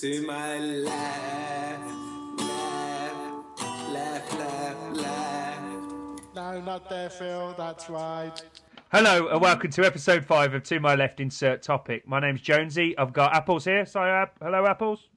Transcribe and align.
to 0.00 0.22
my 0.26 0.58
left, 0.58 1.82
left, 2.38 3.58
left, 3.90 4.38
left, 4.38 4.96
left. 4.96 6.34
No, 6.34 6.60
not 6.60 6.88
there, 6.88 7.10
Phil. 7.10 7.54
That's 7.56 7.90
right. 7.90 8.32
Hello 8.92 9.28
and 9.28 9.40
welcome 9.40 9.70
to 9.72 9.84
episode 9.84 10.24
five 10.24 10.54
of 10.54 10.62
To 10.64 10.78
My 10.80 10.94
Left 10.94 11.20
Insert 11.20 11.62
Topic. 11.62 12.06
My 12.06 12.20
name's 12.20 12.40
Jonesy. 12.40 12.96
I've 12.96 13.12
got 13.12 13.34
Apples 13.34 13.64
here. 13.64 13.84
Sorry, 13.86 14.10
App- 14.10 14.38
hello, 14.40 14.66
Apples. 14.66 15.08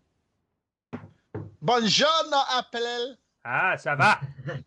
Buongiorno, 1.63 2.43
Apple. 2.51 3.17
Ah, 3.45 3.75
ça 3.77 3.95
va. 3.97 4.19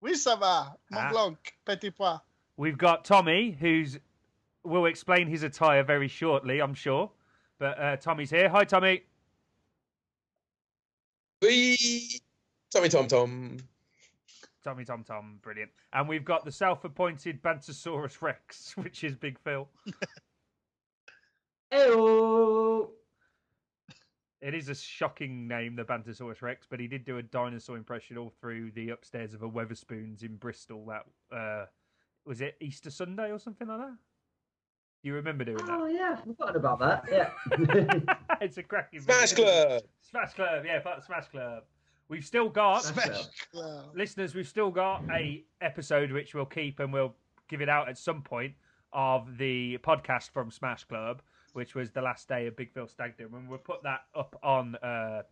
Oui, 0.00 0.16
ça 0.16 0.36
va. 0.36 0.76
Mon 0.90 0.98
Ah. 1.00 1.10
blanc, 1.10 1.36
petit 1.64 1.90
pois. 1.92 2.20
We've 2.56 2.76
got 2.78 3.04
Tommy, 3.04 3.56
who's 3.58 3.98
will 4.64 4.86
explain 4.86 5.28
his 5.28 5.42
attire 5.44 5.84
very 5.84 6.08
shortly, 6.08 6.60
I'm 6.60 6.74
sure. 6.74 7.10
But 7.62 7.78
uh, 7.80 7.96
Tommy's 7.96 8.28
here. 8.28 8.48
Hi, 8.48 8.64
Tommy. 8.64 9.04
Wee! 11.40 12.20
Tommy 12.72 12.88
Tom 12.88 13.06
Tom. 13.06 13.56
Tommy 14.64 14.84
Tom 14.84 15.04
Tom, 15.04 15.38
brilliant. 15.42 15.70
And 15.92 16.08
we've 16.08 16.24
got 16.24 16.44
the 16.44 16.50
self-appointed 16.50 17.40
Bantosaurus 17.40 18.20
Rex, 18.20 18.76
which 18.76 19.04
is 19.04 19.14
Big 19.14 19.38
Phil. 19.38 19.68
Heyo. 21.72 22.88
It 24.40 24.54
is 24.54 24.68
a 24.68 24.74
shocking 24.74 25.46
name, 25.46 25.76
the 25.76 25.84
Bantosaurus 25.84 26.42
Rex, 26.42 26.66
but 26.68 26.80
he 26.80 26.88
did 26.88 27.04
do 27.04 27.18
a 27.18 27.22
dinosaur 27.22 27.76
impression 27.76 28.18
all 28.18 28.32
through 28.40 28.72
the 28.72 28.88
upstairs 28.88 29.34
of 29.34 29.44
a 29.44 29.48
Wetherspoons 29.48 30.24
in 30.24 30.34
Bristol. 30.34 30.84
That 30.86 31.06
uh, 31.32 31.66
was 32.26 32.40
it 32.40 32.56
Easter 32.60 32.90
Sunday 32.90 33.30
or 33.30 33.38
something 33.38 33.68
like 33.68 33.78
that. 33.78 33.96
You 35.02 35.14
remember 35.14 35.44
doing 35.44 35.58
that? 35.58 35.68
Oh 35.68 35.86
that? 35.86 35.94
yeah, 35.94 36.16
forgotten 36.16 36.56
about 36.56 36.78
that. 36.78 37.04
Yeah. 37.10 38.14
it's 38.40 38.56
a 38.56 38.62
cracking 38.62 39.00
Smash 39.00 39.32
video. 39.32 39.44
Club! 39.44 39.82
Smash 40.00 40.34
Club, 40.34 40.64
yeah, 40.64 40.80
fuck 40.80 41.04
Smash 41.04 41.26
Club. 41.28 41.64
We've 42.08 42.24
still 42.24 42.48
got 42.48 42.84
Smash 42.84 43.06
Smash 43.06 43.26
Club. 43.50 43.96
listeners. 43.96 44.34
We've 44.34 44.46
still 44.46 44.70
got 44.70 45.02
a 45.10 45.44
episode 45.60 46.12
which 46.12 46.34
we'll 46.34 46.44
keep 46.46 46.78
and 46.78 46.92
we'll 46.92 47.14
give 47.48 47.60
it 47.60 47.68
out 47.68 47.88
at 47.88 47.98
some 47.98 48.22
point 48.22 48.54
of 48.92 49.38
the 49.38 49.78
podcast 49.78 50.30
from 50.30 50.50
Smash 50.50 50.84
Club, 50.84 51.22
which 51.54 51.74
was 51.74 51.90
the 51.90 52.02
last 52.02 52.28
day 52.28 52.46
of 52.46 52.56
Big 52.56 52.72
Phil 52.72 52.86
Stag 52.86 53.16
Do, 53.16 53.28
and 53.34 53.48
we'll 53.48 53.58
put 53.58 53.82
that 53.82 54.02
up 54.14 54.38
on 54.42 54.76
uh, 54.76 55.22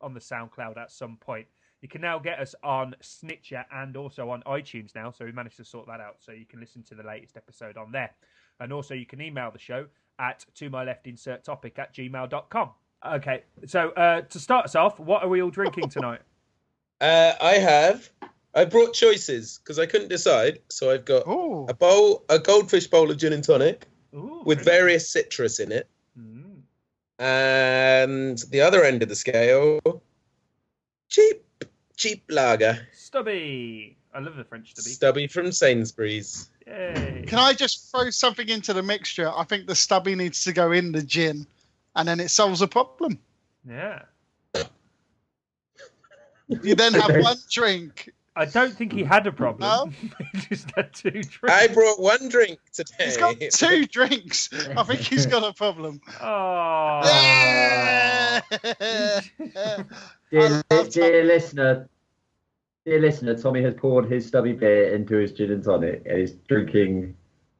on 0.00 0.12
the 0.12 0.20
SoundCloud 0.20 0.76
at 0.76 0.90
some 0.90 1.16
point. 1.18 1.46
You 1.82 1.88
can 1.88 2.00
now 2.00 2.18
get 2.18 2.38
us 2.40 2.54
on 2.62 2.94
Stitcher 3.00 3.64
and 3.72 3.96
also 3.96 4.28
on 4.28 4.42
iTunes 4.42 4.94
now, 4.94 5.10
so 5.10 5.24
we 5.24 5.32
managed 5.32 5.56
to 5.58 5.64
sort 5.64 5.86
that 5.86 6.00
out. 6.00 6.16
So 6.18 6.32
you 6.32 6.46
can 6.46 6.60
listen 6.60 6.82
to 6.84 6.94
the 6.94 7.02
latest 7.02 7.36
episode 7.36 7.76
on 7.76 7.92
there. 7.92 8.10
And 8.60 8.72
also 8.72 8.94
you 8.94 9.06
can 9.06 9.20
email 9.20 9.50
the 9.50 9.58
show 9.58 9.86
at 10.18 10.44
to 10.56 10.68
my 10.70 10.84
left 10.84 11.06
insert 11.06 11.42
topic 11.44 11.78
at 11.78 11.94
gmail.com. 11.94 12.70
Okay, 13.14 13.42
so 13.66 13.88
uh, 13.92 14.20
to 14.20 14.38
start 14.38 14.66
us 14.66 14.74
off, 14.74 15.00
what 15.00 15.22
are 15.22 15.28
we 15.28 15.40
all 15.42 15.50
drinking 15.50 15.88
tonight? 15.88 16.20
Uh, 17.00 17.32
I 17.40 17.52
have. 17.52 18.10
I 18.54 18.66
brought 18.66 18.92
choices 18.92 19.58
because 19.64 19.78
I 19.78 19.86
couldn't 19.86 20.08
decide. 20.08 20.58
So 20.68 20.90
I've 20.90 21.06
got 21.06 21.22
Oh, 21.26 21.64
a 21.66 21.72
bowl, 21.72 22.26
a 22.28 22.38
goldfish 22.38 22.88
bowl 22.88 23.10
of 23.10 23.16
gin 23.16 23.32
and 23.32 23.42
tonic 23.42 23.86
Ooh, 24.14 24.42
with 24.44 24.58
brilliant. 24.58 24.64
various 24.66 25.08
citrus 25.08 25.60
in 25.60 25.72
it. 25.72 25.88
Mm. 26.18 26.60
And 27.18 28.36
the 28.50 28.60
other 28.60 28.84
end 28.84 29.02
of 29.02 29.08
the 29.08 29.16
scale, 29.16 29.80
cheap, 31.08 31.42
cheap 31.96 32.24
lager. 32.28 32.86
Stubby. 32.92 33.96
I 34.12 34.18
love 34.18 34.36
the 34.36 34.44
French 34.44 34.70
stubby. 34.70 34.90
Stubby 34.90 35.26
from 35.28 35.52
Sainsbury's. 35.52 36.50
Yay. 36.66 37.24
can 37.26 37.38
I 37.38 37.52
just 37.52 37.90
throw 37.90 38.10
something 38.10 38.48
into 38.48 38.72
the 38.72 38.82
mixture? 38.82 39.30
I 39.30 39.44
think 39.44 39.66
the 39.66 39.74
stubby 39.74 40.14
needs 40.14 40.44
to 40.44 40.52
go 40.52 40.72
in 40.72 40.92
the 40.92 41.02
gin, 41.02 41.46
and 41.94 42.08
then 42.08 42.20
it 42.20 42.30
solves 42.30 42.62
a 42.62 42.68
problem. 42.68 43.18
Yeah. 43.68 44.02
You 46.62 46.74
then 46.74 46.94
have 46.94 47.16
one 47.22 47.36
drink. 47.50 48.12
I 48.34 48.44
don't 48.44 48.72
think 48.72 48.92
he 48.92 49.02
had 49.04 49.26
a 49.26 49.32
problem. 49.32 49.90
he 50.32 50.40
just 50.48 50.70
had 50.74 50.92
two 50.92 51.10
drinks. 51.10 51.36
I 51.48 51.66
brought 51.68 52.00
one 52.00 52.28
drink 52.28 52.58
today. 52.72 53.04
He's 53.04 53.16
got 53.16 53.38
two 53.38 53.86
drinks. 53.92 54.50
I 54.76 54.82
think 54.84 55.00
he's 55.00 55.26
got 55.26 55.44
a 55.44 55.52
problem. 55.52 56.00
Oh. 56.20 57.00
Dear, 60.30 60.62
dear 60.90 61.24
listener, 61.24 61.88
dear 62.90 62.98
listener, 63.00 63.36
Tommy 63.36 63.62
has 63.62 63.72
poured 63.74 64.10
his 64.10 64.26
stubby 64.26 64.52
beer 64.52 64.92
into 64.92 65.14
his 65.14 65.30
gin 65.30 65.52
and 65.52 65.62
tonic 65.62 66.02
and 66.06 66.18
is 66.18 66.32
drinking 66.48 67.14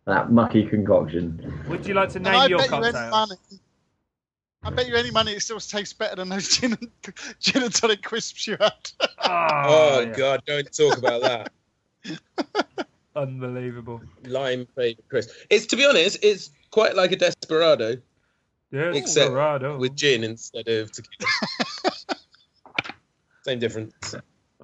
that 0.04 0.32
mucky 0.32 0.66
concoction. 0.66 1.54
Would 1.68 1.86
you 1.86 1.94
like 1.94 2.08
to 2.10 2.18
name 2.18 2.50
your 2.50 2.58
bet 2.58 2.68
you 2.68 2.70
cocktail? 2.70 3.28
I 4.64 4.70
bet 4.70 4.88
you 4.88 4.96
any 4.96 5.12
money 5.12 5.30
it 5.30 5.40
still 5.42 5.60
tastes 5.60 5.94
better 5.94 6.16
than 6.16 6.30
those 6.30 6.48
gin 6.48 6.72
and, 6.72 6.90
gin 7.40 7.62
and 7.62 7.72
tonic 7.72 8.02
crisps 8.02 8.48
you 8.48 8.56
had. 8.58 8.72
Oh, 9.00 9.06
Oh 9.62 10.00
yeah. 10.00 10.16
God! 10.16 10.42
Don't 10.46 10.76
talk 10.76 10.98
about 10.98 11.22
that. 11.22 11.52
Unbelievable. 13.14 14.02
Lime 14.24 14.66
flavored 14.74 15.08
crisp. 15.08 15.30
It's 15.48 15.66
to 15.66 15.76
be 15.76 15.86
honest, 15.86 16.18
it's 16.22 16.50
quite 16.72 16.96
like 16.96 17.12
a 17.12 17.16
desperado 17.16 17.98
Yes, 18.72 18.96
Except 18.96 19.30
Dorado. 19.30 19.78
with 19.78 19.94
gin 19.94 20.24
instead 20.24 20.66
of 20.66 20.90
tequila. 20.90 21.30
Same 23.44 23.60
difference. 23.60 24.16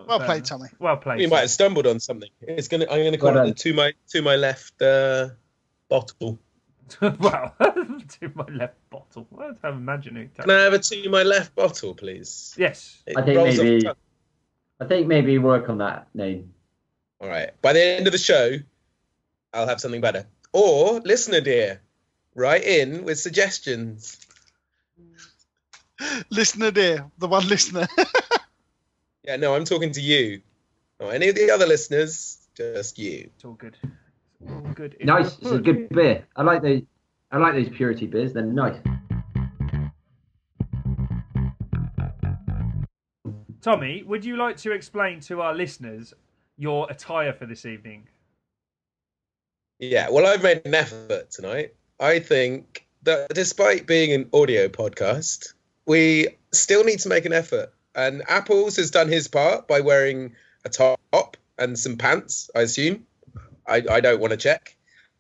Well 0.07 0.21
played. 0.21 0.45
Tommy. 0.45 0.69
Well 0.79 0.97
played. 0.97 1.19
We 1.19 1.27
might 1.27 1.41
have 1.41 1.51
stumbled 1.51 1.87
on 1.87 2.01
something. 2.01 2.31
It's 2.41 2.69
gonna. 2.69 2.87
I'm 2.91 3.05
gonna 3.05 3.19
call 3.19 3.35
Well 3.35 3.47
it 3.49 3.57
the 3.57 3.63
to 3.63 3.75
my 3.75 3.93
to 4.09 4.23
my 4.23 4.37
left 4.37 4.81
uh, 4.83 5.31
bottle. 5.89 6.39
wow. 7.03 7.53
to 7.61 8.31
my 8.35 8.45
left 8.53 8.77
bottle. 8.91 9.27
What 9.31 9.59
I'm 9.63 9.75
imagining. 9.79 10.31
Can 10.39 10.51
I 10.51 10.65
have 10.65 10.73
a 10.73 10.79
to 10.79 11.09
my 11.09 11.23
left 11.23 11.55
bottle, 11.55 11.95
please? 11.95 12.55
Yes. 12.57 13.03
It 13.07 13.17
I 13.17 13.23
think 13.23 13.37
rolls 13.37 13.59
off 13.59 13.65
the 13.65 13.65
maybe- 13.65 13.91
I 14.79 14.85
think 14.85 15.07
maybe 15.07 15.39
work 15.39 15.69
on 15.69 15.79
that 15.79 16.09
name. 16.15 16.53
All 17.21 17.29
right. 17.29 17.51
By 17.63 17.73
the 17.73 17.83
end 17.83 18.07
of 18.07 18.13
the 18.13 18.19
show, 18.19 18.57
I'll 19.55 19.67
have 19.67 19.81
something 19.81 20.03
better. 20.03 20.27
Or 20.53 21.01
listener 21.01 21.41
dear, 21.41 21.81
write 22.35 22.65
in 22.65 23.05
with 23.05 23.19
suggestions. 23.19 24.19
Listener, 26.31 26.71
dear, 26.71 27.11
the 27.19 27.27
one 27.27 27.49
listener. 27.49 27.89
Yeah, 29.27 29.35
no, 29.37 29.57
I'm 29.57 29.65
talking 29.65 29.91
to 29.91 30.01
you. 30.01 30.41
Not 31.01 31.15
any 31.15 31.29
of 31.29 31.35
the 31.35 31.51
other 31.51 31.67
listeners, 31.67 32.47
just 32.57 32.97
you. 32.97 33.29
It's 33.35 33.45
all 33.45 33.55
good. 33.55 33.77
It's 34.41 34.53
all 34.53 34.73
good. 34.73 34.95
in 34.95 35.07
Nice, 35.09 35.37
it's 35.39 35.51
a 35.51 35.59
good 35.59 35.89
beer. 35.89 36.25
I 36.37 36.43
like 36.43 36.63
those. 36.63 36.83
I 37.33 37.39
like 37.39 37.55
those 37.55 37.69
purity 37.69 38.07
beers. 38.07 38.33
They're 38.35 38.45
nice. 38.45 38.79
Tommy, 43.61 44.05
would 44.05 44.25
you 44.25 44.37
like 44.37 44.57
to 44.59 44.71
explain 44.71 45.19
to 45.23 45.41
our 45.41 45.53
listeners 45.53 46.15
your 46.57 46.87
attire 46.89 47.33
for 47.33 47.47
this 47.47 47.67
evening? 47.67 48.07
Yeah, 49.81 50.09
well, 50.09 50.25
I've 50.25 50.45
made 50.45 50.63
an 50.65 50.75
effort 50.75 51.33
tonight. 51.33 51.75
I 51.99 52.21
think 52.21 52.87
that 53.03 53.29
despite 53.35 53.89
being 53.89 54.13
an 54.13 54.29
audio 54.33 54.69
podcast, 54.69 55.55
we 55.85 56.29
still 56.53 56.85
need 56.85 57.01
to 57.01 57.09
make 57.09 57.25
an 57.25 57.33
effort. 57.33 57.73
And 57.97 58.23
Apples 58.29 58.77
has 58.77 58.93
done 58.93 59.09
his 59.09 59.27
part 59.27 59.67
by 59.67 59.81
wearing 59.81 60.37
a 60.65 60.69
top 60.69 61.37
and 61.59 61.79
some 61.79 61.97
pants, 61.97 62.51
I 62.55 62.61
assume. 62.61 63.07
I, 63.67 63.83
I 63.91 64.01
don't 64.01 64.21
want 64.21 64.33
to 64.33 64.37
check. 64.37 64.77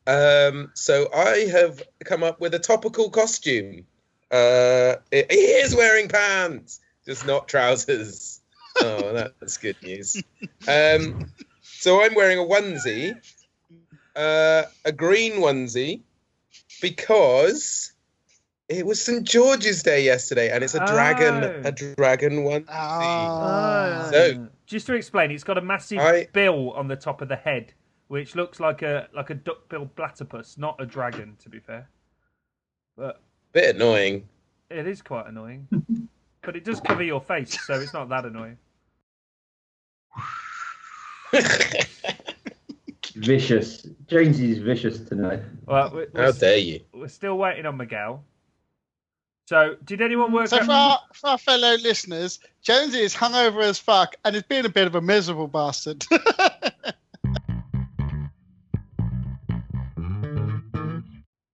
Um, 0.06 0.70
so 0.74 1.08
I 1.12 1.46
have 1.50 1.82
come 2.04 2.22
up 2.22 2.40
with 2.40 2.54
a 2.54 2.60
topical 2.60 3.10
costume. 3.10 3.86
Uh, 4.30 4.96
he 5.10 5.16
is 5.18 5.74
wearing 5.74 6.08
pants, 6.08 6.80
just 7.04 7.26
not 7.26 7.48
trousers. 7.48 8.40
Oh, 8.80 9.12
that's 9.40 9.56
good 9.56 9.82
news. 9.82 10.22
Um, 10.68 11.26
so 11.62 12.04
I'm 12.04 12.14
wearing 12.14 12.38
a 12.38 12.42
onesie 12.42 13.16
uh, 14.16 14.64
a 14.84 14.92
green 14.92 15.34
onesie 15.34 16.00
because 16.80 17.92
it 18.68 18.84
was 18.86 19.02
St 19.02 19.24
George's 19.26 19.82
Day 19.82 20.04
yesterday, 20.04 20.50
and 20.50 20.62
it's 20.64 20.74
a 20.74 20.84
dragon, 20.86 21.44
Oh. 21.44 21.62
a 21.64 21.72
dragon 21.72 22.44
one. 22.44 22.64
Ah. 22.68 24.08
So- 24.10 24.48
just 24.66 24.86
to 24.86 24.94
explain, 24.94 25.30
it's 25.30 25.44
got 25.44 25.58
a 25.58 25.60
massive 25.60 25.98
I- 25.98 26.26
bill 26.32 26.72
on 26.72 26.88
the 26.88 26.96
top 26.96 27.22
of 27.22 27.28
the 27.28 27.36
head, 27.36 27.72
which 28.08 28.34
looks 28.34 28.58
like 28.58 28.82
a 28.82 29.08
like 29.14 29.30
a 29.30 29.34
duck-billed 29.34 29.94
platypus, 29.94 30.58
not 30.58 30.80
a 30.80 30.86
dragon, 30.86 31.36
to 31.42 31.48
be 31.48 31.60
fair. 31.60 31.88
But 32.96 33.20
Bit 33.52 33.76
annoying. 33.76 34.28
it 34.70 34.86
is 34.88 35.02
quite 35.02 35.26
annoying. 35.28 35.68
but 36.42 36.56
it 36.56 36.64
does 36.64 36.80
cover 36.80 37.02
your 37.04 37.20
face, 37.20 37.64
so 37.66 37.74
it's 37.74 37.92
not 37.92 38.08
that 38.08 38.24
annoying. 38.24 38.58
Vicious. 43.14 43.82
Jonesy's 44.08 44.58
vicious 44.58 44.98
tonight. 45.00 45.40
Well, 45.64 45.90
we're, 45.92 46.06
How 46.14 46.26
we're, 46.26 46.32
dare 46.32 46.58
you? 46.58 46.80
we're 46.92 47.08
still 47.08 47.38
waiting 47.38 47.64
on 47.66 47.76
Miguel. 47.76 48.22
So, 49.46 49.76
did 49.84 50.02
anyone 50.02 50.32
work 50.32 50.48
So 50.48 50.58
out? 50.58 50.66
for 50.66 50.72
our, 50.72 50.98
for 51.14 51.26
our 51.30 51.38
fellow 51.38 51.76
listeners, 51.76 52.40
Jonesy 52.62 52.98
is 53.02 53.14
hungover 53.14 53.62
as 53.62 53.78
fuck 53.78 54.16
and 54.24 54.34
is 54.34 54.42
being 54.42 54.66
a 54.66 54.68
bit 54.68 54.88
of 54.88 54.96
a 54.96 55.00
miserable 55.00 55.46
bastard. 55.46 56.04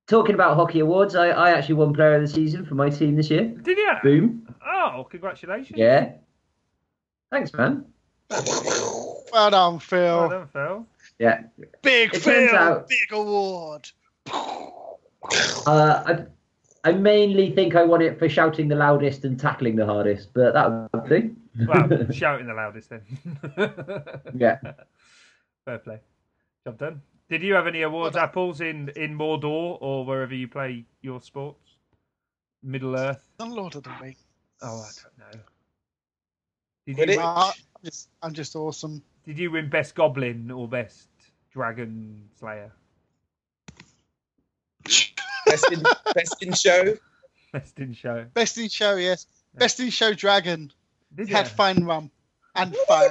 talking 0.06 0.34
about 0.34 0.56
hockey 0.56 0.80
awards, 0.80 1.14
I, 1.14 1.28
I 1.28 1.50
actually 1.52 1.76
won 1.76 1.94
Player 1.94 2.16
of 2.16 2.22
the 2.22 2.28
Season 2.28 2.64
for 2.66 2.74
my 2.74 2.90
team 2.90 3.16
this 3.16 3.30
year. 3.30 3.44
Did 3.44 3.78
you? 3.78 3.92
Boom. 4.02 4.54
Oh, 4.66 5.06
congratulations. 5.10 5.78
Yeah. 5.78 6.12
Thanks, 7.30 7.52
man. 7.54 7.86
Well 8.30 9.50
done, 9.50 9.78
Phil. 9.78 10.18
Well 10.18 10.28
done, 10.28 10.48
Phil. 10.48 10.86
Yeah. 11.18 11.42
Big 11.82 12.14
It 12.14 12.22
Phil. 12.22 12.54
out- 12.54 12.88
Big 12.88 13.12
award. 13.12 13.90
Uh, 14.26 16.02
I, 16.06 16.24
I 16.84 16.92
mainly 16.92 17.52
think 17.52 17.76
I 17.76 17.84
won 17.84 18.02
it 18.02 18.18
for 18.18 18.28
shouting 18.28 18.68
the 18.68 18.74
loudest 18.74 19.24
and 19.24 19.38
tackling 19.38 19.76
the 19.76 19.86
hardest, 19.86 20.30
but 20.34 20.52
that 20.52 20.68
was 20.68 20.88
a 20.94 21.08
thing. 21.08 21.36
Well, 21.66 21.88
shouting 22.12 22.46
the 22.46 22.54
loudest 22.54 22.90
then. 22.90 23.02
yeah. 24.34 24.58
Fair 25.64 25.78
play. 25.78 26.00
Job 26.66 26.78
done. 26.78 27.02
Did 27.28 27.42
you 27.42 27.54
have 27.54 27.66
any 27.66 27.82
awards 27.82 28.16
apples 28.16 28.60
in 28.60 28.90
in 28.96 29.16
Mordor 29.16 29.78
or 29.80 30.04
wherever 30.04 30.34
you 30.34 30.48
play 30.48 30.84
your 31.02 31.20
sports? 31.20 31.76
Middle 32.62 32.96
Earth. 32.96 33.26
The 33.38 33.46
Lord 33.46 33.74
of 33.76 33.84
the 33.84 33.90
Rings. 34.00 34.24
Oh, 34.60 34.80
I 34.82 34.90
don't 35.02 35.34
know. 35.34 35.40
Did 36.86 36.98
Would 36.98 37.08
you, 37.08 37.14
it- 37.14 37.18
Nah, 37.18 37.46
I'm 37.48 37.84
just, 37.84 38.08
I'm 38.22 38.32
just 38.32 38.56
awesome. 38.56 39.02
did 39.24 39.38
you 39.38 39.50
win 39.52 39.68
best 39.68 39.94
goblin 39.94 40.50
or 40.50 40.68
best 40.68 41.08
dragon 41.52 42.28
slayer? 42.38 42.72
Best 45.52 45.72
in, 45.72 45.82
best 46.14 46.42
in 46.42 46.52
show. 46.54 46.96
Best 47.52 47.78
in 47.78 47.92
show. 47.92 48.26
Best 48.32 48.56
in 48.56 48.68
show, 48.70 48.96
yes. 48.96 49.26
Best 49.54 49.80
in 49.80 49.90
show, 49.90 50.14
Dragon. 50.14 50.72
Did 51.14 51.28
you? 51.28 51.36
Had 51.36 51.48
fine 51.48 51.84
rum 51.84 52.10
and 52.54 52.74
fire. 52.88 53.10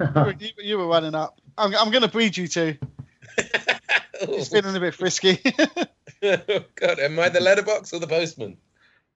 You 0.00 0.06
were, 0.14 0.34
you, 0.38 0.48
you 0.58 0.78
were 0.78 0.88
running 0.88 1.14
up. 1.14 1.40
I'm, 1.56 1.74
I'm 1.76 1.90
going 1.90 2.02
to 2.02 2.08
breed 2.08 2.36
you 2.36 2.48
two. 2.48 2.76
It's 4.18 4.48
feeling 4.48 4.74
a 4.74 4.80
bit 4.80 4.94
frisky. 4.94 5.38
oh, 6.22 6.64
God, 6.74 6.98
am 6.98 7.18
I 7.18 7.28
the 7.28 7.38
letterbox 7.38 7.92
or 7.92 8.00
the 8.00 8.06
postman? 8.06 8.56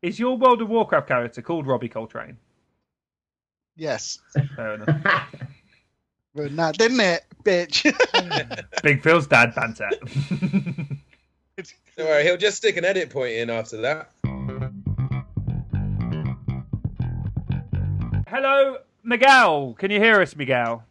Is 0.02 0.18
your 0.18 0.36
World 0.36 0.60
of 0.60 0.68
Warcraft 0.68 1.08
character 1.08 1.40
called 1.40 1.66
Robbie 1.66 1.88
Coltrane? 1.88 2.36
yes. 3.76 4.18
Fair 4.56 4.74
enough. 4.74 5.34
Ruined 6.34 6.58
that, 6.58 6.76
didn't 6.76 7.00
it, 7.00 7.24
bitch? 7.42 8.72
Big 8.82 9.02
Phil's 9.02 9.26
dad 9.26 9.54
banter. 9.54 9.88
Don't 12.00 12.08
worry, 12.08 12.24
he'll 12.24 12.38
just 12.38 12.56
stick 12.56 12.78
an 12.78 12.84
edit 12.86 13.10
point 13.10 13.34
in 13.34 13.50
after 13.50 13.76
that. 13.82 14.10
Hello, 18.26 18.78
Miguel. 19.04 19.74
Can 19.74 19.90
you 19.90 20.00
hear 20.00 20.22
us, 20.22 20.34
Miguel? 20.34 20.82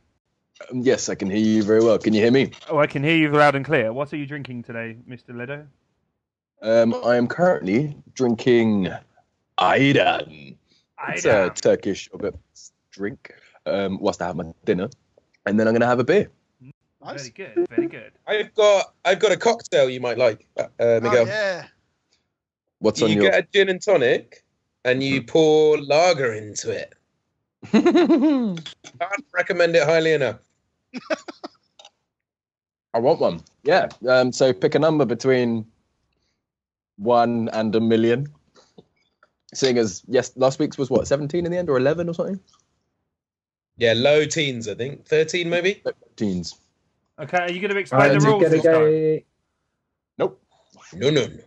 Um, 0.70 0.82
Yes, 0.82 1.10
I 1.10 1.16
can 1.16 1.28
hear 1.32 1.40
you 1.40 1.64
very 1.64 1.84
well. 1.84 1.98
Can 1.98 2.14
you 2.14 2.22
hear 2.22 2.30
me? 2.30 2.52
Oh, 2.70 2.78
I 2.78 2.86
can 2.86 3.04
hear 3.04 3.16
you 3.16 3.32
loud 3.32 3.56
and 3.56 3.66
clear. 3.66 3.92
What 3.92 4.14
are 4.14 4.18
you 4.18 4.28
drinking 4.28 4.62
today, 4.62 4.98
Mr. 5.10 5.36
Lido? 5.36 5.66
Um, 6.62 6.94
I 7.04 7.16
am 7.16 7.26
currently 7.26 7.98
drinking 8.14 8.90
Ayran. 9.58 10.58
It's 11.08 11.26
a 11.26 11.30
Ayran. 11.30 11.56
Turkish 11.56 12.08
yogurt 12.14 12.36
drink. 12.92 13.34
Um, 13.66 14.00
whilst 14.00 14.22
I 14.22 14.28
have 14.28 14.36
my 14.36 14.54
dinner, 14.64 14.90
and 15.48 15.60
then 15.60 15.68
I'm 15.68 15.74
gonna 15.74 15.88
have 15.88 16.00
a 16.00 16.04
beer. 16.04 16.30
Nice. 17.04 17.30
Very 17.30 17.54
good, 17.56 17.69
very 17.69 17.88
good. 17.88 18.12
I've 18.28 18.54
got 18.56 18.94
I've 19.06 19.19
got 19.19 19.31
a 19.31 19.38
cocktail 19.38 19.90
you 19.90 20.00
might 20.00 20.18
like, 20.18 20.46
uh, 20.57 20.63
uh, 20.63 20.68
Oh, 20.80 21.00
Miguel. 21.01 21.28
yeah. 21.28 21.68
What's 22.80 23.01
on 23.01 23.10
you 23.10 23.16
your? 23.22 23.31
get 23.31 23.40
a 23.44 23.48
gin 23.54 23.69
and 23.69 23.81
tonic, 23.81 24.44
and 24.86 25.01
you 25.04 25.22
pour 25.24 25.78
lager 25.81 26.34
into 26.34 26.72
it. 26.72 26.94
Can't 27.72 29.25
recommend 29.34 29.75
it 29.75 29.84
highly 29.84 30.13
enough. 30.13 30.38
I 32.94 33.00
want 33.00 33.19
one. 33.19 33.42
Yeah. 33.63 33.90
Um, 34.07 34.31
so 34.31 34.54
pick 34.54 34.75
a 34.75 34.80
number 34.80 35.06
between 35.06 35.66
one 36.98 37.50
and 37.54 37.75
a 37.75 37.80
million. 37.80 38.28
Seeing 39.54 39.78
as 39.78 40.04
yes, 40.07 40.31
last 40.36 40.60
week's 40.60 40.78
was 40.78 40.90
what 40.90 41.07
seventeen 41.07 41.45
in 41.45 41.52
the 41.52 41.57
end, 41.57 41.69
or 41.69 41.78
eleven 41.78 42.07
or 42.10 42.13
something. 42.13 42.40
Yeah, 43.78 43.94
low 43.95 44.25
teens, 44.25 44.68
I 44.68 44.75
think. 44.75 45.06
13 45.07 45.50
maybe? 45.50 45.81
Teens. 46.18 46.56
Okay, 47.19 47.38
are 47.38 47.51
you 47.51 47.60
going 47.60 47.74
to 47.74 47.80
explain 47.80 48.12
I'm 48.12 48.19
the 48.19 48.25
rules 48.25 48.44
gonna 48.44 48.56
this 48.56 48.63
time? 48.63 48.74
go. 48.74 49.19
Nope. 50.18 50.42
No, 50.94 51.10
no, 51.10 51.25
no. 51.25 51.39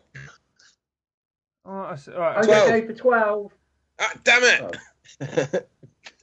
Oh, 1.64 1.80
I 1.90 1.96
see- 1.96 2.12
all 2.12 2.20
right, 2.20 2.36
I'm 2.38 2.46
gonna 2.46 2.80
go 2.80 2.86
for 2.88 2.92
twelve. 2.92 3.52
Ah, 3.98 4.12
damn 4.24 4.42
it! 4.42 4.76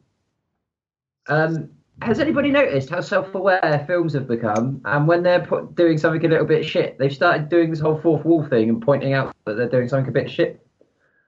Um, 1.27 1.69
has 2.01 2.19
anybody 2.19 2.49
noticed 2.51 2.89
how 2.89 3.01
self-aware 3.01 3.83
films 3.87 4.13
have 4.13 4.27
become? 4.27 4.81
And 4.85 5.07
when 5.07 5.23
they're 5.23 5.45
put, 5.45 5.75
doing 5.75 5.97
something 5.97 6.23
a 6.25 6.29
little 6.29 6.45
bit 6.45 6.65
shit, 6.65 6.97
they've 6.97 7.13
started 7.13 7.49
doing 7.49 7.69
this 7.69 7.79
whole 7.79 7.99
fourth 7.99 8.23
wall 8.25 8.45
thing 8.47 8.69
and 8.69 8.81
pointing 8.81 9.13
out 9.13 9.35
that 9.45 9.55
they're 9.55 9.69
doing 9.69 9.89
something 9.89 10.09
a 10.09 10.11
bit 10.11 10.29
shit. 10.29 10.65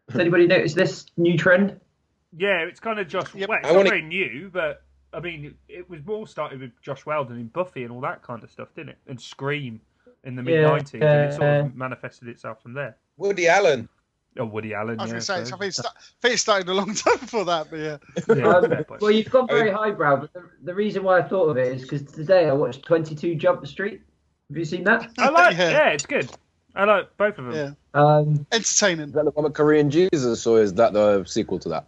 Has 0.10 0.20
anybody 0.20 0.48
noticed 0.48 0.76
this 0.76 1.06
new 1.18 1.38
trend? 1.38 1.80
Yeah, 2.38 2.60
it's 2.60 2.80
kind 2.80 3.00
of 3.00 3.08
Josh. 3.08 3.34
Yep. 3.36 3.50
Well, 3.50 3.58
it's 3.60 3.68
I 3.68 3.72
not 3.72 3.78
wanna- 3.78 3.90
very 3.90 4.02
new, 4.02 4.50
but 4.52 4.84
I 5.14 5.20
mean, 5.20 5.56
it 5.68 5.90
was 5.90 6.06
more 6.06 6.26
started 6.28 6.62
with 6.62 6.72
Joss 6.82 7.06
Whedon 7.06 7.38
in 7.38 7.48
Buffy 7.48 7.84
and 7.84 7.92
all 7.92 8.02
that 8.02 8.22
kind 8.24 8.44
of 8.44 8.50
stuff, 8.50 8.70
didn't 8.76 8.90
it? 8.90 8.98
And 9.08 9.20
Scream 9.20 9.82
in 10.24 10.36
the 10.36 10.44
mid 10.44 10.54
Yeah, 10.62 10.70
90s, 10.70 10.94
and 10.94 11.04
it 11.04 11.34
sort 11.34 11.44
uh, 11.44 11.66
of 11.66 11.76
manifested 11.76 12.28
itself 12.30 12.62
from 12.62 12.74
there. 12.74 12.96
Woody 13.18 13.48
Allen. 13.48 13.90
Oh, 14.38 14.46
Woody 14.46 14.74
Allen. 14.74 15.00
I 15.00 15.04
was 15.04 15.10
yeah, 15.10 15.14
going 15.14 15.20
to 15.20 15.26
say, 15.26 15.50
so- 15.50 15.56
I 15.56 15.60
think, 15.60 15.70
it 15.70 15.76
sta- 15.76 15.90
I 15.90 16.02
think 16.22 16.36
it 16.36 16.38
started 16.38 16.70
a 16.70 16.74
long 16.74 16.94
time 16.96 17.18
before 17.18 17.46
that, 17.46 17.68
but 17.70 17.80
yeah. 17.80 17.98
yeah, 18.36 18.48
Um, 18.48 18.86
well, 19.02 19.12
you've 19.12 19.30
gone 19.30 19.48
very 19.48 19.72
highbrow, 19.72 20.18
but 20.18 20.34
the, 20.34 20.50
the 20.64 20.74
reason 20.74 21.04
why 21.04 21.20
I 21.20 21.24
thought 21.24 21.50
of 21.50 21.58
it 21.58 21.68
is 21.76 21.82
because 21.82 22.04
today 22.04 22.48
I 22.48 22.54
watched 22.54 22.84
22 22.84 23.36
Jump 23.36 23.68
Street. 23.68 24.02
Have 24.50 24.58
you 24.58 24.66
seen 24.66 24.84
that? 24.86 25.12
I 25.18 25.30
like. 25.30 25.58
Yeah. 25.58 25.72
yeah. 25.72 25.90
it's 25.90 26.06
good. 26.06 26.30
I 26.76 26.86
like 26.86 27.18
both 27.18 27.38
of 27.38 27.46
them. 27.46 27.54
Yeah. 27.54 28.00
Um, 28.00 28.46
Entertaining. 28.52 29.08
Is 29.08 29.14
that 29.14 29.26
the 29.26 29.32
one 29.32 29.44
with 29.44 29.54
Korean 29.54 29.90
Jesus, 29.90 30.46
or 30.48 30.62
is 30.62 30.74
that 30.76 30.94
the 30.94 31.24
sequel 31.26 31.60
to 31.60 31.70
that? 31.70 31.88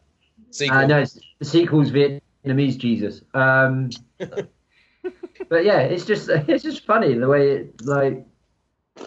Sequel. 0.52 0.78
uh, 0.78 0.86
no, 0.86 1.00
it's, 1.00 1.20
the 1.40 1.46
sequel's 1.46 1.92
Vietnamese 1.92 2.78
Jesus. 2.78 3.22
Um, 3.34 3.90
but 4.18 5.66
yeah, 5.66 5.80
it's 5.80 6.06
just 6.06 6.30
it's 6.30 6.64
just 6.64 6.86
funny 6.86 7.14
the 7.14 7.28
way 7.28 7.52
it 7.52 7.86
like. 7.86 8.26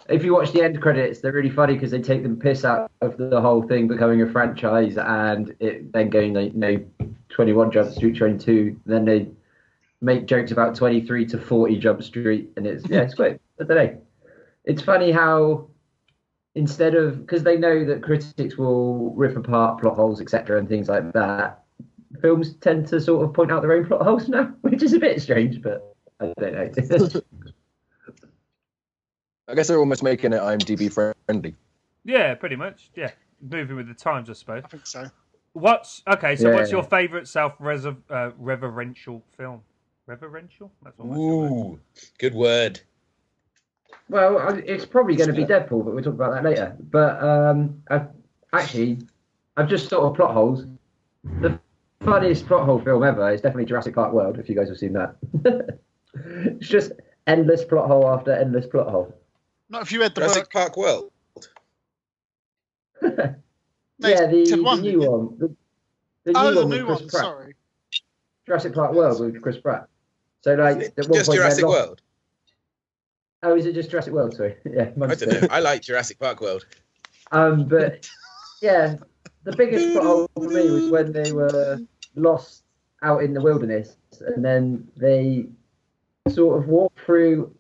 If 0.09 0.25
you 0.25 0.35
watch 0.35 0.53
the 0.53 0.63
end 0.63 0.81
credits, 0.81 1.21
they're 1.21 1.33
really 1.33 1.51
funny 1.51 1.75
because 1.75 1.91
they 1.91 2.01
take 2.01 2.23
the 2.23 2.29
piss 2.31 2.65
out 2.65 2.91
of 3.01 3.17
the 3.17 3.41
whole 3.41 3.63
thing 3.63 3.89
becoming 3.89 4.23
a 4.23 4.27
franchise 4.27 4.99
and 4.99 5.55
it 5.61 5.93
then 5.93 6.11
going 6.11 6.35
like 6.35 6.53
you 6.55 6.59
know 6.59 6.85
21 7.29 7.71
Jump 7.71 7.93
Street, 7.93 8.17
22. 8.17 8.81
Then 8.87 9.05
they 9.05 9.29
make 10.01 10.27
jokes 10.27 10.53
about 10.53 10.75
23 10.75 11.27
to 11.27 11.39
40 11.39 11.79
Jump 11.79 12.03
Street, 12.03 12.51
and 12.57 12.67
it's 12.67 12.89
yeah, 12.89 13.03
it's 13.03 13.15
great. 13.15 13.39
I 13.61 13.65
don't 13.65 13.77
know. 13.77 13.99
It's 14.65 14.83
funny 14.83 15.13
how 15.13 15.69
instead 16.55 16.95
of 16.95 17.21
because 17.21 17.43
they 17.43 17.57
know 17.57 17.85
that 17.85 18.03
critics 18.03 18.57
will 18.57 19.15
rip 19.15 19.37
apart 19.37 19.81
plot 19.81 19.97
holes, 19.97 20.21
etc., 20.21 20.59
and 20.59 20.69
things 20.69 20.89
like 20.89 21.13
that. 21.13 21.63
Films 22.23 22.55
tend 22.55 22.87
to 22.89 23.01
sort 23.01 23.25
of 23.25 23.35
point 23.35 23.53
out 23.53 23.61
their 23.61 23.73
own 23.73 23.87
plot 23.87 24.03
holes 24.03 24.29
now, 24.29 24.45
which 24.63 24.83
is 24.83 24.95
a 24.95 24.99
bit 24.99 25.21
strange, 25.21 25.61
but 25.61 25.95
I 26.21 26.33
don't 26.39 26.55
know. 26.55 27.21
I 29.49 29.55
guess 29.55 29.69
they're 29.69 29.79
almost 29.79 30.03
making 30.03 30.33
it 30.33 30.41
IMDb 30.41 30.93
friendly. 30.93 31.55
Yeah, 32.05 32.35
pretty 32.35 32.57
much. 32.57 32.91
Yeah, 32.95 33.11
moving 33.41 33.77
with 33.77 33.89
the 33.89 33.95
times, 33.95 34.29
I 34.31 34.33
suppose. 34.33 34.63
I 34.65 34.69
think 34.69 34.87
so. 34.87 35.11
What's 35.53 36.03
okay? 36.09 36.37
So, 36.37 36.49
Yeah. 36.51 36.55
what's 36.57 36.71
your 36.71 36.83
favourite 36.83 37.27
self-reverential 37.29 39.23
film? 39.37 39.63
Reverential? 40.07 40.71
That's 40.83 40.99
almost 41.01 41.19
the 41.19 41.27
word. 41.27 41.51
Ooh, 41.53 41.81
good 42.19 42.35
word. 42.35 42.81
well, 44.09 44.61
it's 44.65 44.85
probably 44.85 45.17
going 45.17 45.29
to 45.29 45.35
be 45.35 45.45
Deadpool, 45.45 45.85
but 45.85 45.95
we'll 45.95 46.05
talk 46.05 46.15
about 46.15 46.33
that 46.35 46.45
later. 46.45 46.77
But 46.91 47.23
um, 47.23 47.83
I've, 47.91 48.09
actually, 48.53 48.99
I've 49.57 49.69
just 49.69 49.89
thought 49.91 50.03
of 50.11 50.15
plot 50.15 50.33
holes. 50.33 50.65
The 51.41 51.59
funniest 52.03 52.47
plot 52.47 52.65
hole 52.67 52.79
film 52.81 53.03
ever 53.03 53.33
is 53.33 53.41
definitely 53.41 53.65
Jurassic 53.65 53.95
Park 53.95 54.13
World. 54.13 54.39
If 54.39 54.49
you 54.49 54.55
guys 54.55 54.69
have 54.69 54.79
seen 54.79 54.93
that, 54.93 55.17
it's 56.15 56.69
just 56.69 56.93
endless 57.27 57.65
plot 57.65 57.89
hole 57.89 58.09
after 58.09 58.33
endless 58.33 58.67
plot 58.67 58.89
hole. 58.89 59.13
Not 59.69 59.83
if 59.83 59.93
you 59.93 60.01
read 60.01 60.15
the 60.15 60.21
Jurassic 60.23 60.45
book. 60.45 60.53
Park 60.53 60.77
World. 60.77 61.11
yeah, 63.03 63.09
the, 63.19 63.35
Negative 63.99 64.59
the 64.59 64.63
one, 64.63 64.81
new 64.83 65.01
didn't 65.01 65.11
one. 65.11 65.39
The, 65.39 65.57
the 66.25 66.33
new 66.33 66.39
Oh, 66.39 66.55
the 66.55 66.61
one 66.67 66.71
new 66.71 66.87
one. 66.87 66.99
Pratt. 67.09 67.11
Sorry. 67.25 67.55
Jurassic 68.47 68.75
Park 68.75 68.93
World 68.95 69.21
with 69.21 69.43
Chris 69.43 69.59
Pratt. 69.59 69.89
So 70.43 70.55
like, 70.55 70.77
at 70.97 71.09
one 71.09 71.19
Just 71.19 71.33
Jurassic 71.33 71.65
lost- 71.65 71.77
World. 71.89 72.01
Oh, 73.43 73.55
is 73.57 73.67
it 73.67 73.75
just 73.75 73.91
Jurassic 73.91 74.13
World? 74.13 74.35
Sorry. 74.35 74.57
Yeah, 74.65 74.91
I 75.01 75.15
don't 75.15 75.43
know. 75.43 75.49
I 75.51 75.61
like 75.61 75.83
Jurassic 75.83 76.19
Park 76.19 76.41
World. 76.41 76.65
Um, 77.33 77.67
but 77.67 78.09
yeah, 78.63 78.97
the 79.45 79.55
biggest 79.57 79.93
plot 79.93 80.05
hole 80.05 80.31
for 80.35 80.49
me 80.49 80.71
was 80.71 80.89
when 80.91 81.13
they 81.13 81.33
were 81.33 81.79
lost 82.15 82.63
out 83.03 83.23
in 83.23 83.35
the 83.35 83.41
wilderness, 83.41 83.97
and 84.21 84.45
then 84.45 84.89
they 84.97 85.47
sort 86.31 86.63
of 86.63 86.69
walked 86.69 86.99
through 87.01 87.55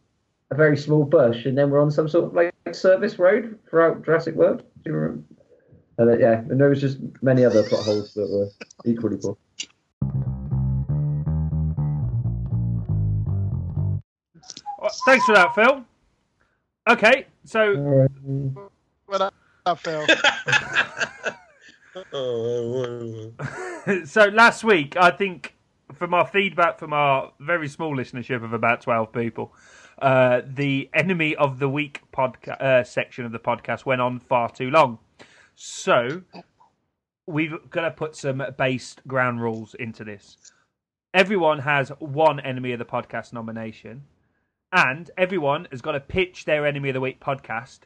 a 0.50 0.54
very 0.54 0.76
small 0.76 1.04
bush, 1.04 1.44
and 1.44 1.56
then 1.56 1.70
we're 1.70 1.82
on 1.82 1.90
some 1.90 2.08
sort 2.08 2.26
of 2.26 2.34
like 2.34 2.54
service 2.72 3.18
road 3.18 3.58
throughout 3.68 4.04
Jurassic 4.04 4.34
World. 4.34 4.62
Do 4.84 4.90
you 4.90 4.96
remember? 4.96 5.24
And 5.98 6.10
uh, 6.10 6.18
yeah, 6.18 6.40
and 6.40 6.60
there 6.60 6.68
was 6.68 6.80
just 6.80 6.98
many 7.22 7.44
other 7.44 7.62
plot 7.62 7.84
holes 7.84 8.12
that 8.14 8.28
were 8.30 8.48
equally 8.84 9.16
poor. 9.16 9.36
Well, 14.78 14.90
thanks 15.06 15.24
for 15.24 15.34
that, 15.34 15.54
Phil. 15.54 15.84
Okay, 16.88 17.26
so 17.44 18.08
Well, 19.08 19.18
that, 19.18 19.34
that 19.64 19.78
fell. 19.80 20.06
Oh, 22.12 23.32
so 24.04 24.26
last 24.26 24.62
week, 24.62 24.96
I 24.98 25.10
think 25.10 25.54
from 25.94 26.14
our 26.14 26.26
feedback 26.26 26.78
from 26.78 26.92
our 26.92 27.32
very 27.40 27.68
small 27.68 27.96
listenership 27.96 28.44
of 28.44 28.52
about 28.52 28.82
12 28.82 29.12
people, 29.12 29.54
uh, 30.00 30.42
the 30.46 30.88
enemy 30.94 31.34
of 31.36 31.58
the 31.58 31.68
week 31.68 32.02
podca- 32.12 32.60
uh, 32.60 32.84
section 32.84 33.24
of 33.24 33.32
the 33.32 33.38
podcast 33.38 33.84
went 33.86 34.00
on 34.00 34.18
far 34.20 34.50
too 34.50 34.70
long. 34.70 34.98
So 35.54 36.22
we've 37.26 37.54
got 37.70 37.82
to 37.82 37.90
put 37.90 38.14
some 38.16 38.42
based 38.58 39.06
ground 39.06 39.40
rules 39.40 39.74
into 39.74 40.04
this. 40.04 40.36
Everyone 41.14 41.58
has 41.60 41.88
one 41.98 42.40
enemy 42.40 42.72
of 42.72 42.78
the 42.78 42.84
podcast 42.84 43.32
nomination, 43.32 44.02
and 44.72 45.10
everyone 45.16 45.66
has 45.70 45.80
got 45.80 45.92
to 45.92 46.00
pitch 46.00 46.44
their 46.44 46.66
enemy 46.66 46.90
of 46.90 46.94
the 46.94 47.00
week 47.00 47.20
podcast 47.20 47.80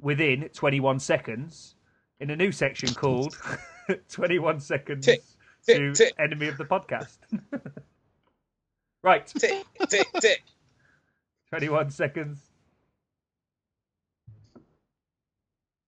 within 0.00 0.48
21 0.52 1.00
seconds 1.00 1.74
in 2.20 2.30
a 2.30 2.36
new 2.36 2.52
section 2.52 2.94
called 2.94 3.36
21 4.08 4.60
seconds 4.60 5.04
Tick, 5.06 5.22
tick, 5.66 5.76
to 5.76 5.92
tick. 5.94 6.14
enemy 6.18 6.46
of 6.48 6.58
the 6.58 6.64
podcast. 6.64 7.18
right, 9.02 9.26
tick, 9.26 9.64
tick, 9.88 10.06
tick. 10.20 10.42
21 11.50 11.90
seconds. 11.90 12.38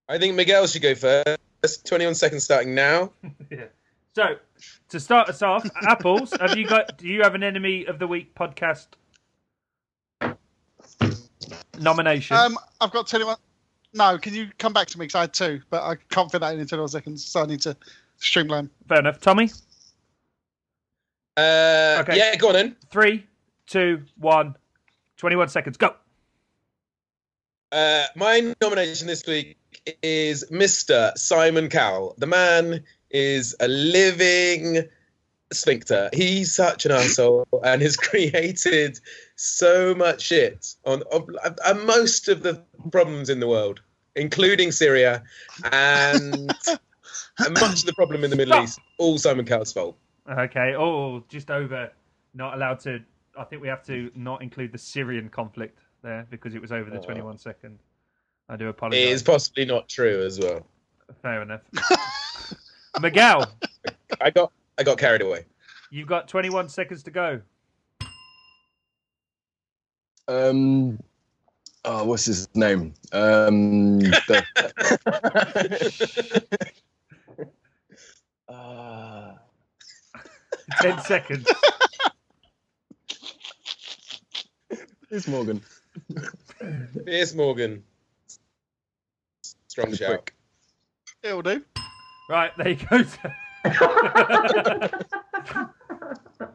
I 0.09 0.19
think 0.19 0.35
Miguel 0.37 0.67
should 0.67 0.83
go 0.83 0.95
first. 0.95 1.87
21 1.87 2.15
seconds 2.15 2.45
starting 2.45 2.75
now. 2.75 3.13
Yeah. 3.51 3.65
So, 4.15 4.37
to 4.89 4.99
start 4.99 5.29
us 5.29 5.43
off, 5.43 5.65
Apples, 5.83 6.33
have 6.41 6.57
you 6.59 6.67
got? 6.67 6.99
Do 6.99 7.07
you 7.07 7.23
have 7.23 7.35
an 7.37 7.43
enemy 7.45 7.85
of 7.87 7.99
the 8.01 8.07
week 8.07 8.35
podcast 8.35 8.87
nomination? 11.79 12.37
Um, 12.37 12.59
I've 12.81 12.91
got 12.91 13.07
21. 13.07 13.37
No, 13.95 14.19
can 14.19 14.35
you 14.35 14.49
come 14.59 14.73
back 14.73 14.89
to 14.89 14.99
me? 14.99 15.05
Because 15.07 15.15
I 15.15 15.21
had 15.23 15.35
two, 15.35 15.61
but 15.71 15.83
I 15.83 15.95
can't 16.11 16.31
fit 16.33 16.41
that 16.41 16.53
in 16.53 16.59
in 16.61 16.67
21 16.67 16.89
seconds, 16.89 17.25
so 17.25 17.43
I 17.43 17.47
need 17.47 17.61
to 17.63 17.77
streamline. 18.17 18.71
Fair 18.89 18.99
enough. 18.99 19.21
Tommy, 19.21 19.51
Uh, 21.37 21.99
Okay. 22.01 22.17
Yeah, 22.19 22.35
go 22.37 22.49
on 22.49 22.55
then. 22.55 22.77
three, 22.91 23.25
two, 23.67 24.03
one. 24.17 24.57
21 25.19 25.49
seconds. 25.49 25.77
Go. 25.77 25.95
Uh, 27.71 28.05
my 28.17 28.55
nomination 28.63 29.07
this 29.07 29.27
week 29.27 29.59
is 30.03 30.45
Mr. 30.51 31.17
Simon 31.19 31.69
Cowell. 31.69 32.15
The 32.17 32.27
man 32.27 32.83
is 33.11 33.55
a 33.61 33.69
living 33.69 34.89
sphincter. 35.53 36.09
He's 36.13 36.55
such 36.55 36.87
an 36.87 36.93
asshole 36.93 37.47
and 37.65 37.83
has 37.83 37.97
created 37.97 39.01
so 39.37 39.95
much 39.95 40.23
shit 40.23 40.75
on, 40.85 41.03
on, 41.13 41.27
on 41.67 41.87
most 41.87 42.29
of 42.29 42.43
the 42.43 42.63
problems 42.91 43.29
in 43.29 43.41
the 43.41 43.49
world, 43.49 43.81
including 44.17 44.73
Syria 44.73 45.23
and, 45.73 46.51
and 47.39 47.55
much 47.61 47.81
of 47.81 47.87
the 47.87 47.95
problem 47.95 48.25
in 48.25 48.31
the 48.31 48.37
Middle 48.37 48.55
Stop. 48.55 48.65
East. 48.65 48.81
All 48.99 49.19
Simon 49.19 49.45
Cowell's 49.45 49.73
fault. 49.73 49.97
Okay. 50.31 50.75
Oh, 50.77 51.25
just 51.29 51.51
over. 51.51 51.91
Not 52.35 52.55
allowed 52.55 52.81
to. 52.81 53.01
I 53.39 53.45
think 53.45 53.63
we 53.63 53.69
have 53.69 53.85
to 53.87 54.11
not 54.15 54.43
include 54.43 54.73
the 54.73 54.79
Syrian 54.79 55.29
conflict 55.29 55.79
there 56.03 56.27
because 56.31 56.55
it 56.55 56.61
was 56.61 56.73
over 56.73 56.91
the 56.91 56.99
Oh. 56.99 57.03
21 57.03 57.39
second. 57.39 57.79
I 58.49 58.57
do 58.57 58.69
apologize. 58.69 59.01
It 59.01 59.09
is 59.11 59.23
possibly 59.23 59.65
not 59.65 59.89
true 59.89 60.25
as 60.25 60.41
well. 60.41 60.67
Fair 61.23 61.43
enough. 61.43 61.63
Miguel, 63.01 63.47
I 64.21 64.31
got 64.31 64.53
I 64.79 64.83
got 64.83 64.99
carried 64.99 65.23
away. 65.23 65.45
you've 65.91 66.09
got 66.09 66.29
21 66.29 66.69
seconds 66.69 67.03
to 67.05 67.11
go. 67.11 67.41
Um, 70.27 70.99
oh, 71.85 72.05
what's 72.05 72.25
his 72.27 72.49
name? 72.55 72.93
Um, 73.13 73.99
the, 74.01 74.45
uh, 78.49 79.33
10 80.83 81.01
seconds. 81.03 81.49
Piers 85.09 85.27
Morgan. 85.29 85.63
Piers 87.07 87.35
Morgan. 87.35 87.83
Strong 89.69 89.89
He's 89.89 89.99
shout. 89.99 90.09
prick. 90.11 90.35
It'll 91.23 91.43
do. 91.43 91.63
Right, 92.29 92.53
there 92.57 92.69
you 92.69 92.77
go. 92.77 93.05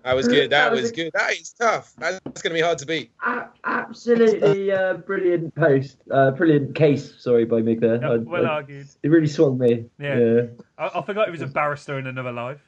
That 0.04 0.16
was 0.16 0.28
good. 0.28 0.50
That 0.50 0.66
That 0.66 0.72
was 0.72 0.82
was 0.82 0.92
good. 0.92 1.12
That 1.14 1.32
is 1.32 1.54
tough. 1.54 1.94
That's 1.98 2.20
going 2.42 2.52
to 2.52 2.54
be 2.54 2.62
hard 2.62 2.78
to 2.80 2.86
beat. 2.86 3.12
A- 3.26 3.46
absolutely 3.64 4.70
uh, 4.72 4.96
brilliant 4.96 5.56
post, 5.56 5.98
uh, 6.12 6.32
brilliant 6.32 6.76
case. 6.76 7.14
Sorry, 7.20 7.46
by 7.46 7.62
Mick 7.62 7.80
there. 7.80 8.02
Yeah, 8.02 8.10
I- 8.12 8.18
well 8.18 8.46
I- 8.46 8.50
argued. 8.50 8.88
it 9.02 9.08
really 9.10 9.28
swung 9.28 9.58
me. 9.58 9.86
Yeah. 10.00 10.18
yeah. 10.20 10.42
I, 10.78 11.00
I 11.00 11.02
forgot 11.06 11.28
he 11.28 11.32
was 11.32 11.42
a 11.42 11.48
barrister 11.48 11.98
in 12.00 12.08
another 12.08 12.32
life. 12.34 12.60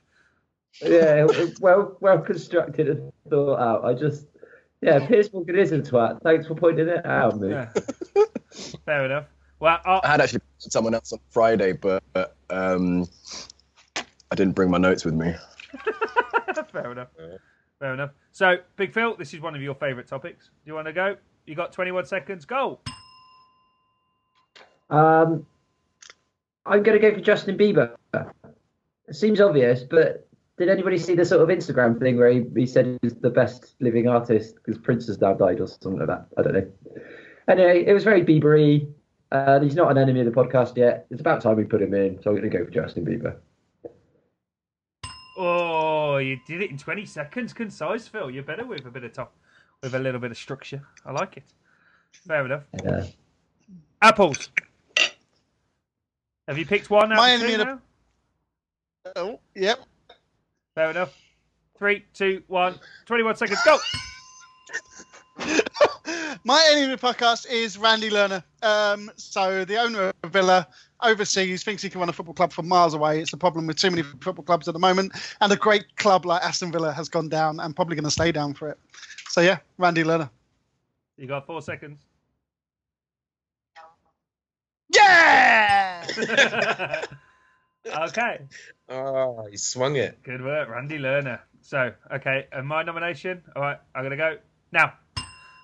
Yeah, 0.81 1.27
well, 1.59 1.97
well 1.99 2.19
constructed 2.19 2.89
and 2.89 3.11
thought 3.29 3.59
out. 3.59 3.85
I 3.85 3.93
just, 3.93 4.27
yeah, 4.85 5.07
Piers 5.07 5.33
Morgan 5.33 5.57
is 5.57 5.71
a 5.71 5.79
twat. 5.79 6.21
Thanks 6.21 6.45
for 6.45 6.53
pointing 6.53 6.87
it 6.87 7.05
out, 7.05 7.39
mate. 7.39 7.49
Yeah. 7.49 7.69
Fair 8.85 9.05
enough. 9.05 9.25
Well, 9.59 9.79
I 9.83 9.99
i 10.03 10.07
had 10.07 10.21
actually 10.21 10.41
posted 10.53 10.71
someone 10.71 10.93
else 10.93 11.11
on 11.11 11.19
Friday, 11.29 11.73
but 11.73 12.03
um, 12.49 13.07
I 13.95 14.35
didn't 14.35 14.53
bring 14.53 14.69
my 14.69 14.77
notes 14.77 15.03
with 15.03 15.15
me. 15.15 15.33
fair 16.71 16.91
enough. 16.91 17.07
Fair 17.79 17.93
enough. 17.93 18.11
So, 18.31 18.57
Big 18.75 18.93
Phil, 18.93 19.15
this 19.15 19.33
is 19.33 19.41
one 19.41 19.55
of 19.55 19.61
your 19.61 19.73
favourite 19.75 20.07
topics. 20.07 20.45
Do 20.45 20.69
you 20.69 20.75
want 20.75 20.87
to 20.87 20.93
go? 20.93 21.17
You 21.45 21.55
got 21.55 21.73
21 21.73 22.05
seconds. 22.05 22.45
Go. 22.45 22.79
Um, 24.89 25.45
I'm 26.65 26.83
going 26.83 26.99
to 26.99 27.09
go 27.09 27.13
for 27.13 27.21
Justin 27.21 27.57
Bieber. 27.57 27.95
It 29.07 29.15
seems 29.15 29.41
obvious, 29.41 29.83
but 29.83 30.24
did 30.57 30.69
anybody 30.69 30.97
see 30.97 31.15
the 31.15 31.25
sort 31.25 31.41
of 31.41 31.49
Instagram 31.55 31.99
thing 31.99 32.17
where 32.17 32.29
he, 32.29 32.43
he 32.55 32.65
said 32.65 32.97
he's 33.01 33.15
the 33.15 33.29
best 33.29 33.75
living 33.79 34.07
artist 34.07 34.55
because 34.55 34.77
Prince 34.77 35.07
has 35.07 35.19
now 35.19 35.33
died 35.33 35.59
or 35.59 35.67
something 35.67 35.99
like 35.99 36.07
that? 36.07 36.27
I 36.37 36.41
don't 36.43 36.53
know. 36.53 36.71
Anyway, 37.47 37.83
it 37.85 37.93
was 37.93 38.03
very 38.03 38.23
Bieber-y. 38.23 38.87
Uh, 39.31 39.59
he's 39.59 39.75
not 39.75 39.91
an 39.91 39.97
enemy 39.97 40.21
of 40.21 40.25
the 40.27 40.31
podcast 40.31 40.77
yet. 40.77 41.07
It's 41.11 41.19
about 41.21 41.41
time 41.41 41.57
we 41.57 41.63
put 41.65 41.81
him 41.81 41.93
in, 41.93 42.21
so 42.21 42.29
I'm 42.31 42.37
going 42.37 42.49
to 42.49 42.57
go 42.57 42.63
for 42.63 42.71
Justin 42.71 43.05
Bieber. 43.05 43.35
Oh, 45.37 46.17
you 46.17 46.37
did 46.47 46.61
it 46.61 46.71
in 46.71 46.77
20 46.77 47.05
seconds. 47.05 47.51
Concise, 47.51 48.07
Phil. 48.07 48.29
You're 48.31 48.43
better 48.43 48.65
with 48.65 48.85
a 48.85 48.89
bit 48.91 49.03
of 49.03 49.11
top, 49.11 49.35
with 49.83 49.93
a 49.93 49.99
little 49.99 50.21
bit 50.21 50.31
of 50.31 50.37
structure. 50.37 50.81
I 51.05 51.11
like 51.11 51.37
it. 51.37 51.43
Fair 52.25 52.45
enough. 52.45 52.63
Yeah. 52.83 53.05
Apples. 54.01 54.49
Have 56.47 56.57
you 56.57 56.65
picked 56.65 56.89
one 56.89 57.11
out 57.11 57.17
My 57.17 57.31
of 57.31 57.41
two 57.41 57.47
enemy 57.47 57.53
of 57.55 57.59
the- 57.59 57.65
now? 57.65 57.81
Oh, 59.17 59.39
yep. 59.53 59.79
Fair 60.75 60.91
enough. 60.91 61.17
Three, 61.77 62.05
two, 62.13 62.43
one. 62.47 62.79
21 63.05 63.37
seconds. 63.37 63.59
Go. 63.63 63.77
My 66.43 66.67
enemy 66.71 66.91
of 66.91 66.99
the 66.99 67.07
podcast 67.07 67.49
is 67.49 67.77
Randy 67.77 68.09
Lerner. 68.09 68.43
Um, 68.61 69.09
so 69.15 69.63
the 69.63 69.77
owner 69.77 70.11
of 70.21 70.31
Villa 70.31 70.67
overseas 71.01 71.63
thinks 71.63 71.81
he 71.81 71.89
can 71.89 72.01
run 72.01 72.09
a 72.09 72.13
football 72.13 72.35
club 72.35 72.51
from 72.51 72.67
miles 72.67 72.93
away. 72.93 73.21
It's 73.21 73.31
a 73.31 73.37
problem 73.37 73.67
with 73.67 73.77
too 73.77 73.89
many 73.89 74.03
football 74.03 74.43
clubs 74.43 74.67
at 74.67 74.73
the 74.73 74.79
moment, 74.79 75.13
and 75.41 75.51
a 75.51 75.55
great 75.55 75.95
club 75.95 76.25
like 76.25 76.43
Aston 76.43 76.71
Villa 76.71 76.91
has 76.91 77.09
gone 77.09 77.29
down 77.29 77.59
and 77.59 77.75
probably 77.75 77.95
going 77.95 78.05
to 78.05 78.11
stay 78.11 78.31
down 78.31 78.53
for 78.53 78.69
it. 78.69 78.77
So 79.29 79.41
yeah, 79.41 79.59
Randy 79.77 80.03
Lerner. 80.03 80.29
You 81.17 81.27
got 81.27 81.47
four 81.47 81.61
seconds. 81.61 82.01
Yeah. 84.93 87.01
okay. 87.85 88.39
Ah, 88.87 88.93
oh, 88.93 89.47
he 89.49 89.57
swung 89.57 89.95
it. 89.95 90.21
Good 90.21 90.43
work, 90.43 90.69
Randy 90.69 90.99
Lerner. 90.99 91.39
So, 91.61 91.91
okay, 92.13 92.45
and 92.51 92.67
my 92.67 92.83
nomination. 92.83 93.41
All 93.55 93.63
right, 93.63 93.79
I'm 93.95 94.03
gonna 94.03 94.15
go 94.15 94.37
now. 94.71 94.93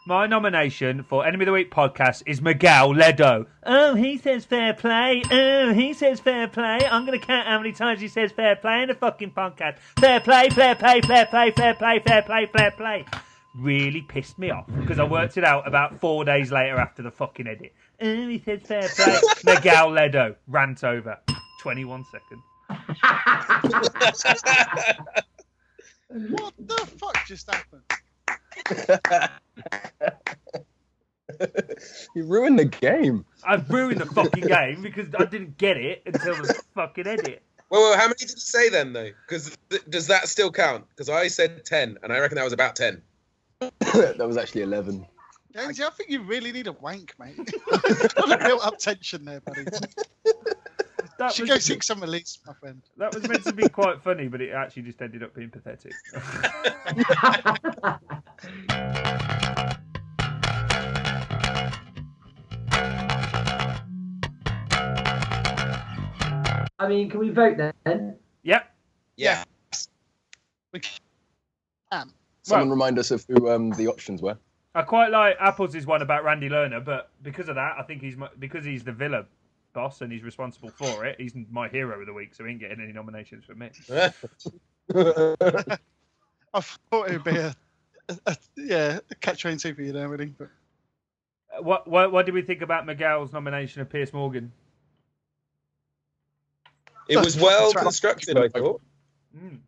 My 0.08 0.26
nomination 0.26 1.04
for 1.04 1.24
Enemy 1.28 1.44
of 1.44 1.46
the 1.46 1.52
Week 1.52 1.70
podcast 1.70 2.24
is 2.26 2.42
Miguel 2.42 2.96
Ledo. 2.96 3.46
Oh, 3.64 3.94
he 3.94 4.18
says 4.18 4.44
fair 4.44 4.74
play. 4.74 5.22
Oh, 5.30 5.72
he 5.74 5.94
says 5.94 6.20
fair 6.20 6.48
play. 6.48 6.80
I'm 6.90 7.06
going 7.06 7.20
to 7.20 7.24
count 7.24 7.46
how 7.46 7.60
many 7.60 7.72
times 7.72 8.02
he 8.02 8.08
says 8.08 8.32
fair 8.32 8.56
play 8.56 8.82
in 8.82 8.90
a 8.90 8.96
fucking 8.96 9.34
podcast. 9.34 9.78
Fair 10.00 10.20
play, 10.20 10.50
fair 10.50 10.74
play, 10.74 11.02
fair 11.02 11.28
play, 11.28 11.52
fair 11.52 11.76
play, 11.76 12.00
fair 12.00 12.24
play, 12.24 12.48
fair 12.48 12.72
play. 12.72 13.06
Really 13.56 14.02
pissed 14.02 14.40
me 14.40 14.50
off 14.50 14.66
because 14.80 14.98
I 14.98 15.04
worked 15.04 15.38
it 15.38 15.44
out 15.44 15.68
about 15.68 16.00
four 16.00 16.26
days 16.26 16.52
later 16.52 16.78
after 16.78 17.04
the 17.04 17.12
fucking 17.12 17.46
edit. 17.46 17.72
Oh, 18.02 18.28
he 18.28 18.42
says 18.44 18.62
fair 18.64 18.90
play. 18.90 19.20
Miguel 19.54 19.92
Ledo. 19.92 20.36
Rant 20.48 20.84
over. 20.84 21.20
21 21.62 22.06
seconds. 22.06 22.44
What 26.14 26.54
the 26.60 26.76
fuck 27.00 27.26
just 27.26 27.50
happened? 27.50 27.84
you 32.16 32.26
ruined 32.26 32.60
the 32.60 32.66
game. 32.66 33.24
I've 33.46 33.70
ruined 33.70 34.02
the 34.02 34.06
fucking 34.08 34.46
game 34.46 34.82
because 34.82 35.08
I 35.18 35.24
didn't 35.24 35.58
get 35.58 35.78
it 35.78 36.02
until 36.06 36.36
the 36.36 36.62
fucking 36.76 37.08
edit. 37.08 37.42
Well, 37.70 37.80
well, 37.80 37.98
how 37.98 38.08
many 38.08 38.16
did 38.16 38.32
you 38.32 38.38
say 38.38 38.68
then, 38.68 38.92
though? 38.92 39.12
Because 39.26 39.58
th- 39.70 39.84
does 39.90 40.08
that 40.08 40.28
still 40.28 40.52
count? 40.52 40.84
Because 40.90 41.08
I 41.08 41.30
said 41.30 41.64
ten, 41.64 41.98
and 42.04 42.12
I 42.12 42.20
reckon 42.20 42.36
that 42.36 42.44
was 42.44 42.52
about 42.52 42.76
ten. 42.76 43.02
that 43.60 44.28
was 44.28 44.36
actually 44.36 44.64
11. 44.64 45.08
Jonesy, 45.54 45.84
I 45.84 45.90
think 45.92 46.10
you 46.10 46.24
really 46.24 46.52
need 46.52 46.68
a 46.68 46.74
wank, 46.74 47.14
mate. 47.20 47.38
Got 48.16 48.32
a 48.32 48.38
built 48.38 48.66
up 48.66 48.80
tension 48.80 49.24
there, 49.24 49.40
buddy. 49.42 49.66
That 51.22 51.34
Should 51.34 51.44
was, 51.44 51.50
go 51.52 51.58
seek 51.60 51.84
some 51.84 52.02
release, 52.02 52.40
my 52.48 52.54
friend. 52.54 52.82
that 52.98 53.14
was 53.14 53.30
meant 53.30 53.44
to 53.44 53.54
be 53.54 53.70
quite 53.70 54.02
funny, 54.04 54.28
but 54.28 54.42
it 54.42 54.54
actually 54.54 54.82
just 54.82 55.00
ended 55.04 55.22
up 55.22 55.36
being 55.36 55.52
pathetic. 55.52 55.94
I 66.80 66.88
mean, 66.88 67.10
can 67.10 67.20
we 67.20 67.30
vote 67.30 67.58
then? 67.58 68.16
yep. 68.44 68.74
Yeah. 69.16 69.44
We 70.74 70.80
can. 70.80 72.10
Someone 72.44 72.70
Well- 72.70 72.76
remind 72.76 73.00
us 73.00 73.12
of 73.12 73.26
who 73.28 73.50
um, 73.52 73.72
the 73.72 73.88
options 73.88 74.22
were. 74.22 74.38
I 74.74 74.84
quite 74.84 75.12
like 75.12 75.36
Apples 75.40 75.76
is 75.76 75.86
one 75.86 76.02
about 76.02 76.24
Randy 76.24 76.48
Lerner, 76.48 76.84
but 76.84 77.10
because 77.22 77.50
of 77.50 77.56
that, 77.56 77.76
I 77.78 77.84
think 77.84 78.02
he's 78.02 78.16
because 78.40 78.64
he's 78.64 78.86
the 78.86 78.94
Villa 78.94 79.26
boss 79.74 80.02
and 80.02 80.12
he's 80.12 80.24
responsible 80.24 80.70
for 80.70 81.06
it. 81.06 81.20
He's 81.20 81.34
my 81.50 81.68
hero 81.70 82.00
of 82.00 82.06
the 82.06 82.14
week, 82.14 82.34
so 82.36 82.44
he 82.44 82.52
ain't 82.52 82.60
getting 82.60 82.82
any 82.82 82.94
nominations 82.94 83.46
from 83.46 83.60
me. 83.60 83.70
I 86.54 86.60
thought 86.60 87.10
it 87.10 87.14
would 87.14 87.24
be 87.24 87.38
a, 87.38 87.56
a, 88.10 88.18
a 88.26 88.38
yeah, 88.58 89.00
a 89.10 89.16
catch 89.16 89.42
train 89.42 89.58
two 89.58 89.74
for 89.74 89.82
you 89.82 89.94
there, 89.94 90.10
really. 90.10 90.28
But 90.28 90.50
Uh, 91.58 91.64
What 91.64 91.88
what 91.88 92.12
what 92.12 92.26
did 92.26 92.36
we 92.36 92.42
think 92.42 92.62
about 92.62 92.86
Miguel's 92.86 93.32
nomination 93.34 93.82
of 93.82 93.90
Piers 93.90 94.14
Morgan? 94.14 94.52
It 97.08 97.18
was 97.18 97.38
well 97.38 97.74
constructed, 97.74 98.38
I 98.38 98.48
thought. 98.48 98.82
Mm. 99.38 99.60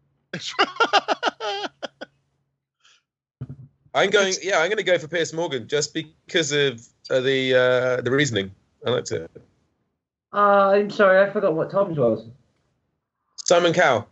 I'm 3.93 4.10
going. 4.10 4.33
Yeah, 4.41 4.60
I'm 4.60 4.67
going 4.67 4.77
to 4.77 4.83
go 4.83 4.98
for 4.98 5.07
Piers 5.07 5.33
Morgan 5.33 5.67
just 5.67 5.93
because 5.93 6.51
of 6.51 6.81
uh, 7.10 7.19
the 7.19 7.53
uh, 7.53 8.01
the 8.01 8.12
reasoning. 8.12 8.51
I 8.86 8.89
liked 8.89 9.12
it. 9.12 9.29
Uh, 10.34 10.72
I'm 10.74 10.90
sorry, 10.90 11.22
I 11.22 11.32
forgot 11.32 11.54
what 11.54 11.70
Tom's 11.70 11.98
was. 11.98 12.28
Simon 13.36 13.74
Cowell. 13.74 14.08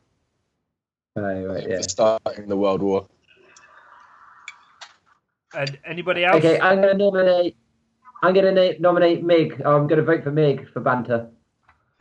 Oh, 1.15 1.21
right, 1.21 1.67
yeah. 1.67 1.77
For 1.77 1.83
starting 1.83 2.47
the 2.47 2.55
World 2.55 2.81
War. 2.81 3.07
And 5.53 5.79
anybody 5.85 6.23
else? 6.23 6.37
Okay, 6.37 6.59
I'm 6.59 6.79
gonna 6.79 6.93
nominate. 6.93 7.57
I'm 8.23 8.33
gonna 8.33 8.51
na- 8.51 8.77
nominate 8.79 9.23
Mig. 9.23 9.61
I'm 9.65 9.87
gonna 9.87 10.03
vote 10.03 10.23
for 10.23 10.31
Mig 10.31 10.71
for 10.71 10.79
banter. 10.79 11.27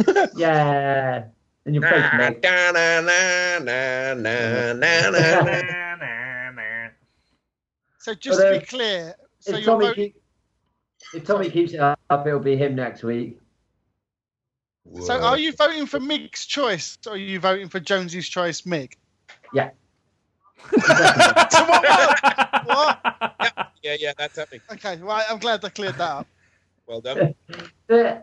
yeah, 0.36 1.24
and 1.64 1.74
you 1.74 1.80
vote 1.80 1.90
for 1.90 2.16
Na, 2.16 2.28
Mig. 2.28 2.42
na, 2.42 2.70
na, 2.70 3.00
na, 3.00 3.58
na, 3.58 4.14
na, 4.14 4.72
na, 4.74 5.10
na. 5.10 5.40
Nah, 5.42 5.96
nah, 5.96 6.50
nah. 6.50 6.88
so 7.98 8.14
just 8.14 8.38
But, 8.38 8.52
to 8.52 8.60
be 8.60 8.66
clear, 8.66 9.14
so 9.40 9.52
If 9.52 9.56
you're 9.60 9.66
Tommy, 9.66 9.86
voting, 9.86 10.04
keep, 10.04 10.22
if 11.14 11.24
Tommy 11.24 11.50
keeps 11.50 11.72
it 11.72 11.80
up, 11.80 11.98
it'll 12.26 12.38
be 12.38 12.56
him 12.56 12.76
next 12.76 13.02
week. 13.02 13.39
So 15.02 15.20
are 15.20 15.38
you 15.38 15.52
voting 15.52 15.86
for 15.86 16.00
Mig's 16.00 16.46
choice, 16.46 16.98
or 17.06 17.12
are 17.12 17.16
you 17.16 17.38
voting 17.40 17.68
for 17.68 17.80
Jonesy's 17.80 18.28
choice, 18.28 18.64
Mig? 18.66 18.96
Yeah. 19.54 19.70
What? 22.64 23.00
Yeah, 23.82 23.96
yeah, 23.98 24.12
that's 24.16 24.36
happening. 24.36 24.60
Okay, 24.72 24.96
right. 24.98 25.24
I'm 25.30 25.38
glad 25.38 25.64
I 25.64 25.70
cleared 25.70 25.94
that 25.96 26.10
up. 26.10 26.26
Well 26.86 27.00
done. 27.00 27.34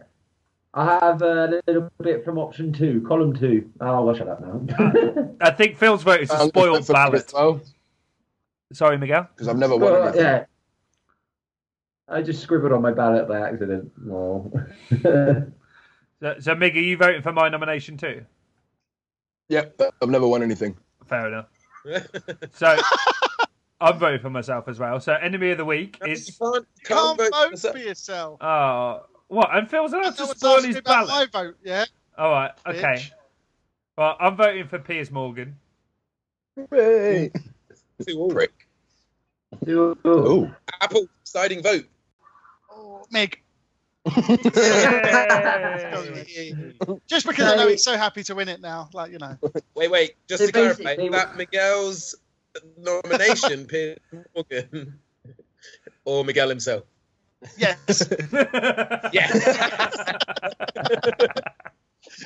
I 0.74 0.86
have 1.00 1.22
a 1.24 1.62
little 1.68 1.90
bit 2.02 2.24
from 2.24 2.38
option 2.38 2.72
two, 2.72 3.04
column 3.08 3.36
two. 3.36 3.70
Oh, 3.82 4.08
I'll 4.08 4.14
shut 4.16 4.28
up 4.28 4.40
now. 4.42 5.36
I 5.42 5.50
think 5.52 5.78
Phil's 5.78 6.04
vote 6.04 6.22
is 6.22 6.30
a 6.32 6.48
spoiled 6.48 6.86
for 6.86 6.94
ballot. 6.94 7.32
Sorry, 8.74 8.98
Miguel. 8.98 9.28
because 9.34 9.48
I've 9.48 9.58
never 9.58 9.76
won 9.76 9.92
Well, 9.92 10.04
anything. 10.10 10.22
yeah. 10.22 10.46
I 12.08 12.22
just 12.22 12.42
scribbled 12.42 12.72
on 12.74 12.82
my 12.82 12.92
ballot 12.92 13.28
by 13.28 13.42
accident. 13.50 13.92
So, 16.22 16.36
so 16.40 16.56
Mig, 16.56 16.76
are 16.76 16.80
you 16.80 16.98
voting 16.98 17.22
for 17.22 17.32
my 17.32 17.50
nomination 17.50 17.98
too? 17.98 18.26
Yep, 19.50 19.80
I've 20.02 20.10
never 20.10 20.28
won 20.28 20.44
anything. 20.44 20.76
Fair 21.06 21.28
enough. 21.28 21.46
So 22.54 22.76
I'm 23.80 23.98
voting 23.98 24.20
for 24.20 24.30
myself 24.30 24.68
as 24.68 24.78
well. 24.80 25.00
So 25.00 25.14
enemy 25.14 25.52
of 25.52 25.58
the 25.58 25.64
week 25.66 25.98
you 26.04 26.12
is 26.12 26.38
can't, 26.38 26.56
You 26.56 26.84
can't 26.84 27.18
can't 27.18 27.18
vote 27.18 27.26
for 27.28 27.32
vote 27.44 27.52
yourself. 27.52 27.74
for 27.76 27.80
yourself. 27.80 28.42
oh 28.42 29.02
what? 29.30 29.56
And 29.56 29.70
Phil's 29.70 29.94
allowed 29.94 30.16
to 30.16 30.22
No 30.24 30.26
one's 30.28 30.40
spoil 30.40 30.52
asking 30.56 30.68
his 30.72 30.78
about 30.80 31.08
ballot. 31.08 31.30
my 31.34 31.42
vote, 31.44 31.56
yeah. 31.64 31.86
All 32.18 32.32
right, 32.32 32.52
okay. 32.66 32.82
bitch. 32.82 33.12
Well, 33.98 34.18
I'm 34.20 34.36
voting 34.36 34.68
for 34.68 34.80
Piers 34.80 35.12
Morgan. 35.12 35.56
Hooray! 36.58 37.32
Two 38.06 38.20
all. 38.20 38.32
Prick. 38.32 38.68
Ooh. 39.70 39.98
Oh. 40.04 40.52
Apple 40.82 41.08
deciding 41.24 41.64
vote. 41.64 41.86
Oh, 42.72 43.06
Mig. 43.12 43.42
Yay! 46.28 46.54
Just 47.08 47.26
because 47.28 47.52
I 47.52 47.56
know 47.56 47.68
he's 47.68 47.84
so 47.84 47.98
happy 47.98 48.24
to 48.24 48.36
win 48.36 48.48
it 48.50 48.62
now, 48.62 48.90
like 48.94 49.12
you 49.12 49.18
know. 49.18 49.38
Wait, 49.76 49.90
wait. 49.92 50.16
Just 50.28 50.42
So 50.42 50.48
to 50.48 50.52
clarify, 50.54 50.84
basically- 50.84 51.10
that 51.10 51.36
Miguel's 51.36 52.16
nomination, 52.78 53.66
Piers 53.70 53.98
Morgan, 54.36 55.00
or 56.06 56.24
Miguel 56.26 56.50
himself? 56.50 56.84
Yes, 57.58 57.78
yes. 59.14 60.10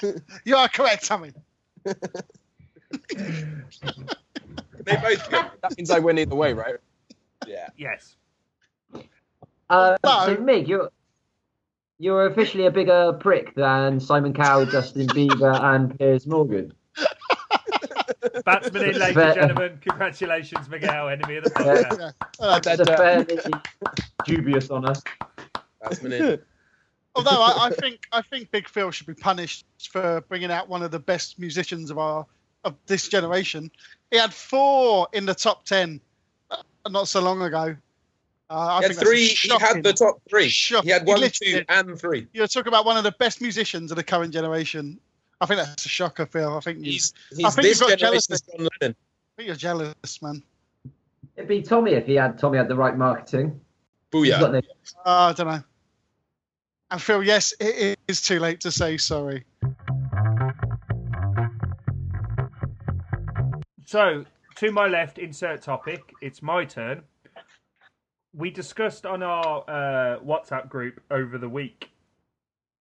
you 0.46 0.56
are 0.56 0.70
correct, 0.70 1.06
Tommy. 1.06 1.32
they 1.84 1.94
both 4.86 5.30
go. 5.30 5.44
That 5.62 5.78
means 5.78 5.89
I 5.91 6.00
win 6.00 6.17
either 6.17 6.36
way, 6.36 6.54
right? 6.54 6.76
Yeah. 7.48 7.67
yes. 7.76 8.15
Uh, 9.70 9.98
No. 10.04 10.26
So, 10.28 10.38
Mig, 10.38 10.67
you're 10.67 10.89
you're 12.02 12.26
officially 12.26 12.66
a 12.66 12.72
bigger 12.72 13.14
prick 13.14 13.54
than 13.54 14.00
Simon 14.00 14.34
Cowell, 14.34 14.66
Justin 14.66 15.06
Bieber, 15.08 15.62
and 15.62 15.98
Piers 16.00 16.26
Morgan. 16.26 16.74
Batsman 18.44 18.84
in, 18.84 19.00
ladies 19.00 19.18
and 19.18 19.36
gentlemen. 19.36 19.80
Congratulations, 19.82 20.68
Miguel, 20.68 21.10
enemy 21.10 21.36
of 21.36 21.44
the 21.44 21.50
podcast. 21.52 22.00
Yeah. 22.00 22.12
Uh, 22.40 22.60
That's 22.60 22.80
a 22.80 22.86
fairly 22.86 23.38
dubious 24.26 24.72
honour. 24.72 24.94
Batsman 25.80 26.14
in. 26.14 26.40
although 27.16 27.30
I, 27.30 27.68
I 27.68 27.70
think 27.70 28.02
I 28.12 28.24
think 28.24 28.50
Big 28.50 28.68
Phil 28.68 28.90
should 28.90 29.08
be 29.08 29.14
punished 29.14 29.66
for 29.92 30.22
bringing 30.22 30.52
out 30.52 30.70
one 30.70 30.82
of 30.82 30.90
the 30.90 31.00
best 31.00 31.38
musicians 31.40 31.92
of 31.92 32.00
our 32.00 32.26
of 32.64 32.76
this 32.88 33.08
generation. 33.08 33.70
He 34.10 34.18
had 34.18 34.34
four 34.34 35.08
in 35.14 35.28
the 35.28 35.36
top 35.36 35.66
ten 35.66 36.02
uh, 36.50 36.64
not 36.90 37.08
so 37.08 37.22
long 37.22 37.44
ago. 37.44 37.76
Uh, 38.52 38.68
I 38.68 38.80
He 38.80 38.88
had 38.88 38.96
three. 38.98 39.28
He 39.28 39.50
had 39.58 39.82
the 39.82 39.94
top 39.94 40.22
three. 40.30 40.50
Shocking. 40.50 40.88
He 40.88 40.92
had 40.92 41.08
one, 41.08 41.22
literally 41.22 41.54
two, 41.60 41.66
and 41.70 41.98
three. 41.98 42.28
You're 42.34 42.48
talking 42.48 42.68
about 42.68 42.86
one 42.86 42.98
of 42.98 43.06
the 43.06 43.14
best 43.14 43.40
musicians 43.40 43.92
of 43.92 43.96
the 43.96 44.04
current 44.04 44.34
generation. 44.34 45.00
I 45.40 45.46
think 45.46 45.62
that's 45.62 45.86
a 45.86 45.90
shocker, 45.90 46.26
Phil. 46.26 46.58
I 46.58 46.60
think, 46.60 46.80
you, 46.80 46.92
He's 46.92 47.14
I 47.32 47.36
he's 47.38 47.56
think 47.56 47.64
this 47.64 47.80
you've 47.80 47.90
got 47.90 47.98
generation's 47.98 48.42
John 48.42 48.58
Lennon. 48.82 48.96
I 48.98 49.32
think 49.38 49.48
you're 49.48 49.56
jealous, 49.56 50.22
man. 50.22 50.44
It'd 51.38 51.48
be 51.48 51.62
Tommy 51.62 51.94
if 51.94 52.06
he 52.06 52.16
had 52.16 52.38
Tommy 52.38 52.58
had 52.58 52.68
the 52.68 52.76
right 52.76 52.98
marketing. 52.98 53.58
He's 54.12 54.34
Booyah. 54.34 54.52
the- 54.52 54.64
Uh, 55.06 55.30
I 55.30 55.34
don't 55.34 55.48
know. 55.48 55.64
And 56.92 57.02
Phil, 57.02 57.24
yes, 57.24 57.54
it 57.62 57.98
is 58.10 58.22
too 58.22 58.40
late 58.40 58.60
to 58.60 58.72
say 58.72 58.98
sorry. 58.98 59.46
So, 63.86 64.26
to 64.56 64.72
my 64.74 64.88
left, 64.88 65.20
insert 65.20 65.62
topic. 65.62 66.14
It's 66.22 66.42
my 66.42 66.66
turn. 66.66 67.04
We 68.34 68.50
discussed 68.50 69.06
on 69.06 69.22
our 69.24 69.63
uh, 69.67 70.20
WhatsApp 70.20 70.70
group 70.70 71.02
over 71.12 71.38
the 71.38 71.50
week, 71.50 71.91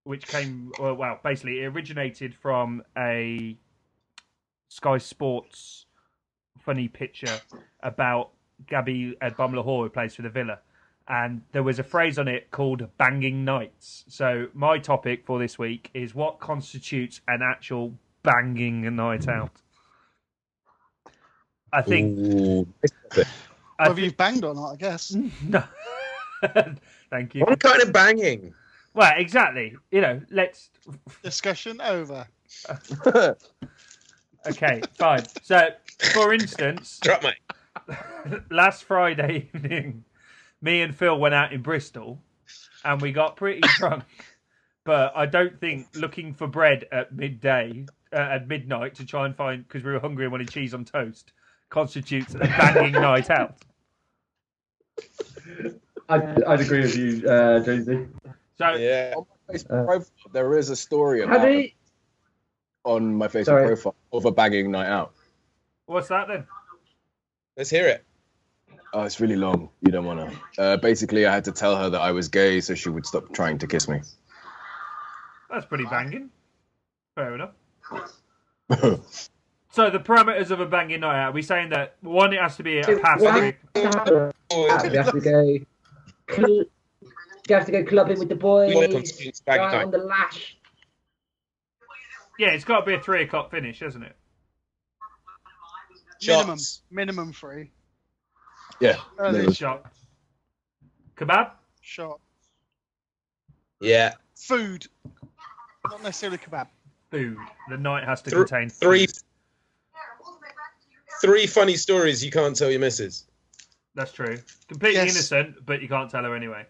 which 0.04 0.26
came, 0.28 0.70
well, 0.78 0.94
well, 0.94 1.18
basically, 1.24 1.60
it 1.60 1.66
originated 1.66 2.34
from 2.34 2.82
a 2.96 3.56
Sky 4.68 4.98
Sports 4.98 5.86
funny 6.58 6.86
picture 6.88 7.40
about 7.82 8.30
Gabby 8.68 9.16
Agbonlahor, 9.20 9.82
who 9.84 9.88
plays 9.88 10.14
for 10.14 10.22
the 10.22 10.30
Villa. 10.30 10.60
and 11.08 11.42
there 11.52 11.62
was 11.64 11.78
a 11.80 11.82
phrase 11.82 12.18
on 12.18 12.28
it 12.28 12.50
called 12.52 12.88
"banging 12.96 13.44
nights." 13.44 14.04
So 14.08 14.46
my 14.54 14.78
topic 14.78 15.26
for 15.26 15.38
this 15.40 15.58
week 15.58 15.90
is 15.92 16.14
what 16.14 16.38
constitutes 16.38 17.20
an 17.26 17.40
actual 17.42 17.94
banging 18.22 18.94
night 18.94 19.26
out. 19.28 19.50
I 21.72 21.82
think. 21.82 22.18
Ooh. 22.18 22.66
I 23.80 23.88
Whether 23.88 23.96
thi- 23.96 24.04
you've 24.04 24.16
banged 24.16 24.44
or 24.44 24.54
not, 24.54 24.72
I 24.72 24.76
guess. 24.76 25.12
no. 25.48 25.62
Thank 27.10 27.34
you. 27.34 27.42
What 27.42 27.58
kind 27.60 27.82
of 27.82 27.92
banging? 27.92 28.54
Well, 28.94 29.12
exactly. 29.16 29.76
You 29.90 30.00
know, 30.00 30.20
let's. 30.30 30.70
Discussion 31.22 31.80
over. 31.80 32.26
Okay, 34.48 34.80
fine. 34.94 35.22
So, 35.42 35.68
for 36.14 36.32
instance, 36.32 36.98
Drop 37.02 37.22
me. 37.22 37.32
last 38.50 38.84
Friday 38.84 39.50
evening, 39.54 40.02
me 40.62 40.80
and 40.80 40.96
Phil 40.96 41.18
went 41.18 41.34
out 41.34 41.52
in 41.52 41.60
Bristol, 41.60 42.18
and 42.82 43.02
we 43.02 43.12
got 43.12 43.36
pretty 43.36 43.60
drunk. 43.76 44.04
But 44.84 45.12
I 45.14 45.26
don't 45.26 45.60
think 45.60 45.88
looking 45.94 46.32
for 46.32 46.46
bread 46.46 46.86
at 46.90 47.14
midday, 47.14 47.84
uh, 48.14 48.16
at 48.16 48.48
midnight, 48.48 48.94
to 48.94 49.04
try 49.04 49.26
and 49.26 49.36
find 49.36 49.68
because 49.68 49.84
we 49.84 49.92
were 49.92 50.00
hungry 50.00 50.24
and 50.24 50.32
wanted 50.32 50.48
cheese 50.50 50.72
on 50.72 50.86
toast, 50.86 51.32
constitutes 51.68 52.34
a 52.34 52.38
banging 52.38 52.92
night 52.92 53.28
out. 53.28 53.56
I'd, 56.08 56.42
I'd 56.44 56.60
agree 56.60 56.80
with 56.80 56.96
you, 56.96 57.28
uh, 57.28 57.60
Jonesy. 57.60 58.08
So, 58.58 58.74
Yeah. 58.74 59.14
on 59.16 59.26
my 59.48 59.54
Facebook 59.54 59.82
Uh, 59.82 59.84
profile, 59.86 60.06
there 60.32 60.56
is 60.58 60.70
a 60.70 60.76
story 60.76 61.22
about 61.22 61.42
do 61.42 61.50
you, 61.52 61.70
on 62.84 63.14
my 63.14 63.28
Facebook 63.28 63.44
Sorry. 63.46 63.66
profile 63.68 63.94
of 64.12 64.24
a 64.24 64.30
banging 64.32 64.70
night 64.70 64.88
out. 64.88 65.12
what's 65.86 66.08
that 66.08 66.28
then? 66.28 66.46
Let's 67.56 67.70
hear 67.70 67.86
it. 67.88 68.04
Oh, 68.92 69.02
it's 69.02 69.20
really 69.20 69.36
long. 69.36 69.68
You 69.82 69.92
don't 69.92 70.04
want 70.04 70.20
to. 70.56 70.62
Uh, 70.62 70.76
basically, 70.78 71.24
I 71.26 71.32
had 71.32 71.44
to 71.44 71.52
tell 71.52 71.76
her 71.76 71.90
that 71.90 72.00
I 72.00 72.10
was 72.12 72.28
gay 72.28 72.60
so 72.60 72.74
she 72.74 72.88
would 72.90 73.06
stop 73.06 73.32
trying 73.32 73.58
to 73.58 73.66
kiss 73.68 73.88
me. 73.88 74.00
That's 75.48 75.66
pretty 75.66 75.84
banging. 75.84 76.30
Fair 77.14 77.34
enough. 77.34 77.52
So, 79.72 79.88
the 79.88 79.98
parameters 80.00 80.50
of 80.50 80.59
a 80.61 80.66
banging 80.66 81.00
night 81.00 81.16
out, 81.22 81.28
are 81.30 81.33
we 81.33 81.42
saying 81.42 81.70
that 81.70 81.94
one, 82.00 82.33
it 82.33 82.40
has 82.40 82.56
to 82.56 82.62
be 82.64 82.78
a 82.80 82.98
past. 82.98 83.22
Well, 83.22 83.38
three- 83.38 83.56
Oh, 84.52 84.66
you 84.66 84.70
have 84.98 85.12
to 85.12 85.20
go. 85.20 85.59
Cl- 86.35 86.64
you 87.48 87.54
have 87.56 87.66
to 87.66 87.72
go 87.72 87.85
clubbing 87.85 88.18
with 88.18 88.28
the 88.28 88.35
boys. 88.35 88.74
What 88.74 88.90
constitutes 88.90 89.40
Go 89.40 89.44
banging 89.52 89.64
out 89.66 89.72
night? 89.72 89.85
on 89.85 89.90
the 89.92 89.98
lash. 89.98 90.56
Yeah, 92.38 92.48
it's 92.50 92.64
got 92.64 92.80
to 92.80 92.87
be 92.87 92.94
a 92.94 93.00
three 93.00 93.22
o'clock 93.22 93.50
finish, 93.50 93.80
hasn't 93.80 94.04
it? 94.04 94.16
Minimum. 96.26 96.59
Shots. 96.59 96.83
Minimum 96.90 97.33
three. 97.33 97.70
yeah. 98.80 98.96
Early 99.18 99.33
minimum. 99.33 99.54
Shots. 99.54 99.98
Kebab? 101.16 101.50
shot. 101.80 102.20
Yeah. 103.80 104.14
Food. 104.37 104.87
Not 105.88 106.02
necessarily 106.02 106.38
kebab. 106.38 106.68
Food. 107.11 107.37
The 107.68 107.76
night 107.76 108.04
has 108.04 108.22
to 108.22 108.30
Thr- 108.30 108.38
contain 108.44 108.68
three 108.68 109.06
food. 109.06 109.16
Three 111.20 111.46
funny 111.46 111.76
stories 111.76 112.24
you 112.24 112.30
can't 112.30 112.56
tell 112.56 112.70
your 112.70 112.80
missus. 112.80 113.26
That's 113.94 114.12
true. 114.12 114.38
Completely 114.68 115.00
Yes. 115.00 115.14
innocent, 115.14 115.64
but 115.66 115.83
you 115.83 115.88
can't 115.88 116.11
tell 116.11 116.24
her 116.24 116.35
anyway. 116.35 116.64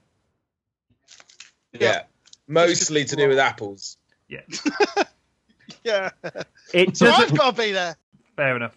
Yeah. 1.72 2.02
Mostly 2.48 3.04
to 3.04 3.16
do 3.16 3.28
with 3.28 3.38
apples. 3.38 3.96
Yeah. 4.28 4.40
Yeah. 5.84 6.10
It 6.74 6.94
So 6.96 7.06
I've 7.06 7.20
doesn't. 7.20 7.36
got 7.38 7.56
to 7.56 7.62
be 7.62 7.72
there. 7.72 7.96
Fair 8.36 8.54
enough. 8.56 8.76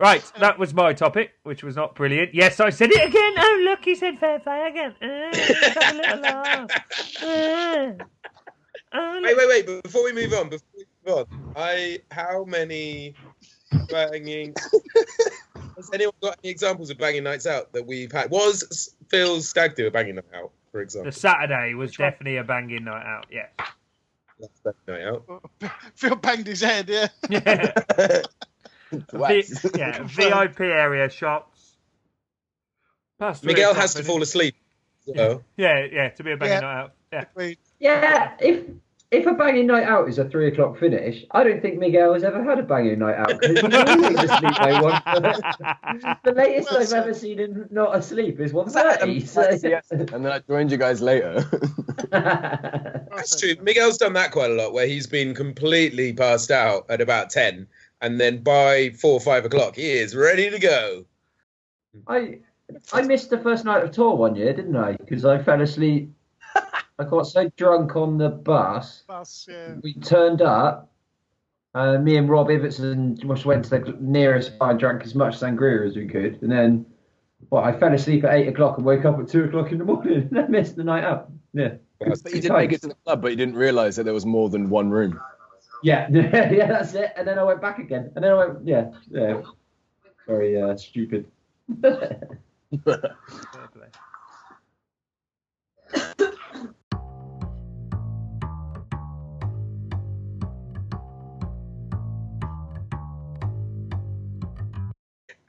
Right, 0.00 0.22
that 0.40 0.58
was 0.58 0.72
my 0.72 0.94
topic, 0.94 1.32
which 1.42 1.62
was 1.62 1.76
not 1.76 1.94
brilliant. 1.94 2.34
Yes, 2.34 2.58
I 2.58 2.70
said 2.70 2.90
it 2.90 3.06
again. 3.06 3.34
Oh, 3.36 3.62
look, 3.64 3.84
he 3.84 3.94
said 3.94 4.18
fair 4.18 4.38
play 4.40 4.66
again. 4.68 4.94
Uh, 5.02 5.30
let's 5.32 5.78
have 5.78 5.94
a 5.94 5.98
little 5.98 6.18
laugh. 6.22 6.70
Uh, 7.22 8.04
oh, 8.94 9.20
Wait, 9.22 9.36
wait, 9.36 9.48
wait! 9.48 9.66
but 9.66 9.82
Before 9.82 10.04
we 10.04 10.12
move 10.12 10.32
on, 10.32 10.48
before 10.48 10.68
we 10.76 10.84
move 11.04 11.18
on, 11.18 11.52
I 11.54 11.98
how 12.10 12.44
many 12.44 13.14
banging? 13.88 14.54
Has 15.76 15.90
anyone 15.92 16.14
got 16.22 16.38
any 16.42 16.50
examples 16.50 16.90
of 16.90 16.98
banging 16.98 17.24
nights 17.24 17.46
out 17.46 17.72
that 17.72 17.86
we've 17.86 18.12
had? 18.12 18.30
Was 18.30 18.94
Phil's 19.08 19.48
stag 19.48 19.74
do 19.74 19.86
a 19.86 19.90
banging 19.90 20.16
night 20.16 20.24
out, 20.34 20.50
for 20.70 20.80
example? 20.80 21.10
The 21.10 21.18
Saturday 21.18 21.74
was 21.74 21.90
Which 21.90 21.98
one? 21.98 22.10
definitely 22.10 22.36
a 22.36 22.44
banging 22.44 22.84
night 22.84 23.04
out. 23.06 23.26
Yeah. 23.30 23.46
Night 24.86 25.02
out. 25.02 25.42
Phil 25.94 26.16
banged 26.16 26.46
his 26.46 26.60
head, 26.60 26.88
yeah. 26.88 27.08
Yeah. 27.28 27.72
V- 28.90 29.44
yeah. 29.74 30.02
VIP 30.02 30.60
area 30.60 31.08
shots. 31.08 31.76
Past 33.18 33.44
Miguel 33.44 33.70
o'clock 33.70 33.82
has 33.82 33.94
to 33.94 34.02
fall 34.04 34.20
asleep. 34.22 34.54
So 35.06 35.12
oh. 35.16 35.42
Yeah, 35.56 35.86
yeah, 35.90 36.08
to 36.10 36.22
be 36.24 36.32
a 36.32 36.36
banging 36.36 36.54
Yeah. 36.54 36.60
night 36.60 36.80
out. 36.82 36.92
Yeah. 37.12 37.54
Yeah, 37.80 38.32
if 38.40 38.64
if 39.12 39.26
a 39.26 39.34
banging 39.34 39.66
night 39.66 39.84
out 39.84 40.08
is 40.08 40.18
a 40.18 40.28
three 40.28 40.48
o'clock 40.48 40.78
finish, 40.78 41.24
I 41.32 41.44
don't 41.44 41.60
think 41.60 41.78
Miguel 41.78 42.14
has 42.14 42.24
ever 42.24 42.42
had 42.42 42.58
a 42.58 42.62
banging 42.62 42.98
night 42.98 43.16
out. 43.16 43.40
'cause 43.40 43.50
he's 43.50 44.58
always 44.58 44.82
one. 44.82 45.02
the 46.24 46.32
latest 46.34 46.70
Well 46.70 46.80
I've 46.80 46.88
said. 46.88 47.02
ever 47.04 47.14
seen 47.14 47.38
him 47.38 47.68
not 47.70 47.94
asleep 47.94 48.40
is 48.40 48.52
one 48.52 48.64
Was 48.64 48.74
that 48.74 49.02
um, 49.02 49.20
So. 49.20 49.42
yes, 49.62 49.86
and 49.90 50.08
then 50.08 50.26
I 50.26 50.38
joined 50.40 50.72
you 50.72 50.78
guys 50.78 51.00
later. 51.02 51.44
that's 52.10 53.38
true. 53.38 53.54
Miguel's 53.62 53.98
done 53.98 54.14
that 54.14 54.32
quite 54.32 54.50
a 54.50 54.54
lot, 54.54 54.72
where 54.72 54.86
he's 54.86 55.06
been 55.06 55.34
completely 55.34 56.12
passed 56.12 56.50
out 56.50 56.86
at 56.88 57.00
about 57.00 57.30
ten, 57.30 57.66
and 58.00 58.18
then 58.20 58.42
by 58.42 58.90
four 58.98 59.12
or 59.12 59.20
five 59.20 59.44
o'clock, 59.44 59.76
he 59.76 59.90
is 59.92 60.16
ready 60.16 60.50
to 60.50 60.58
go. 60.58 61.04
I 62.06 62.38
I 62.92 63.02
missed 63.02 63.28
the 63.28 63.38
first 63.38 63.64
night 63.66 63.82
of 63.84 63.90
tour 63.90 64.16
one 64.16 64.34
year, 64.36 64.54
didn't 64.54 64.76
I? 64.76 64.92
Because 64.96 65.24
I 65.26 65.42
fell 65.42 65.60
asleep. 65.60 66.10
I 67.02 67.10
got 67.10 67.24
so 67.24 67.50
drunk 67.56 67.96
on 67.96 68.18
the 68.18 68.28
bus. 68.28 69.02
Bus, 69.08 69.48
yeah. 69.50 69.74
We 69.82 69.94
turned 69.94 70.40
up. 70.40 70.90
Uh, 71.74 71.98
me 71.98 72.16
and 72.16 72.28
Rob 72.28 72.50
Iverson 72.50 73.16
just 73.16 73.44
went 73.44 73.64
to 73.64 73.70
the 73.70 73.96
nearest 73.98 74.58
bar 74.58 74.70
and 74.70 74.78
drank 74.78 75.02
as 75.02 75.14
much 75.14 75.38
sangria 75.38 75.86
as 75.86 75.96
we 75.96 76.06
could, 76.06 76.40
and 76.42 76.52
then, 76.52 76.84
well, 77.48 77.64
I 77.64 77.72
fell 77.72 77.94
asleep 77.94 78.24
at 78.24 78.34
eight 78.34 78.46
o'clock 78.48 78.76
and 78.76 78.84
woke 78.84 79.06
up 79.06 79.18
at 79.18 79.28
two 79.28 79.44
o'clock 79.44 79.72
in 79.72 79.78
the 79.78 79.84
morning. 79.84 80.28
and 80.30 80.38
I 80.38 80.46
missed 80.48 80.76
the 80.76 80.84
night 80.84 81.02
out. 81.02 81.30
Yeah, 81.54 81.74
but 81.98 82.34
you 82.34 82.42
did 82.42 82.52
make 82.52 82.72
it 82.72 82.82
to 82.82 82.88
the 82.88 82.96
club, 83.06 83.22
but 83.22 83.28
you 83.30 83.36
didn't 83.36 83.56
realise 83.56 83.96
that 83.96 84.04
there 84.04 84.14
was 84.14 84.26
more 84.26 84.50
than 84.50 84.68
one 84.68 84.90
room. 84.90 85.18
yeah, 85.82 86.08
yeah. 86.12 86.66
That's 86.66 86.92
it. 86.92 87.12
And 87.16 87.26
then 87.26 87.38
I 87.38 87.42
went 87.42 87.62
back 87.62 87.78
again, 87.78 88.12
and 88.14 88.22
then 88.22 88.32
I 88.32 88.34
went, 88.34 88.66
yeah, 88.66 88.90
yeah. 89.10 89.40
Very 90.26 90.60
uh, 90.60 90.76
stupid. 90.76 91.26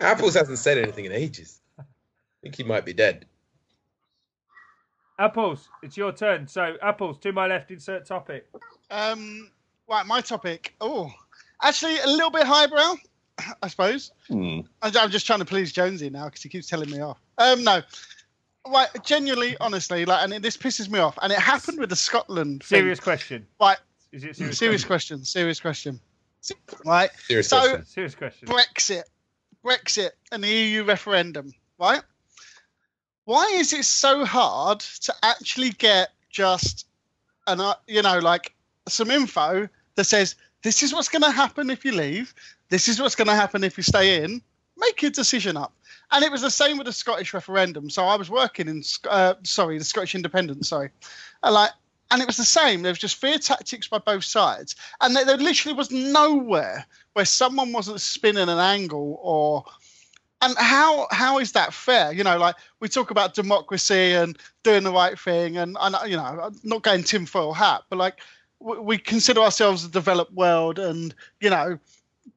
Apples 0.03 0.33
hasn't 0.35 0.59
said 0.59 0.77
anything 0.77 1.05
in 1.05 1.11
ages. 1.11 1.61
I 1.79 1.83
think 2.41 2.55
he 2.55 2.63
might 2.63 2.85
be 2.85 2.93
dead. 2.93 3.25
Apples, 5.19 5.69
it's 5.83 5.95
your 5.95 6.11
turn. 6.11 6.47
So, 6.47 6.75
Apples, 6.81 7.17
to 7.19 7.31
my 7.31 7.47
left, 7.47 7.71
insert 7.71 8.05
topic. 8.05 8.47
Um, 8.89 9.49
right, 9.87 10.05
my 10.05 10.21
topic. 10.21 10.75
Oh, 10.81 11.11
actually, 11.61 11.97
a 11.99 12.07
little 12.07 12.31
bit 12.31 12.45
highbrow, 12.45 12.95
I 13.61 13.67
suppose. 13.67 14.11
Hmm. 14.27 14.61
I'm 14.81 14.91
I'm 14.97 15.11
just 15.11 15.25
trying 15.27 15.39
to 15.39 15.45
please 15.45 15.71
Jonesy 15.71 16.09
now 16.09 16.25
because 16.25 16.41
he 16.41 16.49
keeps 16.49 16.67
telling 16.67 16.89
me 16.89 16.99
off. 16.99 17.19
Um, 17.37 17.63
no, 17.63 17.81
right, 18.67 18.89
genuinely, 19.03 19.55
honestly, 19.61 20.03
like, 20.05 20.23
and 20.23 20.33
it, 20.33 20.41
this 20.41 20.57
pisses 20.57 20.89
me 20.89 20.99
off. 20.99 21.17
And 21.21 21.31
it 21.31 21.39
happened 21.39 21.79
with 21.79 21.89
the 21.89 21.95
Scotland 21.95 22.63
thing. 22.63 22.79
Serious 22.79 22.99
question. 22.99 23.45
Right, 23.61 23.77
Is 24.11 24.23
it 24.23 24.35
serious, 24.35 24.57
serious 24.57 24.83
question? 24.83 25.17
question. 25.19 25.25
Serious 25.25 25.59
question. 25.59 25.99
Right, 26.85 27.09
Serious 27.27 27.47
So- 27.47 27.59
question. 27.59 27.85
Serious 27.85 28.15
question. 28.15 28.47
Brexit, 28.49 29.03
Brexit, 29.63 30.11
and 30.31 30.43
the 30.43 30.49
EU 30.49 30.83
referendum. 30.83 31.53
Right. 31.79 32.01
Why 33.25 33.45
is 33.53 33.71
it 33.73 33.85
so 33.85 34.25
hard 34.25 34.81
to 34.81 35.13
actually 35.23 35.71
get 35.71 36.09
just 36.29 36.87
an, 37.47 37.61
uh, 37.61 37.75
you 37.87 38.01
know, 38.01 38.19
like 38.19 38.53
some 38.87 39.09
info 39.09 39.69
that 39.95 40.03
says 40.03 40.35
this 40.63 40.83
is 40.83 40.93
what's 40.93 41.09
going 41.09 41.21
to 41.21 41.31
happen 41.31 41.69
if 41.69 41.85
you 41.85 41.93
leave, 41.93 42.33
this 42.69 42.87
is 42.87 42.99
what's 42.99 43.15
going 43.15 43.27
to 43.27 43.35
happen 43.35 43.63
if 43.63 43.77
you 43.77 43.83
stay 43.83 44.23
in. 44.23 44.41
Make 44.77 45.01
your 45.01 45.11
decision 45.11 45.55
up. 45.55 45.73
And 46.11 46.23
it 46.23 46.31
was 46.31 46.41
the 46.41 46.49
same 46.49 46.77
with 46.77 46.87
the 46.87 46.93
Scottish 46.93 47.33
referendum. 47.33 47.89
So 47.89 48.03
I 48.03 48.15
was 48.15 48.29
working 48.29 48.67
in, 48.67 48.83
uh, 49.09 49.35
sorry, 49.43 49.77
the 49.77 49.83
Scottish 49.83 50.15
independence. 50.15 50.69
Sorry, 50.69 50.89
and 51.43 51.53
like, 51.53 51.71
and 52.11 52.21
it 52.21 52.27
was 52.27 52.37
the 52.37 52.45
same. 52.45 52.81
There 52.81 52.91
was 52.91 52.99
just 52.99 53.15
fear 53.15 53.37
tactics 53.37 53.87
by 53.87 53.97
both 53.97 54.23
sides, 54.23 54.75
and 55.01 55.15
there, 55.15 55.25
there 55.25 55.37
literally 55.37 55.75
was 55.75 55.91
nowhere 55.91 56.85
where 57.13 57.25
someone 57.25 57.71
wasn't 57.71 58.01
spinning 58.01 58.49
an 58.49 58.59
angle 58.59 59.19
or. 59.21 59.65
And 60.41 60.57
how 60.57 61.07
how 61.09 61.39
is 61.39 61.53
that 61.53 61.73
fair? 61.73 62.11
You 62.11 62.25
know, 62.25 62.37
like 62.37 62.55
we 62.81 62.89
talk 62.89 63.11
about 63.11 63.33
democracy 63.33 64.11
and 64.11 64.37
doing 64.63 64.83
the 64.83 64.91
right 64.91 65.17
thing, 65.17 65.55
and, 65.55 65.77
and 65.79 65.95
you 66.05 66.17
know, 66.17 66.51
not 66.65 66.83
going 66.83 67.03
tinfoil 67.03 67.53
hat, 67.53 67.83
but 67.89 67.97
like 67.97 68.19
we, 68.59 68.77
we 68.79 68.97
consider 68.97 69.39
ourselves 69.39 69.85
a 69.85 69.89
developed 69.89 70.33
world, 70.33 70.79
and 70.79 71.15
you 71.39 71.49
know, 71.49 71.79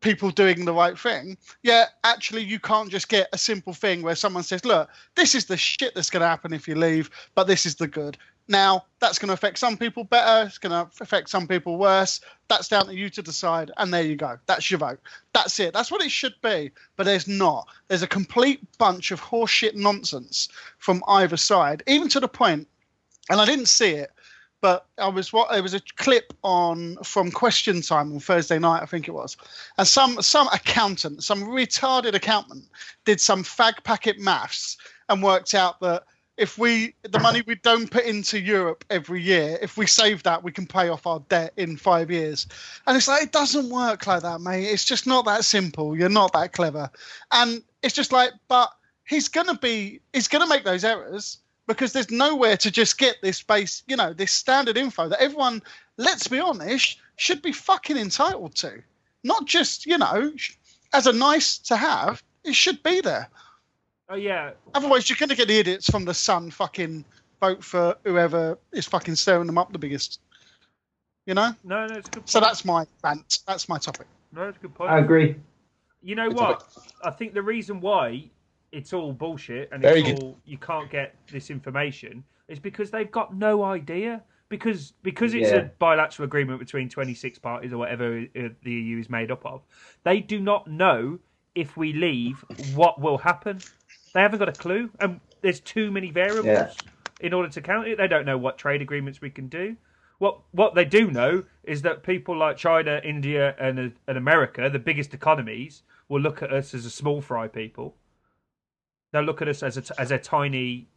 people 0.01 0.31
doing 0.31 0.65
the 0.65 0.73
right 0.73 0.99
thing. 0.99 1.37
Yeah, 1.63 1.87
actually, 2.05 2.45
you 2.45 2.61
can't 2.61 2.91
just 2.91 3.09
get 3.09 3.29
a 3.33 3.39
simple 3.39 3.73
thing 3.73 4.03
where 4.03 4.15
someone 4.15 4.43
says, 4.43 4.65
"Look, 4.65 4.89
this 5.17 5.35
is 5.35 5.47
the 5.47 5.57
shit 5.57 5.95
that's 5.95 6.11
going 6.11 6.21
to 6.21 6.29
happen 6.29 6.53
if 6.53 6.69
you 6.69 6.77
leave, 6.77 7.11
but 7.35 7.49
this 7.49 7.67
is 7.67 7.75
the 7.75 7.89
good." 7.89 8.17
Now, 8.49 8.85
that's 9.01 9.19
going 9.19 9.29
to 9.29 9.35
affect 9.35 9.59
some 9.59 9.77
people 9.77 10.05
better. 10.05 10.47
It's 10.47 10.59
going 10.59 10.71
to 10.71 10.89
affect 11.03 11.31
some 11.31 11.49
people 11.49 11.79
worse. 11.79 12.21
That's 12.49 12.69
down 12.69 12.87
to 12.87 12.95
you 12.95 13.11
to 13.11 13.23
decide. 13.23 13.73
And 13.77 13.93
there 13.93 14.03
you 14.03 14.15
go. 14.15 14.39
That's 14.47 14.71
your 14.71 14.79
vote. 14.79 15.01
That's 15.33 15.59
it. 15.59 15.73
That's 15.75 15.91
what 15.91 16.03
it 16.03 16.11
should 16.11 16.35
be. 16.43 16.71
But 16.97 17.05
there's 17.05 17.27
not. 17.27 17.67
There's 17.89 18.03
a 18.03 18.09
complete 18.09 18.61
bunch 18.79 19.11
of 19.11 19.21
horseshit 19.21 19.75
nonsense 19.75 20.49
from 20.79 21.03
either 21.09 21.37
side, 21.37 21.83
even 21.87 22.09
to 22.11 22.21
the 22.21 22.29
point, 22.29 22.69
and 23.29 23.41
I 23.41 23.45
didn't 23.45 23.67
see 23.67 23.91
it, 23.91 24.13
but 24.61 24.87
I 24.99 25.09
was 25.09 25.33
what 25.33 25.55
it 25.57 25.61
was 25.61 25.75
a 25.75 25.81
clip 25.97 26.33
on 26.43 26.97
from 27.03 27.31
Question 27.31 27.83
Time 27.83 28.13
on 28.13 28.21
Thursday 28.21 28.59
night, 28.59 28.83
I 28.83 28.87
think 28.87 29.09
it 29.09 29.13
was, 29.13 29.37
and 29.79 29.87
some 29.87 30.23
some 30.23 30.49
accountant, 30.49 31.25
some 31.25 31.45
retarded 31.45 32.15
accountant, 32.15 32.65
did 33.05 33.21
some 33.21 33.43
fag 33.43 33.83
packet 33.85 34.19
maths 34.19 34.77
and 35.09 35.23
worked 35.23 35.55
out 35.55 35.81
that 35.81 36.05
if 36.37 36.59
we 36.59 36.95
the 37.03 37.19
money 37.19 37.43
we 37.47 37.55
don't 37.57 37.91
put 37.91 38.05
into 38.05 38.39
Europe 38.39 38.85
every 38.91 39.23
year, 39.23 39.59
if 39.63 39.77
we 39.77 39.87
save 39.87 40.23
that, 40.25 40.43
we 40.43 40.53
can 40.53 40.67
pay 40.67 40.89
off 40.89 41.07
our 41.07 41.21
debt 41.29 41.53
in 41.57 41.77
five 41.77 42.11
years. 42.11 42.47
And 42.87 42.97
it's 42.97 43.09
like 43.09 43.23
it 43.23 43.33
doesn't 43.33 43.71
work 43.71 44.07
like 44.07 44.23
that, 44.23 44.41
mate. 44.41 44.65
It's 44.67 44.85
just 44.85 45.07
not 45.07 45.25
that 45.25 45.45
simple. 45.45 45.97
You're 45.97 46.09
not 46.09 46.33
that 46.35 46.53
clever, 46.53 46.91
and 47.33 47.63
it's 47.83 47.95
just 47.95 48.13
like, 48.13 48.33
but 48.49 48.71
he's 49.07 49.29
gonna 49.29 49.57
be, 49.59 50.01
he's 50.13 50.29
gonna 50.29 50.49
make 50.49 50.65
those 50.65 50.85
errors 50.85 51.39
because 51.67 51.93
there's 51.93 52.11
nowhere 52.11 52.57
to 52.57 52.71
just 52.71 52.99
get 52.99 53.17
this 53.23 53.43
base, 53.43 53.83
you 53.87 53.97
know, 53.97 54.13
this 54.13 54.33
standard 54.33 54.77
info 54.77 55.09
that 55.09 55.21
everyone, 55.21 55.63
let's 55.97 56.29
be 56.29 56.39
honest, 56.39 56.99
should 57.17 57.43
be 57.43 57.53
fucking 57.53 57.97
entitled 57.97 58.55
to. 58.57 58.83
Not 59.25 59.47
just, 59.47 59.87
you 59.87 59.99
know, 59.99 60.33
as 60.93 61.07
a 61.07 61.13
nice 61.13 61.59
to 61.59 61.77
have, 61.77 62.23
it 62.45 62.55
should 62.55 62.83
be 62.83 63.01
there. 63.01 63.29
Oh 64.09 64.15
yeah, 64.15 64.53
Otherwise, 64.75 65.09
you're 65.11 65.17
going 65.19 65.31
to 65.31 65.35
get 65.35 65.49
the 65.49 65.59
idiots 65.59 65.91
from 65.91 66.05
the 66.05 66.15
Sun 66.15 66.51
fucking 66.53 67.05
vote 67.41 67.65
for 67.65 67.97
whoever 68.05 68.57
is 68.73 68.87
fucking 68.87 69.17
stirring 69.17 69.47
them 69.47 69.59
up 69.59 69.73
the 69.73 69.79
biggest. 69.79 70.21
You 71.27 71.35
know? 71.35 71.51
no, 71.65 71.87
no, 71.87 71.97
it's 71.97 72.07
a 72.09 72.11
good. 72.13 72.21
Point. 72.21 72.29
So 72.29 72.41
that's 72.41 72.65
my 72.65 72.87
rant. 73.03 73.41
That's 73.49 73.69
my 73.69 73.79
topic. 73.79 74.07
no, 74.33 74.45
it's 74.49 74.59
a 74.59 74.61
good 74.61 74.75
point. 74.75 74.93
I 74.93 75.01
agree. 75.01 75.35
You 76.03 76.15
know 76.15 76.29
Good 76.29 76.37
what? 76.37 76.69
I 77.03 77.11
think 77.11 77.35
the 77.35 77.43
reason 77.43 77.81
why 77.81 78.31
it's 78.71 78.93
all 78.93 79.13
bullshit 79.13 79.71
and 79.73 79.83
Very 79.83 80.01
it's 80.03 80.11
good. 80.11 80.23
all 80.23 80.39
you 80.45 80.59
can't 80.59 80.89
get 80.89 81.17
this 81.33 81.51
information 81.51 82.23
is 82.47 82.61
because 82.61 82.93
they've 82.93 83.11
got 83.11 83.35
no 83.35 83.65
idea. 83.65 84.23
Because 84.49 84.93
because 85.03 85.35
it's 85.35 85.51
Yeah. 85.51 85.57
a 85.57 85.63
bilateral 85.81 86.27
agreement 86.27 86.61
between 86.61 86.89
26 86.89 87.41
parties 87.41 87.73
or 87.73 87.79
whatever 87.79 88.21
uh, 88.21 88.49
the 88.63 88.71
EU 88.71 89.01
is 89.01 89.11
made 89.11 89.33
up 89.33 89.45
of, 89.45 89.63
they 90.05 90.21
do 90.21 90.39
not 90.39 90.69
know 90.71 91.19
if 91.57 91.77
we 91.77 91.93
leave 91.93 92.45
what 92.77 93.01
will 93.01 93.19
happen. 93.19 93.59
They 94.17 94.23
haven't 94.23 94.39
got 94.39 94.49
a 94.49 94.53
clue, 94.53 94.89
and 94.99 95.21
there's 95.43 95.61
too 95.61 95.91
many 95.93 96.11
variables 96.11 96.47
Yeah. 96.47 96.73
in 97.21 97.35
order 97.35 97.51
to 97.51 97.61
count 97.61 97.87
it. 97.87 97.99
They 97.99 98.09
don't 98.09 98.25
know 98.25 98.39
what 98.39 98.57
trade 98.57 98.81
agreements 98.81 99.21
we 99.21 99.29
can 99.29 99.47
do. 99.49 99.77
What 100.17 100.41
what 100.53 100.75
they 100.75 100.87
do 100.87 101.11
know 101.11 101.45
is 101.65 101.83
that 101.83 102.03
people 102.03 102.35
like 102.35 102.57
China, 102.57 102.99
India, 103.05 103.55
and 103.59 103.79
and 104.09 104.17
America, 104.17 104.71
the 104.71 104.79
biggest 104.79 105.13
economies, 105.13 105.83
will 106.09 106.23
look 106.23 106.43
at 106.43 106.51
us 106.51 106.73
as 106.73 106.87
a 106.87 106.91
small 106.91 107.21
fry 107.21 107.47
people. 107.47 107.95
They'll 109.13 109.23
look 109.23 109.43
at 109.43 109.49
us 109.49 109.63
as 109.63 109.77
a 109.77 110.01
as 110.01 110.11
a 110.11 110.19
tiny, 110.19 110.89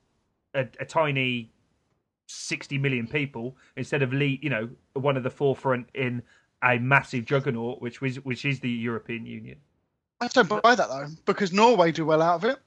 a, 0.53 0.61
a 0.79 0.85
tiny, 0.85 1.51
sixty 2.27 2.77
million 2.77 3.05
people 3.05 3.57
instead 3.75 4.01
of 4.01 4.13
lead, 4.13 4.41
you 4.41 4.49
know, 4.49 4.69
one 4.93 5.17
of 5.17 5.23
the 5.23 5.29
forefront 5.29 5.89
in 5.93 6.23
a 6.63 6.79
massive 6.79 7.25
juggernaut, 7.25 7.81
which 7.81 7.99
was 7.99 8.23
which 8.23 8.45
is 8.45 8.61
the 8.61 8.69
European 8.69 9.25
Union. 9.25 9.57
I 10.21 10.29
don't 10.29 10.47
buy 10.47 10.75
that 10.75 10.87
though, 10.87 11.07
because 11.25 11.51
Norway 11.51 11.91
do 11.91 12.05
well 12.05 12.21
out 12.21 12.35
of 12.35 12.45
it. 12.45 12.59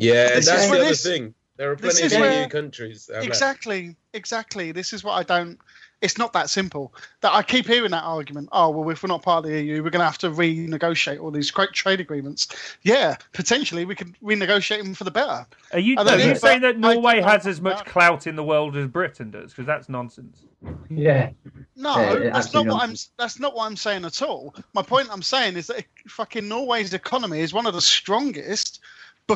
Yeah, 0.00 0.28
This 0.34 0.46
that's 0.46 0.64
the 0.66 0.70
where 0.70 0.80
other 0.80 0.88
this- 0.90 1.02
thing. 1.02 1.34
There 1.56 1.70
are 1.72 1.76
plenty 1.76 2.04
of 2.06 2.12
is 2.12 2.18
EU 2.18 2.48
countries. 2.48 3.04
that 3.06 3.16
have 3.16 3.22
left. 3.24 3.28
Exactly, 3.28 3.94
exactly. 4.14 4.72
This 4.72 4.94
is 4.94 5.04
what 5.04 5.12
I 5.12 5.22
don't. 5.22 5.58
It's 6.00 6.16
not 6.16 6.32
that 6.32 6.48
simple. 6.48 6.94
That 7.20 7.34
I 7.34 7.42
keep 7.42 7.66
hearing 7.66 7.90
that 7.90 8.02
argument. 8.04 8.48
Oh 8.52 8.70
well, 8.70 8.88
if 8.88 9.02
we're 9.02 9.08
not 9.08 9.22
part 9.22 9.44
of 9.44 9.50
the 9.50 9.60
EU, 9.62 9.82
we're 9.82 9.90
going 9.90 10.00
to 10.00 10.06
have 10.06 10.16
to 10.18 10.30
renegotiate 10.30 11.20
all 11.20 11.30
these 11.30 11.50
great 11.50 11.72
trade 11.74 12.00
agreements. 12.00 12.48
Yeah, 12.80 13.16
potentially 13.34 13.84
we 13.84 13.94
could 13.94 14.16
renegotiate 14.22 14.82
them 14.82 14.94
for 14.94 15.04
the 15.04 15.10
better. 15.10 15.46
Are 15.74 15.78
you, 15.78 15.98
are 15.98 16.18
you 16.18 16.34
saying 16.34 16.62
that 16.62 16.78
Norway 16.78 17.16
don't 17.20 17.28
has 17.28 17.46
as 17.46 17.60
much 17.60 17.84
clout 17.84 18.26
in 18.26 18.36
the 18.36 18.44
world 18.44 18.74
as 18.78 18.86
Britain 18.86 19.30
does? 19.30 19.50
Because 19.52 19.66
that's 19.66 19.90
nonsense. 19.90 20.46
Yeah. 20.88 21.28
No, 21.76 21.94
Yeah, 21.98 22.30
that's 22.30 22.54
not 22.54 22.66
absolutely 22.66 22.72
what 22.72 22.82
I'm. 22.84 22.94
That's 23.18 23.38
not 23.38 23.54
what 23.54 23.66
I'm 23.66 23.76
saying 23.76 24.06
at 24.06 24.22
all. 24.22 24.54
My 24.72 24.80
point 24.80 25.08
I'm 25.12 25.20
saying 25.20 25.58
is 25.58 25.66
that 25.66 25.84
fucking 26.08 26.48
Norway's 26.48 26.94
economy 26.94 27.40
is 27.40 27.52
one 27.52 27.66
of 27.66 27.74
the 27.74 27.82
strongest 27.82 28.80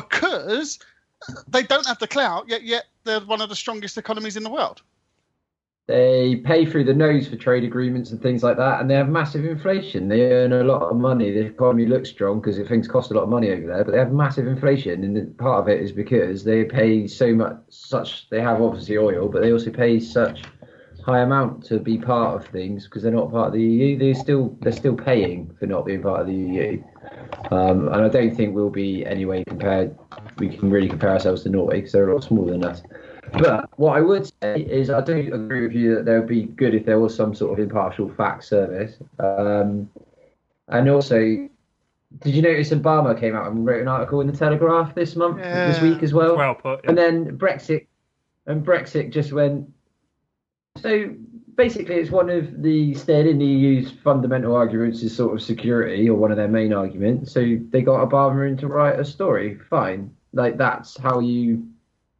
because 0.01 0.79
they 1.47 1.63
don't 1.63 1.85
have 1.87 1.99
the 1.99 2.07
clout 2.07 2.47
yet. 2.47 2.63
Yet 2.63 2.85
they're 3.03 3.21
one 3.21 3.41
of 3.41 3.49
the 3.49 3.55
strongest 3.55 3.97
economies 3.97 4.37
in 4.37 4.43
the 4.43 4.49
world. 4.49 4.81
They 5.87 6.37
pay 6.37 6.65
through 6.65 6.85
the 6.85 6.95
nose 6.95 7.27
for 7.27 7.35
trade 7.35 7.63
agreements 7.63 8.09
and 8.09 8.19
things 8.19 8.41
like 8.41 8.57
that, 8.57 8.81
and 8.81 8.89
they 8.89 8.95
have 8.95 9.07
massive 9.07 9.45
inflation. 9.45 10.07
They 10.07 10.31
earn 10.31 10.51
a 10.51 10.63
lot 10.63 10.81
of 10.81 10.97
money. 10.97 11.31
The 11.31 11.45
economy 11.45 11.85
looks 11.85 12.09
strong 12.09 12.41
because 12.41 12.57
things 12.67 12.87
cost 12.87 13.11
a 13.11 13.13
lot 13.13 13.21
of 13.21 13.29
money 13.29 13.51
over 13.51 13.67
there, 13.67 13.83
but 13.83 13.91
they 13.91 13.99
have 13.99 14.11
massive 14.11 14.47
inflation, 14.47 15.03
and 15.03 15.37
part 15.37 15.59
of 15.59 15.69
it 15.69 15.79
is 15.79 15.91
because 15.91 16.43
they 16.43 16.63
pay 16.63 17.05
so 17.05 17.35
much. 17.35 17.57
Such 17.69 18.27
they 18.31 18.41
have 18.41 18.63
obviously 18.63 18.97
oil, 18.97 19.27
but 19.27 19.43
they 19.43 19.53
also 19.53 19.69
pay 19.69 19.99
such 19.99 20.41
high 21.05 21.19
amount 21.19 21.63
to 21.63 21.77
be 21.77 21.99
part 21.99 22.35
of 22.35 22.47
things 22.47 22.85
because 22.85 23.03
they're 23.03 23.11
not 23.11 23.29
part 23.29 23.47
of 23.47 23.53
the 23.53 23.61
EU. 23.61 23.97
They're 23.97 24.15
still 24.15 24.57
they're 24.61 24.71
still 24.71 24.95
paying 24.95 25.55
for 25.59 25.67
not 25.67 25.85
being 25.85 26.01
part 26.01 26.21
of 26.21 26.27
the 26.27 26.33
EU, 26.33 26.83
um, 27.51 27.87
and 27.89 28.03
I 28.03 28.09
don't 28.09 28.35
think 28.35 28.55
we'll 28.55 28.71
be 28.71 29.05
anyway 29.05 29.43
compared. 29.43 29.95
We 30.39 30.49
can 30.49 30.71
really 30.71 30.89
compare 30.89 31.11
ourselves 31.11 31.43
to 31.43 31.49
Norway 31.49 31.77
because 31.77 31.91
they're 31.91 32.09
a 32.09 32.13
lot 32.13 32.23
smaller 32.23 32.53
than 32.53 32.63
us. 32.63 32.81
But 33.33 33.69
what 33.77 33.97
I 33.97 34.01
would 34.01 34.31
say 34.41 34.61
is, 34.61 34.89
I 34.89 35.01
do 35.01 35.17
agree 35.33 35.61
with 35.61 35.73
you 35.73 35.95
that 35.95 36.05
there 36.05 36.19
would 36.19 36.29
be 36.29 36.43
good 36.43 36.73
if 36.73 36.85
there 36.85 36.99
was 36.99 37.15
some 37.15 37.35
sort 37.35 37.53
of 37.53 37.63
impartial 37.63 38.09
fact 38.09 38.43
service. 38.43 38.95
Um, 39.19 39.89
and 40.67 40.89
also, 40.89 41.19
did 41.19 42.35
you 42.35 42.41
notice 42.41 42.71
Obama 42.71 43.19
came 43.19 43.35
out 43.35 43.51
and 43.51 43.65
wrote 43.65 43.81
an 43.81 43.87
article 43.87 44.21
in 44.21 44.27
the 44.27 44.35
Telegraph 44.35 44.95
this 44.95 45.15
month, 45.15 45.37
this 45.37 45.81
week 45.81 46.01
as 46.01 46.13
well? 46.13 46.35
Well 46.35 46.55
put. 46.55 46.81
yeah. 46.83 46.89
And 46.89 46.97
then 46.97 47.37
Brexit, 47.37 47.85
and 48.47 48.65
Brexit 48.65 49.11
just 49.11 49.31
went. 49.31 49.71
So 50.77 51.15
basically, 51.55 51.95
it's 51.95 52.11
one 52.11 52.29
of 52.29 52.61
the 52.61 52.93
staying 52.95 53.27
in 53.27 53.37
the 53.39 53.45
EU's 53.45 53.91
fundamental 53.91 54.55
arguments 54.55 55.01
is 55.03 55.15
sort 55.15 55.33
of 55.33 55.41
security, 55.41 56.09
or 56.09 56.15
one 56.15 56.31
of 56.31 56.37
their 56.37 56.47
main 56.47 56.73
arguments. 56.73 57.31
So 57.31 57.57
they 57.69 57.81
got 57.81 58.07
Obama 58.07 58.47
in 58.47 58.57
to 58.57 58.67
write 58.67 58.99
a 58.99 59.05
story. 59.05 59.57
Fine, 59.69 60.13
like 60.33 60.57
that's 60.57 60.97
how 60.97 61.19
you 61.19 61.67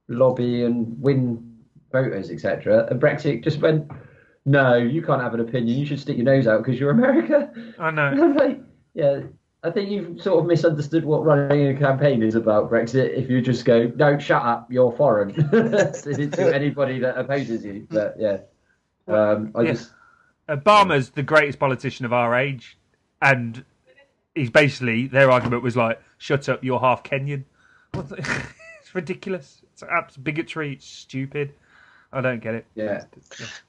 lobby 0.08 0.64
and 0.64 1.00
win 1.02 1.58
voters, 1.92 2.32
etc. 2.32 2.88
And 2.90 3.02
Brexit 3.02 3.44
just 3.44 3.60
went. 3.60 3.90
No, 4.48 4.76
you 4.76 5.02
can't 5.02 5.24
have 5.24 5.34
an 5.34 5.40
opinion. 5.40 5.80
You 5.80 5.88
should 5.88 6.00
stick 6.00 6.18
your 6.18 6.26
nose 6.26 6.46
out 6.46 6.64
because 6.64 6.80
you're 6.80 6.92
America. 6.92 7.52
I 7.80 7.90
know. 7.90 8.34
Like, 8.38 8.62
yeah, 8.94 9.22
I 9.66 9.72
think 9.72 9.90
you've 9.90 10.22
sort 10.22 10.40
of 10.40 10.46
misunderstood 10.46 11.04
what 11.06 11.24
running 11.26 11.68
a 11.76 11.80
campaign 11.80 12.22
is 12.22 12.36
about 12.36 12.70
Brexit. 12.70 13.18
If 13.18 13.30
you 13.30 13.42
just 13.42 13.66
go, 13.66 13.92
no, 13.96 14.20
shut 14.20 14.44
up, 14.44 14.72
you're 14.72 14.92
foreign 14.92 15.34
to 15.52 16.52
anybody 16.56 17.00
that 17.00 17.18
opposes 17.18 17.66
you. 17.66 17.88
But 17.90 18.16
yeah, 18.20 18.38
um, 19.08 19.52
I 19.56 19.64
Yeah. 19.64 19.72
just 19.72 19.92
Obama's 20.48 21.10
the 21.10 21.24
greatest 21.24 21.58
politician 21.58 22.06
of 22.06 22.14
our 22.14 22.36
age, 22.36 22.78
and 23.22 23.66
he's 24.36 24.52
basically 24.52 25.08
their 25.08 25.32
argument 25.32 25.64
was 25.64 25.76
like, 25.76 26.00
"Shut 26.20 26.48
up, 26.48 26.64
you're 26.64 26.80
half 26.80 27.04
Kenyan." 27.04 27.44
It's 28.82 28.94
ridiculous. 28.94 29.64
It's 29.74 29.82
abs 29.82 30.16
bigotry. 30.16 30.74
It's 30.74 30.86
stupid. 30.86 31.54
I 32.14 32.22
don't 32.22 32.40
get 32.40 32.54
it. 32.54 32.66
Yeah. 32.76 33.04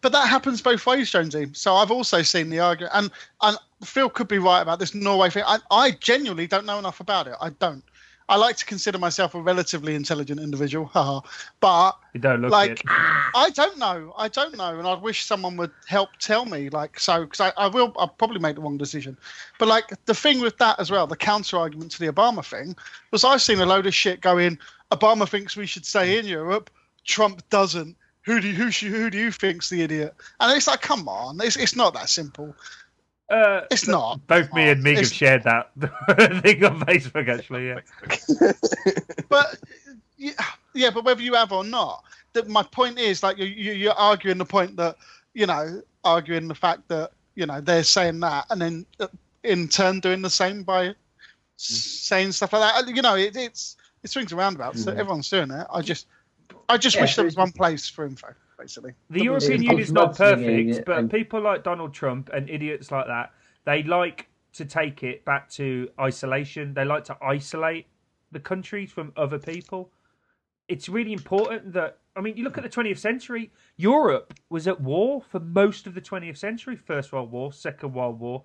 But 0.02 0.12
that 0.12 0.28
happens 0.28 0.60
both 0.60 0.84
ways, 0.86 1.10
Jonesy. 1.10 1.48
So 1.54 1.74
I've 1.74 1.90
also 1.90 2.20
seen 2.22 2.50
the 2.50 2.60
argument, 2.60 2.92
and 2.94 3.10
and 3.40 3.58
Phil 3.84 4.08
could 4.08 4.28
be 4.28 4.38
right 4.38 4.60
about 4.60 4.78
this 4.78 4.94
Norway 4.94 5.30
thing. 5.30 5.44
I, 5.46 5.58
I 5.70 5.90
genuinely 5.92 6.46
don't 6.46 6.66
know 6.66 6.78
enough 6.78 7.00
about 7.00 7.26
it. 7.26 7.34
I 7.40 7.50
don't. 7.50 7.84
I 8.28 8.36
like 8.36 8.56
to 8.56 8.66
consider 8.66 8.98
myself 8.98 9.36
a 9.36 9.40
relatively 9.40 9.94
intelligent 9.94 10.40
individual, 10.40 10.86
haha. 10.92 11.20
But 11.60 11.92
You 12.12 12.20
don't 12.20 12.42
look 12.42 12.50
like, 12.50 12.70
it. 12.70 12.82
I 12.86 13.50
don't 13.54 13.78
know. 13.78 14.14
I 14.16 14.28
don't 14.28 14.56
know, 14.56 14.78
and 14.78 14.86
I 14.86 14.94
wish 14.94 15.24
someone 15.24 15.56
would 15.58 15.70
help 15.86 16.10
tell 16.18 16.44
me. 16.44 16.68
Like, 16.68 16.98
so 16.98 17.24
because 17.24 17.40
I, 17.40 17.52
I 17.56 17.68
will, 17.68 17.92
I'll 17.96 18.08
probably 18.08 18.40
make 18.40 18.56
the 18.56 18.62
wrong 18.62 18.78
decision. 18.78 19.16
But 19.58 19.68
like 19.68 19.92
the 20.06 20.14
thing 20.14 20.40
with 20.40 20.58
that 20.58 20.80
as 20.80 20.90
well, 20.90 21.06
the 21.06 21.16
counter 21.16 21.56
argument 21.56 21.92
to 21.92 22.00
the 22.00 22.12
Obama 22.12 22.44
thing 22.44 22.74
was 23.10 23.24
I've 23.24 23.42
seen 23.42 23.60
a 23.60 23.66
load 23.66 23.86
of 23.86 23.94
shit 23.94 24.20
going. 24.20 24.58
Obama 24.90 25.28
thinks 25.28 25.56
we 25.56 25.66
should 25.66 25.86
stay 25.86 26.18
in 26.18 26.26
Europe. 26.26 26.70
Trump 27.04 27.48
doesn't. 27.50 27.96
Who 28.22 28.40
do 28.40 28.48
you, 28.48 28.54
who 28.54 28.70
who 28.88 29.08
do 29.08 29.18
you 29.18 29.30
think's 29.30 29.70
the 29.70 29.82
idiot? 29.82 30.12
And 30.40 30.56
it's 30.56 30.66
like, 30.66 30.82
come 30.82 31.08
on, 31.08 31.40
it's 31.40 31.54
it's 31.54 31.76
not 31.76 31.94
that 31.94 32.08
simple. 32.08 32.56
Uh, 33.28 33.62
It's 33.70 33.88
not. 33.88 34.20
both 34.26 34.52
me 34.52 34.68
and 34.68 34.82
Mig 34.82 35.00
have 35.00 35.12
shared 35.12 35.44
that 35.44 35.72
thing 36.42 36.64
on 36.64 36.80
Facebook. 36.80 37.28
Actually, 37.28 37.68
yeah. 37.68 37.80
but 39.28 39.56
yeah, 40.16 40.32
yeah, 40.74 40.90
but 40.90 41.04
whether 41.04 41.22
you 41.22 41.34
have 41.34 41.52
or 41.52 41.64
not, 41.64 42.04
that 42.34 42.48
my 42.48 42.62
point 42.62 42.98
is 42.98 43.22
like 43.22 43.38
you, 43.38 43.46
you 43.46 43.72
you're 43.72 43.92
arguing 43.94 44.38
the 44.38 44.44
point 44.44 44.76
that 44.76 44.96
you 45.34 45.46
know 45.46 45.82
arguing 46.04 46.48
the 46.48 46.54
fact 46.54 46.88
that 46.88 47.10
you 47.34 47.46
know 47.46 47.60
they're 47.60 47.84
saying 47.84 48.20
that, 48.20 48.46
and 48.50 48.60
then 48.60 48.86
uh, 49.00 49.08
in 49.42 49.68
turn 49.68 50.00
doing 50.00 50.22
the 50.22 50.30
same 50.30 50.62
by 50.62 50.94
saying 51.56 52.32
stuff 52.32 52.52
like 52.52 52.86
that. 52.86 52.94
You 52.94 53.02
know, 53.02 53.16
it, 53.16 53.36
it's 53.36 53.76
it 54.04 54.10
swings 54.10 54.32
and 54.32 54.38
roundabouts. 54.38 54.82
So 54.82 54.92
Yeah. 54.92 54.98
everyone's 55.00 55.30
doing 55.30 55.50
it. 55.50 55.66
I 55.72 55.80
just 55.82 56.06
I 56.68 56.76
just 56.78 56.96
Yeah, 56.96 57.02
wish 57.02 57.16
there 57.16 57.24
was 57.24 57.36
one 57.36 57.52
place 57.52 57.88
for 57.88 58.06
info, 58.06 58.34
basically. 58.58 58.92
The 59.10 59.18
Double 59.18 59.24
European 59.24 59.62
Union 59.62 59.78
is 59.80 59.92
not 59.92 60.16
perfect, 60.16 60.84
but 60.86 60.98
and- 60.98 61.10
people 61.10 61.40
like 61.40 61.62
Donald 61.62 61.92
Trump 61.94 62.30
and 62.32 62.48
idiots 62.48 62.90
like 62.90 63.06
that, 63.06 63.32
they 63.64 63.82
like 63.82 64.28
to 64.54 64.64
take 64.64 65.02
it 65.02 65.24
back 65.24 65.50
to 65.50 65.88
isolation. 66.00 66.74
They 66.74 66.84
like 66.84 67.04
to 67.04 67.16
isolate 67.22 67.86
the 68.32 68.40
countries 68.40 68.90
from 68.90 69.12
other 69.16 69.38
people. 69.38 69.90
It's 70.68 70.88
really 70.88 71.12
important 71.12 71.72
that 71.74 71.98
I 72.16 72.22
mean, 72.22 72.36
you 72.36 72.44
look 72.44 72.56
at 72.56 72.64
the 72.64 72.70
20th 72.70 72.98
century. 72.98 73.52
Europe 73.76 74.32
was 74.48 74.66
at 74.66 74.80
war 74.80 75.20
for 75.20 75.38
most 75.38 75.86
of 75.86 75.94
the 75.94 76.00
20th 76.00 76.38
century. 76.38 76.74
First 76.74 77.12
World 77.12 77.30
War, 77.30 77.52
Second 77.52 77.92
World 77.92 78.18
War. 78.18 78.42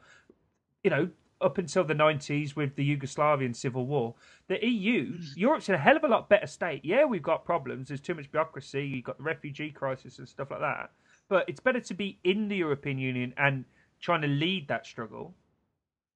You 0.84 0.90
know, 0.90 1.10
up 1.42 1.58
until 1.58 1.84
the 1.84 1.94
90s 1.94 2.56
with 2.56 2.76
the 2.76 2.98
Yugoslavian 2.98 3.56
civil 3.56 3.86
war. 3.86 4.16
The 4.48 4.66
EU, 4.66 5.18
Europe's 5.36 5.70
in 5.70 5.76
a 5.76 5.78
hell 5.78 5.98
of 5.98 6.04
a 6.04 6.08
lot 6.08 6.30
better 6.30 6.48
state. 6.48 6.84
Yeah, 6.84 7.06
we've 7.06 7.24
got 7.24 7.46
problems. 7.46 7.88
There's 7.88 8.02
too 8.02 8.14
much 8.16 8.32
bureaucracy. 8.32 8.86
You've 8.86 9.06
got 9.06 9.18
the 9.18 9.24
refugee 9.24 9.72
crisis 9.72 10.20
and 10.20 10.28
stuff 10.28 10.52
like 10.52 10.60
that. 10.62 10.92
But 11.30 11.48
it's 11.48 11.60
better 11.60 11.80
to 11.80 11.94
be 11.94 12.20
in 12.24 12.48
the 12.48 12.58
European 12.58 12.98
Union 12.98 13.34
and 13.38 13.66
trying 14.00 14.22
to 14.22 14.28
lead 14.28 14.68
that 14.68 14.86
struggle 14.86 15.34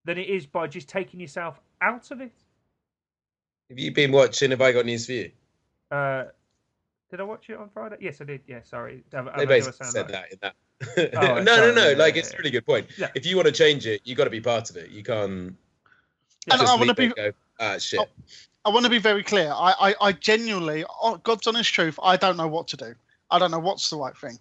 than 0.04 0.18
it 0.18 0.30
is 0.30 0.46
by 0.46 0.68
just 0.68 0.90
taking 0.90 1.20
yourself 1.20 1.60
out 1.82 2.12
of 2.12 2.22
it. 2.22 2.34
Have 3.70 3.80
you 3.80 3.92
been 3.92 4.12
watching 4.12 4.52
Have 4.52 4.62
I 4.62 4.72
Got 4.72 4.86
News 4.86 5.06
for 5.08 5.14
You? 5.14 5.32
Uh, 5.90 6.26
did 7.10 7.20
I 7.20 7.24
watch 7.24 7.50
it 7.50 7.58
on 7.58 7.70
Friday? 7.74 7.98
Yes, 8.02 8.22
I 8.22 8.26
did. 8.26 8.42
Yeah, 8.48 8.62
sorry. 8.64 9.04
Have 9.14 9.28
I 9.28 9.38
They 9.38 9.46
basically 9.46 9.88
said 9.88 10.08
soundbite? 10.08 10.12
that 10.12 10.32
in 10.32 10.40
that. 10.42 10.56
Oh, 10.98 11.06
no, 11.18 11.42
no, 11.42 11.74
no. 11.74 11.94
Like 11.94 12.16
it's 12.16 12.34
a 12.34 12.38
really 12.38 12.52
good 12.52 12.66
point. 12.66 12.88
Yeah. 12.98 13.10
If 13.16 13.26
you 13.26 13.36
want 13.36 13.48
to 13.48 13.52
change 13.52 13.88
it, 13.88 14.02
you 14.04 14.16
got 14.16 14.26
to 14.26 14.30
be 14.30 14.42
part 14.42 14.70
of 14.70 14.78
it. 14.78 14.90
You 14.90 15.04
can't 15.04 15.30
And 15.32 15.56
just 16.50 16.66
I 16.66 16.76
want 16.76 16.90
to 16.90 16.94
be 16.94 17.08
go, 17.08 17.32
ah, 17.60 17.78
shit. 17.78 18.00
Oh. 18.00 18.08
I 18.66 18.70
want 18.70 18.84
to 18.84 18.90
be 18.90 18.98
very 18.98 19.22
clear. 19.22 19.52
I, 19.52 19.74
I, 19.80 20.08
I 20.08 20.12
genuinely, 20.12 20.84
oh, 21.02 21.18
God's 21.18 21.46
honest 21.46 21.72
truth, 21.72 22.00
I 22.02 22.18
don't 22.18 22.36
know 22.36 22.48
what 22.48 22.68
to 22.70 22.78
do. 22.78 22.96
I 23.30 23.38
don't 23.38 23.52
know 23.52 23.60
what's 23.60 23.90
the 23.90 23.98
right 23.98 24.18
thing 24.18 24.40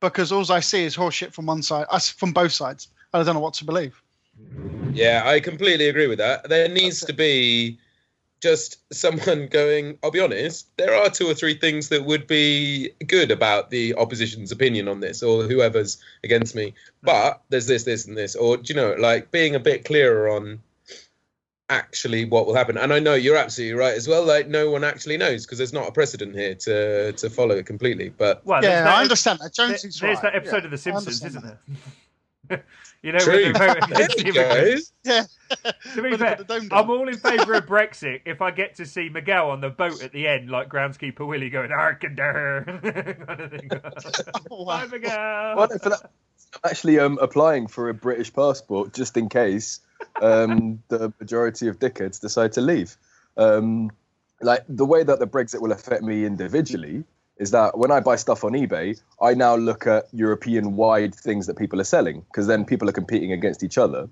because 0.00 0.32
all 0.32 0.50
I 0.52 0.60
see 0.60 0.84
is 0.84 0.94
horseshit 0.94 1.32
from 1.32 1.46
one 1.46 1.62
side, 1.62 1.86
us 1.90 2.10
from 2.10 2.32
both 2.32 2.52
sides. 2.52 2.88
and 3.12 3.22
I 3.22 3.24
don't 3.24 3.34
know 3.34 3.40
what 3.40 3.54
to 3.54 3.64
believe. 3.64 4.02
Yeah, 4.92 5.22
I 5.24 5.40
completely 5.40 5.88
agree 5.88 6.06
with 6.06 6.18
that. 6.18 6.48
There 6.48 6.68
needs 6.68 7.04
to 7.04 7.12
be 7.14 7.78
just 8.42 8.78
someone 8.92 9.46
going, 9.50 9.98
I'll 10.02 10.10
be 10.10 10.20
honest, 10.20 10.68
there 10.76 10.94
are 10.94 11.08
two 11.08 11.26
or 11.28 11.34
three 11.34 11.54
things 11.54 11.88
that 11.88 12.04
would 12.04 12.26
be 12.26 12.90
good 13.06 13.30
about 13.30 13.70
the 13.70 13.94
opposition's 13.94 14.52
opinion 14.52 14.88
on 14.88 15.00
this 15.00 15.22
or 15.22 15.44
whoever's 15.44 15.98
against 16.24 16.54
me. 16.54 16.70
Hmm. 16.70 17.06
But 17.06 17.42
there's 17.48 17.66
this, 17.66 17.84
this, 17.84 18.06
and 18.06 18.16
this. 18.18 18.34
Or, 18.34 18.56
do 18.56 18.74
you 18.74 18.74
know, 18.74 18.94
like 18.98 19.30
being 19.30 19.54
a 19.54 19.60
bit 19.60 19.84
clearer 19.84 20.28
on 20.28 20.60
actually 21.70 22.26
what 22.26 22.46
will 22.46 22.54
happen. 22.54 22.76
And 22.76 22.92
I 22.92 22.98
know 22.98 23.14
you're 23.14 23.36
absolutely 23.36 23.78
right 23.78 23.94
as 23.94 24.06
well. 24.06 24.24
Like, 24.26 24.46
no 24.46 24.70
one 24.70 24.84
actually 24.84 25.16
knows 25.16 25.46
because 25.46 25.56
there's 25.56 25.72
not 25.72 25.88
a 25.88 25.92
precedent 25.92 26.34
here 26.34 26.54
to, 26.54 27.12
to 27.12 27.30
follow 27.30 27.54
it 27.56 27.64
completely. 27.64 28.10
But 28.10 28.44
Well, 28.44 28.62
yeah, 28.62 28.84
that- 28.84 28.94
I 28.94 29.02
understand 29.02 29.38
that. 29.38 29.54
there- 29.56 29.68
Jonesy's 29.68 29.98
there's 29.98 30.16
right. 30.16 30.22
that 30.24 30.34
episode 30.34 30.58
Yeah, 30.58 30.64
of 30.66 30.70
The 30.72 30.78
Simpsons, 30.78 31.24
isn't 31.24 31.42
that. 31.44 31.58
there? 32.48 32.64
you 33.02 33.10
know, 33.12 33.18
True. 33.18 33.42
when 33.42 33.52
they 33.52 33.94
there 33.94 34.08
you 34.18 34.32
go. 34.32 34.76
Yeah. 35.04 35.24
To 35.94 36.02
be 36.02 36.16
fair, 36.16 36.36
put 36.36 36.46
the 36.46 36.54
dome 36.54 36.68
down. 36.68 36.84
I'm 36.84 36.90
all 36.90 37.08
in 37.08 37.16
favour 37.16 37.54
of 37.54 37.66
Brexit 37.66 38.20
if 38.24 38.40
I 38.40 38.52
get 38.52 38.76
to 38.76 38.86
see 38.86 39.08
Miguel 39.08 39.50
on 39.50 39.60
the 39.60 39.70
boat 39.70 40.02
at 40.02 40.12
the 40.12 40.28
end, 40.28 40.50
like 40.50 40.68
groundskeeper 40.68 41.26
Willie 41.26 41.50
going 41.50 41.70
"Arkander," 41.70 42.64
kind 43.26 43.40
of 43.40 43.50
thing. 43.50 43.70
Oh, 44.50 44.64
Bye, 44.64 44.84
wow. 44.84 44.86
Miguel. 44.86 45.56
Well, 45.56 45.68
for 45.68 45.88
that, 45.90 46.10
I'm 46.54 46.70
actually 46.70 46.98
um, 47.00 47.18
applying 47.20 47.66
for 47.66 47.88
a 47.88 47.94
British 47.94 48.32
passport 48.32 48.94
just 48.94 49.16
in 49.16 49.28
case 49.28 49.80
um, 50.20 50.82
the 50.88 51.12
majority 51.18 51.66
of 51.68 51.78
dickheads 51.78 52.20
decide 52.20 52.52
to 52.52 52.60
leave. 52.60 52.96
Um, 53.36 53.90
like 54.40 54.64
the 54.68 54.84
way 54.84 55.02
that 55.02 55.18
the 55.18 55.26
Brexit 55.26 55.60
will 55.60 55.72
affect 55.72 56.02
me 56.02 56.24
individually 56.24 57.04
is 57.42 57.50
that 57.50 57.76
when 57.76 57.90
I 57.90 57.98
buy 57.98 58.14
stuff 58.14 58.44
on 58.44 58.52
eBay, 58.52 59.02
I 59.20 59.34
now 59.34 59.56
look 59.56 59.84
at 59.84 60.04
European-wide 60.12 61.12
things 61.12 61.48
that 61.48 61.58
people 61.58 61.80
are 61.80 61.84
selling 61.84 62.20
because 62.20 62.46
then 62.46 62.64
people 62.64 62.88
are 62.88 62.92
competing 62.92 63.32
against 63.32 63.64
each 63.64 63.78
other. 63.78 64.08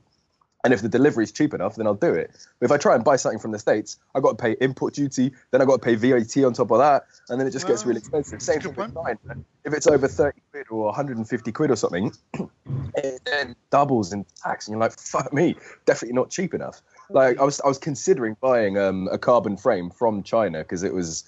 And 0.64 0.74
if 0.74 0.82
the 0.82 0.88
delivery 0.88 1.22
is 1.22 1.30
cheap 1.30 1.54
enough, 1.54 1.76
then 1.76 1.86
I'll 1.86 1.94
do 1.94 2.12
it. 2.12 2.32
But 2.58 2.66
if 2.66 2.72
I 2.72 2.76
try 2.76 2.96
and 2.96 3.04
buy 3.04 3.14
something 3.14 3.38
from 3.38 3.52
the 3.52 3.58
States, 3.60 3.98
I've 4.16 4.24
got 4.24 4.36
to 4.36 4.42
pay 4.42 4.56
import 4.60 4.94
duty, 4.94 5.32
then 5.52 5.62
I've 5.62 5.68
got 5.68 5.80
to 5.80 5.84
pay 5.84 5.94
VAT 5.94 6.44
on 6.44 6.54
top 6.54 6.72
of 6.72 6.78
that, 6.78 7.04
and 7.28 7.40
then 7.40 7.46
it 7.46 7.52
just 7.52 7.68
gets 7.68 7.86
really 7.86 8.00
expensive. 8.00 8.42
Same 8.42 8.60
thing 8.60 8.74
with 8.74 8.94
China. 8.94 9.44
If 9.64 9.74
it's 9.74 9.86
over 9.86 10.08
30 10.08 10.40
quid 10.50 10.66
or 10.68 10.86
150 10.86 11.52
quid 11.52 11.70
or 11.70 11.76
something, 11.76 12.12
it 12.96 13.22
then 13.24 13.54
doubles 13.70 14.12
in 14.12 14.26
tax, 14.42 14.66
and 14.66 14.74
you're 14.74 14.80
like, 14.80 14.98
fuck 14.98 15.32
me, 15.32 15.54
definitely 15.86 16.16
not 16.16 16.30
cheap 16.30 16.52
enough. 16.52 16.82
Like 17.10 17.38
I 17.38 17.44
was, 17.44 17.60
I 17.60 17.68
was 17.68 17.78
considering 17.78 18.36
buying 18.40 18.76
um, 18.76 19.08
a 19.10 19.18
carbon 19.18 19.56
frame 19.56 19.90
from 19.90 20.24
China 20.24 20.58
because 20.58 20.82
it 20.82 20.92
was 20.92 21.24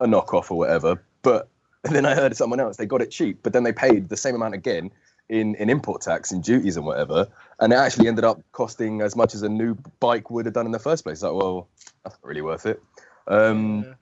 a 0.00 0.06
knockoff 0.06 0.50
or 0.50 0.58
whatever. 0.58 1.02
But 1.22 1.48
then 1.82 2.06
I 2.06 2.14
heard 2.14 2.36
someone 2.36 2.60
else 2.60 2.76
they 2.76 2.86
got 2.86 3.02
it 3.02 3.10
cheap, 3.10 3.40
but 3.42 3.52
then 3.52 3.62
they 3.62 3.72
paid 3.72 4.08
the 4.08 4.16
same 4.16 4.34
amount 4.34 4.54
again 4.54 4.90
in, 5.28 5.54
in 5.56 5.68
import 5.70 6.00
tax 6.00 6.32
and 6.32 6.42
duties 6.42 6.76
and 6.76 6.86
whatever, 6.86 7.28
and 7.60 7.72
it 7.72 7.76
actually 7.76 8.08
ended 8.08 8.24
up 8.24 8.40
costing 8.52 9.02
as 9.02 9.14
much 9.14 9.34
as 9.34 9.42
a 9.42 9.48
new 9.48 9.76
bike 10.00 10.30
would 10.30 10.46
have 10.46 10.54
done 10.54 10.66
in 10.66 10.72
the 10.72 10.78
first 10.78 11.04
place. 11.04 11.22
Like, 11.22 11.34
well, 11.34 11.68
that's 12.02 12.16
not 12.16 12.28
really 12.28 12.42
worth 12.42 12.66
it. 12.66 12.82
Um, 13.26 13.84
Yeah. 13.84 13.94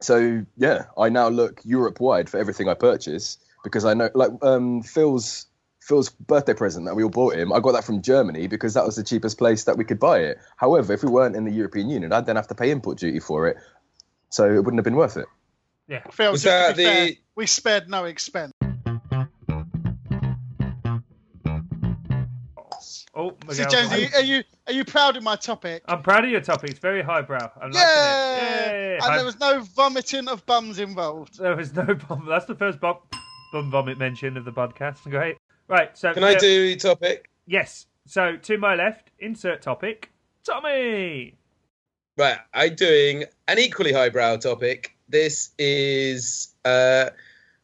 So 0.00 0.44
yeah, 0.56 0.84
I 0.96 1.08
now 1.08 1.28
look 1.28 1.60
Europe 1.64 2.00
wide 2.00 2.30
for 2.30 2.38
everything 2.38 2.68
I 2.68 2.74
purchase 2.74 3.38
because 3.64 3.84
I 3.84 3.94
know, 3.94 4.10
like 4.14 4.30
um, 4.42 4.82
Phil's 4.82 5.46
Phil's 5.80 6.10
birthday 6.10 6.54
present 6.54 6.86
that 6.86 6.94
we 6.94 7.02
all 7.02 7.10
bought 7.10 7.34
him. 7.34 7.52
I 7.52 7.60
got 7.60 7.72
that 7.72 7.84
from 7.84 8.02
Germany 8.02 8.46
because 8.46 8.74
that 8.74 8.84
was 8.84 8.94
the 8.94 9.02
cheapest 9.02 9.38
place 9.38 9.64
that 9.64 9.76
we 9.76 9.84
could 9.84 9.98
buy 9.98 10.20
it. 10.20 10.38
However, 10.56 10.92
if 10.92 11.02
we 11.02 11.10
weren't 11.10 11.34
in 11.34 11.44
the 11.44 11.50
European 11.50 11.88
Union, 11.88 12.12
I'd 12.12 12.26
then 12.26 12.36
have 12.36 12.48
to 12.48 12.54
pay 12.54 12.70
import 12.70 12.98
duty 12.98 13.20
for 13.20 13.48
it, 13.48 13.56
so 14.30 14.44
it 14.44 14.58
wouldn't 14.58 14.76
have 14.76 14.84
been 14.84 14.96
worth 14.96 15.16
it. 15.16 15.26
Yeah. 15.88 16.02
Phil, 16.12 16.32
Was 16.32 16.42
just 16.42 16.44
to 16.44 16.68
that 16.68 16.76
be 16.76 16.84
fair, 16.84 17.10
we 17.34 17.46
spared 17.46 17.88
no 17.88 18.04
expense. 18.04 18.52
Oh, 23.14 23.30
See, 23.30 23.62
Miguel's 23.62 23.72
Jonesy, 23.72 24.06
on. 24.06 24.14
are 24.14 24.20
you 24.22 24.42
are 24.68 24.72
you 24.72 24.84
proud 24.84 25.16
of 25.16 25.24
my 25.24 25.34
topic? 25.34 25.82
I'm 25.88 26.02
proud 26.02 26.24
of 26.24 26.30
your 26.30 26.40
topic. 26.40 26.70
It's 26.70 26.78
very 26.78 27.02
highbrow. 27.02 27.50
I'm 27.60 27.72
liking 27.72 27.80
yeah, 27.80 28.66
it. 28.66 28.72
Yay. 28.72 28.94
and 28.94 29.02
High- 29.02 29.16
there 29.16 29.24
was 29.24 29.40
no 29.40 29.60
vomiting 29.60 30.28
of 30.28 30.46
bums 30.46 30.78
involved. 30.78 31.38
There 31.38 31.56
was 31.56 31.74
no 31.74 31.94
bum. 32.08 32.26
That's 32.28 32.44
the 32.44 32.54
first 32.54 32.80
bum, 32.80 32.98
bum 33.52 33.70
vomit 33.72 33.98
mention 33.98 34.36
of 34.36 34.44
the 34.44 34.52
podcast. 34.52 35.02
Great. 35.10 35.36
Right. 35.66 35.96
So 35.98 36.12
can 36.14 36.22
I 36.22 36.34
uh, 36.34 36.38
do 36.38 36.76
topic? 36.76 37.30
Yes. 37.46 37.86
So 38.06 38.36
to 38.36 38.58
my 38.58 38.76
left, 38.76 39.10
insert 39.18 39.62
topic. 39.62 40.12
Tommy. 40.44 41.34
Right, 42.16 42.38
I'm 42.52 42.74
doing 42.74 43.24
an 43.46 43.58
equally 43.58 43.92
highbrow 43.92 44.36
topic. 44.36 44.96
This 45.08 45.50
is 45.58 46.54
uh, 46.64 47.10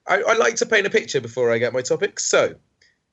I, 0.07 0.22
I 0.22 0.35
like 0.35 0.57
to 0.57 0.66
paint 0.66 0.87
a 0.87 0.90
picture 0.90 1.20
before 1.20 1.52
I 1.52 1.59
get 1.59 1.72
my 1.72 1.83
topic. 1.83 2.20
So, 2.20 2.54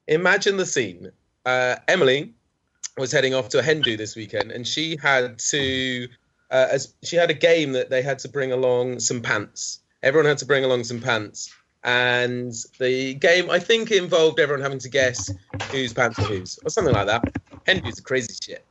imagine 0.07 0.57
the 0.57 0.65
scene. 0.65 1.11
Uh, 1.45 1.75
Emily 1.87 2.33
was 2.97 3.11
heading 3.11 3.33
off 3.33 3.49
to 3.49 3.59
a 3.59 3.63
this 3.95 4.15
weekend, 4.15 4.51
and 4.51 4.67
she 4.67 4.97
had 5.01 5.39
to, 5.39 6.07
uh, 6.51 6.67
as 6.71 6.93
she 7.03 7.15
had 7.15 7.29
a 7.29 7.33
game 7.33 7.73
that 7.73 7.89
they 7.89 8.01
had 8.01 8.19
to 8.19 8.29
bring 8.29 8.51
along 8.51 8.99
some 8.99 9.21
pants. 9.21 9.79
Everyone 10.03 10.27
had 10.27 10.39
to 10.39 10.45
bring 10.45 10.65
along 10.65 10.83
some 10.83 10.99
pants, 10.99 11.53
and 11.83 12.53
the 12.79 13.13
game 13.15 13.49
I 13.49 13.59
think 13.59 13.91
involved 13.91 14.39
everyone 14.39 14.61
having 14.61 14.79
to 14.79 14.89
guess 14.89 15.31
whose 15.71 15.93
pants 15.93 16.17
were 16.17 16.25
whose, 16.25 16.59
or 16.65 16.69
something 16.69 16.93
like 16.93 17.07
that. 17.07 17.23
Hen 17.65 17.81
do's 17.81 17.99
crazy 17.99 18.33
shit. 18.43 18.65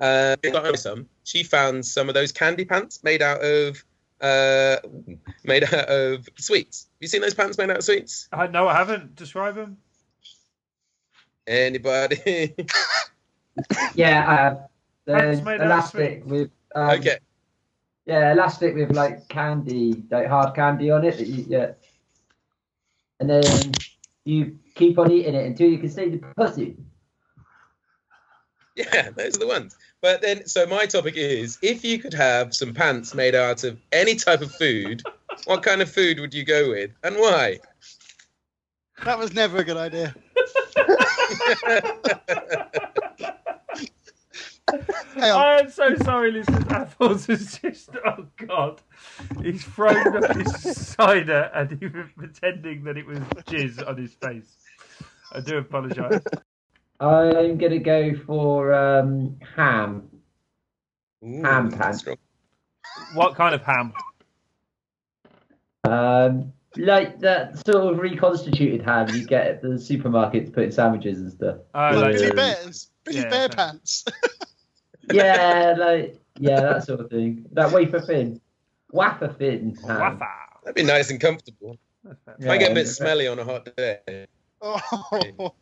Uh, 0.00 0.36
got 0.36 0.64
her 0.64 0.76
some. 0.76 1.08
She 1.24 1.42
found 1.42 1.84
some 1.84 2.08
of 2.08 2.14
those 2.14 2.32
candy 2.32 2.64
pants 2.64 3.02
made 3.02 3.22
out 3.22 3.42
of 3.42 3.84
uh, 4.20 4.76
made 5.44 5.64
out 5.64 5.88
of 5.88 6.28
sweets. 6.38 6.86
Have 6.94 7.02
you 7.02 7.08
seen 7.08 7.20
those 7.20 7.34
pants 7.34 7.58
made 7.58 7.70
out 7.70 7.78
of 7.78 7.84
sweets? 7.84 8.28
Uh, 8.32 8.46
no, 8.46 8.68
I 8.68 8.74
haven't. 8.74 9.16
Describe 9.16 9.54
them. 9.54 9.78
Anybody? 11.46 12.54
Yeah, 13.94 14.24
I 14.28 14.34
have. 14.34 14.68
Pants 15.06 15.40
The 15.40 15.44
made 15.44 15.60
of 15.60 15.66
elastic 15.66 16.22
with 16.26 16.50
um, 16.74 16.90
okay. 16.90 17.18
yeah, 18.06 18.32
elastic 18.32 18.74
with 18.74 18.92
like 18.92 19.28
candy, 19.28 20.04
like 20.10 20.28
hard 20.28 20.54
candy 20.54 20.90
on 20.90 21.04
it. 21.04 21.16
That 21.16 21.26
you, 21.26 21.44
yeah, 21.48 21.72
and 23.18 23.28
then 23.28 23.72
you 24.24 24.58
keep 24.74 24.98
on 24.98 25.10
eating 25.10 25.34
it 25.34 25.46
until 25.46 25.68
you 25.68 25.78
can 25.78 25.88
see 25.88 26.10
the 26.10 26.18
pussy. 26.36 26.76
Yeah, 28.76 29.10
those 29.10 29.36
are 29.36 29.40
the 29.40 29.46
ones. 29.48 29.76
But 30.00 30.22
then, 30.22 30.46
so 30.46 30.66
my 30.66 30.86
topic 30.86 31.14
is: 31.16 31.58
if 31.60 31.84
you 31.84 31.98
could 31.98 32.14
have 32.14 32.54
some 32.54 32.72
pants 32.72 33.14
made 33.14 33.34
out 33.34 33.64
of 33.64 33.80
any 33.90 34.14
type 34.14 34.42
of 34.42 34.52
food, 34.52 35.02
what 35.46 35.62
kind 35.62 35.82
of 35.82 35.90
food 35.90 36.20
would 36.20 36.32
you 36.32 36.44
go 36.44 36.70
with, 36.70 36.92
and 37.02 37.16
why? 37.16 37.58
That 39.04 39.18
was 39.18 39.32
never 39.32 39.58
a 39.58 39.64
good 39.64 39.76
idea. 39.76 40.14
I 45.16 45.60
am 45.62 45.70
so 45.70 45.96
sorry, 45.96 46.32
listeners. 46.32 46.64
Apples 46.70 47.28
is 47.28 47.58
just 47.58 47.90
oh 48.04 48.26
God. 48.36 48.80
He's 49.42 49.64
thrown 49.64 50.16
up 50.16 50.36
his 50.36 50.76
cider 50.76 51.50
and 51.54 51.78
he 51.80 51.86
was 51.86 52.06
pretending 52.16 52.84
that 52.84 52.96
it 52.96 53.06
was 53.06 53.18
jizz 53.46 53.86
on 53.86 53.96
his 53.96 54.14
face. 54.14 54.56
I 55.32 55.40
do 55.40 55.58
apologise. 55.58 56.22
I'm 57.00 57.58
gonna 57.58 57.78
go 57.78 58.14
for 58.26 58.72
um, 58.74 59.36
ham. 59.56 60.08
Ooh, 61.24 61.42
Ham 61.42 61.70
pants. 61.70 62.04
What 63.14 63.34
kind 63.36 63.54
of 63.54 63.62
ham? 63.62 63.92
Um, 65.84 66.52
like 66.76 67.20
that 67.20 67.64
sort 67.66 67.92
of 67.92 67.98
reconstituted 67.98 68.82
ham 68.82 69.08
you 69.14 69.24
get 69.26 69.46
at 69.46 69.62
the 69.62 69.78
supermarket 69.78 70.46
to 70.46 70.52
put 70.52 70.64
in 70.64 70.72
sandwiches 70.72 71.18
and 71.20 71.32
stuff. 71.32 71.56
Oh, 71.74 71.80
Like 71.90 71.94
like, 71.94 72.12
Billy 72.14 72.30
Um, 72.30 72.36
Bears, 72.36 72.90
Billy 73.04 73.18
yeah, 73.18 73.28
Bear 73.30 73.48
so- 73.50 73.56
pants. 73.56 74.04
Yeah, 75.10 75.74
like 75.78 76.20
yeah, 76.38 76.60
that 76.60 76.84
sort 76.84 77.00
of 77.00 77.08
thing. 77.08 77.46
That 77.52 77.72
wafer 77.72 77.98
thin, 77.98 78.42
wafer 78.92 79.28
thin. 79.38 79.74
ham. 79.86 79.98
waffle. 80.18 80.26
That'd 80.64 80.74
be 80.74 80.82
nice 80.82 81.10
and 81.10 81.18
comfortable. 81.18 81.78
Yeah, 82.38 82.52
I 82.52 82.58
get 82.58 82.72
a 82.72 82.74
bit 82.74 82.88
smelly 82.88 83.26
on 83.26 83.38
a 83.38 83.44
hot 83.44 83.74
day. 83.74 84.26
Oh, 84.60 85.54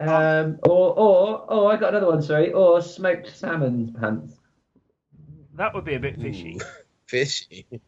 Um, 0.00 0.58
or 0.62 0.94
or 0.98 1.46
oh, 1.48 1.66
I 1.66 1.76
got 1.76 1.90
another 1.90 2.06
one. 2.06 2.22
Sorry, 2.22 2.52
or 2.52 2.80
smoked 2.80 3.36
salmon 3.36 3.94
pants. 3.98 4.36
That 5.54 5.74
would 5.74 5.84
be 5.84 5.94
a 5.94 6.00
bit 6.00 6.20
fishy. 6.20 6.58
Ooh, 6.60 6.64
fishy. 7.06 7.66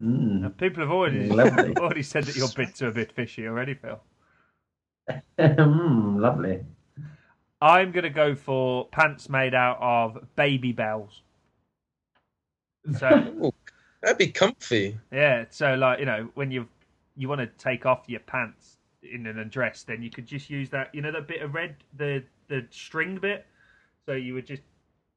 Mm. 0.00 0.56
People 0.58 0.84
have 0.84 0.92
already 0.92 1.28
Lovely. 1.28 1.74
already 1.76 2.04
said 2.04 2.22
that 2.26 2.36
your 2.36 2.48
bits 2.50 2.80
are 2.82 2.86
a 2.86 2.92
bit 2.92 3.10
fishy 3.10 3.48
already, 3.48 3.74
Phil. 3.74 4.00
mm, 5.36 6.20
lovely. 6.20 6.64
I'm 7.60 7.90
gonna 7.90 8.08
go 8.10 8.36
for 8.36 8.86
pants 8.90 9.28
made 9.28 9.54
out 9.54 9.78
of 9.80 10.24
Babybels. 10.36 11.10
So 12.96 13.08
Ooh, 13.44 13.52
that'd 14.00 14.18
be 14.18 14.28
comfy. 14.28 14.96
yeah, 15.12 15.46
so 15.50 15.74
like 15.74 15.98
you 15.98 16.06
know 16.06 16.28
when 16.34 16.52
you 16.52 16.68
you 17.16 17.28
want 17.28 17.40
to 17.40 17.48
take 17.58 17.84
off 17.84 18.04
your 18.06 18.20
pants 18.20 18.77
in 19.02 19.26
an 19.26 19.38
address, 19.38 19.82
then 19.84 20.02
you 20.02 20.10
could 20.10 20.26
just 20.26 20.50
use 20.50 20.70
that 20.70 20.94
you 20.94 21.00
know 21.02 21.12
that 21.12 21.28
bit 21.28 21.42
of 21.42 21.54
red 21.54 21.76
the 21.96 22.22
the 22.48 22.66
string 22.70 23.18
bit. 23.18 23.46
So 24.06 24.12
you 24.12 24.34
would 24.34 24.46
just 24.46 24.62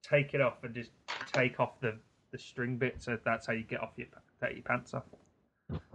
take 0.04 0.34
it 0.34 0.42
off 0.42 0.64
and 0.64 0.74
just 0.74 0.92
take 1.32 1.60
off 1.60 1.80
the 1.80 1.98
the 2.32 2.38
string 2.38 2.78
bit. 2.78 3.02
So 3.02 3.18
that's 3.24 3.48
how 3.48 3.54
you 3.54 3.64
get 3.64 3.82
off 3.82 3.92
your 3.98 4.08
take 4.44 4.56
your 4.56 4.64
pants 4.64 4.94
off. 4.94 5.04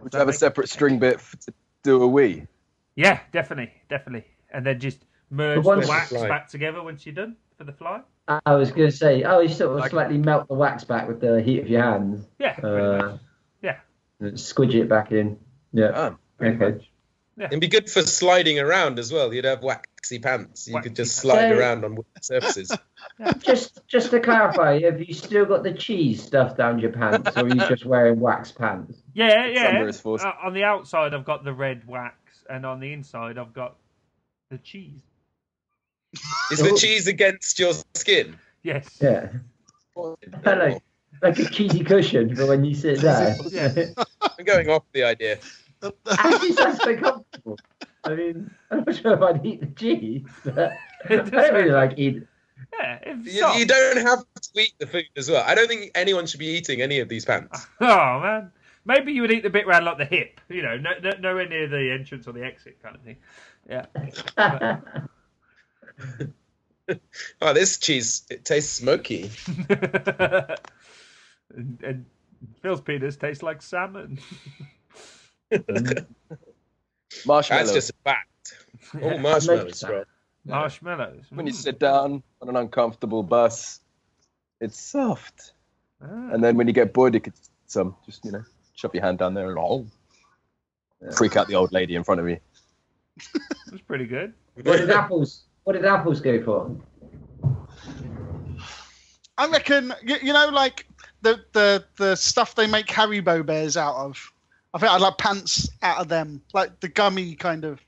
Would 0.02 0.12
you 0.12 0.18
have 0.18 0.28
a 0.28 0.32
separate 0.32 0.68
string 0.68 0.98
bit 0.98 1.20
to 1.46 1.52
do 1.82 2.02
a 2.02 2.06
wee? 2.06 2.46
Yeah, 2.94 3.20
definitely, 3.30 3.72
definitely, 3.90 4.26
and 4.50 4.64
then 4.64 4.80
just 4.80 5.04
merge 5.30 5.62
But 5.64 5.82
the 5.82 5.88
wax 5.88 6.08
Fly. 6.08 6.28
back 6.28 6.48
together 6.48 6.82
once 6.82 7.04
you're 7.04 7.14
done 7.14 7.36
for 7.58 7.64
the 7.64 7.72
fly. 7.72 8.00
I 8.28 8.54
was 8.54 8.70
going 8.70 8.90
to 8.90 8.96
say, 8.96 9.22
oh, 9.22 9.38
you 9.40 9.48
sort 9.48 9.72
of 9.72 9.78
Like- 9.78 9.90
slightly 9.90 10.18
melt 10.18 10.48
the 10.48 10.54
wax 10.54 10.82
back 10.82 11.06
with 11.06 11.20
the 11.20 11.40
heat 11.42 11.60
of 11.60 11.68
your 11.68 11.82
hands. 11.82 12.26
Yeah. 12.40 12.58
Uh, 12.60 13.18
Yeah. 13.62 13.78
Squidge 14.20 14.74
it 14.74 14.88
back 14.88 15.12
in. 15.12 15.38
Yeah. 15.72 15.92
Ah, 15.94 16.16
Pretty 16.38 16.56
okay. 16.56 16.76
much. 16.78 16.90
It'd 17.38 17.60
be 17.60 17.68
good 17.68 17.90
for 17.90 18.02
sliding 18.02 18.58
around 18.58 18.98
as 18.98 19.12
well. 19.12 19.32
You'd 19.34 19.44
have 19.44 19.62
waxy 19.62 20.18
pants. 20.18 20.66
You 20.66 20.74
Waxy 20.74 20.88
could 20.88 20.96
just 20.96 21.10
pants. 21.16 21.20
slide 21.22 21.50
So- 21.50 21.58
around 21.58 21.84
on 21.84 21.94
wooden 21.96 22.22
surfaces. 22.22 22.72
Just 23.38 23.80
just 23.86 24.10
to 24.10 24.20
clarify, 24.20 24.80
have 24.80 25.00
you 25.00 25.14
still 25.14 25.46
got 25.46 25.62
the 25.62 25.72
cheese 25.72 26.22
stuff 26.22 26.54
down 26.56 26.78
your 26.78 26.90
pants, 26.92 27.30
or 27.34 27.44
are 27.44 27.48
you 27.48 27.54
just 27.66 27.86
wearing 27.86 28.20
wax 28.20 28.52
pants? 28.52 28.98
Yeah, 29.14 29.46
yeah. 29.46 29.66
Summer 29.72 29.88
is 29.88 29.98
forced. 30.00 30.24
Uh, 30.26 30.32
on 30.44 30.52
the 30.52 30.64
outside, 30.64 31.14
I've 31.14 31.24
got 31.24 31.42
the 31.42 31.52
red 31.54 31.86
wax, 31.86 32.16
and 32.50 32.66
on 32.66 32.78
the 32.80 32.92
inside, 32.92 33.38
I've 33.38 33.54
got 33.54 33.76
the 34.50 34.58
cheese. 34.58 35.00
Is 36.50 36.58
the 36.58 36.76
cheese 36.78 37.06
against 37.06 37.58
your 37.58 37.72
skin? 37.94 38.36
Yes. 38.62 38.98
Yeah. 39.00 39.28
Hello. 39.94 40.78
Like 41.22 41.38
a 41.38 41.44
cheesy 41.46 41.82
cushion 41.84 42.36
for 42.36 42.46
when 42.46 42.64
you 42.64 42.74
sit 42.74 43.00
there. 43.00 43.34
Yeah. 43.50 43.72
I'm 44.20 44.44
going 44.44 44.68
off 44.68 44.82
the 44.92 45.04
idea. 45.04 45.38
Actually, 46.10 46.52
sounds 46.52 46.82
so 46.82 46.96
comfortable. 46.96 47.58
I 48.04 48.14
mean, 48.14 48.50
I'm 48.70 48.84
not 48.84 48.96
sure 48.96 49.14
if 49.14 49.22
I'd 49.22 49.44
eat 49.44 49.60
the 49.60 49.66
cheese, 49.66 50.22
but 50.44 50.72
I 51.08 51.16
don't 51.16 51.32
really 51.32 51.70
like 51.70 51.98
eat. 51.98 52.22
Yeah. 52.78 53.14
You, 53.22 53.48
you 53.58 53.66
don't 53.66 53.98
have 53.98 54.20
to 54.20 54.60
eat 54.60 54.74
the 54.78 54.86
food 54.86 55.06
as 55.16 55.30
well. 55.30 55.44
I 55.46 55.54
don't 55.54 55.68
think 55.68 55.92
anyone 55.94 56.26
should 56.26 56.40
be 56.40 56.46
eating 56.46 56.82
any 56.82 57.00
of 57.00 57.08
these 57.08 57.24
pants. 57.24 57.66
Oh 57.80 58.20
man. 58.20 58.52
Maybe 58.84 59.12
you 59.12 59.22
would 59.22 59.32
eat 59.32 59.42
the 59.42 59.50
bit 59.50 59.66
round 59.66 59.84
like 59.84 59.98
the 59.98 60.04
hip, 60.04 60.40
you 60.48 60.62
know, 60.62 60.76
no, 60.76 60.90
no, 61.02 61.10
nowhere 61.18 61.48
near 61.48 61.66
the 61.66 61.90
entrance 61.90 62.28
or 62.28 62.32
the 62.32 62.44
exit 62.44 62.80
kind 62.80 62.94
of 62.94 63.02
thing. 63.02 63.16
Yeah. 63.68 63.86
Oh, 67.42 67.52
this 67.52 67.78
cheese 67.78 68.24
it 68.30 68.44
tastes 68.44 68.72
smoky. 68.72 69.30
and, 69.68 70.58
and 71.82 72.04
Phil's 72.62 72.80
penis 72.80 73.16
tastes 73.16 73.42
like 73.42 73.62
salmon. 73.62 74.18
marshmallow. 77.26 77.62
That's 77.62 77.72
just 77.72 77.90
a 77.90 77.94
fact. 78.04 78.28
Oh, 78.94 79.10
Yeah. 79.10 79.16
marshmallows, 79.16 79.82
bro. 79.82 80.04
Marshmallows. 80.44 81.24
When 81.30 81.46
you 81.46 81.52
Mm. 81.52 81.56
sit 81.56 81.78
down 81.78 82.22
on 82.40 82.48
an 82.48 82.56
uncomfortable 82.56 83.22
bus, 83.22 83.80
it's 84.60 84.78
soft. 84.80 85.52
Ah. 86.02 86.30
And 86.32 86.44
then 86.44 86.56
when 86.56 86.66
you 86.66 86.72
get 86.72 86.92
bored, 86.92 87.14
you 87.14 87.20
could 87.20 87.32
some 87.66 87.96
just 88.06 88.24
you 88.24 88.30
know 88.32 88.44
shove 88.74 88.94
your 88.94 89.02
hand 89.02 89.18
down 89.18 89.34
there 89.34 89.48
and 89.50 89.58
oh, 89.58 89.86
freak 91.16 91.36
out 91.36 91.48
the 91.48 91.54
old 91.54 91.72
lady 91.72 91.96
in 91.96 92.04
front 92.04 92.20
of 92.20 92.28
you. 92.28 92.38
That's 93.66 93.82
pretty 93.86 94.06
good. 94.06 94.34
What 94.62 94.76
did 94.78 94.90
apples? 94.90 95.44
What 95.64 95.72
did 95.72 95.84
apples 95.84 96.20
go 96.20 96.42
for? 96.44 96.76
I 99.38 99.48
reckon 99.48 99.92
you, 100.02 100.16
you 100.22 100.32
know 100.32 100.48
like 100.48 100.86
the 101.22 101.40
the 101.52 101.84
the 101.96 102.14
stuff 102.14 102.54
they 102.54 102.66
make 102.66 102.86
Haribo 102.86 103.44
bears 103.44 103.76
out 103.76 103.96
of. 103.96 104.32
I 104.76 104.78
think 104.78 104.92
I'd 104.92 105.00
like 105.00 105.16
pants 105.16 105.70
out 105.80 106.00
of 106.02 106.08
them, 106.08 106.42
like 106.52 106.80
the 106.80 106.88
gummy 106.88 107.34
kind 107.34 107.64
of 107.64 107.80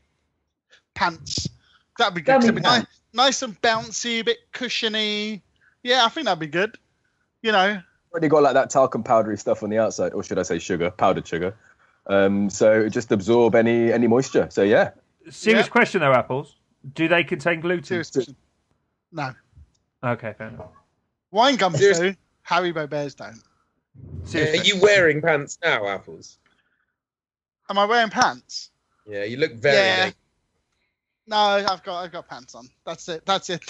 pants. 0.94 1.46
That'd 1.98 2.14
be 2.14 2.22
good. 2.22 2.36
'cause 2.36 2.44
Gummy 2.44 2.46
it'd 2.46 2.54
be 2.56 2.62
nice, 2.62 2.86
nice 3.12 3.42
and 3.42 3.60
bouncy, 3.60 4.20
a 4.20 4.22
bit 4.24 4.38
cushiony. 4.52 5.42
Yeah, 5.82 6.06
I 6.06 6.08
think 6.08 6.24
that'd 6.24 6.38
be 6.38 6.46
good. 6.46 6.78
You 7.42 7.52
know, 7.52 7.82
Already 8.10 8.28
got 8.28 8.42
like 8.42 8.54
that 8.54 8.70
talcum 8.70 9.02
powdery 9.02 9.36
stuff 9.36 9.62
on 9.62 9.68
the 9.68 9.76
outside, 9.78 10.14
or 10.14 10.22
should 10.24 10.38
I 10.38 10.42
say 10.44 10.58
sugar, 10.58 10.90
powdered 10.90 11.26
sugar. 11.28 11.54
Um, 12.06 12.48
so 12.48 12.80
it 12.80 12.90
just 12.90 13.12
absorb 13.12 13.54
any 13.54 13.92
any 13.92 14.06
moisture. 14.06 14.48
So 14.50 14.62
yeah, 14.62 14.92
Serious 15.28 15.66
Yeah. 15.66 15.70
question 15.70 16.00
though, 16.00 16.14
apples. 16.14 16.56
Do 16.94 17.06
they 17.06 17.22
contain 17.22 17.60
gluten? 17.60 17.84
serious 17.84 18.10
question. 18.10 18.34
No, 19.12 19.34
Okay, 20.02 20.32
fair 20.38 20.48
enough. 20.48 20.70
wine 21.30 21.56
gums 21.56 21.76
Serious- 21.80 21.98
do. 21.98 22.14
Haribo 22.48 22.88
bears 22.88 23.14
don't. 23.14 23.42
Serious 24.24 24.58
Are 24.60 24.64
you 24.64 24.80
wearing 24.80 25.20
pants 25.20 25.58
now, 25.62 25.86
Apples? 25.86 26.38
Am 27.70 27.78
I 27.78 27.84
wearing 27.84 28.10
pants? 28.10 28.70
Yeah, 29.06 29.24
you 29.24 29.36
look 29.36 29.52
very 29.54 29.76
Yeah. 29.76 30.04
naked. 30.06 30.16
No, 31.26 31.36
I've 31.36 31.82
got 31.82 32.04
I've 32.04 32.12
got 32.12 32.28
pants 32.28 32.54
on. 32.54 32.68
That's 32.86 33.08
it. 33.08 33.26
That's 33.26 33.50
it. 33.50 33.62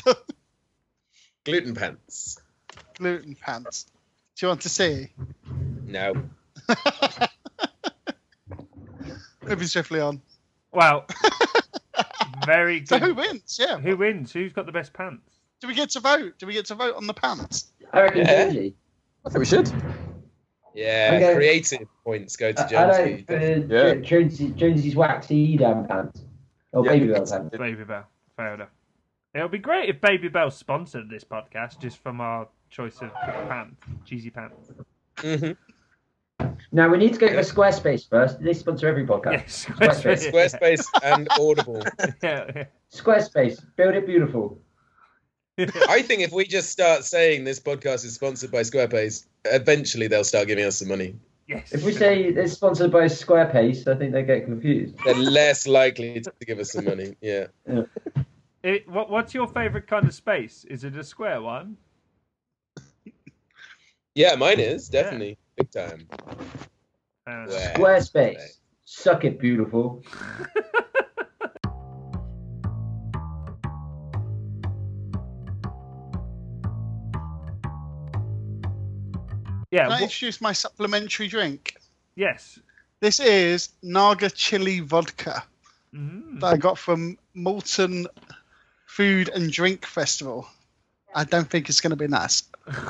gluten 1.45 1.75
pants. 1.75 2.39
Gluten 2.95 3.35
pants. 3.35 3.87
Do 4.37 4.47
you 4.47 4.49
want 4.49 4.61
to 4.63 4.69
see? 4.69 5.09
No. 5.85 6.15
Moving 9.43 9.67
swiftly 9.67 10.01
on. 10.01 10.21
Wow. 10.73 11.07
Very 12.47 12.81
good. 12.81 12.89
So 12.89 12.99
who 12.99 13.15
wins? 13.15 13.59
Yeah. 13.61 13.79
Who 13.79 13.97
wins? 13.97 14.33
Who's 14.33 14.53
got 14.53 14.67
the 14.67 14.73
best 14.73 14.93
pants? 14.93 15.23
Do 15.61 15.67
we 15.67 15.75
get 15.75 15.91
to 15.91 16.01
vote? 16.01 16.35
Do 16.39 16.47
we 16.47 16.53
get 16.53 16.67
to 16.67 16.75
vote 16.75 16.95
on 16.97 17.07
the 17.07 17.15
pants? 17.15 17.73
I 17.93 18.03
reckon 18.03 18.19
Yeah. 18.21 18.45
Jonesy. 18.45 18.75
I 19.27 19.31
think 19.31 19.39
we 19.41 19.45
should. 19.47 19.73
Yeah, 20.79 21.11
Okay. 21.15 21.35
creative 21.35 21.89
points 22.05 22.37
go 22.37 22.53
to 22.53 22.61
I, 22.61 22.65
I 22.65 22.69
Jonesy. 22.69 23.25
Uh, 23.29 23.67
Yeah. 23.69 23.95
Jo- 23.95 24.29
Jonesy's 24.57 24.95
waxy 24.97 25.55
Edam 25.57 25.87
pants. 25.89 26.25
Or 26.73 26.85
Yeah. 26.85 26.93
Babybel 26.93 27.31
pants. 27.31 27.57
Baby 27.57 27.85
Bell. 27.85 28.05
Fair 28.37 28.55
enough. 28.55 28.69
It 29.35 29.43
would 29.43 29.51
be 29.51 29.59
great 29.59 29.89
if 29.89 30.01
Babybel 30.01 30.53
sponsored 30.53 31.11
this 31.11 31.25
podcast 31.25 31.79
just 31.81 31.99
from 31.99 32.21
our 32.21 32.49
choice 32.71 33.01
of 33.03 33.13
pants, 33.15 33.77
cheesy 34.05 34.31
pants. 34.31 34.71
hmm 35.21 35.53
Now 36.71 36.89
we 36.89 36.99
need 36.99 37.15
to 37.15 37.19
go 37.19 37.29
for 37.29 37.41
Squarespace 37.41 38.09
first. 38.09 38.41
They 38.41 38.53
sponsor 38.55 38.87
every 38.89 39.07
podcast. 39.07 39.33
Yes, 39.33 39.67
Squarespace. 39.67 40.31
Squarespace 40.33 40.85
and 41.03 41.29
Audible. 41.33 41.83
yeah, 42.23 42.45
yeah. 42.55 42.65
Squarespace, 42.93 43.65
build 43.77 43.95
it 43.95 44.07
beautiful. 44.07 44.61
I 45.89 46.03
think 46.03 46.23
if 46.23 46.33
we 46.33 46.47
just 46.47 46.71
start 46.71 47.05
saying 47.05 47.45
this 47.45 47.59
podcast 47.59 48.05
is 48.05 48.15
sponsored 48.15 48.53
by 48.53 48.61
Squarespace, 48.61 49.27
eventually 49.45 50.07
they'll 50.07 50.25
start 50.25 50.47
giving 50.47 50.65
us 50.65 50.79
some 50.79 50.89
money. 50.89 51.17
Yes. 51.49 51.73
If 51.73 51.83
we 51.83 51.93
say 51.93 52.25
it's 52.25 52.53
sponsored 52.53 52.93
by 52.93 53.07
Squarepace, 53.07 53.89
I 53.89 53.97
think 53.97 54.13
they 54.13 54.23
get 54.23 54.45
confused. 54.45 54.95
They're 55.05 55.15
less 55.15 55.67
likely 55.67 56.21
to 56.21 56.33
give 56.47 56.59
us 56.59 56.73
some 56.73 56.85
money. 56.85 57.17
Yeah. 57.21 57.47
It, 58.63 58.89
what, 58.89 59.11
what's 59.11 59.35
your 59.35 59.49
favourite 59.49 59.87
kind 59.87 60.07
of 60.07 60.15
space? 60.15 60.65
Is 60.69 60.85
it 60.85 60.95
a 60.97 61.03
square 61.03 61.41
one? 61.41 61.77
Yeah, 64.15 64.35
mine 64.35 64.59
is 64.59 64.89
definitely 64.89 65.39
big 65.57 65.71
time. 65.71 66.09
Uh, 67.27 67.47
Where? 67.47 67.75
Squarespace, 67.75 68.59
suck 68.85 69.25
it 69.25 69.39
beautiful. 69.39 70.03
Yeah. 79.71 79.83
Can 79.85 79.93
I 79.93 79.97
wha- 79.97 80.03
introduce 80.05 80.41
my 80.41 80.53
supplementary 80.53 81.29
drink? 81.29 81.77
yes. 82.17 82.59
This 83.01 83.21
is 83.21 83.69
Naga 83.83 84.29
Chili 84.31 84.81
Vodka 84.81 85.45
Mm. 85.95 86.41
that 86.41 86.47
I 86.47 86.57
got 86.57 86.77
from 86.79 87.17
Malton 87.35 88.07
Food 88.87 89.29
and 89.31 89.53
Drink 89.53 89.87
Festival. 89.87 90.49
I 91.15 91.23
don't 91.25 91.49
think 91.49 91.69
it's 91.69 91.81
going 91.81 91.91
to 91.93 91.97
be 91.97 92.09
nice. 92.09 92.43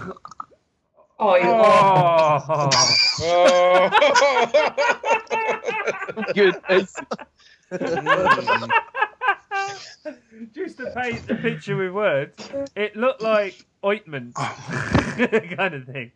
Oh, 1.21 1.35
you 1.35 1.49
Oh. 1.49 2.71
Oh. 3.21 3.91
Good. 6.33 6.55
Just 10.55 10.79
to 10.79 10.91
paint 10.95 11.27
the 11.27 11.35
picture 11.35 11.77
with 11.77 11.93
words, 11.93 12.49
it 12.77 12.95
looked 12.97 13.21
like 13.21 13.67
ointment 13.85 14.35
kind 14.37 15.75
of 15.75 15.85
thing. 15.87 16.13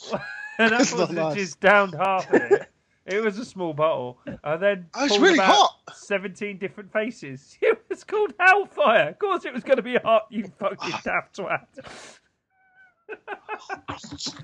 And 0.58 0.72
It's 0.74 0.90
that 0.90 0.98
not 0.98 1.08
was 1.08 1.16
nice. 1.16 1.34
just 1.34 1.60
downed 1.60 1.94
half 1.94 2.30
of 2.32 2.40
it. 2.42 2.68
It 3.06 3.22
was 3.24 3.38
a 3.38 3.44
small 3.44 3.72
bottle, 3.72 4.18
and 4.44 4.62
then 4.62 4.86
Oh, 4.94 5.04
it's 5.04 5.18
really 5.18 5.38
hot. 5.38 5.74
Seventeen 5.92 6.58
different 6.58 6.92
faces. 6.92 7.56
It 7.62 7.82
was 7.88 8.04
called 8.04 8.32
Hellfire. 8.38 9.08
Of 9.08 9.18
course, 9.18 9.44
it 9.44 9.52
was 9.52 9.64
going 9.64 9.76
to 9.78 9.82
be 9.82 9.96
hot. 9.96 10.26
You 10.30 10.44
fucking 10.58 10.94
daft 11.04 11.36
twat. 11.36 11.66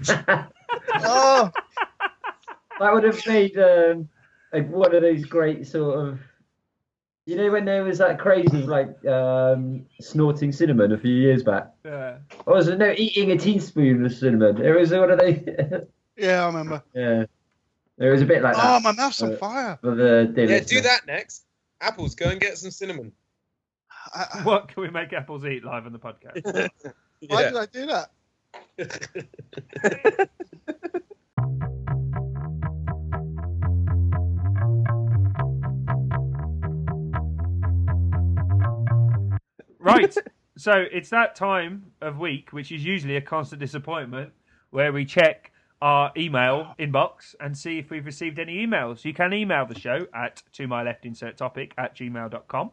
Oh, 1.00 1.50
That 2.80 2.92
would 2.94 3.04
have 3.04 3.20
made 3.26 3.56
um, 3.58 4.08
like 4.52 4.68
one 4.70 4.94
of 4.94 5.02
those 5.02 5.24
great 5.24 5.66
sort 5.66 6.08
of. 6.08 6.20
You 7.28 7.36
know 7.36 7.50
when 7.50 7.66
there 7.66 7.84
was 7.84 7.98
that 7.98 8.18
crazy 8.18 8.62
like 8.62 9.04
um, 9.04 9.84
snorting 10.00 10.50
cinnamon 10.50 10.92
a 10.92 10.96
few 10.98 11.12
years 11.14 11.42
back. 11.42 11.68
Yeah. 11.84 12.16
Or 12.46 12.54
was 12.54 12.68
it 12.68 12.78
no 12.78 12.94
eating 12.96 13.32
a 13.32 13.36
teaspoon 13.36 14.02
of 14.06 14.14
cinnamon? 14.14 14.64
It 14.64 14.70
was 14.70 14.90
one 14.92 15.10
of 15.10 15.18
those. 15.18 15.36
yeah, 16.16 16.42
I 16.44 16.46
remember. 16.46 16.82
yeah, 16.94 17.24
it 17.98 18.06
was 18.08 18.22
a 18.22 18.24
bit 18.24 18.40
like 18.42 18.54
Oh, 18.56 18.60
that 18.62 18.82
my 18.82 18.92
mouth's 18.92 19.20
on 19.20 19.34
Uh, 19.34 19.36
fire. 19.36 19.78
for 19.82 19.94
the 19.94 20.32
day 20.34 20.48
yeah, 20.48 20.60
do 20.60 20.80
that 20.80 21.06
next. 21.06 21.44
Apples, 21.82 22.14
go 22.14 22.30
and 22.30 22.40
get 22.40 22.56
some 22.56 22.70
cinnamon. 22.70 23.12
I, 24.14 24.24
I, 24.32 24.42
What 24.44 24.68
can 24.68 24.82
we 24.84 24.88
make 24.88 25.12
apples 25.12 25.44
eat 25.44 25.62
live 25.62 25.84
on 25.84 25.92
the 25.92 25.98
podcast? 25.98 26.42
why 27.28 27.42
Yeah. 27.42 27.50
did 27.50 27.56
I 27.58 27.66
do 27.66 27.86
that? 28.78 30.30
Right. 39.88 40.16
So 40.58 40.72
it's 40.90 41.10
that 41.10 41.36
time 41.36 41.92
of 42.00 42.18
week, 42.18 42.52
which 42.52 42.72
is 42.72 42.84
usually 42.84 43.14
a 43.14 43.20
constant 43.20 43.60
disappointment, 43.60 44.32
where 44.70 44.92
we 44.92 45.04
check 45.04 45.52
our 45.80 46.10
email 46.16 46.74
inbox 46.80 47.36
and 47.38 47.56
see 47.56 47.78
if 47.78 47.90
we've 47.90 48.04
received 48.04 48.40
any 48.40 48.66
emails. 48.66 49.04
You 49.04 49.14
can 49.14 49.32
email 49.32 49.66
the 49.66 49.78
show 49.78 50.08
at 50.12 50.42
to 50.54 50.66
my 50.66 50.82
left 50.82 51.06
insert 51.06 51.36
topic 51.36 51.74
at 51.78 51.94
gmail.com. 51.94 52.72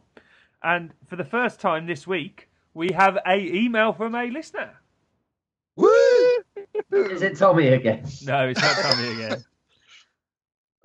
And 0.64 0.94
for 1.08 1.16
the 1.16 1.24
first 1.24 1.60
time 1.60 1.86
this 1.86 2.08
week, 2.08 2.50
we 2.74 2.90
have 2.94 3.20
a 3.28 3.38
email 3.38 3.94
from 3.94 4.16
a 4.16 4.26
listener. 4.32 4.72
Woo! 5.76 5.88
Is 6.92 7.22
it 7.22 7.38
Tommy 7.38 7.68
again? 7.68 8.04
No, 8.24 8.48
it's 8.48 8.62
not 8.62 8.78
Tommy 8.78 9.08
again. 9.10 9.46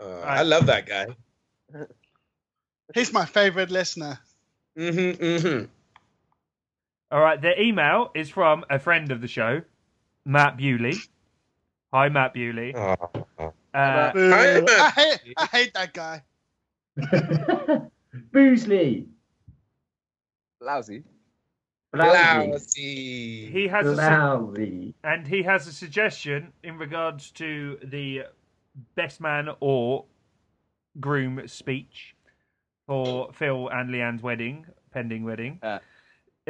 Oh, 0.03 0.20
I 0.22 0.45
love 0.45 0.64
that 0.64 0.87
guy. 0.87 1.09
He's 2.95 3.12
my 3.12 3.26
favourite 3.26 3.70
listener. 3.70 4.18
Mm-hmm, 4.78 5.22
mm-hmm. 5.22 5.64
All 7.13 7.21
right, 7.21 7.41
the 7.41 7.61
email 7.61 8.13
is 8.15 8.31
from 8.31 8.65
a 8.71 8.79
friend 8.79 9.11
of 9.11 9.21
the 9.21 9.27
show, 9.27 9.63
Matt 10.25 10.57
Bewley. 10.57 10.95
Hi, 11.93 12.09
Matt 12.09 12.33
Bewley. 12.35 12.73
Oh. 12.77 13.53
Uh, 13.75 14.13
Boo. 14.13 14.31
Hi, 14.31 14.61
man. 14.61 14.65
I, 14.69 14.91
hate, 14.91 15.35
I 15.37 15.47
hate 15.47 15.75
that 15.75 15.93
guy. 15.93 16.23
Boosley. 18.33 19.07
Lousy. 20.61 21.03
Lousy. 21.93 22.53
Lousy. 22.53 23.51
he 23.51 23.67
has 23.67 23.87
a, 23.99 24.93
and 25.03 25.27
he 25.27 25.43
has 25.43 25.67
a 25.67 25.73
suggestion 25.73 26.53
in 26.63 26.79
regards 26.79 27.33
to 27.33 27.79
the 27.83 28.23
best 28.95 29.21
man 29.21 29.49
or 29.59 30.05
groom 31.01 31.43
speech 31.49 32.15
for 32.87 33.33
Phil 33.33 33.69
and 33.69 33.91
Leanne's 33.91 34.23
wedding, 34.23 34.67
pending 34.93 35.25
wedding. 35.25 35.59
Uh. 35.61 35.81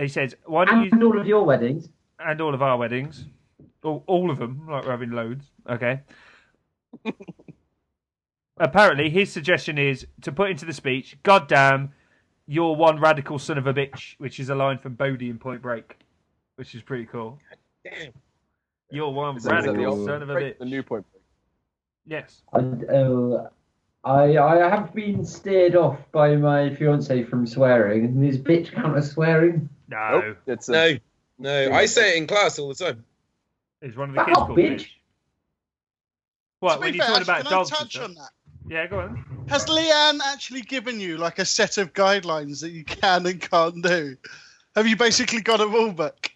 He 0.00 0.08
says, 0.08 0.34
"Why 0.46 0.64
don't 0.64 0.82
you 0.84 0.88
And 0.92 1.02
all 1.04 1.18
of 1.20 1.26
your 1.26 1.44
weddings. 1.44 1.88
and 2.18 2.40
all 2.40 2.54
of 2.54 2.62
our 2.62 2.76
weddings, 2.76 3.26
all, 3.82 4.02
all 4.06 4.30
of 4.30 4.38
them, 4.38 4.66
like 4.68 4.84
we're 4.84 4.90
having 4.90 5.10
loads. 5.10 5.44
Okay. 5.68 6.00
Apparently, 8.58 9.08
his 9.08 9.32
suggestion 9.32 9.78
is 9.78 10.06
to 10.22 10.32
put 10.32 10.50
into 10.50 10.66
the 10.66 10.72
speech, 10.72 11.16
"God 11.22 11.48
damn, 11.48 11.92
you're 12.46 12.74
one 12.76 13.00
radical 13.00 13.38
son 13.38 13.56
of 13.58 13.66
a 13.66 13.72
bitch," 13.72 14.14
which 14.18 14.38
is 14.38 14.50
a 14.50 14.54
line 14.54 14.78
from 14.78 14.94
Bodhi 14.94 15.30
in 15.30 15.38
Point 15.38 15.62
Break, 15.62 15.98
which 16.56 16.74
is 16.74 16.82
pretty 16.82 17.06
cool. 17.06 17.38
Damn. 17.84 18.12
You're 18.90 19.10
one 19.10 19.36
Is 19.36 19.44
that- 19.44 19.60
is 19.60 19.64
that 19.66 19.72
the 19.72 19.78
radical 19.78 19.98
old- 20.00 20.06
son 20.06 20.22
of 20.22 20.30
a 20.30 20.34
bitch. 20.34 20.58
The 20.58 20.64
new 20.64 20.82
point. 20.82 21.06
Break. 21.10 21.22
Yes. 22.06 22.42
I, 22.52 22.58
uh, 22.58 23.48
I 24.04 24.36
I 24.38 24.68
have 24.68 24.92
been 24.94 25.24
steered 25.24 25.76
off 25.76 25.98
by 26.12 26.34
my 26.36 26.74
fiance 26.74 27.22
from 27.24 27.46
swearing. 27.46 28.04
And 28.04 28.22
this 28.22 28.36
bitch 28.36 28.72
count 28.72 28.96
as 28.96 29.10
swearing? 29.12 29.68
No, 29.90 30.20
Nope, 30.20 30.36
it's 30.46 30.68
a, 30.68 30.72
No, 30.72 30.98
no. 31.38 31.72
I 31.72 31.86
say 31.86 32.12
it 32.12 32.16
in 32.18 32.26
class 32.26 32.58
all 32.58 32.68
the 32.68 32.74
time. 32.74 33.04
it's 33.82 33.96
one 33.96 34.10
of 34.10 34.14
the 34.14 34.24
kids 34.24 34.36
called 34.36 34.58
bitch. 34.58 34.74
bitch. 34.80 34.86
What 36.60 36.74
To 36.74 36.80
when 36.80 36.92
be 36.92 36.98
you're 36.98 37.06
talking 37.06 37.22
about 37.22 37.42
can 37.42 37.50
dogs? 37.50 37.72
I 37.72 37.76
touch 37.76 37.98
on 37.98 38.14
that? 38.14 38.30
Yeah, 38.68 38.86
go 38.86 39.00
on. 39.00 39.46
Has 39.48 39.66
Leanne 39.66 40.20
actually 40.24 40.60
given 40.60 41.00
you 41.00 41.16
like 41.16 41.38
a 41.40 41.44
set 41.44 41.78
of 41.78 41.92
guidelines 41.92 42.60
that 42.60 42.70
you 42.70 42.84
can 42.84 43.26
and 43.26 43.40
can't 43.40 43.82
do? 43.82 44.16
Have 44.76 44.86
you 44.86 44.96
basically 44.96 45.40
got 45.40 45.60
a 45.60 45.66
rule 45.66 45.92
book? 45.92 46.30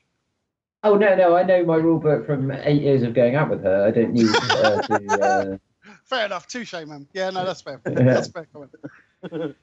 Oh 0.83 0.97
no 0.97 1.15
no! 1.15 1.37
I 1.37 1.45
know 1.45 1.65
my 1.65 1.77
rule 1.77 1.99
book 1.99 2.27
from 2.27 2.51
eight 2.51 2.83
years 2.83 3.03
of 3.03 3.15
going 3.15 3.37
out 3.37 3.49
with 3.51 3.63
her. 3.63 3.87
I 3.87 3.91
don't 3.91 4.13
need 4.13 4.29
uh, 4.29 4.83
to. 4.83 5.61
Fair 6.05 6.27
enough, 6.27 6.47
touche, 6.47 6.73
man. 6.73 7.07
Yeah, 7.15 7.31
no, 7.31 7.45
that's 7.47 7.63
fair. 7.63 7.81
That's 7.85 8.29
fair 8.29 8.47
comment. 8.53 9.57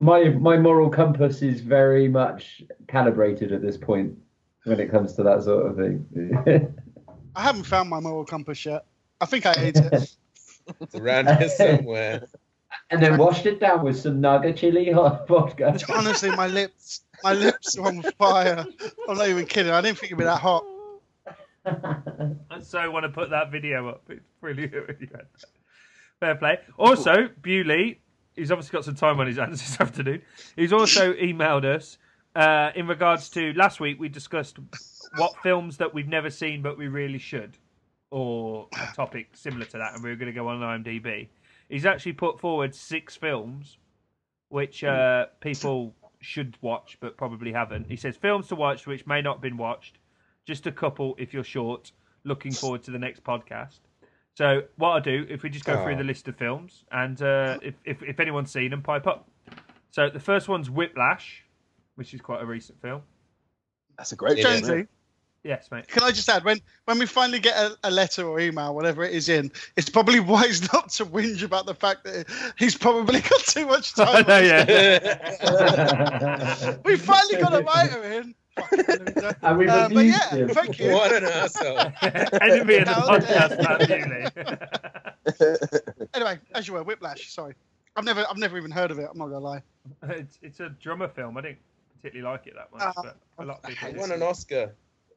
My 0.00 0.30
my 0.30 0.56
moral 0.56 0.88
compass 0.88 1.42
is 1.42 1.60
very 1.60 2.08
much 2.08 2.62
calibrated 2.88 3.52
at 3.52 3.60
this 3.62 3.76
point 3.76 4.16
when 4.64 4.80
it 4.80 4.90
comes 4.90 5.14
to 5.14 5.22
that 5.22 5.42
sort 5.42 5.66
of 5.66 5.76
thing. 5.76 6.74
I 7.36 7.42
haven't 7.42 7.64
found 7.64 7.88
my 7.90 8.00
moral 8.00 8.24
compass 8.24 8.64
yet. 8.64 8.86
I 9.20 9.26
think 9.26 9.46
I 9.46 9.54
ate 9.58 9.76
it. 9.76 10.16
It's 10.80 10.94
around 10.94 11.26
here 11.26 11.48
somewhere. 11.48 12.28
and 12.90 13.02
then 13.02 13.18
washed 13.18 13.44
it 13.44 13.58
down 13.58 13.82
with 13.82 13.98
some 13.98 14.20
Naga 14.20 14.52
chili 14.52 14.92
hot 14.92 15.26
vodka. 15.28 15.76
Honestly, 15.92 16.30
my 16.30 16.46
lips, 16.46 17.00
my 17.24 17.32
lips 17.32 17.76
are 17.76 17.88
on 17.88 18.02
fire. 18.18 18.64
I'm 19.08 19.16
not 19.16 19.28
even 19.28 19.46
kidding. 19.46 19.72
I 19.72 19.80
didn't 19.80 19.98
think 19.98 20.12
it'd 20.12 20.18
be 20.18 20.24
that 20.24 20.40
hot. 20.40 20.64
I 21.66 22.60
so 22.62 22.88
want 22.90 23.02
to 23.04 23.08
put 23.08 23.30
that 23.30 23.50
video 23.50 23.88
up. 23.88 24.04
It's 24.08 24.24
brilliant. 24.40 24.72
when 24.72 24.96
you. 25.00 25.08
Fair 26.20 26.36
play. 26.36 26.58
Also, 26.78 27.28
Bewley, 27.42 27.98
he's 28.36 28.50
obviously 28.50 28.72
got 28.72 28.84
some 28.84 28.94
time 28.94 29.20
on 29.20 29.26
his 29.26 29.36
hands 29.36 29.60
this 29.60 29.80
afternoon. 29.80 30.22
He's 30.56 30.72
also 30.72 31.12
emailed 31.14 31.64
us 31.64 31.98
uh, 32.34 32.70
in 32.74 32.86
regards 32.86 33.28
to 33.30 33.52
last 33.54 33.80
week. 33.80 33.98
We 34.00 34.08
discussed 34.08 34.58
what 35.16 35.34
films 35.42 35.76
that 35.78 35.92
we've 35.92 36.08
never 36.08 36.30
seen 36.30 36.62
but 36.62 36.78
we 36.78 36.88
really 36.88 37.18
should, 37.18 37.56
or 38.10 38.68
a 38.72 38.94
topic 38.94 39.28
similar 39.34 39.64
to 39.66 39.78
that, 39.78 39.94
and 39.94 40.02
we 40.02 40.10
were 40.10 40.16
going 40.16 40.32
to 40.32 40.38
go 40.38 40.48
on 40.48 40.60
IMDb. 40.60 41.28
He's 41.68 41.86
actually 41.86 42.14
put 42.14 42.40
forward 42.40 42.74
six 42.74 43.16
films 43.16 43.78
which 44.48 44.82
uh, 44.82 45.26
people 45.40 45.94
should 46.20 46.56
watch 46.60 46.98
but 47.00 47.16
probably 47.16 47.52
haven't. 47.52 47.86
He 47.88 47.96
says 47.96 48.16
films 48.16 48.48
to 48.48 48.56
watch 48.56 48.86
which 48.86 49.06
may 49.06 49.22
not 49.22 49.36
have 49.36 49.42
been 49.42 49.56
watched. 49.56 49.98
Just 50.44 50.66
a 50.66 50.72
couple 50.72 51.14
if 51.18 51.32
you're 51.32 51.44
short. 51.44 51.92
Looking 52.24 52.52
forward 52.52 52.82
to 52.82 52.90
the 52.90 52.98
next 52.98 53.24
podcast. 53.24 53.78
So 54.40 54.62
what 54.76 54.88
I'll 54.92 55.00
do 55.02 55.26
if 55.28 55.42
we 55.42 55.50
just 55.50 55.66
go 55.66 55.82
through 55.84 55.96
Oh. 55.96 55.98
the 55.98 56.04
list 56.04 56.26
of 56.26 56.34
films 56.34 56.84
and 56.90 57.20
uh, 57.20 57.58
if, 57.60 57.74
if 57.84 58.02
if 58.02 58.18
anyone's 58.20 58.50
seen 58.50 58.70
them, 58.70 58.80
pipe 58.80 59.06
up. 59.06 59.28
So 59.90 60.08
the 60.08 60.18
first 60.18 60.48
one's 60.48 60.70
Whiplash, 60.70 61.44
which 61.96 62.14
is 62.14 62.22
quite 62.22 62.40
a 62.40 62.46
recent 62.46 62.80
film. 62.80 63.02
That's 63.98 64.12
a 64.12 64.16
great 64.16 64.38
Yeah. 64.38 64.44
film, 64.44 64.54
Jonesy, 64.54 64.64
isn't 64.72 64.78
it? 64.80 64.88
Yes, 65.42 65.70
mate. 65.70 65.88
can 65.88 66.02
I 66.04 66.10
just 66.10 66.26
add 66.30 66.42
when 66.44 66.58
when 66.86 66.98
we 66.98 67.04
finally 67.04 67.38
get 67.38 67.54
a, 67.54 67.76
a 67.84 67.90
letter 67.90 68.26
or 68.26 68.40
email, 68.40 68.74
whatever 68.74 69.04
it 69.04 69.12
is 69.12 69.28
in, 69.28 69.52
it's 69.76 69.90
probably 69.90 70.20
wise 70.34 70.72
not 70.72 70.88
to 70.92 71.04
whinge 71.04 71.42
about 71.42 71.66
the 71.66 71.74
fact 71.74 72.04
that 72.04 72.24
he's 72.58 72.74
probably 72.78 73.20
got 73.20 73.40
too 73.42 73.66
much 73.66 73.92
I 73.98 74.22
time. 74.22 74.26
know, 74.26 74.38
yeah. 74.38 75.18
We 76.86 76.96
finally 76.96 77.42
got 77.42 77.52
a 77.54 77.60
writer 77.62 78.02
in. 78.04 78.34
Fucking 78.60 79.04
loser. 79.14 79.36
and 79.42 79.58
we've 79.58 79.68
Uh, 79.68 79.88
but 79.88 79.96
abused 79.98 80.18
yeah, 80.32 80.36
him. 80.36 80.48
thank 80.50 80.78
you. 80.78 80.92
what 80.92 81.12
an 81.12 81.24
asshole. 81.24 81.78
Enemy 82.42 82.76
of 82.76 82.84
the 82.86 82.92
podcast, 82.92 83.88
dare 83.88 84.08
Matt 84.08 85.16
Anyway, 86.14 86.38
as 86.54 86.68
you 86.68 86.74
were, 86.74 86.82
Whiplash. 86.82 87.32
Sorry, 87.32 87.54
I've 87.96 88.04
never 88.04 88.24
I've 88.28 88.36
never 88.38 88.56
even 88.58 88.70
heard 88.70 88.90
of 88.90 88.98
it. 88.98 89.08
I'm 89.10 89.18
not 89.18 89.26
gonna 89.26 89.38
lie. 89.40 89.62
it's 90.08 90.38
it's 90.42 90.60
a 90.60 90.70
drummer 90.70 91.08
film. 91.08 91.36
I 91.36 91.40
didn't 91.42 91.58
particularly 91.96 92.32
like 92.32 92.46
it 92.46 92.54
that 92.56 92.72
much, 92.72 92.82
Uh, 92.96 93.02
but 93.02 93.16
a 93.38 93.44
lot 93.44 93.60
of 93.62 93.70
people. 93.70 93.88
It 93.88 93.96
won 93.96 94.12
an 94.12 94.22
Oscar. 94.22 94.72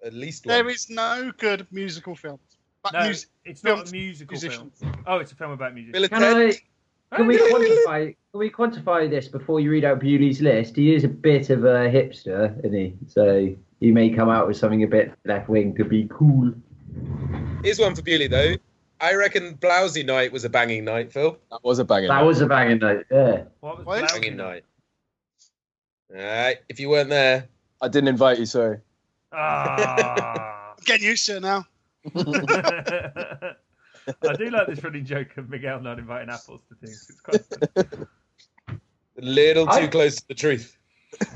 At 0.05 0.13
least 0.13 0.45
one. 0.45 0.53
There 0.55 0.69
is 0.69 0.89
no 0.89 1.31
good 1.37 1.65
musical 1.71 2.15
films. 2.15 2.41
But 2.83 2.93
No, 2.93 3.07
mus- 3.07 3.27
it's 3.45 3.63
not 3.63 3.87
a 3.87 3.91
musical 3.93 4.33
musicians. 4.33 4.79
film. 4.79 5.03
Oh, 5.07 5.17
it's 5.19 5.31
a 5.31 5.35
film 5.35 5.51
about 5.51 5.73
music. 5.73 5.93
Bill 5.93 6.09
Can 6.09 6.19
Ted. 6.19 6.37
I? 6.37 6.51
Can 7.15 7.27
we 7.27 7.37
quantify? 7.51 8.15
Can 8.31 8.39
we 8.39 8.49
quantify 8.49 9.09
this 9.09 9.27
before 9.27 9.59
you 9.59 9.69
read 9.71 9.85
out 9.85 9.99
Bewley's 9.99 10.41
list? 10.41 10.75
He 10.75 10.95
is 10.95 11.03
a 11.03 11.07
bit 11.07 11.49
of 11.49 11.63
a 11.65 11.89
hipster, 11.89 12.57
isn't 12.59 12.73
he? 12.73 12.93
So 13.07 13.55
he 13.79 13.91
may 13.91 14.09
come 14.09 14.29
out 14.29 14.47
with 14.47 14.57
something 14.57 14.83
a 14.83 14.87
bit 14.87 15.13
left 15.25 15.49
wing 15.49 15.75
to 15.75 15.85
be 15.85 16.07
cool. 16.09 16.53
Here's 17.63 17.79
one 17.79 17.95
for 17.95 18.01
Bewley 18.01 18.27
though. 18.27 18.55
I 18.99 19.15
reckon 19.15 19.55
Blousy 19.57 20.05
Night 20.05 20.31
was 20.31 20.45
a 20.45 20.49
banging 20.49 20.85
night, 20.85 21.11
Phil. 21.11 21.37
That 21.51 21.59
was 21.63 21.79
a 21.79 21.83
banging. 21.85 22.07
That 22.07 22.25
was 22.25 22.41
a 22.41 22.47
banging 22.47 22.79
night. 22.79 23.05
Yeah. 23.11 23.43
What 23.59 23.77
was 23.77 23.85
What? 23.85 24.09
Banging 24.09 24.37
night. 24.37 24.63
Alright, 26.15 26.59
if 26.69 26.79
you 26.79 26.89
weren't 26.89 27.09
there, 27.09 27.49
I 27.81 27.87
didn't 27.87 28.07
invite 28.07 28.39
you, 28.39 28.45
sorry. 28.45 28.79
Ah. 29.31 30.75
Get 30.85 31.01
used 31.01 31.25
to 31.25 31.37
it 31.37 31.41
now. 31.41 31.65
I 34.07 34.33
do 34.35 34.49
like 34.49 34.67
this 34.67 34.83
running 34.83 35.05
joke 35.05 35.37
of 35.37 35.49
Miguel 35.49 35.79
not 35.81 35.99
inviting 35.99 36.29
apples 36.29 36.61
to 36.69 36.75
things. 36.75 37.07
It's 37.09 37.21
quite 37.21 37.45
funny. 37.75 38.79
a 39.17 39.21
little 39.21 39.65
too 39.65 39.71
I- 39.71 39.87
close 39.87 40.15
to 40.17 40.27
the 40.27 40.33
truth. 40.35 40.77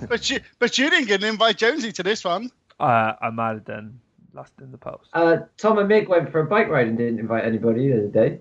But 0.10 0.28
you, 0.30 0.40
but 0.58 0.78
you 0.80 0.90
didn't 0.90 1.08
get 1.08 1.22
an 1.24 1.30
invite 1.30 1.58
Jonesy 1.58 1.92
to 1.94 2.04
this 2.04 2.24
one. 2.24 2.50
Uh, 2.80 3.14
I 3.22 3.30
might 3.30 3.50
have 3.50 3.66
done 3.66 4.00
lost 4.34 4.54
in 4.60 4.72
the 4.72 4.78
post. 4.78 5.10
Uh, 5.14 5.38
Tom 5.58 5.78
and 5.78 5.88
Mick 5.90 6.08
went 6.08 6.32
for 6.32 6.40
a 6.40 6.46
bike 6.46 6.68
ride 6.68 6.88
and 6.88 6.98
didn't 6.98 7.20
invite 7.20 7.46
anybody 7.46 7.90
the 7.90 7.98
other 8.00 8.08
day. 8.08 8.40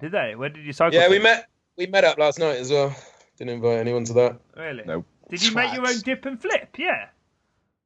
Did 0.00 0.12
they? 0.12 0.34
Where 0.36 0.48
did 0.48 0.64
you 0.64 0.72
cycle? 0.72 0.98
Yeah, 0.98 1.06
to? 1.06 1.10
we 1.10 1.18
met 1.18 1.48
we 1.76 1.86
met 1.86 2.04
up 2.04 2.18
last 2.18 2.38
night 2.38 2.58
as 2.58 2.70
well. 2.70 2.94
Didn't 3.36 3.54
invite 3.54 3.78
anyone 3.78 4.04
to 4.04 4.12
that. 4.14 4.38
Really? 4.56 4.84
No. 4.86 5.04
Did 5.28 5.42
you 5.42 5.52
make 5.54 5.74
your 5.74 5.86
own 5.86 5.98
dip 6.00 6.24
and 6.24 6.40
flip? 6.40 6.76
Yeah. 6.78 7.08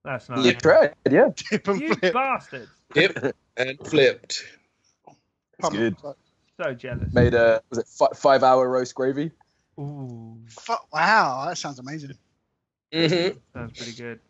That's 0.04 0.28
nice. 0.28 0.44
You 0.44 0.52
tried, 0.52 0.94
yeah. 1.10 1.30
Tip 1.34 1.68
and 1.68 1.80
You 1.80 1.94
flip. 1.94 2.12
bastards. 2.12 2.68
Dip 2.92 3.34
and 3.56 3.78
flipped. 3.86 4.44
It's 5.62 5.76
good. 5.76 5.96
So 6.62 6.74
jealous. 6.74 7.12
Made 7.12 7.34
a 7.34 7.62
was 7.70 7.78
it 7.78 7.86
fi- 7.88 8.14
five 8.14 8.42
hour 8.42 8.68
roast 8.68 8.94
gravy? 8.94 9.30
Ooh, 9.78 10.36
Fuck, 10.48 10.86
wow, 10.92 11.46
that 11.48 11.56
sounds 11.56 11.78
amazing. 11.78 12.12
hmm 12.92 13.28
sounds 13.54 13.72
pretty 13.76 13.92
good. 13.92 14.20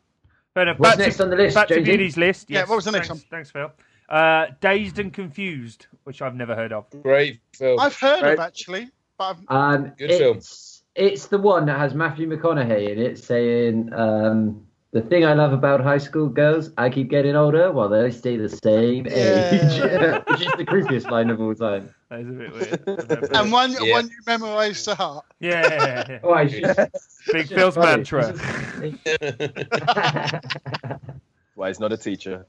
Fair 0.54 0.64
enough. 0.64 0.78
What's 0.78 0.96
Back 0.96 0.98
next 1.06 1.16
to, 1.16 1.22
on 1.24 1.30
the 1.30 1.36
list, 1.36 1.54
back 1.54 1.68
to 1.68 1.80
Bewley's 1.80 2.16
list. 2.16 2.50
Yeah, 2.50 2.60
what 2.66 2.76
was 2.76 2.84
the 2.84 2.92
next 2.92 3.08
thanks, 3.08 3.22
one? 3.22 3.28
Thanks, 3.30 3.50
Phil. 3.50 3.72
Uh, 4.08 4.46
Dazed 4.60 4.98
and 4.98 5.12
Confused, 5.12 5.86
which 6.04 6.20
I've 6.22 6.34
never 6.34 6.54
heard 6.54 6.72
of. 6.72 6.86
Great 7.02 7.40
film. 7.56 7.78
I've 7.78 7.96
heard 7.96 8.22
Right. 8.22 8.32
of 8.34 8.40
actually, 8.40 8.90
but 9.18 9.36
I've, 9.36 9.38
Um, 9.48 9.92
Good 9.96 10.10
it's, 10.10 10.18
film. 10.18 10.40
It's 10.96 11.26
the 11.28 11.38
one 11.38 11.66
that 11.66 11.78
has 11.78 11.94
Matthew 11.94 12.28
McConaughey 12.28 12.90
in 12.90 12.98
it 12.98 13.18
saying, 13.18 13.92
um, 13.92 14.66
The 14.92 15.02
thing 15.02 15.24
I 15.24 15.34
love 15.34 15.52
about 15.52 15.80
high 15.80 15.98
school 15.98 16.28
girls, 16.28 16.70
I 16.76 16.90
keep 16.90 17.10
getting 17.10 17.36
older 17.36 17.70
while 17.70 17.88
they 17.88 18.10
stay 18.10 18.36
the 18.36 18.48
same 18.48 19.06
age. 19.06 19.12
Yeah. 19.78 20.18
Which 20.26 20.40
is 20.40 20.52
the 20.56 20.64
creepiest 20.66 21.08
line 21.10 21.30
of 21.30 21.40
all 21.40 21.54
time. 21.54 21.94
That 22.08 22.20
is 22.20 22.28
a 22.28 22.32
bit 22.32 22.52
weird. 22.52 23.30
and 23.36 23.52
one 23.52 23.70
Yeah. 23.80 23.92
one 23.92 24.08
you 24.08 24.16
memorised 24.26 24.84
to 24.86 24.96
heart. 24.96 25.24
yeah, 25.38 25.62
yeah, 25.62 26.04
yeah. 26.08 26.18
Oh, 26.24 26.32
I 26.32 26.48
should- 26.48 26.90
Big 27.32 27.46
Phil's 27.46 27.76
mantra. 27.78 28.32
Why 31.54 31.68
he's 31.68 31.78
not 31.78 31.92
a 31.92 31.96
teacher. 31.96 32.46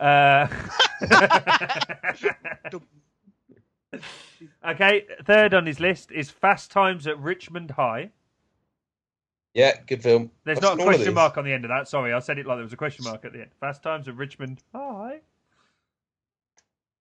Uh, 0.00 0.46
okay, 4.66 5.04
third 5.24 5.54
on 5.54 5.66
his 5.66 5.80
list 5.80 6.10
is 6.12 6.30
Fast 6.30 6.70
Times 6.70 7.06
at 7.06 7.18
Richmond 7.18 7.72
High. 7.72 8.10
Yeah, 9.58 9.72
good 9.88 10.02
film. 10.02 10.30
There's 10.44 10.58
I've 10.58 10.62
not 10.62 10.74
a 10.74 10.76
seen 10.76 10.80
all 10.82 10.88
of 10.88 10.94
question 10.94 11.14
mark 11.14 11.36
on 11.36 11.44
the 11.44 11.52
end 11.52 11.64
of 11.64 11.70
that. 11.70 11.88
Sorry, 11.88 12.12
I 12.12 12.20
said 12.20 12.38
it 12.38 12.46
like 12.46 12.58
there 12.58 12.62
was 12.62 12.72
a 12.72 12.76
question 12.76 13.04
mark 13.04 13.24
at 13.24 13.32
the 13.32 13.40
end. 13.40 13.50
Fast 13.58 13.82
Times 13.82 14.06
at 14.06 14.14
Richmond 14.14 14.62
High. 14.72 15.20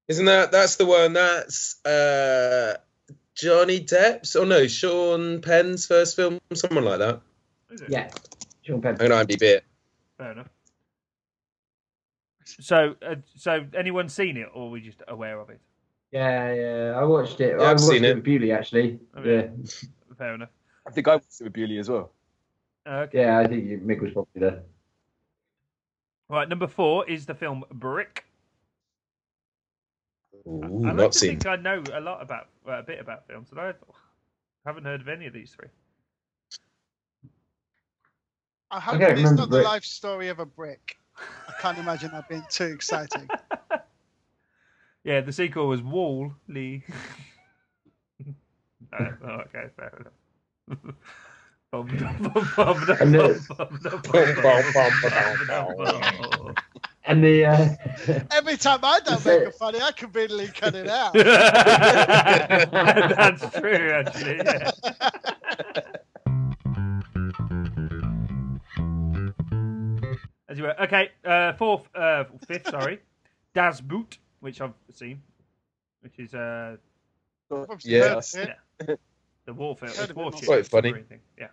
Isn't 0.07 0.25
that 0.25 0.51
that's 0.51 0.75
the 0.77 0.87
one? 0.87 1.13
That's 1.13 1.85
uh, 1.85 2.77
Johnny 3.35 3.79
Depp's 3.79 4.35
or 4.35 4.47
no, 4.47 4.65
Sean 4.65 5.39
Penn's 5.39 5.85
first 5.85 6.15
film, 6.15 6.39
someone 6.55 6.85
like 6.85 6.97
that. 6.97 7.21
Is 7.69 7.81
it? 7.81 7.89
yeah. 7.91 8.09
Sean 8.63 8.81
Penn. 8.81 8.97
I'm 8.99 9.07
gonna 9.09 9.23
IMDb 9.23 9.41
it. 9.43 9.63
Fair 10.17 10.31
enough. 10.31 10.49
So, 12.43 12.95
uh, 13.05 13.15
so 13.35 13.65
anyone 13.77 14.09
seen 14.09 14.35
it, 14.35 14.47
or 14.51 14.67
are 14.67 14.69
we 14.71 14.81
just 14.81 15.03
aware 15.07 15.39
of 15.39 15.51
it? 15.51 15.59
Yeah, 16.11 16.53
yeah. 16.53 16.93
I 16.97 17.03
watched 17.03 17.39
it. 17.39 17.55
Yeah, 17.59 17.65
I 17.65 17.71
I've 17.71 17.77
watched 17.77 17.83
seen 17.91 18.03
it 18.03 18.09
it. 18.09 18.15
with 18.15 18.23
Bewley, 18.23 18.51
actually. 18.51 18.99
Okay. 19.15 19.51
Yeah. 19.53 19.81
Fair 20.17 20.33
enough. 20.33 20.49
I 20.87 20.91
think 20.91 21.07
I 21.07 21.15
watched 21.15 21.39
it 21.39 21.43
with 21.43 21.53
Bewley 21.53 21.77
as 21.77 21.89
well. 21.89 22.13
Okay. 22.87 23.19
Yeah, 23.21 23.39
I 23.39 23.47
think 23.47 23.65
you- 23.65 23.79
Mick 23.79 24.01
was 24.01 24.13
probably 24.13 24.39
there. 24.39 24.63
Right, 26.29 26.47
number 26.47 26.67
four 26.67 27.07
is 27.09 27.25
the 27.25 27.33
film 27.35 27.63
Brick. 27.71 28.25
Ooh, 30.47 30.61
I 30.85 30.87
like 30.89 30.95
not 30.95 31.11
to 31.13 31.19
seen. 31.19 31.29
think 31.39 31.45
I 31.45 31.55
know 31.57 31.83
a 31.93 31.99
lot 31.99 32.21
about 32.21 32.47
uh, 32.67 32.79
a 32.79 32.83
bit 32.83 32.99
about 32.99 33.27
films, 33.27 33.49
and 33.51 33.59
I 33.59 33.73
haven't 34.65 34.83
heard 34.85 35.01
of 35.01 35.07
any 35.07 35.25
of 35.27 35.33
these 35.33 35.51
three. 35.51 35.67
I 38.71 38.79
hope 38.79 38.95
Okay, 38.95 39.11
it's 39.11 39.17
remember 39.17 39.41
not 39.41 39.49
the 39.49 39.55
Brick. 39.57 39.65
life 39.65 39.83
story 39.85 40.27
of 40.29 40.39
a 40.39 40.45
brick. 40.45 40.97
I 41.17 41.53
can't 41.61 41.77
imagine 41.77 42.11
that 42.11 42.27
being 42.29 42.43
too 42.49 42.65
exciting. 42.65 43.27
Yeah, 45.03 45.21
the 45.21 45.31
sequel 45.31 45.69
was 45.69 45.81
Wall 45.81 46.33
Lee. 46.49 46.83
oh, 48.99 49.05
okay, 49.25 49.67
fair 49.77 50.01
enough. 50.69 50.79
And 51.81 53.13
the-. 53.13 53.37
And 57.05 57.23
the. 57.23 57.45
Uh... 57.45 57.69
Every 58.31 58.57
time 58.57 58.79
I 58.83 58.99
don't 59.05 59.23
make 59.25 59.41
it 59.43 59.53
funny, 59.55 59.79
I 59.81 59.91
conveniently 59.91 60.47
cut 60.47 60.75
it 60.75 60.87
out. 60.89 61.13
That's 63.13 63.41
true, 63.59 63.91
actually. 63.91 64.37
Yeah. 64.37 64.71
As 70.49 70.57
you 70.57 70.63
were. 70.63 70.81
Okay, 70.83 71.09
uh, 71.25 71.53
fourth, 71.53 71.83
uh, 71.95 72.23
fifth, 72.47 72.69
sorry. 72.69 72.99
Das 73.53 73.81
Boot, 73.81 74.17
which 74.39 74.61
I've 74.61 74.73
seen, 74.93 75.21
which 76.01 76.17
is 76.19 76.33
uh, 76.33 76.77
Obviously 77.51 77.97
Yeah. 77.97 78.15
heard 78.15 78.55
of 78.81 78.89
it. 78.89 78.99
the 79.45 79.53
warfare, 79.53 79.89
Heard 79.89 79.99
of 80.05 80.09
it 80.11 80.15
warship. 80.17 80.45
Quite 80.45 80.67
funny. 80.67 80.89
submarine 80.89 81.05
Thing. 81.05 81.19
Yeah, 81.37 81.47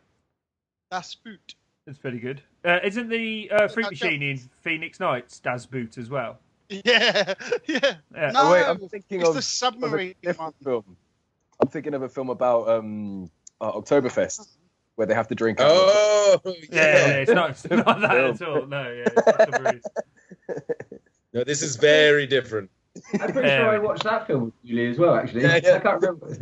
That's 0.91 1.15
boot. 1.15 1.55
it's 1.87 1.99
pretty 1.99 2.19
good. 2.19 2.41
Uh, 2.65 2.79
isn't 2.83 3.09
the 3.09 3.51
uh, 3.51 3.69
Fruit 3.69 3.91
Machine 3.91 4.23
in 4.23 4.39
Phoenix 4.63 5.01
Nights 5.01 5.41
Das 5.41 5.67
Boot 5.67 5.99
as 5.99 6.09
well? 6.11 6.39
Yeah, 6.71 6.83
yeah. 7.67 7.79
Yeah. 8.15 8.31
No, 8.33 8.41
Oh, 8.43 8.53
wait, 8.53 8.65
I'm 8.65 8.79
thinking 8.89 9.21
it's 9.21 9.29
of, 9.29 9.35
the 9.35 9.39
of 9.39 9.39
a 9.39 9.43
submarine 9.43 10.15
different 10.23 10.55
film. 10.63 10.97
I'm 11.61 11.69
thinking 11.69 11.95
of 11.95 12.03
a 12.03 12.09
film 12.09 12.31
about 12.31 12.69
um, 12.69 13.31
uh, 13.61 13.73
Oktoberfest 13.73 14.49
where 14.97 15.07
they 15.07 15.15
have 15.15 15.29
to 15.29 15.35
drink. 15.35 15.59
Oh, 15.61 16.41
Yeah, 16.45 16.53
yeah. 16.71 16.83
yeah, 17.07 17.07
it's 17.17 17.31
not, 17.33 17.51
it's 17.51 17.69
not 17.71 18.01
that 18.01 18.17
at 18.17 18.43
all. 18.43 18.67
No, 18.67 18.91
yeah, 18.91 19.05
it's. 19.69 19.89
No, 21.33 21.43
this 21.43 21.63
is 21.63 21.75
very 21.75 22.29
different. 22.29 22.71
I'm 23.21 23.33
pretty 23.33 23.49
Yeah. 23.49 23.59
sure 23.59 23.71
I 23.71 23.79
watched 23.79 24.05
that 24.05 24.25
film 24.29 24.45
with 24.47 24.65
Julie 24.65 24.87
as 24.87 24.99
well, 24.99 25.17
actually. 25.17 25.43
Yeah, 25.43 25.59
yeah. 25.63 25.75
I 25.75 25.79
can't 25.81 26.01
remember. 26.01 26.37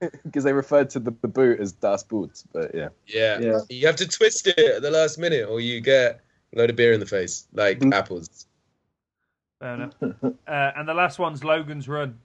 because 0.24 0.44
they 0.44 0.52
referred 0.52 0.90
to 0.90 1.00
the, 1.00 1.14
the 1.22 1.28
boot 1.28 1.60
as 1.60 1.72
Das 1.72 2.02
Boot, 2.02 2.42
but 2.52 2.74
yeah. 2.74 2.88
Yeah. 3.06 3.38
Yeah. 3.40 3.58
You 3.70 3.86
have 3.86 3.96
to 3.96 4.06
twist 4.08 4.46
it 4.46 4.58
at 4.58 4.82
the 4.82 4.90
last 4.90 5.18
minute, 5.18 5.48
or 5.48 5.60
you 5.60 5.80
get 5.80 6.20
a 6.54 6.58
load 6.58 6.70
of 6.70 6.76
beer 6.76 6.92
in 6.92 7.00
the 7.00 7.06
face, 7.06 7.46
like 7.52 7.78
Mm. 7.80 7.94
apples. 7.94 8.46
Fair 9.60 9.74
enough. 9.74 9.94
Uh, 10.46 10.70
and 10.76 10.86
the 10.88 10.94
last 10.94 11.18
one's 11.18 11.42
Logan's 11.42 11.88
Run, 11.88 12.18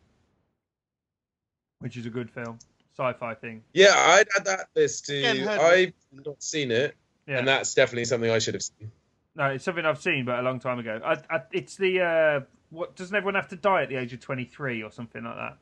which 1.80 1.98
is 1.98 2.06
a 2.06 2.10
good 2.10 2.30
film, 2.30 2.60
sci-fi 2.98 3.34
thing. 3.36 3.64
Yeah, 3.74 3.94
I'd 3.96 4.28
add 4.38 4.46
that 4.46 4.68
list 4.76 5.06
to. 5.08 5.18
Again, 5.18 5.38
heard 5.38 5.60
of 5.60 5.62
I've 5.66 5.94
not 6.26 6.44
seen 6.44 6.72
it, 6.72 6.96
Yeah, 7.28 7.40
and 7.40 7.48
that's 7.48 7.74
definitely 7.74 8.06
something 8.06 8.30
I 8.30 8.40
should 8.40 8.54
have 8.54 8.64
seen. 8.64 8.92
no, 9.36 9.46
it's 9.46 9.64
something 9.66 9.86
I've 9.86 10.02
seen, 10.02 10.26
but 10.26 10.38
a 10.40 10.42
long 10.44 10.60
time 10.60 10.78
ago. 10.80 11.00
I, 11.04 11.14
I, 11.36 11.42
it's 11.52 11.78
the 11.78 12.02
uh, 12.02 12.40
what 12.70 12.96
doesn't 12.96 13.16
everyone 13.16 13.36
have 13.36 13.48
to 13.50 13.56
die 13.56 13.84
at 13.84 13.90
the 13.90 13.96
age 13.96 14.14
of 14.14 14.20
twenty 14.20 14.46
three 14.46 14.84
or 14.84 14.92
something 14.92 15.24
like 15.24 15.36
that? 15.36 15.58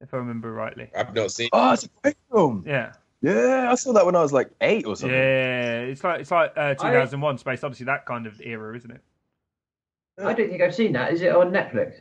If 0.00 0.14
I 0.14 0.18
remember 0.18 0.52
rightly. 0.52 0.90
I've 0.96 1.14
not 1.14 1.32
seen. 1.32 1.48
Oh, 1.52 1.72
it's 1.72 1.84
a 1.84 1.88
great 2.02 2.16
film. 2.30 2.64
Yeah, 2.66 2.92
Yeah, 3.20 3.68
I 3.70 3.74
saw 3.74 3.92
that 3.94 4.06
when 4.06 4.14
I 4.14 4.22
was 4.22 4.32
like 4.32 4.50
eight 4.60 4.86
or 4.86 4.94
something. 4.96 5.16
yeah. 5.18 5.80
It's 5.80 6.04
like 6.04 6.20
it's 6.20 6.30
like 6.30 6.52
uh, 6.56 6.74
two 6.74 6.88
thousand 6.88 7.20
one 7.20 7.36
space. 7.38 7.64
Obviously, 7.64 7.86
that 7.86 8.06
kind 8.06 8.26
of 8.26 8.40
era, 8.40 8.76
isn't 8.76 8.90
it? 8.90 9.00
I 10.18 10.32
don't 10.34 10.48
think 10.50 10.62
I've 10.62 10.74
seen 10.74 10.92
that. 10.92 11.12
Is 11.12 11.22
it 11.22 11.34
on 11.34 11.50
Netflix? 11.52 12.00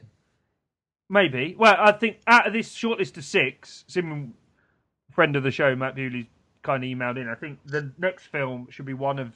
Maybe. 1.09 1.55
Well, 1.57 1.75
I 1.79 1.91
think 1.91 2.17
out 2.27 2.47
of 2.47 2.53
this 2.53 2.71
short 2.73 2.99
list 2.99 3.17
of 3.17 3.23
six, 3.23 3.85
Simon, 3.87 4.33
friend 5.11 5.35
of 5.35 5.43
the 5.43 5.51
show, 5.51 5.75
Matt 5.75 5.95
Bewley, 5.95 6.29
kind 6.63 6.83
of 6.83 6.87
emailed 6.89 7.17
in. 7.17 7.29
I 7.29 7.35
think 7.35 7.59
the 7.65 7.91
next 7.97 8.25
film 8.25 8.67
should 8.69 8.85
be 8.85 8.93
one 8.93 9.17
of 9.19 9.33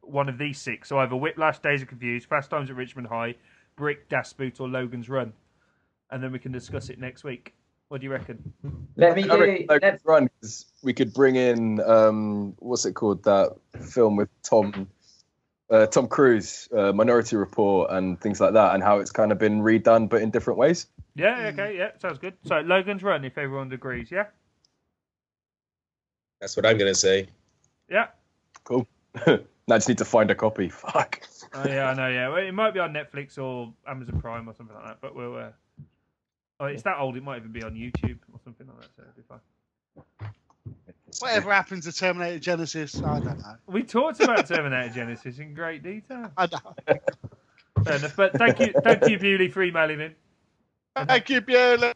one 0.00 0.28
of 0.28 0.36
these 0.36 0.58
six. 0.58 0.88
So 0.88 0.98
either 0.98 1.14
Whiplash, 1.16 1.60
Dazed 1.60 1.82
and 1.82 1.88
Confused, 1.88 2.28
Fast 2.28 2.50
Times 2.50 2.68
at 2.70 2.76
Richmond 2.76 3.06
High, 3.08 3.36
Brick, 3.76 4.08
Das 4.08 4.32
Boot, 4.32 4.60
or 4.60 4.68
Logan's 4.68 5.08
Run, 5.08 5.32
and 6.10 6.22
then 6.22 6.32
we 6.32 6.38
can 6.38 6.52
discuss 6.52 6.88
it 6.90 6.98
next 6.98 7.22
week. 7.24 7.54
What 7.92 8.00
do 8.00 8.06
you 8.06 8.10
reckon? 8.10 8.54
Let 8.96 9.16
me 9.16 9.28
I 9.28 9.36
reckon 9.36 9.56
do. 9.56 9.66
Logan's 9.68 9.82
Let, 9.82 10.00
Run 10.06 10.30
'cause 10.40 10.64
we 10.82 10.94
could 10.94 11.12
bring 11.12 11.36
in 11.36 11.78
um, 11.82 12.54
what's 12.58 12.86
it 12.86 12.94
called 12.94 13.22
that 13.24 13.54
film 13.82 14.16
with 14.16 14.30
Tom 14.42 14.88
uh, 15.68 15.84
Tom 15.88 16.08
Cruise, 16.08 16.70
uh, 16.74 16.92
Minority 16.94 17.36
Report, 17.36 17.90
and 17.90 18.18
things 18.18 18.40
like 18.40 18.54
that, 18.54 18.72
and 18.72 18.82
how 18.82 19.00
it's 19.00 19.10
kind 19.10 19.30
of 19.30 19.36
been 19.36 19.60
redone 19.60 20.08
but 20.08 20.22
in 20.22 20.30
different 20.30 20.58
ways. 20.58 20.86
Yeah, 21.16 21.50
okay, 21.52 21.76
yeah, 21.76 21.90
sounds 21.98 22.18
good. 22.18 22.32
So 22.46 22.60
Logan's 22.60 23.02
Run, 23.02 23.26
if 23.26 23.36
everyone 23.36 23.70
agrees, 23.70 24.10
yeah? 24.10 24.24
That's 26.40 26.56
what 26.56 26.64
I'm 26.64 26.78
going 26.78 26.90
to 26.90 26.98
say. 26.98 27.26
Yeah. 27.90 28.06
Cool. 28.64 28.88
now 29.26 29.36
I 29.68 29.76
just 29.76 29.90
need 29.90 29.98
to 29.98 30.06
find 30.06 30.30
a 30.30 30.34
copy. 30.34 30.68
Fuck. 30.70 31.28
Oh, 31.52 31.68
yeah, 31.68 31.90
I 31.90 31.94
know, 31.94 32.08
yeah. 32.08 32.28
Well, 32.28 32.38
it 32.38 32.52
might 32.52 32.72
be 32.72 32.80
on 32.80 32.94
Netflix 32.94 33.36
or 33.36 33.74
Amazon 33.86 34.18
Prime 34.18 34.48
or 34.48 34.54
something 34.54 34.74
like 34.74 34.86
that, 34.86 34.98
but 35.02 35.14
we'll. 35.14 35.36
Uh... 35.36 35.50
Oh, 36.62 36.66
it's 36.66 36.84
that 36.84 36.98
old, 37.00 37.16
it 37.16 37.24
might 37.24 37.38
even 37.38 37.50
be 37.50 37.64
on 37.64 37.74
YouTube 37.74 38.18
or 38.32 38.38
something 38.44 38.68
like 38.68 38.80
that, 38.82 38.90
so 38.94 39.02
it'll 39.02 39.14
be 39.16 39.22
fine. 39.28 40.30
Whatever 41.18 41.52
happens 41.52 41.86
to 41.86 41.92
Terminator 41.92 42.38
Genisys, 42.38 43.04
I 43.04 43.18
don't 43.18 43.36
know. 43.36 43.56
We 43.66 43.82
talked 43.82 44.20
about 44.20 44.46
Terminator 44.46 44.94
Genisys 44.94 45.40
in 45.40 45.54
great 45.54 45.82
detail. 45.82 46.30
I 46.36 46.46
know. 46.46 46.76
Fair 47.82 47.96
enough, 47.96 48.14
but 48.14 48.34
thank 48.34 48.60
you, 48.60 48.72
thank 48.84 49.08
you, 49.08 49.18
Bewley, 49.18 49.48
for 49.48 49.64
emailing 49.64 50.02
in. 50.02 50.14
Thank 50.94 51.30
you, 51.30 51.40
Bewley. 51.40 51.92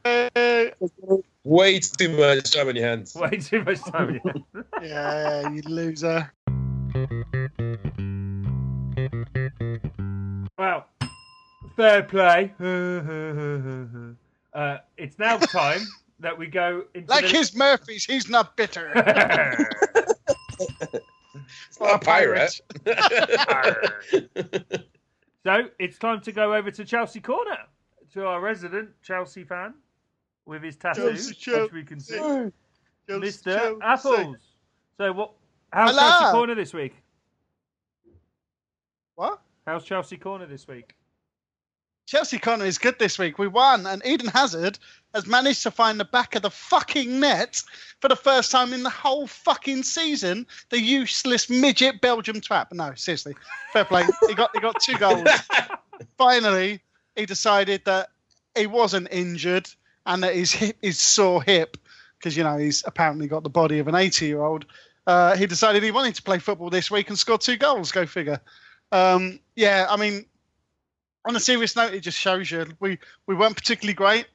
Way 1.44 1.78
too 1.78 2.08
much 2.16 2.50
time 2.50 2.66
on 2.66 2.74
your 2.74 2.88
hands. 2.88 3.14
Way 3.14 3.36
too 3.36 3.62
much 3.62 3.84
time. 3.84 4.20
Yeah. 4.24 4.62
Yeah, 4.82 5.48
you 5.50 5.62
loser. 5.66 6.32
Well, 10.58 10.86
fair 11.76 12.02
play. 12.02 12.52
uh, 14.56 14.78
it's 14.96 15.18
now 15.18 15.36
time 15.38 15.80
that 16.20 16.36
we 16.36 16.46
go 16.48 16.84
into 16.94 17.10
Like 17.10 17.24
the... 17.26 17.30
his 17.30 17.54
Murphys, 17.54 18.04
he's 18.04 18.28
not 18.28 18.56
bitter. 18.56 18.92
It's 21.68 21.78
not 21.78 21.94
a 22.02 22.04
pirate. 22.04 22.60
so 25.44 25.68
it's 25.78 25.98
time 25.98 26.20
to 26.22 26.32
go 26.32 26.54
over 26.54 26.70
to 26.70 26.84
Chelsea 26.84 27.20
Corner 27.20 27.58
to 28.14 28.26
our 28.26 28.40
resident 28.40 28.88
Chelsea 29.02 29.44
fan 29.44 29.74
with 30.46 30.62
his 30.62 30.76
tattoo, 30.76 31.10
Chelsea, 31.10 31.34
Chelsea. 31.34 31.62
which 31.62 31.72
we 31.72 31.84
can 31.84 32.00
see, 32.00 32.16
Chelsea, 32.16 32.52
Mr. 33.10 33.44
Chelsea. 33.44 33.76
Apples. 33.82 34.36
So 34.96 35.12
what? 35.12 35.32
How's 35.72 35.90
Hello. 35.90 36.08
Chelsea 36.08 36.32
Corner 36.32 36.54
this 36.54 36.72
week? 36.72 36.94
What? 39.16 39.40
How's 39.66 39.84
Chelsea 39.84 40.16
Corner 40.16 40.46
this 40.46 40.66
week? 40.66 40.94
Chelsea 42.06 42.38
Corner 42.38 42.64
is 42.64 42.78
good 42.78 43.00
this 43.00 43.18
week. 43.18 43.36
We 43.36 43.48
won, 43.48 43.84
and 43.84 44.00
Eden 44.06 44.28
Hazard 44.28 44.78
has 45.12 45.26
managed 45.26 45.64
to 45.64 45.72
find 45.72 45.98
the 45.98 46.04
back 46.04 46.36
of 46.36 46.42
the 46.42 46.50
fucking 46.50 47.18
net 47.18 47.60
for 48.00 48.06
the 48.06 48.14
first 48.14 48.52
time 48.52 48.72
in 48.72 48.84
the 48.84 48.90
whole 48.90 49.26
fucking 49.26 49.82
season. 49.82 50.46
The 50.70 50.80
useless 50.80 51.50
midget 51.50 52.00
Belgium 52.00 52.40
trap. 52.40 52.72
No, 52.72 52.94
seriously, 52.94 53.34
fair 53.72 53.84
play. 53.84 54.04
he 54.28 54.34
got 54.34 54.50
he 54.54 54.60
got 54.60 54.80
two 54.80 54.96
goals. 54.98 55.28
Finally, 56.16 56.80
he 57.16 57.26
decided 57.26 57.84
that 57.86 58.10
he 58.56 58.68
wasn't 58.68 59.08
injured 59.10 59.68
and 60.06 60.22
that 60.22 60.34
his 60.34 60.52
hip, 60.52 60.76
his 60.80 61.00
sore 61.00 61.42
hip, 61.42 61.76
because 62.18 62.36
you 62.36 62.44
know 62.44 62.56
he's 62.56 62.84
apparently 62.86 63.26
got 63.26 63.42
the 63.42 63.50
body 63.50 63.80
of 63.80 63.88
an 63.88 63.96
80 63.96 64.26
year 64.26 64.42
old. 64.42 64.64
Uh, 65.08 65.36
he 65.36 65.46
decided 65.46 65.82
he 65.82 65.90
wanted 65.90 66.14
to 66.14 66.22
play 66.22 66.38
football 66.38 66.70
this 66.70 66.88
week 66.88 67.08
and 67.08 67.18
score 67.18 67.38
two 67.38 67.56
goals. 67.56 67.90
Go 67.90 68.06
figure. 68.06 68.40
Um, 68.92 69.40
yeah, 69.56 69.86
I 69.88 69.96
mean, 69.96 70.26
on 71.26 71.36
a 71.36 71.40
serious 71.40 71.76
note, 71.76 71.92
it 71.92 72.00
just 72.00 72.18
shows 72.18 72.50
you 72.50 72.66
we 72.80 72.98
we 73.26 73.34
weren't 73.34 73.56
particularly 73.56 73.94
great, 73.94 74.26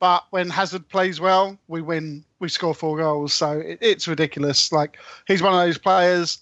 but 0.00 0.24
when 0.30 0.48
Hazard 0.48 0.88
plays 0.88 1.20
well, 1.20 1.58
we 1.68 1.82
win. 1.82 2.24
We 2.38 2.48
score 2.48 2.74
four 2.74 2.96
goals, 2.96 3.34
so 3.34 3.58
it, 3.58 3.78
it's 3.82 4.08
ridiculous. 4.08 4.72
Like 4.72 4.98
he's 5.26 5.42
one 5.42 5.52
of 5.52 5.60
those 5.60 5.78
players. 5.78 6.38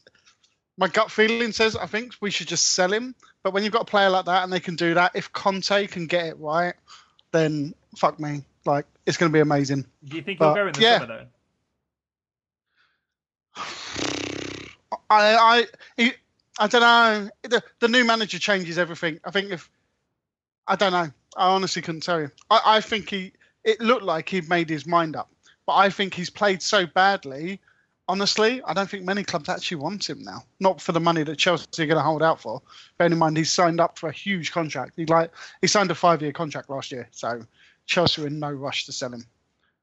My 0.76 0.86
gut 0.86 1.10
feeling 1.10 1.50
says 1.50 1.74
I 1.76 1.86
think 1.86 2.14
we 2.20 2.30
should 2.30 2.46
just 2.46 2.72
sell 2.72 2.92
him. 2.92 3.14
But 3.42 3.52
when 3.52 3.64
you've 3.64 3.72
got 3.72 3.82
a 3.82 3.86
player 3.86 4.10
like 4.10 4.26
that 4.26 4.44
and 4.44 4.52
they 4.52 4.60
can 4.60 4.76
do 4.76 4.94
that, 4.94 5.12
if 5.14 5.32
Conte 5.32 5.86
can 5.88 6.06
get 6.06 6.26
it 6.26 6.38
right, 6.38 6.74
then 7.32 7.74
fuck 7.96 8.20
me, 8.20 8.44
like 8.64 8.86
it's 9.06 9.16
going 9.16 9.30
to 9.30 9.34
be 9.34 9.40
amazing. 9.40 9.84
Do 10.04 10.16
you 10.16 10.22
think 10.22 10.38
But, 10.38 10.54
he'll 10.54 10.62
go 10.62 10.66
in 10.68 10.72
the 10.74 10.80
yeah. 10.80 10.98
summer 11.00 11.26
though? 13.56 13.62
I 15.10 15.66
I 15.98 16.14
I 16.60 16.66
don't 16.66 16.80
know. 16.80 17.30
The 17.42 17.62
the 17.80 17.88
new 17.88 18.04
manager 18.04 18.38
changes 18.38 18.78
everything. 18.78 19.18
I 19.24 19.30
think 19.30 19.50
if 19.50 19.68
I 20.68 20.76
don't 20.76 20.92
know. 20.92 21.10
I 21.36 21.48
honestly 21.48 21.82
couldn't 21.82 22.02
tell 22.02 22.20
you. 22.20 22.30
I, 22.50 22.60
I 22.64 22.80
think 22.80 23.10
he 23.10 23.32
it 23.64 23.80
looked 23.80 24.04
like 24.04 24.28
he'd 24.28 24.48
made 24.48 24.70
his 24.70 24.86
mind 24.86 25.16
up. 25.16 25.30
But 25.66 25.74
I 25.74 25.90
think 25.90 26.14
he's 26.14 26.30
played 26.30 26.62
so 26.62 26.86
badly. 26.86 27.60
Honestly, 28.08 28.62
I 28.64 28.72
don't 28.72 28.88
think 28.88 29.04
many 29.04 29.22
clubs 29.22 29.50
actually 29.50 29.78
want 29.78 30.08
him 30.08 30.22
now. 30.22 30.42
Not 30.60 30.80
for 30.80 30.92
the 30.92 31.00
money 31.00 31.22
that 31.24 31.36
Chelsea 31.36 31.82
are 31.82 31.86
going 31.86 31.98
to 31.98 32.02
hold 32.02 32.22
out 32.22 32.40
for. 32.40 32.62
Bearing 32.96 33.12
in 33.12 33.18
mind 33.18 33.36
he's 33.36 33.52
signed 33.52 33.80
up 33.80 33.98
for 33.98 34.08
a 34.08 34.12
huge 34.12 34.50
contract. 34.50 34.92
He 34.96 35.04
like 35.06 35.30
he 35.60 35.66
signed 35.66 35.90
a 35.90 35.94
five 35.94 36.22
year 36.22 36.32
contract 36.32 36.70
last 36.70 36.92
year, 36.92 37.08
so 37.10 37.42
Chelsea 37.86 38.22
are 38.22 38.26
in 38.26 38.38
no 38.38 38.50
rush 38.50 38.86
to 38.86 38.92
sell 38.92 39.12
him. 39.12 39.24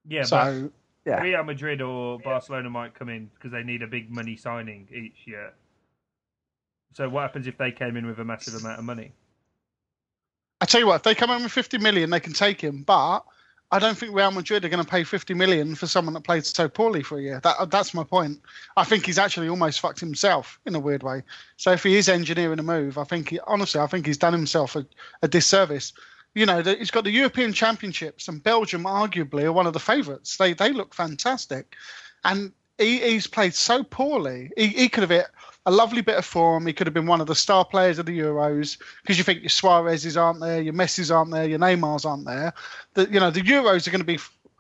Yeah, 0.07 0.23
so 0.23 0.71
but 1.03 1.11
yeah. 1.11 1.21
Real 1.21 1.43
Madrid 1.43 1.81
or 1.81 2.19
Barcelona 2.19 2.69
might 2.69 2.95
come 2.95 3.09
in 3.09 3.29
because 3.35 3.51
they 3.51 3.63
need 3.63 3.83
a 3.83 3.87
big 3.87 4.09
money 4.09 4.35
signing 4.35 4.87
each 4.91 5.27
year. 5.27 5.53
So 6.93 7.09
what 7.09 7.21
happens 7.21 7.45
if 7.45 7.57
they 7.57 7.71
came 7.71 7.95
in 7.95 8.07
with 8.07 8.19
a 8.19 8.25
massive 8.25 8.55
amount 8.55 8.79
of 8.79 8.85
money? 8.85 9.11
I 10.61 10.65
tell 10.65 10.79
you 10.79 10.87
what, 10.87 10.97
if 10.97 11.03
they 11.03 11.15
come 11.15 11.31
in 11.31 11.43
with 11.43 11.51
50 11.51 11.77
million, 11.79 12.09
they 12.09 12.19
can 12.19 12.33
take 12.33 12.61
him. 12.61 12.83
But 12.83 13.23
I 13.71 13.79
don't 13.79 13.97
think 13.97 14.15
Real 14.15 14.31
Madrid 14.31 14.63
are 14.63 14.69
going 14.69 14.83
to 14.83 14.89
pay 14.89 15.03
50 15.03 15.33
million 15.33 15.75
for 15.75 15.87
someone 15.87 16.13
that 16.13 16.23
played 16.23 16.45
so 16.45 16.69
poorly 16.69 17.03
for 17.03 17.17
a 17.17 17.21
year. 17.21 17.39
That, 17.43 17.57
uh, 17.59 17.65
that's 17.65 17.93
my 17.93 18.03
point. 18.03 18.41
I 18.77 18.83
think 18.83 19.05
he's 19.05 19.17
actually 19.17 19.49
almost 19.49 19.79
fucked 19.79 19.99
himself 19.99 20.59
in 20.65 20.75
a 20.75 20.79
weird 20.79 21.03
way. 21.03 21.23
So 21.57 21.71
if 21.71 21.83
he 21.83 21.95
is 21.95 22.07
engineering 22.07 22.59
a 22.59 22.63
move, 22.63 22.97
I 22.97 23.03
think 23.03 23.29
he, 23.29 23.39
honestly, 23.47 23.81
I 23.81 23.87
think 23.87 24.05
he's 24.05 24.17
done 24.17 24.33
himself 24.33 24.75
a, 24.75 24.85
a 25.21 25.27
disservice. 25.27 25.93
You 26.35 26.45
know, 26.45 26.61
he's 26.61 26.91
got 26.91 27.05
the 27.05 27.11
European 27.11 27.53
Championships, 27.53 28.27
and 28.27 28.43
Belgium 28.43 28.83
arguably 28.83 29.43
are 29.43 29.53
one 29.53 29.67
of 29.67 29.73
the 29.73 29.79
favourites. 29.79 30.37
They 30.37 30.53
they 30.53 30.73
look 30.73 30.93
fantastic, 30.93 31.75
and 32.25 32.51
he, 32.77 32.99
he's 32.99 33.27
played 33.27 33.53
so 33.53 33.83
poorly. 33.83 34.51
He, 34.57 34.67
he 34.67 34.89
could 34.89 35.01
have 35.01 35.09
hit 35.09 35.27
a 35.65 35.71
lovely 35.71 36.01
bit 36.01 36.17
of 36.17 36.25
form. 36.25 36.65
He 36.67 36.73
could 36.73 36.87
have 36.87 36.93
been 36.93 37.07
one 37.07 37.21
of 37.21 37.27
the 37.27 37.35
star 37.35 37.65
players 37.65 37.99
of 37.99 38.05
the 38.05 38.17
Euros 38.17 38.77
because 39.01 39.17
you 39.17 39.23
think 39.23 39.41
your 39.41 39.49
Suarez's 39.49 40.17
aren't 40.17 40.39
there, 40.41 40.61
your 40.61 40.73
Messi's 40.73 41.11
aren't 41.11 41.31
there, 41.31 41.45
your 41.45 41.59
Neymar's 41.59 42.05
aren't 42.05 42.25
there. 42.25 42.53
The, 42.93 43.09
you 43.09 43.19
know, 43.19 43.31
the 43.31 43.41
Euros 43.41 43.87
are 43.87 43.91
going 43.91 44.01
to 44.01 44.05
be, 44.05 44.19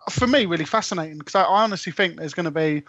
for 0.09 0.27
me, 0.27 0.45
really 0.45 0.65
fascinating 0.65 1.17
because 1.17 1.35
I, 1.35 1.43
I 1.43 1.63
honestly 1.63 1.91
think 1.91 2.17
there's 2.17 2.33
going 2.33 2.45
to 2.45 2.51
be 2.51 2.83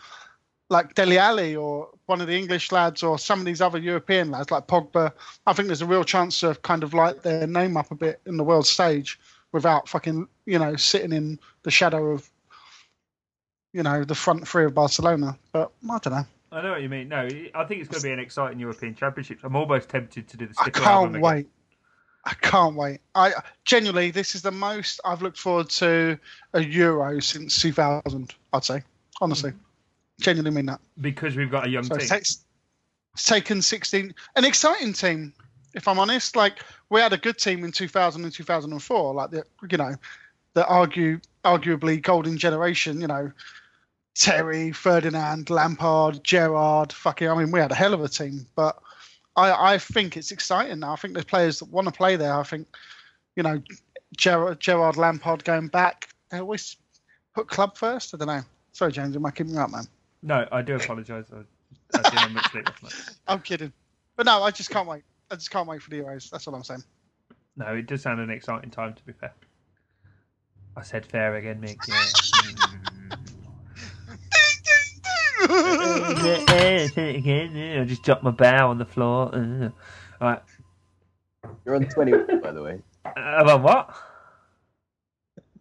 like 0.68 0.94
Dele 0.94 1.18
Alli 1.18 1.54
or 1.54 1.88
one 2.06 2.20
of 2.20 2.26
the 2.26 2.36
English 2.36 2.72
lads 2.72 3.02
or 3.02 3.18
some 3.18 3.38
of 3.38 3.46
these 3.46 3.60
other 3.60 3.78
European 3.78 4.30
lads 4.30 4.50
like 4.50 4.66
Pogba. 4.66 5.12
I 5.46 5.52
think 5.52 5.68
there's 5.68 5.82
a 5.82 5.86
real 5.86 6.04
chance 6.04 6.40
to 6.40 6.54
kind 6.62 6.82
of 6.82 6.94
light 6.94 7.22
their 7.22 7.46
name 7.46 7.76
up 7.76 7.90
a 7.90 7.94
bit 7.94 8.20
in 8.26 8.36
the 8.36 8.44
world 8.44 8.66
stage 8.66 9.18
without 9.52 9.88
fucking, 9.88 10.26
you 10.44 10.58
know, 10.58 10.76
sitting 10.76 11.12
in 11.12 11.38
the 11.62 11.70
shadow 11.70 12.10
of, 12.10 12.28
you 13.76 13.82
know, 13.82 14.04
the 14.04 14.14
front 14.14 14.48
three 14.48 14.64
of 14.64 14.74
Barcelona. 14.74 15.38
But 15.52 15.70
I 15.90 15.98
don't 15.98 16.14
know. 16.14 16.26
I 16.50 16.62
know 16.62 16.70
what 16.70 16.82
you 16.82 16.88
mean. 16.88 17.08
No, 17.08 17.28
I 17.54 17.64
think 17.64 17.82
it's 17.82 17.90
going 17.90 18.00
to 18.00 18.06
be 18.06 18.12
an 18.12 18.18
exciting 18.18 18.58
European 18.58 18.94
Championship. 18.94 19.40
I'm 19.42 19.54
almost 19.54 19.90
tempted 19.90 20.26
to 20.28 20.36
do 20.38 20.46
the 20.46 20.54
I 20.58 20.62
sticker 20.62 20.82
album 20.84 21.12
can't 21.12 21.22
wait. 21.22 21.48
I 22.24 22.32
can't 22.40 22.74
wait. 22.74 23.00
I 23.14 23.34
genuinely, 23.66 24.10
this 24.10 24.34
is 24.34 24.40
the 24.40 24.50
most 24.50 24.98
I've 25.04 25.20
looked 25.20 25.38
forward 25.38 25.68
to 25.70 26.18
a 26.54 26.62
Euro 26.62 27.20
since 27.20 27.60
2000. 27.60 28.34
I'd 28.54 28.64
say, 28.64 28.82
honestly, 29.20 29.50
mm-hmm. 29.50 30.22
genuinely 30.22 30.56
mean 30.56 30.66
that. 30.66 30.80
because 31.02 31.36
we've 31.36 31.50
got 31.50 31.66
a 31.66 31.68
young 31.68 31.84
So 31.84 31.96
team. 31.96 32.08
takes- 32.08 32.44
it's 33.12 33.24
taken 33.24 33.60
16, 33.60 34.14
an 34.36 34.44
exciting 34.44 34.92
team. 34.92 35.34
If 35.74 35.86
I'm 35.88 35.98
honest, 35.98 36.36
like 36.36 36.62
we 36.88 37.00
had 37.00 37.12
a 37.12 37.18
good 37.18 37.38
team 37.38 37.64
in 37.64 37.72
2000 37.72 38.24
and 38.24 38.32
2004, 38.32 39.14
like 39.14 39.30
the 39.30 39.44
you 39.70 39.78
know, 39.78 39.94
the 40.54 40.66
argue 40.66 41.20
arguably 41.44 42.00
golden 42.00 42.36
generation. 42.38 43.00
You 43.00 43.06
know, 43.06 43.32
Terry, 44.18 44.72
Ferdinand, 44.72 45.50
Lampard, 45.50 46.24
Gerrard. 46.24 46.92
Fucking, 46.92 47.28
I 47.28 47.34
mean, 47.34 47.50
we 47.50 47.60
had 47.60 47.70
a 47.70 47.74
hell 47.74 47.92
of 47.92 48.02
a 48.02 48.08
team. 48.08 48.46
But 48.54 48.78
I, 49.36 49.74
I 49.74 49.78
think 49.78 50.16
it's 50.16 50.30
exciting 50.30 50.80
now. 50.80 50.94
I 50.94 50.96
think 50.96 51.14
there's 51.14 51.26
players 51.26 51.58
that 51.58 51.70
want 51.70 51.86
to 51.86 51.92
play 51.92 52.16
there. 52.16 52.34
I 52.34 52.42
think, 52.42 52.66
you 53.36 53.42
know, 53.42 53.62
Gerrard, 54.16 54.60
Gerrard 54.60 54.96
Lampard 54.96 55.44
going 55.44 55.68
back. 55.68 56.08
They 56.30 56.38
always 56.38 56.76
put 57.34 57.48
club 57.48 57.76
first. 57.76 58.14
I 58.14 58.16
don't 58.16 58.28
know. 58.28 58.42
Sorry, 58.72 58.90
James, 58.90 59.16
am 59.16 59.26
I 59.26 59.30
keeping 59.30 59.52
you 59.52 59.60
up, 59.60 59.70
man? 59.70 59.86
No, 60.22 60.48
I 60.50 60.62
do 60.62 60.76
apologise. 60.76 61.26
I, 61.32 61.98
I 61.98 62.02
didn't 62.02 62.18
have 62.18 62.32
much 62.32 62.50
sleep 62.50 62.66
last 62.82 62.82
night. 62.82 63.16
I'm 63.28 63.40
kidding. 63.40 63.72
But 64.16 64.26
no, 64.26 64.42
I 64.42 64.50
just 64.50 64.70
can't 64.70 64.88
wait. 64.88 65.02
I 65.30 65.34
just 65.34 65.50
can't 65.50 65.68
wait 65.68 65.82
for 65.82 65.90
the 65.90 66.00
Euros. 66.00 66.30
That's 66.30 66.48
all 66.48 66.54
I'm 66.54 66.64
saying. 66.64 66.84
No, 67.56 67.66
it 67.74 67.86
does 67.86 68.02
sound 68.02 68.20
an 68.20 68.30
exciting 68.30 68.70
time. 68.70 68.94
To 68.94 69.04
be 69.04 69.12
fair, 69.12 69.32
I 70.74 70.82
said 70.82 71.04
fair 71.04 71.36
again, 71.36 71.60
Mick. 71.60 71.76
Yeah. 71.86 72.86
I 77.78 77.84
just 77.86 78.02
dropped 78.02 78.22
my 78.22 78.30
bow 78.30 78.70
on 78.70 78.78
the 78.78 78.84
floor. 78.84 79.34
Uh. 79.34 79.70
All 80.20 80.28
right. 80.30 80.42
You're 81.64 81.76
on 81.76 81.84
21, 81.86 82.40
by 82.40 82.52
the 82.52 82.62
way. 82.62 82.80
Uh, 83.04 83.10
about 83.16 83.62
what? 83.62 83.94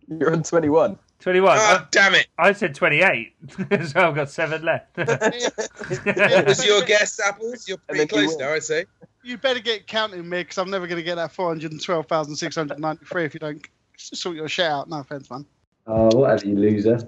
You're 0.08 0.34
on 0.34 0.44
21. 0.44 0.98
21. 1.20 1.58
Ah, 1.60 1.88
damn 1.92 2.14
it! 2.14 2.28
I 2.38 2.54
said 2.54 2.76
28, 2.76 3.34
so 3.88 3.96
I've 3.96 4.16
got 4.16 4.30
seven 4.30 4.64
left. 4.64 4.88
What 4.98 6.46
was 6.46 6.66
your 6.66 6.84
guess, 6.84 7.20
Apples? 7.20 7.68
You're 7.68 7.78
pretty 7.78 8.06
then 8.06 8.22
you 8.22 8.28
close 8.28 8.38
now, 8.38 8.54
I'd 8.54 8.64
say. 8.64 8.86
you 9.24 9.38
better 9.38 9.60
get 9.60 9.88
counting 9.88 10.28
me 10.28 10.42
because 10.42 10.58
I'm 10.58 10.70
never 10.70 10.88
going 10.88 10.98
to 10.98 11.04
get 11.04 11.16
that 11.16 11.32
412,693 11.32 13.26
if 13.26 13.34
you 13.34 13.40
don't 13.40 13.66
sort 13.98 14.36
your 14.36 14.48
shit 14.48 14.66
out. 14.66 14.90
No 14.90 15.00
offense, 15.00 15.30
man. 15.32 15.46
Oh, 15.88 16.16
whatever, 16.16 16.48
you 16.48 16.56
loser. 16.58 16.96
If 16.96 17.04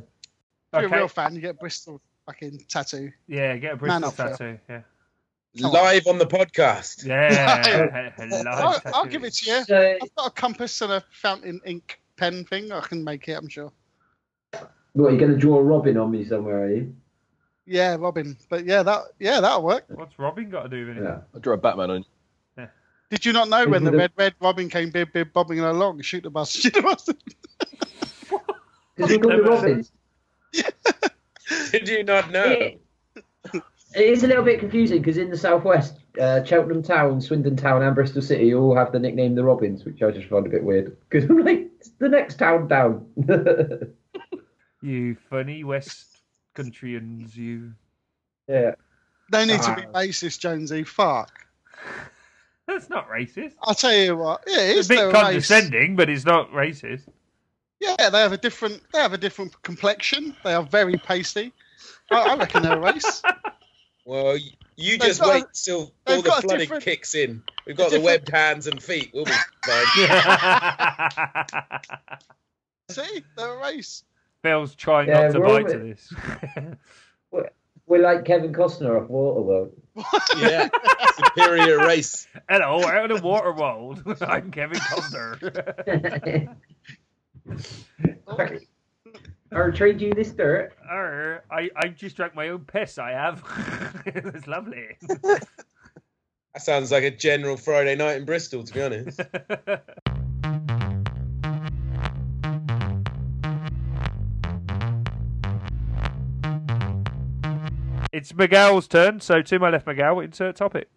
you're 0.74 0.86
Okay. 0.86 0.96
a 0.96 1.00
real 1.00 1.08
fan, 1.08 1.36
you 1.36 1.42
get 1.42 1.60
Bristol 1.60 2.02
fucking 2.28 2.66
tattoo. 2.68 3.12
Yeah, 3.28 3.58
get 3.58 3.74
a 3.74 3.78
Bristol 3.78 4.02
Man 4.02 4.08
up, 4.08 4.16
tattoo. 4.16 4.60
Yeah. 4.70 4.82
Come. 5.60 5.72
Live 5.72 6.06
on 6.06 6.20
the 6.20 6.28
podcast. 6.28 7.06
Yeah. 7.06 8.12
Hello, 8.18 8.44
I'll, 8.52 8.82
I'll 8.94 9.06
give 9.06 9.24
it 9.24 9.34
to 9.36 9.52
you. 9.52 9.64
So, 9.64 9.98
I've 10.02 10.16
got 10.16 10.28
a 10.28 10.32
compass 10.32 10.80
and 10.82 10.92
a 10.92 11.04
fountain 11.10 11.60
ink 11.66 12.00
pen 12.16 12.46
thing. 12.46 12.72
I 12.72 12.82
can 12.82 13.04
make 13.04 13.28
it, 13.28 13.34
I'm 13.34 13.48
sure. 13.48 13.72
what, 14.94 15.08
are 15.08 15.12
you 15.12 15.18
going 15.18 15.32
to 15.32 15.38
draw 15.38 15.58
a 15.58 15.64
robin 15.64 15.98
on 15.98 16.12
me 16.12 16.26
somewhere, 16.26 16.66
are 16.66 16.76
you? 16.76 16.96
Yeah, 17.66 17.98
Robin. 18.00 18.38
But 18.50 18.66
yeah, 18.66 18.84
that 18.84 19.02
yeah, 19.20 19.42
that'll 19.42 19.64
work. 19.64 19.86
What's 19.90 20.18
Robin 20.18 20.50
got 20.50 20.64
to 20.64 20.70
do 20.70 20.88
with 20.88 20.98
it? 20.98 21.04
Yeah. 21.04 21.20
I'll 21.34 21.42
draw 21.42 21.56
a 21.56 21.58
Batman 21.58 21.90
on 21.92 21.98
you. 22.58 22.68
Did 23.10 23.26
you 23.26 23.34
not 23.34 23.50
know 23.50 23.66
when 23.68 23.84
the 23.84 23.90
Isn't 23.90 24.00
red 24.00 24.12
red 24.18 24.34
Robin 24.40 24.70
came 24.70 24.90
bib 24.90 25.12
bib 25.14 25.34
bobbing 25.34 25.60
along, 25.60 26.02
shoot 26.02 26.24
the 26.24 26.30
bus, 26.30 26.52
shoot 26.52 26.74
the 26.74 26.82
bus? 26.82 27.10
Because 28.96 29.12
we're 29.12 29.20
called 29.20 29.34
the 29.34 29.44
robins. 29.44 29.92
Did 31.72 31.88
you 31.88 32.04
not 32.04 32.32
know? 32.32 32.44
It, 32.46 32.82
it 33.96 34.10
is 34.10 34.24
a 34.24 34.28
little 34.28 34.44
bit 34.44 34.60
confusing 34.60 35.00
because 35.00 35.18
in 35.18 35.30
the 35.30 35.38
southwest, 35.38 35.98
uh, 36.20 36.44
Cheltenham 36.44 36.84
Town, 36.84 37.22
Swindon 37.22 37.56
Town, 37.56 37.82
and 37.84 37.96
Bristol 37.96 38.22
City 38.22 38.54
all 38.54 38.76
have 38.76 38.92
the 38.92 39.00
nickname 39.00 39.34
the 39.36 39.44
Robins, 39.44 39.86
which 39.86 40.02
I 40.02 40.12
just 40.12 40.28
find 40.28 40.46
a 40.46 40.50
bit 40.50 40.64
weird. 40.64 40.98
Because 41.10 41.30
I'm 41.30 41.40
like, 41.44 41.70
it's 41.80 41.90
the 42.00 42.10
next 42.10 42.36
town 42.36 42.68
down. 42.68 43.06
You 44.82 45.16
funny 45.30 45.64
West 45.64 46.20
Countryans, 46.56 47.36
you. 47.36 47.74
yeah. 48.48 48.76
They 49.32 49.46
need 49.46 49.62
to 49.64 49.76
be 49.76 49.82
Ah. 49.94 50.00
racist, 50.02 50.40
Jonesy. 50.40 50.84
Fuck. 50.84 51.32
That's 52.68 52.88
not 52.90 53.10
racist. 53.10 53.54
I'll 53.64 53.74
tell 53.74 53.94
you 53.96 54.16
what. 54.16 54.44
Yeah, 54.46 54.62
it 54.62 54.70
It's 54.78 54.80
is 54.82 54.92
a 54.92 54.96
their 54.96 55.08
bit 55.08 55.14
race. 55.16 55.24
condescending, 55.24 55.96
but 55.96 56.10
it's 56.10 56.26
not 56.26 56.52
racist. 56.52 57.08
Yeah, 57.80 58.10
they 58.10 58.20
have 58.20 58.34
a 58.34 58.38
different. 58.38 58.82
They 58.92 59.00
have 59.00 59.14
a 59.14 59.18
different 59.18 59.62
complexion. 59.62 60.36
They 60.44 60.54
are 60.54 60.64
very 60.64 60.98
pasty. 60.98 61.54
I, 62.12 62.22
I 62.22 62.36
reckon 62.38 62.64
they're 62.64 62.78
a 62.78 62.80
race. 62.80 63.22
Well, 64.06 64.38
you 64.78 64.98
just 64.98 65.20
got 65.20 65.28
a- 65.28 65.32
wait 65.40 65.44
till 65.52 65.92
all 66.08 66.22
the 66.22 66.32
flooding 66.40 66.70
kicks 66.80 67.14
in. 67.14 67.44
We've 67.66 67.76
got 67.76 67.92
the 67.92 68.00
webbed 68.00 68.30
hands 68.30 68.66
and 68.68 68.82
feet. 68.82 69.12
We'll 69.14 69.26
be 69.26 69.34
fine. 69.66 69.86
See, 72.90 73.22
they're 73.36 73.54
a 73.54 73.62
race. 73.62 74.06
Phil's 74.44 74.76
trying 74.76 75.10
Yeah, 75.10 75.28
not 75.28 75.34
to 75.34 75.40
bite 75.42 75.68
to 75.68 75.78
this. 75.80 76.14
We're 77.86 78.02
like 78.02 78.24
Kevin 78.24 78.54
Costner 78.54 79.02
off 79.02 79.10
Waterworld. 79.10 79.72
yeah, 80.38 80.70
superior 81.16 81.80
race. 81.86 82.30
Hello, 82.50 82.82
out 82.86 83.12
of 83.12 83.22
the 83.22 83.28
water 83.28 83.52
world. 83.52 84.02
I'm 84.22 84.52
Kevin 84.52 84.80
Costner. 84.80 86.56
I'll 89.52 89.72
trade 89.72 90.02
you 90.02 90.14
this 90.14 90.32
dirt. 90.32 90.74
Arr, 90.90 91.44
I, 91.50 91.70
I 91.76 91.88
just 91.88 92.16
drank 92.16 92.36
my 92.36 92.50
own 92.50 92.66
piss, 92.66 92.98
I 92.98 93.12
have. 93.12 93.44
it's 94.06 94.48
lovely. 94.48 94.98
That 96.58 96.64
sounds 96.64 96.92
like 96.92 97.04
a 97.04 97.12
general 97.12 97.56
Friday 97.56 97.96
night 97.96 98.18
in 98.18 98.26
Bristol, 98.26 98.64
to 98.64 98.74
be 98.74 98.82
honest. 98.82 99.20
it's 108.12 108.34
Miguel's 108.34 108.88
turn, 108.88 109.20
so 109.20 109.44
to 109.44 109.60
my 109.60 109.70
left, 109.70 109.86
Miguel, 109.86 110.20
insert 110.22 110.56
topic. 110.56 110.90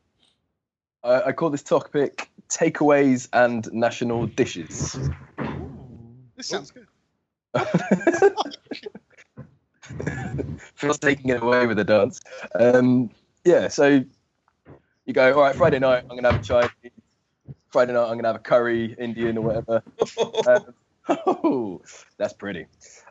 I, 1.04 1.24
I 1.24 1.32
call 1.32 1.50
this 1.50 1.62
topic 1.62 2.30
takeaways 2.48 3.28
and 3.34 3.70
national 3.70 4.28
dishes. 4.28 4.98
This 6.40 6.48
sounds 6.48 6.70
good. 6.70 6.86
Phil's 10.74 10.98
taking 10.98 11.28
it 11.28 11.42
away 11.42 11.66
with 11.66 11.76
the 11.76 11.84
dance. 11.84 12.18
Um, 12.58 13.10
yeah, 13.44 13.68
so 13.68 14.02
you 15.04 15.12
go, 15.12 15.34
all 15.34 15.42
right, 15.42 15.54
Friday 15.54 15.78
night, 15.80 16.04
I'm 16.04 16.16
going 16.16 16.22
to 16.22 16.32
have 16.32 16.40
a 16.40 16.42
Chinese. 16.42 16.70
Friday 17.68 17.92
night, 17.92 18.04
I'm 18.04 18.12
going 18.12 18.22
to 18.22 18.28
have 18.28 18.36
a 18.36 18.38
curry, 18.38 18.96
Indian, 18.98 19.36
or 19.36 19.42
whatever. 19.42 19.82
Um, 20.48 20.74
oh, 21.26 21.82
that's 22.16 22.32
pretty. 22.32 22.68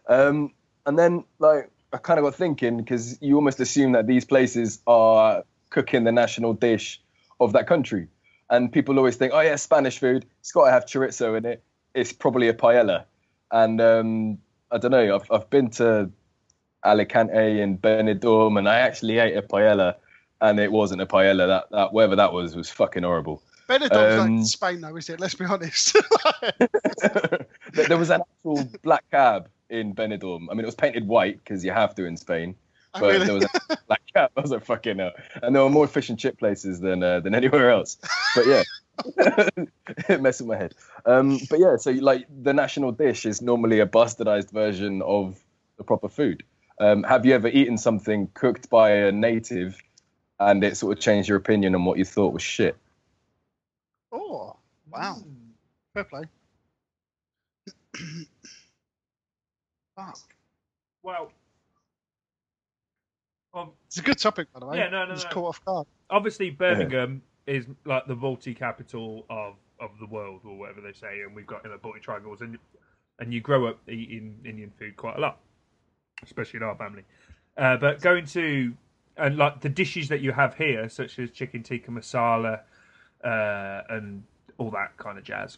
Um, 0.07 0.51
and 0.87 0.97
then, 0.97 1.23
like, 1.37 1.69
I 1.93 1.97
kind 1.97 2.17
of 2.17 2.25
got 2.25 2.33
thinking 2.33 2.77
because 2.77 3.21
you 3.21 3.35
almost 3.35 3.59
assume 3.59 3.91
that 3.91 4.07
these 4.07 4.25
places 4.25 4.81
are 4.87 5.43
cooking 5.69 6.03
the 6.03 6.11
national 6.11 6.53
dish 6.53 6.99
of 7.39 7.53
that 7.53 7.67
country. 7.67 8.07
And 8.49 8.71
people 8.71 8.97
always 8.97 9.17
think, 9.17 9.33
oh, 9.35 9.41
yeah, 9.41 9.55
Spanish 9.57 9.99
food, 9.99 10.25
it's 10.39 10.51
got 10.51 10.65
to 10.65 10.71
have 10.71 10.87
chorizo 10.87 11.37
in 11.37 11.45
it. 11.45 11.63
It's 11.93 12.11
probably 12.11 12.47
a 12.47 12.55
paella. 12.55 13.05
And 13.51 13.81
um, 13.81 14.37
I 14.71 14.77
don't 14.77 14.91
know, 14.91 15.15
I've, 15.15 15.31
I've 15.31 15.49
been 15.49 15.69
to 15.71 16.09
Alicante 16.85 17.61
and 17.61 17.81
Benidorm, 17.81 18.57
and 18.57 18.67
I 18.69 18.79
actually 18.79 19.17
ate 19.17 19.35
a 19.35 19.41
paella, 19.41 19.95
and 20.41 20.59
it 20.59 20.71
wasn't 20.71 21.01
a 21.01 21.05
paella. 21.05 21.47
That, 21.47 21.65
that 21.71 21.93
whatever 21.93 22.15
that 22.15 22.31
was 22.33 22.55
was 22.55 22.69
fucking 22.69 23.03
horrible. 23.03 23.41
Benidorm's 23.67 24.19
Um, 24.19 24.37
like 24.37 24.45
Spain, 24.47 24.81
though, 24.81 24.95
is 24.95 25.09
it? 25.09 25.19
Let's 25.19 25.35
be 25.35 25.45
honest. 25.45 25.95
There 27.73 27.97
was 27.97 28.09
an 28.09 28.21
actual 28.21 28.67
black 28.81 29.03
cab 29.11 29.47
in 29.69 29.93
Benidorm. 29.93 30.47
I 30.49 30.53
mean, 30.53 30.61
it 30.61 30.65
was 30.65 30.75
painted 30.75 31.07
white 31.07 31.37
because 31.43 31.63
you 31.63 31.71
have 31.71 31.93
to 31.95 32.05
in 32.05 32.17
Spain. 32.17 32.55
I 32.93 32.99
But 32.99 33.11
really- 33.13 33.25
there 33.25 33.35
was 33.35 33.45
a 33.45 33.77
black 33.87 34.01
cab. 34.13 34.31
I 34.37 34.41
was 34.41 34.51
like, 34.51 34.65
fucking 34.65 34.97
hell. 34.97 35.11
And 35.43 35.55
there 35.55 35.63
were 35.63 35.69
more 35.69 35.87
fish 35.87 36.09
and 36.09 36.17
chip 36.17 36.39
places 36.39 36.79
than 36.79 37.03
uh, 37.03 37.19
than 37.19 37.35
anywhere 37.35 37.69
else. 37.69 37.97
But 38.35 38.47
yeah, 38.47 38.63
it 40.09 40.21
messed 40.21 40.41
with 40.41 40.47
my 40.49 40.57
head. 40.57 40.75
Um, 41.05 41.39
but 41.49 41.59
yeah, 41.59 41.75
so 41.77 41.91
like 41.91 42.25
the 42.43 42.53
national 42.53 42.91
dish 42.91 43.25
is 43.25 43.41
normally 43.41 43.79
a 43.79 43.85
bastardized 43.85 44.51
version 44.51 45.01
of 45.01 45.37
the 45.77 45.83
proper 45.83 46.09
food. 46.09 46.43
Um, 46.79 47.03
have 47.03 47.25
you 47.25 47.33
ever 47.33 47.47
eaten 47.49 47.77
something 47.77 48.29
cooked 48.33 48.69
by 48.69 48.91
a 48.91 49.11
native 49.11 49.77
and 50.39 50.63
it 50.63 50.77
sort 50.77 50.97
of 50.97 51.03
changed 51.03 51.27
your 51.27 51.37
opinion 51.37 51.75
on 51.75 51.83
what 51.85 51.97
you 51.97 52.05
thought 52.05 52.33
was 52.33 52.41
shit? 52.43 52.77
oh, 54.11 54.55
wow. 54.91 55.17
Fair 55.93 56.03
play. 56.05 56.23
Fuck. 59.95 60.19
Well, 61.03 61.31
um, 63.53 63.71
It's 63.87 63.97
a 63.97 64.01
good 64.01 64.17
topic, 64.19 64.47
by 64.53 64.59
the 64.59 64.65
way. 64.67 64.77
Yeah, 64.77 64.89
no, 64.89 65.05
no, 65.05 65.13
Just 65.15 65.27
no. 65.27 65.33
caught 65.33 65.47
off 65.49 65.65
guard. 65.65 65.87
obviously 66.09 66.49
Birmingham 66.51 67.21
is 67.49 67.65
like 67.85 68.05
the 68.07 68.15
Balti 68.15 68.57
capital 68.57 69.25
of 69.29 69.55
of 69.79 69.91
the 69.99 70.07
world 70.07 70.41
or 70.45 70.57
whatever 70.57 70.81
they 70.81 70.93
say, 70.93 71.21
and 71.25 71.35
we've 71.35 71.47
got 71.47 71.63
you 71.63 71.71
know 71.71 71.77
Balti 71.77 72.01
triangles, 72.01 72.41
and 72.41 72.57
and 73.19 73.33
you 73.33 73.41
grow 73.41 73.67
up 73.67 73.79
eating 73.89 74.39
Indian 74.45 74.71
food 74.77 74.95
quite 74.95 75.17
a 75.17 75.19
lot, 75.19 75.39
especially 76.23 76.57
in 76.57 76.63
our 76.63 76.75
family. 76.75 77.03
Uh, 77.57 77.77
but 77.77 78.01
going 78.01 78.25
to 78.25 78.73
and 79.17 79.37
like 79.37 79.61
the 79.61 79.69
dishes 79.69 80.07
that 80.09 80.21
you 80.21 80.31
have 80.31 80.55
here, 80.55 80.89
such 80.89 81.19
as 81.19 81.29
chicken 81.31 81.61
tikka 81.61 81.91
masala 81.91 82.61
uh, 83.23 83.81
and 83.89 84.23
all 84.57 84.71
that 84.71 84.95
kind 84.97 85.17
of 85.17 85.23
jazz. 85.23 85.57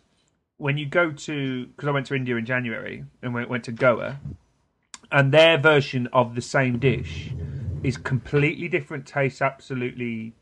When 0.58 0.78
you 0.78 0.86
go 0.86 1.12
to, 1.12 1.66
because 1.68 1.88
I 1.88 1.92
went 1.92 2.08
to 2.08 2.16
India 2.16 2.36
in 2.36 2.46
January 2.46 3.04
and 3.22 3.34
went, 3.34 3.50
went 3.50 3.64
to 3.66 3.72
Goa, 3.72 4.20
and 5.12 5.32
their 5.32 5.58
version 5.58 6.08
of 6.14 6.36
the 6.36 6.42
same 6.42 6.80
dish 6.80 7.32
is 7.84 7.98
completely 7.98 8.68
different, 8.68 9.06
tastes 9.06 9.42
absolutely 9.42 10.34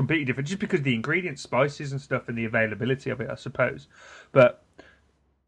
completely 0.00 0.24
different, 0.24 0.48
just 0.48 0.60
because 0.60 0.80
the 0.80 0.94
ingredients, 0.94 1.42
spices, 1.42 1.92
and 1.92 2.00
stuff, 2.00 2.26
and 2.26 2.38
the 2.38 2.46
availability 2.46 3.10
of 3.10 3.20
it, 3.20 3.28
I 3.30 3.34
suppose. 3.34 3.86
But 4.32 4.64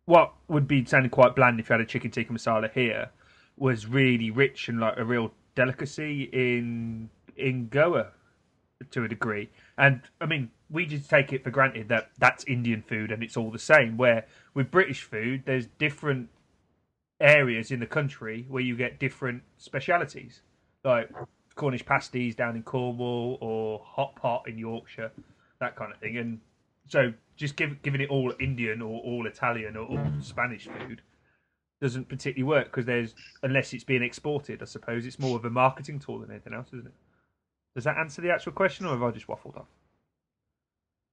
what 0.05 0.34
would 0.48 0.68
be 0.68 0.84
sounding 0.84 1.11
quite 1.11 1.34
bland 1.34 1.59
if 1.59 1.70
you 1.70 1.72
had 1.72 1.80
a 1.80 1.86
chicken 1.86 2.11
tikka 2.11 2.30
masala 2.30 2.70
here 2.70 3.09
was 3.57 3.86
really 3.86 4.30
rich 4.30 4.68
and 4.68 4.78
like 4.78 4.98
a 4.98 5.05
real 5.05 5.32
delicacy 5.55 6.24
in 6.34 7.09
in 7.34 7.68
Goa 7.68 8.09
to 8.90 9.05
a 9.05 9.09
degree. 9.09 9.48
And 9.78 10.03
I 10.20 10.26
mean, 10.26 10.50
we 10.68 10.84
just 10.84 11.09
take 11.09 11.32
it 11.32 11.42
for 11.42 11.50
granted 11.50 11.88
that 11.88 12.11
that's 12.18 12.44
Indian 12.44 12.82
food 12.82 13.11
and 13.11 13.22
it's 13.22 13.38
all 13.38 13.50
the 13.50 13.59
same. 13.59 13.96
Where 13.96 14.26
with 14.53 14.70
British 14.70 15.03
food, 15.03 15.44
there's 15.46 15.66
different 15.78 16.28
areas 17.22 17.70
in 17.70 17.80
the 17.80 17.86
country 17.86 18.44
where 18.50 18.62
you 18.62 18.76
get 18.76 18.98
different 18.98 19.44
specialities, 19.57 20.42
like 20.84 21.09
Cornish 21.55 21.84
pasties 21.84 22.34
down 22.34 22.57
in 22.57 22.62
Cornwall 22.62 23.38
or 23.40 23.80
hot 23.84 24.16
pot 24.16 24.48
in 24.48 24.59
Yorkshire, 24.59 25.12
that 25.61 25.76
kind 25.76 25.92
of 25.92 25.98
thing. 25.98 26.16
And 26.16 26.40
so, 26.88 27.12
just 27.36 27.57
give, 27.57 27.80
giving 27.82 28.00
it 28.00 28.11
all 28.11 28.32
Indian 28.40 28.82
or 28.82 29.00
all 29.00 29.26
Italian 29.26 29.76
or 29.76 29.86
all 29.86 30.00
Spanish 30.20 30.66
food 30.66 31.03
doesn't 31.80 32.09
particularly 32.09 32.44
work 32.44 32.66
because 32.66 32.86
there's 32.86 33.14
unless 33.42 33.72
it's 33.72 33.84
being 33.84 34.03
exported. 34.03 34.62
I 34.62 34.66
suppose 34.66 35.05
it's 35.05 35.18
more 35.18 35.36
of 35.36 35.44
a 35.44 35.50
marketing 35.50 35.98
tool 35.98 36.20
than 36.20 36.30
anything 36.30 36.55
else, 36.55 36.68
isn't 36.68 36.86
it? 36.86 36.92
Does 37.74 37.84
that 37.84 37.96
answer 37.96 38.22
the 38.22 38.30
actual 38.30 38.53
question, 38.53 38.86
or 38.86 38.90
have 38.90 39.03
I 39.03 39.11
just 39.11 39.26
waffled 39.26 39.57
off? 39.57 39.66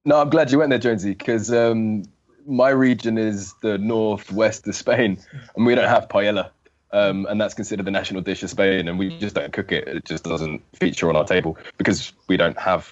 No, 0.05 0.21
I'm 0.21 0.29
glad 0.29 0.51
you 0.51 0.59
went 0.59 0.69
there, 0.69 0.79
Jonesy, 0.79 1.11
because 1.11 1.51
um, 1.51 2.03
my 2.45 2.69
region 2.69 3.17
is 3.17 3.53
the 3.61 3.77
northwest 3.77 4.67
of 4.67 4.75
Spain, 4.75 5.19
and 5.55 5.65
we 5.65 5.75
don't 5.75 5.89
have 5.89 6.07
paella, 6.07 6.51
um, 6.91 7.25
and 7.27 7.39
that's 7.39 7.53
considered 7.53 7.85
the 7.85 7.91
national 7.91 8.21
dish 8.21 8.43
of 8.43 8.49
Spain, 8.49 8.87
and 8.87 8.97
we 8.97 9.17
just 9.19 9.35
don't 9.35 9.53
cook 9.53 9.71
it. 9.71 9.87
It 9.87 10.05
just 10.05 10.23
doesn't 10.23 10.61
feature 10.75 11.09
on 11.09 11.15
our 11.15 11.25
table 11.25 11.57
because 11.77 12.13
we 12.27 12.37
don't 12.37 12.57
have 12.57 12.91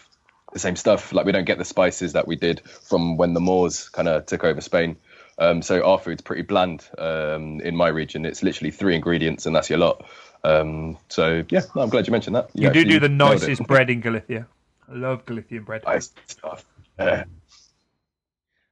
the 0.53 0.59
same 0.59 0.75
stuff. 0.75 1.13
Like 1.13 1.25
we 1.25 1.31
don't 1.31 1.45
get 1.45 1.57
the 1.57 1.65
spices 1.65 2.13
that 2.13 2.27
we 2.27 2.35
did 2.35 2.61
from 2.61 3.17
when 3.17 3.33
the 3.33 3.39
Moors 3.39 3.89
kind 3.89 4.07
of 4.07 4.25
took 4.25 4.43
over 4.43 4.61
Spain. 4.61 4.97
Um, 5.39 5.61
so 5.61 5.83
our 5.83 5.99
food's 5.99 6.21
pretty 6.21 6.41
bland 6.41 6.87
um, 6.97 7.61
in 7.61 7.75
my 7.75 7.89
region. 7.89 8.25
It's 8.25 8.41
literally 8.41 8.71
three 8.71 8.95
ingredients, 8.95 9.45
and 9.45 9.55
that's 9.55 9.69
your 9.69 9.79
lot. 9.79 10.05
Um, 10.43 10.97
so 11.09 11.43
yeah, 11.49 11.61
no, 11.75 11.81
I'm 11.81 11.89
glad 11.89 12.07
you 12.07 12.11
mentioned 12.11 12.35
that. 12.35 12.49
You 12.53 12.71
do 12.71 12.85
do 12.85 12.99
the 12.99 13.09
nicest 13.09 13.63
bread 13.63 13.89
in 13.89 14.01
Galicia. 14.01 14.47
I 14.89 14.95
love 14.95 15.25
Galician 15.25 15.63
bread. 15.63 15.83
Nice 15.85 16.11
stuff. 16.27 16.65
Yeah. 16.97 17.25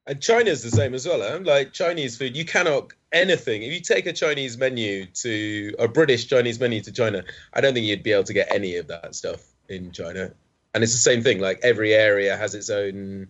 And 0.07 0.21
China's 0.21 0.61
the 0.61 0.69
same 0.69 0.93
as 0.93 1.07
well. 1.07 1.21
Huh? 1.21 1.39
Like 1.43 1.73
Chinese 1.73 2.17
food, 2.17 2.37
you 2.37 2.45
cannot 2.45 2.93
anything. 3.11 3.63
If 3.63 3.73
you 3.73 3.81
take 3.81 4.05
a 4.05 4.13
Chinese 4.13 4.57
menu 4.57 5.07
to 5.07 5.73
a 5.79 5.87
British 5.87 6.27
Chinese 6.27 6.59
menu 6.59 6.81
to 6.81 6.91
China, 6.91 7.23
I 7.53 7.61
don't 7.61 7.73
think 7.73 7.87
you'd 7.87 8.03
be 8.03 8.11
able 8.11 8.23
to 8.25 8.33
get 8.33 8.53
any 8.53 8.75
of 8.77 8.87
that 8.87 9.15
stuff 9.15 9.43
in 9.67 9.91
China. 9.91 10.31
And 10.73 10.83
it's 10.83 10.93
the 10.93 10.99
same 10.99 11.23
thing. 11.23 11.39
Like 11.39 11.59
every 11.63 11.93
area 11.93 12.37
has 12.37 12.53
its 12.53 12.69
own 12.69 13.29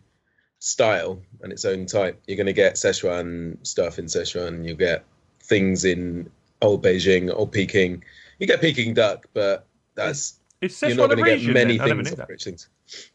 style 0.60 1.22
and 1.42 1.54
its 1.54 1.64
own 1.64 1.86
type. 1.86 2.22
You're 2.28 2.38
going 2.38 2.48
to 2.48 2.54
get 2.54 2.74
Szechuan 2.76 3.66
stuff 3.66 4.00
in 4.00 4.06
Szechuan. 4.06 4.68
You 4.68 4.76
get 4.76 5.06
things 5.42 5.86
in 5.86 6.30
old 6.62 6.84
Beijing, 6.84 7.34
old 7.34 7.52
Peking. 7.52 8.04
You 8.40 8.48
get 8.48 8.60
Peking 8.60 8.94
duck, 8.94 9.28
but 9.34 9.66
that's 9.94 10.40
It's 10.60 10.82
you're 10.82 10.96
not 10.96 11.10
going 11.10 11.24
to 11.24 11.38
get 11.38 11.54
many 11.54 11.78
then? 11.78 11.86
I 11.86 11.88
never 11.88 12.04
things 12.04 12.10
knew 12.10 12.14
of 12.14 12.18
that. 12.18 12.30
rich 12.30 12.44
things. 12.44 12.68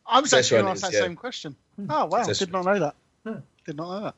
I 0.06 0.20
was 0.20 0.32
actually 0.32 0.62
going 0.62 0.66
to 0.66 0.70
ask 0.70 0.80
that 0.82 0.88
is, 0.88 0.94
yeah. 0.94 1.00
same 1.00 1.16
question. 1.16 1.56
Oh 1.90 2.06
wow, 2.06 2.22
Szechuan. 2.22 2.38
did 2.38 2.52
not 2.52 2.64
know 2.64 2.78
that. 2.78 2.94
Hmm. 3.26 3.40
Did 3.70 3.76
not 3.76 3.88
know 3.88 4.00
that. 4.06 4.14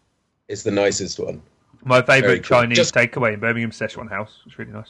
It's 0.49 0.63
the 0.63 0.71
nicest 0.71 1.19
one. 1.21 1.43
My 1.85 2.01
favourite 2.01 2.43
cool. 2.43 2.61
Chinese 2.61 2.79
Just- 2.79 2.95
takeaway 2.95 3.35
in 3.35 3.41
Birmingham, 3.41 3.71
Szechuan 3.71 4.09
House. 4.09 4.39
It's 4.47 4.59
really 4.59 4.73
nice. 4.73 4.89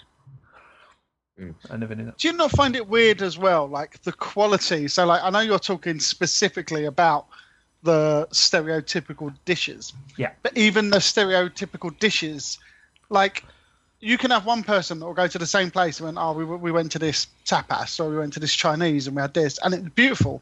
Mm. 1.36 1.54
I 1.68 1.76
never 1.78 1.96
knew 1.96 2.04
that. 2.04 2.18
Do 2.18 2.28
you 2.28 2.34
not 2.34 2.52
find 2.52 2.76
it 2.76 2.86
weird 2.86 3.22
as 3.22 3.36
well, 3.36 3.66
like 3.66 4.00
the 4.02 4.12
quality? 4.12 4.86
So, 4.86 5.04
like, 5.04 5.20
I 5.24 5.30
know 5.30 5.40
you're 5.40 5.58
talking 5.58 5.98
specifically 5.98 6.84
about 6.84 7.26
the 7.82 8.28
stereotypical 8.30 9.34
dishes. 9.46 9.92
Yeah. 10.16 10.30
But 10.44 10.56
even 10.56 10.90
the 10.90 10.98
stereotypical 10.98 11.98
dishes, 11.98 12.60
like, 13.10 13.44
you 13.98 14.16
can 14.16 14.30
have 14.30 14.46
one 14.46 14.62
person 14.62 15.00
that 15.00 15.06
will 15.06 15.12
go 15.12 15.26
to 15.26 15.38
the 15.38 15.46
same 15.46 15.72
place 15.72 15.98
and 15.98 16.04
went, 16.04 16.18
oh, 16.20 16.34
we, 16.34 16.44
we 16.44 16.70
went 16.70 16.92
to 16.92 17.00
this 17.00 17.26
tapas 17.46 17.98
or 17.98 18.10
we 18.10 18.16
went 18.16 18.34
to 18.34 18.40
this 18.40 18.54
Chinese 18.54 19.08
and 19.08 19.16
we 19.16 19.22
had 19.22 19.34
this, 19.34 19.58
and 19.58 19.74
it's 19.74 19.88
beautiful. 19.88 20.40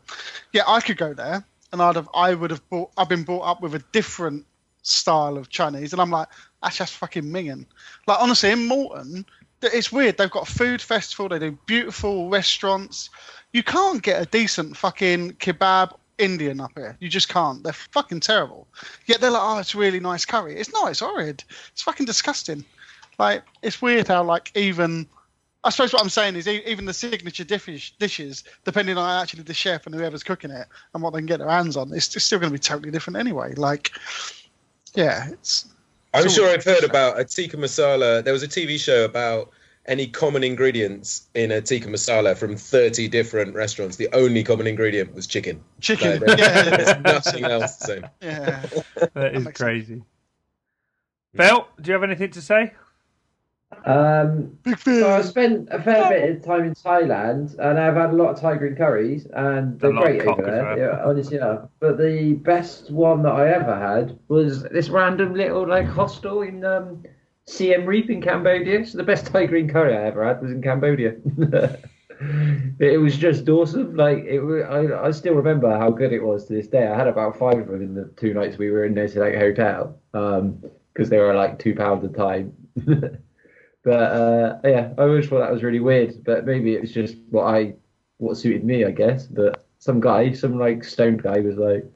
Yeah, 0.52 0.64
I 0.66 0.82
could 0.82 0.98
go 0.98 1.14
there 1.14 1.42
and 1.72 1.80
I'd 1.82 1.96
have, 1.96 2.08
I 2.14 2.34
would 2.34 2.50
have 2.50 2.68
bought, 2.68 2.90
I've 2.96 3.08
been 3.08 3.22
brought 3.22 3.42
up 3.42 3.62
with 3.62 3.74
a 3.74 3.84
different 3.92 4.46
style 4.82 5.36
of 5.36 5.48
Chinese, 5.48 5.92
and 5.92 6.00
I'm 6.00 6.10
like, 6.10 6.28
that's 6.62 6.76
just 6.76 6.94
fucking 6.94 7.24
minging. 7.24 7.66
Like, 8.06 8.20
honestly, 8.20 8.50
in 8.50 8.66
Morton, 8.66 9.24
it's 9.62 9.92
weird. 9.92 10.16
They've 10.16 10.30
got 10.30 10.48
a 10.48 10.52
food 10.52 10.80
festival. 10.80 11.28
They 11.28 11.38
do 11.38 11.58
beautiful 11.66 12.28
restaurants. 12.28 13.10
You 13.52 13.62
can't 13.62 14.02
get 14.02 14.22
a 14.22 14.26
decent 14.26 14.76
fucking 14.76 15.32
kebab 15.32 15.94
Indian 16.18 16.60
up 16.60 16.72
here. 16.76 16.96
You 17.00 17.08
just 17.08 17.28
can't. 17.28 17.62
They're 17.62 17.72
fucking 17.72 18.20
terrible. 18.20 18.68
Yet 19.06 19.20
they're 19.20 19.30
like, 19.30 19.42
oh, 19.42 19.58
it's 19.58 19.74
really 19.74 20.00
nice 20.00 20.24
curry. 20.24 20.56
It's 20.56 20.72
not. 20.72 20.90
It's 20.90 21.00
horrid. 21.00 21.44
It's 21.72 21.82
fucking 21.82 22.06
disgusting. 22.06 22.64
Like, 23.18 23.42
it's 23.62 23.82
weird 23.82 24.08
how 24.08 24.22
like 24.24 24.50
even. 24.54 25.06
I 25.62 25.70
suppose 25.70 25.92
what 25.92 26.00
I'm 26.02 26.08
saying 26.08 26.36
is 26.36 26.48
e- 26.48 26.62
even 26.66 26.86
the 26.86 26.94
signature 26.94 27.44
dishes, 27.44 27.92
dishes, 27.98 28.44
depending 28.64 28.96
on 28.96 29.20
actually 29.20 29.42
the 29.42 29.52
chef 29.54 29.84
and 29.86 29.94
whoever's 29.94 30.22
cooking 30.22 30.50
it 30.50 30.66
and 30.94 31.02
what 31.02 31.12
they 31.12 31.18
can 31.18 31.26
get 31.26 31.38
their 31.38 31.50
hands 31.50 31.76
on, 31.76 31.92
it's, 31.92 32.14
it's 32.16 32.24
still 32.24 32.38
going 32.38 32.50
to 32.50 32.54
be 32.54 32.58
totally 32.58 32.90
different 32.90 33.18
anyway. 33.18 33.54
Like, 33.54 33.90
yeah, 34.94 35.28
it's 35.30 35.66
I'm 36.14 36.24
It's 36.24 36.34
sure 36.34 36.48
I've 36.48 36.64
heard 36.64 36.84
about 36.84 37.20
a 37.20 37.24
tikka 37.24 37.56
masala. 37.58 38.24
There 38.24 38.32
was 38.32 38.42
a 38.42 38.48
TV 38.48 38.78
show 38.80 39.04
about 39.04 39.50
any 39.86 40.06
common 40.06 40.44
ingredients 40.44 41.28
in 41.34 41.50
a 41.50 41.60
tikka 41.60 41.88
masala 41.88 42.36
from 42.36 42.56
30 42.56 43.08
different 43.08 43.54
restaurants. 43.54 43.96
The 43.96 44.08
only 44.14 44.42
common 44.42 44.66
ingredient 44.66 45.14
was 45.14 45.26
chicken. 45.26 45.62
chicken. 45.80 46.20
Like, 46.20 46.38
yeah, 46.38 46.62
There's 46.76 46.96
nothing 47.04 47.44
else 47.44 47.76
the 47.76 47.84
same. 47.86 48.06
yeah. 48.22 48.62
That 49.14 49.34
is 49.34 49.44
makes 49.44 49.58
sense. 49.58 49.58
crazy. 49.58 50.02
Phil, 51.36 51.66
do 51.80 51.88
you 51.88 51.92
have 51.92 52.02
anything 52.02 52.30
to 52.30 52.42
say? 52.42 52.72
Um, 53.84 54.58
Big 54.62 54.78
so 54.78 55.10
I 55.10 55.22
spent 55.22 55.68
a 55.70 55.80
fair 55.80 56.08
bit 56.08 56.36
of 56.36 56.44
time 56.44 56.64
in 56.64 56.74
Thailand, 56.74 57.58
and 57.58 57.78
I've 57.78 57.94
had 57.94 58.10
a 58.10 58.12
lot 58.12 58.30
of 58.30 58.40
Thai 58.40 58.56
green 58.56 58.74
curries, 58.76 59.26
and 59.32 59.78
they're 59.80 59.90
A 59.90 59.94
lot 59.94 60.10
of 60.10 60.18
great 60.18 60.26
over 60.26 60.42
there. 60.42 60.64
well. 60.64 60.78
Yeah, 60.78 61.02
honestly, 61.04 61.36
yeah. 61.38 61.66
But 61.78 61.98
the 61.98 62.34
best 62.34 62.90
one 62.90 63.22
that 63.22 63.32
I 63.32 63.48
ever 63.48 63.74
had 63.76 64.18
was 64.28 64.64
this 64.64 64.88
random 64.88 65.34
little 65.34 65.66
like 65.66 65.86
hostel 65.86 66.42
in 66.42 66.64
um, 66.64 67.04
Siem 67.46 67.86
Reap 67.86 68.10
in 68.10 68.20
Cambodia. 68.20 68.84
So 68.84 68.98
the 68.98 69.04
best 69.04 69.26
Thai 69.32 69.46
green 69.46 69.68
curry 69.68 69.96
I 69.96 70.02
ever 70.04 70.24
had 70.26 70.42
was 70.42 70.52
in 70.52 70.62
Cambodia. 70.62 71.14
it 72.80 73.00
was 73.00 73.16
just 73.16 73.48
awesome. 73.48 73.96
Like 73.96 74.18
it, 74.18 74.40
I, 74.68 75.06
I 75.06 75.10
still 75.12 75.34
remember 75.34 75.70
how 75.78 75.90
good 75.90 76.12
it 76.12 76.22
was 76.22 76.46
to 76.46 76.52
this 76.52 76.66
day. 76.66 76.86
I 76.86 76.96
had 76.96 77.08
about 77.08 77.38
five 77.38 77.58
of 77.58 77.68
them 77.68 77.82
in 77.82 77.94
the 77.94 78.12
two 78.16 78.34
nights 78.34 78.58
we 78.58 78.70
were 78.70 78.84
in 78.84 78.94
this 78.94 79.16
like 79.16 79.36
hotel, 79.36 79.98
because 80.12 81.08
they 81.08 81.18
were 81.18 81.34
like 81.34 81.58
two 81.58 81.74
pounds 81.74 82.04
a 82.04 82.08
time. 82.08 82.52
But 83.82 84.12
uh, 84.12 84.58
yeah, 84.64 84.92
I 84.98 85.02
always 85.02 85.28
thought 85.28 85.40
that 85.40 85.52
was 85.52 85.62
really 85.62 85.80
weird. 85.80 86.22
But 86.24 86.44
maybe 86.44 86.74
it 86.74 86.82
was 86.82 86.92
just 86.92 87.16
what 87.30 87.44
I 87.44 87.74
what 88.18 88.36
suited 88.36 88.64
me, 88.64 88.84
I 88.84 88.90
guess. 88.90 89.26
But 89.26 89.66
some 89.78 90.00
guy, 90.00 90.32
some 90.32 90.58
like 90.58 90.84
stoned 90.84 91.22
guy, 91.22 91.40
was 91.40 91.56
like, 91.56 91.90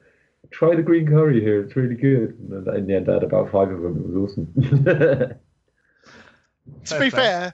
"Try 0.51 0.75
the 0.75 0.81
green 0.81 1.07
curry 1.07 1.41
here; 1.41 1.61
it's 1.61 1.75
really 1.75 1.95
good." 1.95 2.37
And 2.49 2.67
in 2.67 2.87
the 2.87 2.95
end, 2.95 3.09
I 3.09 3.13
had 3.13 3.23
about 3.23 3.51
five 3.51 3.69
of 3.69 3.81
them. 3.81 3.97
It 3.97 4.07
was 4.07 4.31
awesome. 4.31 4.53
to 6.85 6.99
be 6.99 7.09
Fair 7.09 7.53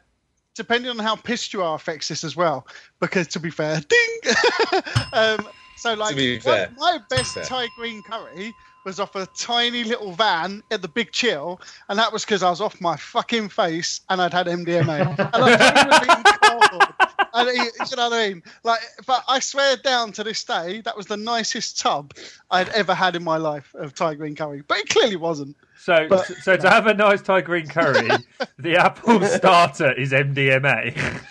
depending 0.56 0.90
on 0.90 1.00
how 1.00 1.16
pissed 1.16 1.54
you 1.54 1.64
are 1.64 1.76
affects 1.76 2.08
this 2.08 2.24
as 2.24 2.36
well. 2.36 2.68
Because 3.00 3.28
to 3.30 3.40
be 3.40 3.50
fair, 3.50 3.82
ding. 3.90 4.20
um, 5.14 5.48
so 5.78 5.94
like 5.94 6.16
be 6.16 6.36
my- 6.36 6.40
fair. 6.40 6.70
my 6.78 7.00
best 7.10 7.34
Fair. 7.34 7.44
Thai 7.44 7.68
green 7.76 8.02
curry 8.04 8.54
was 8.86 9.00
off 9.00 9.16
a 9.16 9.26
tiny 9.38 9.84
little 9.84 10.12
van 10.14 10.64
at 10.72 10.82
the 10.82 10.88
Big 10.88 11.12
Chill, 11.12 11.60
and 11.90 12.00
that 12.00 12.12
was 12.12 12.26
because 12.26 12.44
I 12.44 12.50
was 12.50 12.62
off 12.62 12.80
my 12.82 12.96
fucking 12.98 13.50
face 13.50 14.02
and 14.10 14.22
I'd 14.22 14.34
had 14.34 14.48
MDMA. 14.48 15.08
and 15.20 15.30
I 15.34 15.40
was 15.40 16.02
eating 16.04 16.24
cardboard. 16.42 16.96
And 17.34 17.48
it- 17.50 17.74
you 17.90 17.96
know 17.96 18.10
what 18.10 18.14
I 18.20 18.30
mean? 18.30 18.44
Like, 18.64 18.80
but 19.06 19.24
I 19.28 19.40
swear 19.40 19.78
down 19.78 20.12
to 20.14 20.24
this 20.24 20.44
day, 20.44 20.82
that 20.82 20.98
was 20.98 21.06
the 21.06 21.16
nicest 21.18 21.80
tub 21.80 22.14
I'd 22.50 22.70
ever 22.70 22.94
had 22.94 23.16
in 23.16 23.24
my 23.24 23.38
life 23.38 23.74
of 23.76 23.94
Thai 23.94 24.16
green 24.16 24.36
curry. 24.36 24.64
But 24.68 24.80
it 24.80 24.90
clearly 24.90 25.16
wasn't. 25.16 25.56
So, 25.78 26.08
But- 26.10 26.26
so 26.26 26.58
to 26.58 26.70
have 26.70 26.88
a 26.88 26.94
nice 26.94 27.22
Thai 27.22 27.42
green 27.42 27.68
curry, 27.68 28.10
the 28.60 28.76
apple 28.78 29.24
starter 29.26 29.92
is 29.94 30.12
MDMA. 30.12 31.22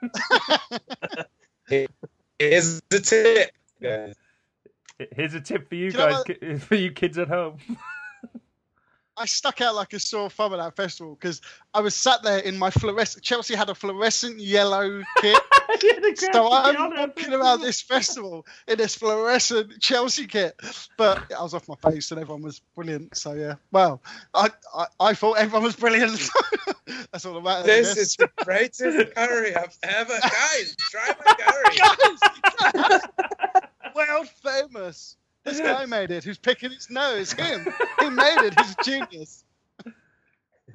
Here's 2.38 2.80
the 2.88 3.00
tip. 3.00 3.50
guys. 3.82 4.14
Here's 5.12 5.34
a 5.34 5.40
tip 5.40 5.68
for 5.68 5.74
you 5.74 5.86
you 5.86 5.92
guys, 5.92 6.24
ki- 6.24 6.56
for 6.58 6.74
you 6.74 6.90
kids 6.90 7.18
at 7.18 7.28
home. 7.28 7.58
I 9.16 9.26
stuck 9.26 9.60
out 9.60 9.74
like 9.74 9.92
a 9.92 10.00
sore 10.00 10.30
thumb 10.30 10.52
at 10.54 10.58
that 10.58 10.76
festival 10.76 11.16
because 11.16 11.40
I 11.74 11.80
was 11.80 11.94
sat 11.96 12.22
there 12.22 12.38
in 12.38 12.56
my 12.56 12.70
fluorescent. 12.70 13.24
Chelsea 13.24 13.56
had 13.56 13.68
a 13.68 13.74
fluorescent 13.74 14.38
yellow 14.38 15.02
kit, 15.20 15.38
so 16.32 16.48
I'm 16.52 16.96
walking 16.96 17.32
around 17.32 17.60
this 17.60 17.80
festival 17.80 18.46
in 18.68 18.78
this 18.78 18.94
fluorescent 18.94 19.80
Chelsea 19.80 20.26
kit. 20.26 20.54
But 20.96 21.32
I 21.36 21.42
was 21.42 21.52
off 21.52 21.68
my 21.68 21.74
face, 21.90 22.12
and 22.12 22.20
everyone 22.20 22.42
was 22.42 22.60
brilliant. 22.76 23.16
So 23.16 23.32
yeah, 23.32 23.54
well, 23.72 24.00
I 24.34 24.50
I, 24.74 24.86
I 25.00 25.14
thought 25.14 25.38
everyone 25.38 25.64
was 25.64 25.74
brilliant. 25.76 26.28
That's 27.12 27.26
all 27.26 27.36
about 27.38 27.66
matters. 27.66 27.94
This 27.94 27.96
is 27.96 28.16
the 28.16 28.30
greatest 28.44 29.14
curry 29.16 29.56
I've 29.56 29.76
ever. 29.82 30.18
Guys, 30.20 30.76
try 30.90 31.12
my 31.26 31.34
curry. 32.70 33.00
Guys, 33.98 34.08
world 34.08 34.28
famous. 34.28 35.16
This 35.44 35.60
guy 35.60 35.86
made 35.86 36.10
it. 36.10 36.24
Who's 36.24 36.38
picking 36.38 36.70
his 36.70 36.90
nose? 36.90 37.32
Him. 37.32 37.66
He 38.00 38.10
made 38.10 38.38
it. 38.44 38.58
He's 38.60 38.72
a 38.78 38.84
genius. 38.84 39.44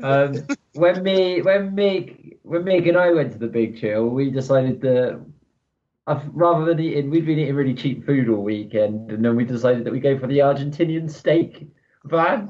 um, 0.01 0.35
when 0.73 1.03
me, 1.03 1.41
when 1.41 1.75
Meg, 1.75 2.37
when 2.43 2.63
Meg 2.63 2.87
and 2.87 2.97
I 2.97 3.11
went 3.11 3.31
to 3.33 3.37
the 3.37 3.47
Big 3.47 3.79
Chill, 3.79 4.07
we 4.07 4.31
decided 4.31 4.81
that. 4.81 5.23
uh, 6.07 6.19
Rather 6.31 6.65
than 6.65 6.79
eating, 6.79 7.09
we'd 7.09 7.25
been 7.25 7.39
eating 7.39 7.55
really 7.55 7.73
cheap 7.75 8.05
food 8.05 8.29
all 8.29 8.43
weekend, 8.43 9.11
and 9.11 9.23
then 9.23 9.35
we 9.35 9.45
decided 9.45 9.85
that 9.85 9.93
we 9.93 9.99
go 9.99 10.17
for 10.17 10.27
the 10.27 10.39
Argentinian 10.39 11.09
steak 11.09 11.67
van. 12.05 12.49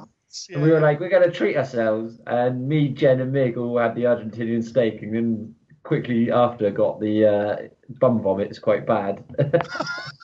Yeah. 0.49 0.55
And 0.55 0.63
we 0.63 0.71
were 0.71 0.79
like, 0.79 0.99
we're 0.99 1.09
going 1.09 1.29
to 1.29 1.35
treat 1.35 1.57
ourselves. 1.57 2.19
And 2.25 2.67
me, 2.67 2.89
Jen, 2.89 3.19
and 3.21 3.31
Mig 3.31 3.57
all 3.57 3.77
had 3.77 3.95
the 3.95 4.03
Argentinian 4.03 4.63
steak, 4.63 5.03
and 5.03 5.13
then 5.13 5.55
quickly 5.83 6.31
after 6.31 6.71
got 6.71 6.99
the 7.01 7.25
uh, 7.25 7.55
bum 7.99 8.23
vomits 8.23 8.57
quite 8.57 8.87
bad. 8.87 9.23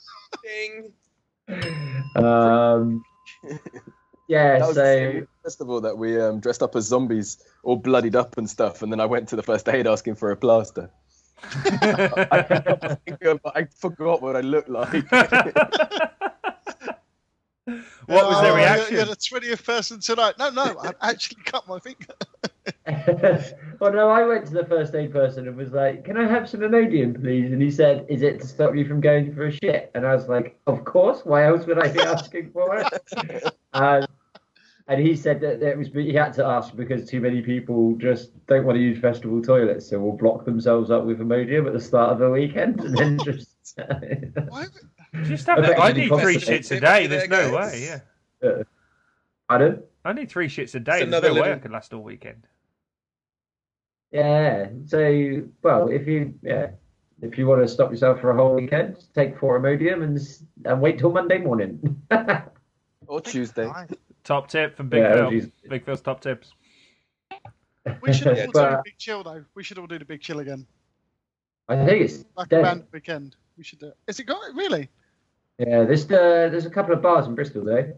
Ding. 0.49 0.93
um, 2.15 3.03
yeah, 4.27 4.59
That 4.59 4.67
was 4.67 4.75
so 4.75 4.81
the 4.81 5.13
same 5.13 5.27
festival 5.43 5.81
that 5.81 5.97
we 5.97 6.19
um, 6.19 6.39
dressed 6.39 6.63
up 6.63 6.75
as 6.75 6.85
zombies, 6.85 7.37
all 7.63 7.75
bloodied 7.75 8.15
up 8.15 8.37
and 8.37 8.49
stuff, 8.49 8.81
and 8.81 8.91
then 8.91 8.99
I 8.99 9.05
went 9.05 9.29
to 9.29 9.35
the 9.35 9.43
first 9.43 9.69
aid 9.69 9.85
asking 9.85 10.15
for 10.15 10.31
a 10.31 10.37
plaster. 10.37 10.89
I, 11.43 12.45
I 13.55 13.65
forgot 13.75 14.21
what 14.21 14.35
I 14.35 14.41
looked 14.41 14.69
like. 14.69 15.05
What 18.07 18.27
was 18.27 18.41
their 18.41 18.51
Oh, 18.53 18.55
reaction? 18.55 18.87
You're, 18.89 19.05
you're 19.05 19.15
the 19.15 19.15
twentieth 19.15 19.65
person 19.65 19.99
tonight. 19.99 20.35
No, 20.39 20.49
no, 20.49 20.75
I 20.81 20.93
actually 21.01 21.41
cut 21.43 21.67
my 21.67 21.79
finger. 21.79 22.13
Well, 23.79 23.93
no, 23.93 24.09
I 24.09 24.25
went 24.25 24.45
to 24.47 24.53
the 24.53 24.65
first 24.65 24.93
aid 24.93 25.13
person 25.13 25.47
and 25.47 25.55
was 25.55 25.71
like, 25.71 26.03
"Can 26.03 26.17
I 26.17 26.27
have 26.27 26.49
some 26.49 26.59
Imodium, 26.59 27.19
please?" 27.21 27.51
And 27.51 27.61
he 27.61 27.71
said, 27.71 28.05
"Is 28.09 28.21
it 28.21 28.41
to 28.41 28.47
stop 28.47 28.75
you 28.75 28.85
from 28.85 28.99
going 28.99 29.33
for 29.33 29.45
a 29.47 29.51
shit?" 29.51 29.89
And 29.95 30.05
I 30.05 30.13
was 30.13 30.27
like, 30.27 30.59
"Of 30.67 30.83
course. 30.83 31.21
Why 31.23 31.45
else 31.45 31.65
would 31.65 31.79
I 31.79 31.87
be 31.87 32.01
asking 32.01 32.51
for 32.51 32.77
it?" 32.77 33.53
Um, 33.73 34.05
and 34.87 34.99
he 34.99 35.15
said 35.15 35.39
that, 35.41 35.59
that 35.59 35.69
it 35.69 35.77
was 35.77 35.89
he 35.89 36.13
had 36.13 36.33
to 36.33 36.45
ask 36.45 36.75
because 36.75 37.07
too 37.07 37.21
many 37.21 37.41
people 37.41 37.95
just 37.95 38.31
don't 38.47 38.65
want 38.65 38.75
to 38.75 38.81
use 38.81 38.99
festival 38.99 39.41
toilets, 39.41 39.87
so 39.87 39.99
will 39.99 40.17
block 40.17 40.43
themselves 40.43 40.89
up 40.91 41.05
with 41.05 41.19
Imodium 41.19 41.67
at 41.67 41.73
the 41.73 41.79
start 41.79 42.11
of 42.11 42.19
the 42.19 42.29
weekend, 42.29 42.81
and 42.81 42.97
then 42.97 43.17
just. 43.23 43.79
Why- 44.49 44.65
Just 45.23 45.47
have 45.47 45.59
Effectively 45.59 45.83
I 45.83 45.91
need 45.93 46.09
three 46.21 46.35
shits 46.37 46.75
a 46.75 46.79
day. 46.79 47.07
There's 47.07 47.29
no 47.29 47.55
way. 47.55 47.81
Yeah. 47.83 47.99
Yeah, 48.41 48.63
Pardon? 49.47 49.83
I 50.05 50.13
need 50.13 50.29
three 50.29 50.47
shits 50.47 50.75
a 50.75 50.79
day. 50.79 50.91
There's 50.99 51.07
another 51.07 51.33
no 51.33 51.41
way 51.41 51.53
I 51.53 51.57
could 51.57 51.71
last 51.71 51.93
all 51.93 52.01
weekend. 52.03 52.47
Yeah. 54.11 54.69
So, 54.85 55.43
well, 55.61 55.89
if 55.89 56.07
you 56.07 56.33
yeah, 56.41 56.71
if 57.21 57.37
you 57.37 57.47
want 57.47 57.61
to 57.61 57.67
stop 57.67 57.91
yourself 57.91 58.21
for 58.21 58.31
a 58.31 58.35
whole 58.35 58.55
weekend, 58.55 59.03
take 59.13 59.37
four 59.39 59.59
Imodium 59.59 60.03
and 60.03 60.19
and 60.65 60.81
wait 60.81 60.99
till 60.99 61.11
Monday 61.11 61.39
morning. 61.39 62.01
Or 63.07 63.19
Tuesday. 63.19 63.69
Top 64.23 64.47
tip 64.49 64.77
from 64.77 64.89
Big 64.89 65.01
Yeah, 65.01 65.29
Phil. 65.29 65.49
Big 65.69 65.85
Phil's 65.85 66.01
top 66.01 66.21
tips. 66.21 66.53
We 68.01 68.13
should 68.13 68.27
all 68.29 68.35
do 68.35 68.51
but- 68.53 68.69
the 68.71 68.81
big 68.85 68.97
chill 68.97 69.23
though. 69.23 69.43
We 69.55 69.63
should 69.63 69.79
all 69.79 69.87
do 69.87 69.97
the 69.97 70.05
big 70.05 70.21
chill 70.21 70.39
again, 70.39 70.67
I 71.67 71.83
think 71.85 72.01
it's 72.03 72.25
like 72.37 72.49
dead. 72.49 72.63
around 72.63 72.79
the 72.81 72.87
weekend. 72.93 73.35
We 73.57 73.63
should 73.63 73.79
do. 73.79 73.87
It. 73.87 73.97
Is 74.07 74.19
it 74.19 74.25
got 74.25 74.47
it 74.49 74.55
really? 74.55 74.89
Yeah, 75.59 75.83
there's 75.83 76.05
uh, 76.05 76.47
there's 76.49 76.65
a 76.65 76.69
couple 76.69 76.93
of 76.93 77.01
bars 77.01 77.27
in 77.27 77.35
Bristol 77.35 77.65
though. 77.65 77.93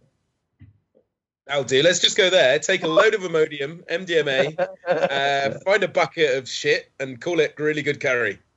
That'll 1.45 1.63
do. 1.63 1.83
Let's 1.83 1.99
just 1.99 2.17
go 2.17 2.29
there, 2.29 2.57
take 2.59 2.83
a 2.83 2.87
load 2.87 3.13
of 3.13 3.21
Imodium, 3.21 3.85
MDMA, 3.87 4.57
uh, 4.87 5.59
find 5.59 5.83
a 5.83 5.87
bucket 5.87 6.37
of 6.37 6.49
shit, 6.49 6.91
and 6.99 7.19
call 7.21 7.39
it 7.39 7.53
really 7.57 7.81
good 7.81 7.99
curry. 7.99 8.39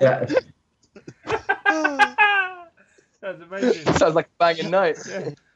Yeah. 0.00 0.26
That's 3.20 3.42
amazing. 3.42 3.94
Sounds 3.94 4.14
like 4.14 4.26
a 4.26 4.38
banging 4.38 4.70
night. 4.70 4.96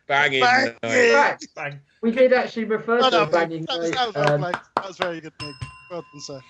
Banging. 0.06 0.40
Bang 0.40 0.74
night. 0.82 1.44
Bang. 1.56 1.80
We 2.02 2.10
did 2.12 2.32
actually 2.32 2.64
refer 2.66 2.98
No, 3.00 3.10
to 3.10 3.16
no, 3.16 3.22
a 3.22 3.26
banging 3.26 3.64
that 3.64 3.78
was, 3.78 3.90
night. 3.90 3.96
that 3.96 4.06
was 4.06 4.14
well 4.14 4.34
um, 4.34 4.40
played. 4.40 4.54
That 4.76 4.86
was 4.86 4.96
very 4.98 5.20
good, 5.20 5.32
Nick. 5.40 5.54
Well 5.90 6.04
done, 6.12 6.20
sir. 6.20 6.40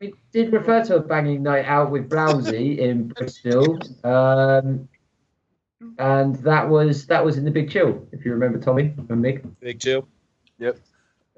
we 0.00 0.12
did 0.32 0.52
refer 0.52 0.84
to 0.84 0.96
a 0.96 1.00
banging 1.00 1.42
night 1.42 1.64
out 1.66 1.90
with 1.90 2.08
Blousy 2.10 2.78
in 2.78 3.08
Bristol, 3.08 3.78
um, 4.04 4.88
and 5.98 6.36
that 6.36 6.68
was 6.68 7.06
that 7.06 7.24
was 7.24 7.36
in 7.38 7.44
the 7.44 7.50
Big 7.50 7.70
Chill, 7.70 8.06
if 8.12 8.24
you 8.24 8.32
remember, 8.32 8.58
Tommy 8.58 8.92
and 8.96 9.08
Mick. 9.08 9.44
Big 9.60 9.80
chill. 9.80 10.06
Yep. 10.58 10.78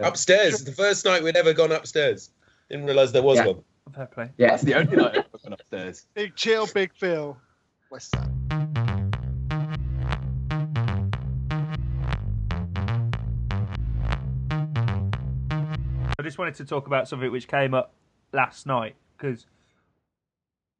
Yeah. 0.01 0.09
Upstairs. 0.09 0.65
The 0.65 0.73
first 0.73 1.05
night 1.05 1.23
we'd 1.23 1.37
ever 1.37 1.53
gone 1.53 1.73
upstairs. 1.73 2.31
Didn't 2.71 2.87
realise 2.87 3.13
there 3.13 3.23
was 3.23 3.39
Yeah. 3.39 3.47
one. 3.49 3.63
Fair 3.95 4.07
play. 4.07 4.31
Yeah, 4.39 4.49
That's 4.51 4.63
the 4.63 4.75
only 4.75 4.97
night 4.97 5.11
I've 5.11 5.17
ever 5.27 5.39
gone 5.43 5.53
upstairs. 5.53 6.07
Big 6.15 6.35
chill, 6.37 6.67
big 6.73 6.93
Phil. 6.95 7.37
West 7.91 8.11
Side. 8.15 8.29
I 16.19 16.23
just 16.23 16.39
wanted 16.39 16.55
to 16.57 16.65
talk 16.65 16.87
about 16.87 17.09
something 17.09 17.31
which 17.33 17.49
came 17.49 17.75
up 17.75 17.93
last 18.33 18.67
night 18.67 18.95
because 19.17 19.47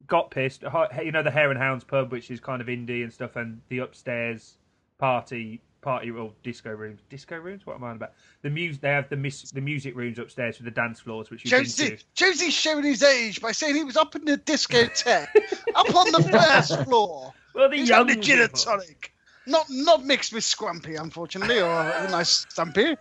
got 0.07 0.31
pissed. 0.31 0.63
You 0.63 1.11
know 1.11 1.23
the 1.23 1.31
Hare 1.31 1.49
and 1.49 1.59
Hounds 1.59 1.83
pub, 1.83 2.11
which 2.11 2.31
is 2.31 2.39
kind 2.39 2.61
of 2.61 2.67
indie 2.67 3.03
and 3.03 3.11
stuff, 3.11 3.35
and 3.35 3.61
the 3.69 3.79
upstairs 3.79 4.57
party 4.97 5.61
party 5.83 6.09
or 6.09 6.31
disco 6.41 6.71
rooms. 6.71 7.01
Disco 7.09 7.37
rooms? 7.37 7.65
What 7.65 7.75
am 7.75 7.83
I 7.83 7.89
on 7.89 7.97
about? 7.97 8.13
The 8.41 8.49
music. 8.49 8.81
They 8.81 8.89
have 8.89 9.09
the 9.09 9.17
mis- 9.17 9.51
the 9.51 9.61
music 9.61 9.95
rooms 9.95 10.17
upstairs 10.17 10.57
with 10.57 10.65
the 10.65 10.71
dance 10.71 10.99
floors, 10.99 11.29
which 11.29 11.43
you've 11.43 11.51
been 11.51 11.65
Josie, 11.65 11.97
to. 11.97 12.03
Josie's 12.15 12.53
showing 12.53 12.83
his 12.83 13.03
age 13.03 13.41
by 13.41 13.51
saying 13.51 13.75
he 13.75 13.83
was 13.83 13.97
up 13.97 14.15
in 14.15 14.25
the 14.25 14.37
discotheque, 14.37 15.27
up 15.75 15.95
on 15.95 16.11
the 16.11 16.27
first 16.31 16.83
floor. 16.83 17.33
Well, 17.53 17.69
the 17.69 17.77
He's 17.77 17.89
young 17.89 18.07
had 18.07 18.17
the 18.17 18.21
gin 18.21 18.39
and 18.39 18.55
tonic. 18.55 19.13
Not 19.45 19.65
not 19.69 20.03
mixed 20.05 20.33
with 20.33 20.43
scrumpy, 20.43 20.99
unfortunately, 20.99 21.59
or 21.59 21.69
a 21.69 22.09
nice 22.09 22.45
stumpy. 22.49 22.95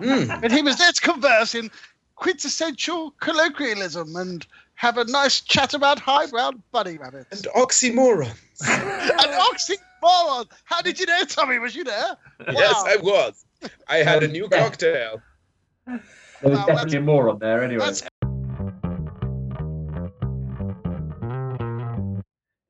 Mm. 0.00 0.40
But 0.40 0.52
he 0.52 0.62
was 0.62 0.76
there 0.76 0.92
to 0.92 1.00
converse 1.00 1.54
in 1.54 1.70
quintessential 2.14 3.12
colloquialism 3.20 4.16
and 4.16 4.46
have 4.78 4.96
a 4.96 5.04
nice 5.06 5.40
chat 5.40 5.74
about 5.74 5.98
highbrow 5.98 6.52
bunny 6.70 6.98
rabbits. 6.98 7.26
And 7.32 7.52
oxymoron. 7.56 8.32
and 8.68 9.32
oxymoron! 9.50 10.48
How 10.64 10.80
did 10.80 11.00
you 11.00 11.06
know, 11.06 11.24
Tommy? 11.24 11.58
Was 11.58 11.74
you 11.74 11.82
there? 11.82 12.16
Yes, 12.52 12.84
I 12.86 12.96
was. 12.96 13.44
I 13.88 13.96
had 13.96 14.22
a 14.22 14.28
new 14.28 14.48
cocktail. 14.48 15.20
there 15.84 16.00
was 16.42 16.58
Wow, 16.58 16.66
definitely 16.66 17.00
more 17.00 17.28
on 17.28 17.40
there 17.40 17.64
anyway. 17.64 17.84
That's 17.84 18.04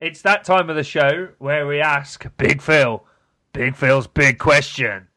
It's 0.01 0.23
that 0.23 0.43
time 0.43 0.71
of 0.71 0.75
the 0.75 0.83
show 0.83 1.29
where 1.37 1.67
we 1.67 1.79
ask 1.79 2.25
Big 2.37 2.63
Phil, 2.63 3.05
Big 3.53 3.75
Phil's 3.75 4.07
big 4.07 4.39
question. 4.39 5.09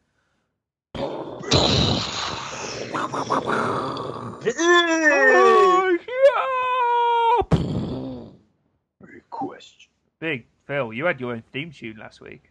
Question. 9.46 9.90
Big 10.20 10.46
Phil, 10.66 10.92
you 10.92 11.04
had 11.04 11.20
your 11.20 11.32
own 11.32 11.42
theme 11.52 11.70
tune 11.72 11.96
last 11.96 12.20
week. 12.20 12.50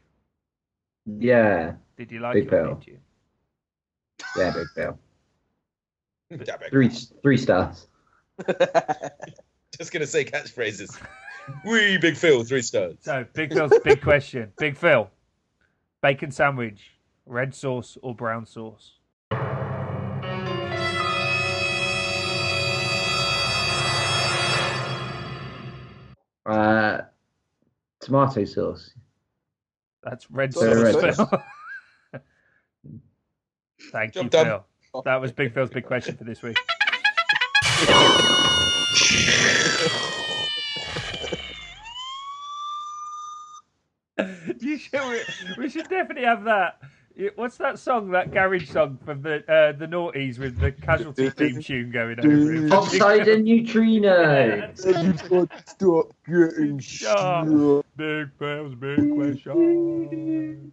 Yeah, 1.06 1.74
Did 1.98 2.12
you 2.12 2.20
like 2.20 2.34
Big 2.36 2.52
your 2.52 2.52
Phil. 2.52 2.76
theme 2.76 2.82
tune? 2.82 3.00
yeah, 4.38 4.52
big 4.52 4.68
Phil. 4.76 5.00
Damn 6.46 6.62
it. 6.62 6.70
Three 6.70 6.90
three 6.90 7.38
stars. 7.38 7.88
Just 9.78 9.92
gonna 9.92 10.06
say 10.08 10.24
catchphrases. 10.24 10.98
Wee 11.66 11.98
big 11.98 12.16
Phil, 12.16 12.44
three 12.44 12.62
stars. 12.62 12.96
So, 13.02 13.26
Big 13.34 13.52
Phil's 13.52 13.74
big 13.84 14.02
question. 14.02 14.52
Big 14.58 14.78
Phil, 14.78 15.10
bacon 16.02 16.32
sandwich, 16.32 16.92
red 17.26 17.54
sauce 17.56 17.98
or 18.02 18.14
brown 18.16 18.46
sauce? 18.46 18.94
Uh, 26.52 27.02
tomato 28.02 28.44
sauce. 28.44 28.92
That's 30.04 30.30
red 30.30 30.54
sauce, 30.54 30.64
red 30.64 31.16
Phil. 31.16 31.44
Thank 33.94 34.16
you, 34.16 34.24
Job 34.24 34.32
done. 34.32 34.60
Phil. 34.92 35.02
That 35.04 35.22
was 35.22 35.32
Big 35.32 35.54
Phil's 35.54 35.70
big 35.70 35.86
question 35.86 36.18
for 36.18 36.26
this 36.26 36.42
week. 36.42 36.58
you 44.60 44.78
should, 44.78 45.10
we, 45.10 45.22
we 45.58 45.70
should 45.70 45.88
definitely 45.88 46.26
have 46.26 46.44
that. 46.44 46.82
What's 47.36 47.58
that 47.58 47.78
song? 47.78 48.12
That 48.12 48.32
garage 48.32 48.70
song 48.70 48.98
from 49.06 49.22
the 49.22 49.44
uh, 49.52 49.74
the 49.78 49.86
Naughties 49.86 50.40
with 50.40 50.58
the 50.60 50.72
casualty 50.72 51.30
theme 51.38 51.62
tune 51.62 51.92
going 51.92 52.20
over 52.20 52.66
it. 52.66 52.72
Oxide 52.72 53.28
and 53.28 53.44
Neutrino. 53.44 54.72
Stop 54.76 56.16
getting 56.26 56.80
Shut 56.80 57.18
up. 57.20 57.86
Big 57.96 58.30
Phil's 58.40 58.76
big 58.76 59.14
question. 59.14 60.70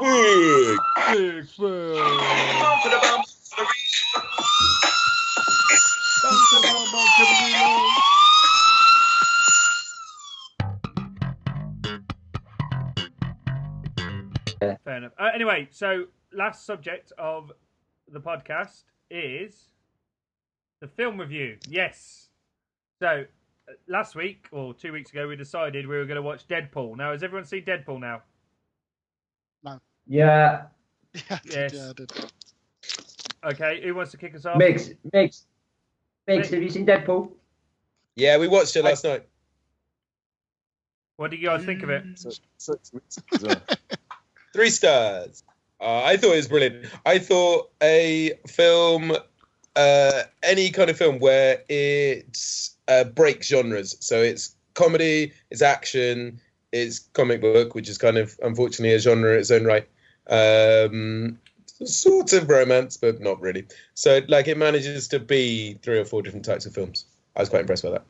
Big. 0.00 0.78
Big 1.10 1.48
Phil. 1.48 2.28
Fair 14.84 14.96
enough. 14.96 15.12
Uh, 15.18 15.30
anyway, 15.34 15.68
so 15.70 16.04
last 16.32 16.66
subject 16.66 17.12
of 17.18 17.52
the 18.10 18.20
podcast 18.20 18.84
is 19.10 19.68
the 20.80 20.88
film 20.88 21.18
review. 21.20 21.56
Yes. 21.68 22.28
So 23.00 23.24
uh, 23.68 23.72
last 23.86 24.14
week 24.16 24.46
or 24.50 24.74
two 24.74 24.92
weeks 24.92 25.10
ago, 25.10 25.28
we 25.28 25.36
decided 25.36 25.86
we 25.86 25.96
were 25.96 26.06
going 26.06 26.16
to 26.16 26.22
watch 26.22 26.46
Deadpool. 26.48 26.96
Now, 26.96 27.12
has 27.12 27.22
everyone 27.22 27.44
seen 27.44 27.64
Deadpool 27.64 28.00
now? 28.00 28.22
Yeah, 30.10 30.62
yeah, 31.14 31.20
I 31.30 31.38
did, 31.44 31.52
Yes. 31.52 31.72
yeah, 31.74 31.90
I 31.90 31.92
did. 31.92 32.12
Okay, 33.44 33.80
who 33.82 33.94
wants 33.94 34.10
to 34.12 34.16
kick 34.16 34.34
us 34.34 34.44
off? 34.44 34.58
mix, 34.58 34.90
mix, 35.12 35.46
mix. 36.26 36.50
Have 36.50 36.62
you 36.62 36.70
seen 36.70 36.86
Deadpool? 36.86 37.30
Yeah, 38.16 38.38
we 38.38 38.48
watched 38.48 38.74
it 38.76 38.84
last 38.84 39.04
night. 39.04 39.24
What 41.16 41.30
do 41.30 41.36
you 41.36 41.46
guys 41.46 41.64
think 41.64 41.82
of 41.82 41.90
it? 41.90 42.04
Three 44.52 44.70
stars. 44.70 45.42
Uh, 45.80 46.02
I 46.04 46.16
thought 46.16 46.32
it 46.32 46.36
was 46.36 46.48
brilliant. 46.48 46.86
I 47.06 47.18
thought 47.18 47.70
a 47.82 48.32
film, 48.48 49.12
uh, 49.76 50.22
any 50.42 50.70
kind 50.70 50.90
of 50.90 50.96
film 50.96 51.20
where 51.20 51.62
it 51.68 52.38
uh, 52.88 53.04
breaks 53.04 53.48
genres. 53.48 53.96
So 54.00 54.20
it's 54.22 54.56
comedy, 54.74 55.32
it's 55.50 55.62
action, 55.62 56.40
it's 56.72 56.98
comic 56.98 57.40
book, 57.40 57.74
which 57.74 57.88
is 57.88 57.98
kind 57.98 58.16
of 58.16 58.38
unfortunately 58.42 58.94
a 58.94 58.98
genre 58.98 59.34
in 59.34 59.40
its 59.40 59.50
own 59.50 59.64
right. 59.64 59.88
Um, 60.28 61.38
sort 61.84 62.32
of 62.32 62.48
romance, 62.48 62.96
but 62.96 63.20
not 63.20 63.40
really. 63.40 63.66
So 63.94 64.20
like 64.28 64.48
it 64.48 64.58
manages 64.58 65.08
to 65.08 65.20
be 65.20 65.78
three 65.82 65.98
or 65.98 66.04
four 66.04 66.22
different 66.22 66.44
types 66.44 66.66
of 66.66 66.74
films. 66.74 67.04
I 67.36 67.40
was 67.40 67.48
quite 67.48 67.60
impressed 67.60 67.84
by 67.84 67.90
that. 67.90 68.04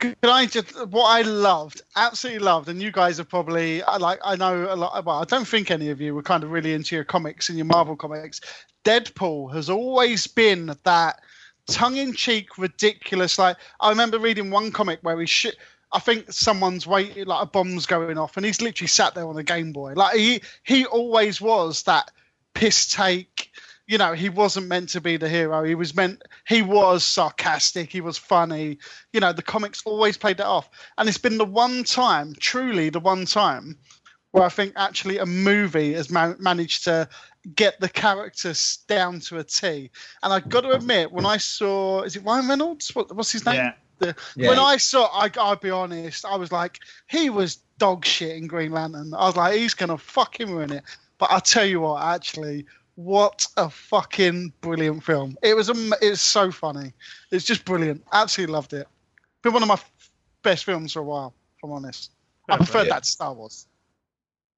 Can 0.00 0.16
I 0.24 0.46
just 0.46 0.88
what 0.88 1.04
I 1.04 1.22
loved, 1.22 1.82
absolutely 1.94 2.40
loved, 2.40 2.68
and 2.68 2.82
you 2.82 2.90
guys 2.90 3.20
are 3.20 3.24
probably 3.24 3.82
like 4.00 4.18
I 4.24 4.34
know 4.34 4.66
a 4.68 4.74
lot. 4.74 5.04
Well, 5.04 5.20
I 5.20 5.24
don't 5.24 5.46
think 5.46 5.70
any 5.70 5.90
of 5.90 6.00
you 6.00 6.12
were 6.12 6.24
kind 6.24 6.42
of 6.42 6.50
really 6.50 6.72
into 6.72 6.96
your 6.96 7.04
comics 7.04 7.48
and 7.48 7.56
your 7.56 7.66
Marvel 7.66 7.94
comics. 7.94 8.40
Deadpool 8.84 9.54
has 9.54 9.70
always 9.70 10.26
been 10.26 10.74
that 10.82 11.20
tongue-in-cheek, 11.68 12.58
ridiculous. 12.58 13.38
Like 13.38 13.58
I 13.80 13.90
remember 13.90 14.18
reading 14.18 14.50
one 14.50 14.72
comic 14.72 14.98
where 15.02 15.20
he 15.20 15.26
shit. 15.26 15.56
I 15.92 16.00
think 16.00 16.32
someone's 16.32 16.86
waiting, 16.86 17.26
like 17.26 17.42
a 17.42 17.46
bomb's 17.46 17.86
going 17.86 18.18
off, 18.18 18.36
and 18.36 18.44
he's 18.44 18.60
literally 18.60 18.88
sat 18.88 19.14
there 19.14 19.28
on 19.28 19.36
a 19.36 19.44
Game 19.44 19.72
Boy. 19.72 19.92
Like 19.92 20.16
he 20.16 20.42
he 20.64 20.84
always 20.86 21.40
was 21.40 21.84
that 21.84 22.10
piss 22.54 22.86
take. 22.86 23.50
You 23.86 23.98
know, 23.98 24.12
he 24.12 24.28
wasn't 24.28 24.68
meant 24.68 24.90
to 24.90 25.00
be 25.00 25.16
the 25.16 25.28
hero. 25.28 25.64
He 25.64 25.74
was 25.74 25.94
meant. 25.94 26.22
He 26.46 26.62
was 26.62 27.04
sarcastic. 27.04 27.90
He 27.90 28.00
was 28.00 28.16
funny. 28.16 28.78
You 29.12 29.20
know, 29.20 29.32
the 29.32 29.42
comics 29.42 29.82
always 29.84 30.16
played 30.16 30.38
that 30.38 30.46
off, 30.46 30.70
and 30.96 31.08
it's 31.08 31.18
been 31.18 31.38
the 31.38 31.44
one 31.44 31.84
time, 31.84 32.34
truly 32.38 32.90
the 32.90 33.00
one 33.00 33.26
time, 33.26 33.76
where 34.30 34.44
I 34.44 34.48
think 34.48 34.72
actually 34.76 35.18
a 35.18 35.26
movie 35.26 35.94
has 35.94 36.10
man- 36.10 36.36
managed 36.38 36.84
to 36.84 37.08
get 37.56 37.80
the 37.80 37.88
characters 37.88 38.78
down 38.88 39.20
to 39.20 39.38
a 39.38 39.44
T. 39.44 39.90
And 40.22 40.32
I've 40.32 40.48
got 40.48 40.60
to 40.60 40.70
admit, 40.70 41.10
when 41.10 41.26
I 41.26 41.38
saw, 41.38 42.02
is 42.02 42.14
it 42.16 42.24
Ryan 42.24 42.48
Reynolds? 42.48 42.94
What, 42.94 43.14
what's 43.14 43.32
his 43.32 43.44
name? 43.44 43.56
Yeah. 43.56 43.72
The, 43.98 44.16
Yeah. 44.36 44.50
When 44.50 44.58
I 44.58 44.76
saw, 44.76 45.06
I, 45.12 45.30
I'll 45.36 45.56
be 45.56 45.70
honest, 45.70 46.24
I 46.24 46.36
was 46.36 46.52
like, 46.52 46.78
he 47.08 47.30
was 47.30 47.56
dog 47.78 48.04
shit 48.04 48.36
in 48.36 48.46
Green 48.46 48.72
Lantern. 48.72 49.12
I 49.12 49.26
was 49.26 49.36
like, 49.36 49.56
he's 49.56 49.74
gonna 49.74 49.98
fucking 49.98 50.50
ruin 50.50 50.72
it. 50.72 50.84
But 51.22 51.30
I'll 51.30 51.40
tell 51.40 51.64
you 51.64 51.78
what, 51.78 52.02
actually, 52.02 52.66
what 52.96 53.46
a 53.56 53.70
fucking 53.70 54.52
brilliant 54.60 55.04
film! 55.04 55.38
It 55.40 55.54
was, 55.54 55.70
am- 55.70 55.92
it 56.02 56.10
was 56.10 56.20
so 56.20 56.50
funny. 56.50 56.92
It's 57.30 57.44
just 57.44 57.64
brilliant. 57.64 58.02
Absolutely 58.12 58.52
loved 58.52 58.72
it. 58.72 58.88
Been 59.42 59.52
one 59.52 59.62
of 59.62 59.68
my 59.68 59.74
f- 59.74 60.10
best 60.42 60.64
films 60.64 60.94
for 60.94 60.98
a 60.98 61.04
while. 61.04 61.32
If 61.58 61.62
I'm 61.62 61.70
honest, 61.70 62.10
I 62.48 62.56
preferred 62.56 62.88
Yeah. 62.88 62.94
that 62.94 63.04
to 63.04 63.08
Star 63.08 63.32
Wars. 63.34 63.68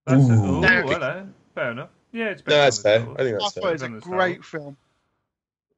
That's 0.06 0.26
a, 0.26 0.32
Ooh. 0.32 0.56
ooh, 0.56 0.62
hello. 0.62 1.28
Fair 1.54 1.72
enough. 1.72 1.90
Yeah, 2.12 2.28
it's 2.30 2.40
No, 2.40 2.44
better 2.46 2.62
that's 2.62 2.82
than 2.82 3.04
fair. 3.04 3.12
I 3.12 3.16
think 3.24 3.38
that's 3.38 3.52
thought 3.52 3.62
fair. 3.62 3.68
it 3.68 3.72
was 3.74 3.82
a 3.82 3.84
Better 3.84 3.92
than 3.92 4.00
Star 4.00 4.16
great 4.16 4.44
film. 4.46 4.76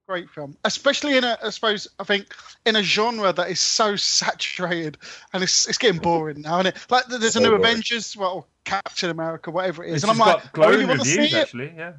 Great 0.06 0.30
film, 0.30 0.56
especially 0.62 1.16
in 1.16 1.24
a, 1.24 1.36
I 1.42 1.50
suppose, 1.50 1.88
I 1.98 2.04
think 2.04 2.32
in 2.64 2.76
a 2.76 2.82
genre 2.84 3.32
that 3.32 3.50
is 3.50 3.58
so 3.58 3.96
saturated 3.96 4.98
and 5.32 5.42
it's 5.42 5.66
it's 5.66 5.78
getting 5.78 6.00
boring 6.00 6.42
now, 6.42 6.60
and 6.60 6.68
it 6.68 6.76
like 6.90 7.06
there's 7.06 7.34
a 7.34 7.40
oh, 7.40 7.42
new 7.42 7.48
boring. 7.48 7.64
Avengers, 7.64 8.16
well, 8.16 8.46
Captain 8.66 9.08
America, 9.08 9.50
whatever 9.50 9.82
it 9.84 9.94
is, 9.94 10.02
and 10.02 10.10
I'm 10.10 10.18
like, 10.18 10.44
I 10.44 10.48
glowing 10.52 10.70
really 10.72 10.84
want 10.86 11.00
to 11.00 11.06
see 11.06 11.16
reviews, 11.16 11.32
it. 11.34 11.38
actually. 11.40 11.72
Yeah. 11.74 11.92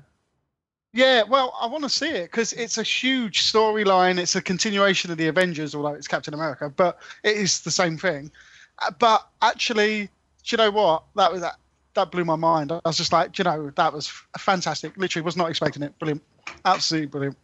Yeah, 0.93 1.23
well, 1.23 1.55
I 1.59 1.67
want 1.67 1.83
to 1.83 1.89
see 1.89 2.09
it 2.09 2.23
because 2.31 2.53
it's 2.53 2.77
a 2.77 2.83
huge 2.83 3.51
storyline. 3.51 4.19
It's 4.19 4.35
a 4.35 4.41
continuation 4.41 5.11
of 5.11 5.17
the 5.17 5.27
Avengers, 5.27 5.75
although 5.75 5.93
it's 5.93 6.07
Captain 6.07 6.33
America, 6.33 6.71
but 6.75 6.99
it 7.23 7.37
is 7.37 7.61
the 7.61 7.71
same 7.71 7.97
thing. 7.97 8.31
Uh, 8.79 8.91
But 8.97 9.27
actually, 9.41 10.05
do 10.05 10.09
you 10.51 10.57
know 10.57 10.71
what? 10.71 11.03
That 11.15 11.31
was 11.31 11.41
that 11.41 11.55
that 11.95 12.11
blew 12.11 12.25
my 12.25 12.35
mind. 12.35 12.71
I 12.71 12.79
was 12.85 12.97
just 12.97 13.11
like, 13.11 13.31
do 13.31 13.41
you 13.41 13.43
know, 13.45 13.71
that 13.75 13.93
was 13.93 14.07
fantastic. 14.37 14.95
Literally, 14.97 15.23
was 15.23 15.37
not 15.37 15.49
expecting 15.49 15.83
it. 15.83 15.97
Brilliant, 15.99 16.23
absolutely 16.65 17.07
brilliant. 17.07 17.37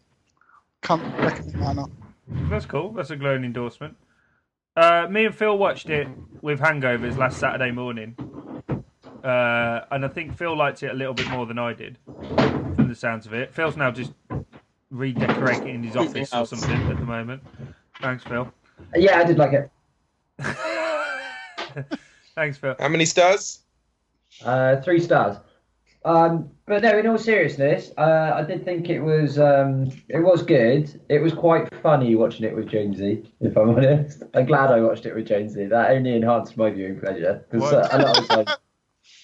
Can't 0.81 1.01
recommend 1.19 1.61
that 1.61 1.71
enough. 1.71 1.89
That's 2.49 2.65
cool. 2.65 2.91
That's 2.91 3.09
a 3.11 3.15
glowing 3.15 3.43
endorsement. 3.45 3.95
Uh, 4.75 5.07
me 5.09 5.25
and 5.25 5.35
Phil 5.35 5.57
watched 5.57 5.89
it 5.89 6.07
with 6.41 6.59
hangovers 6.59 7.17
last 7.17 7.37
Saturday 7.39 7.71
morning, 7.71 8.15
uh, 9.23 9.85
and 9.91 10.03
I 10.05 10.07
think 10.07 10.35
Phil 10.35 10.55
liked 10.55 10.83
it 10.83 10.91
a 10.91 10.93
little 10.93 11.13
bit 11.13 11.29
more 11.29 11.45
than 11.45 11.57
I 11.57 11.73
did, 11.73 11.97
from 12.05 12.87
the 12.87 12.95
sounds 12.95 13.25
of 13.25 13.33
it. 13.33 13.53
Phil's 13.53 13.77
now 13.77 13.91
just 13.91 14.11
redecorating 14.89 15.83
his 15.83 15.95
office 15.95 16.33
or 16.33 16.45
something 16.45 16.81
at 16.91 16.97
the 16.97 17.05
moment. 17.05 17.41
Thanks, 18.01 18.23
Phil. 18.23 18.51
Yeah, 18.95 19.19
I 19.19 19.23
did 19.23 19.37
like 19.37 19.53
it. 19.53 19.71
Thanks, 22.35 22.57
Phil. 22.57 22.75
How 22.79 22.89
many 22.89 23.05
stars? 23.05 23.59
Uh, 24.43 24.81
three 24.81 24.99
stars. 24.99 25.37
Um, 26.05 26.49
but 26.65 26.83
no, 26.83 26.97
in 26.97 27.07
all 27.07 27.17
seriousness, 27.17 27.91
uh, 27.97 28.31
I 28.35 28.43
did 28.43 28.65
think 28.65 28.89
it 28.89 28.99
was 28.99 29.39
um, 29.39 29.89
it 30.09 30.19
was 30.19 30.43
good. 30.43 31.01
It 31.07 31.19
was 31.19 31.33
quite 31.33 31.73
funny 31.81 32.15
watching 32.15 32.45
it 32.45 32.55
with 32.55 32.67
Jonesy. 32.67 33.31
If 33.39 33.55
I'm 33.55 33.69
honest, 33.69 34.23
I'm 34.33 34.45
glad 34.45 34.71
I 34.71 34.81
watched 34.81 35.05
it 35.05 35.15
with 35.15 35.27
Jonesy. 35.27 35.65
That 35.65 35.91
only 35.91 36.15
enhanced 36.15 36.57
my 36.57 36.71
viewing 36.71 36.99
pleasure 36.99 37.45
because 37.49 37.71
uh, 37.71 37.87
a 37.91 37.99
lot 37.99 38.17
of 38.17 38.27
times, 38.45 38.57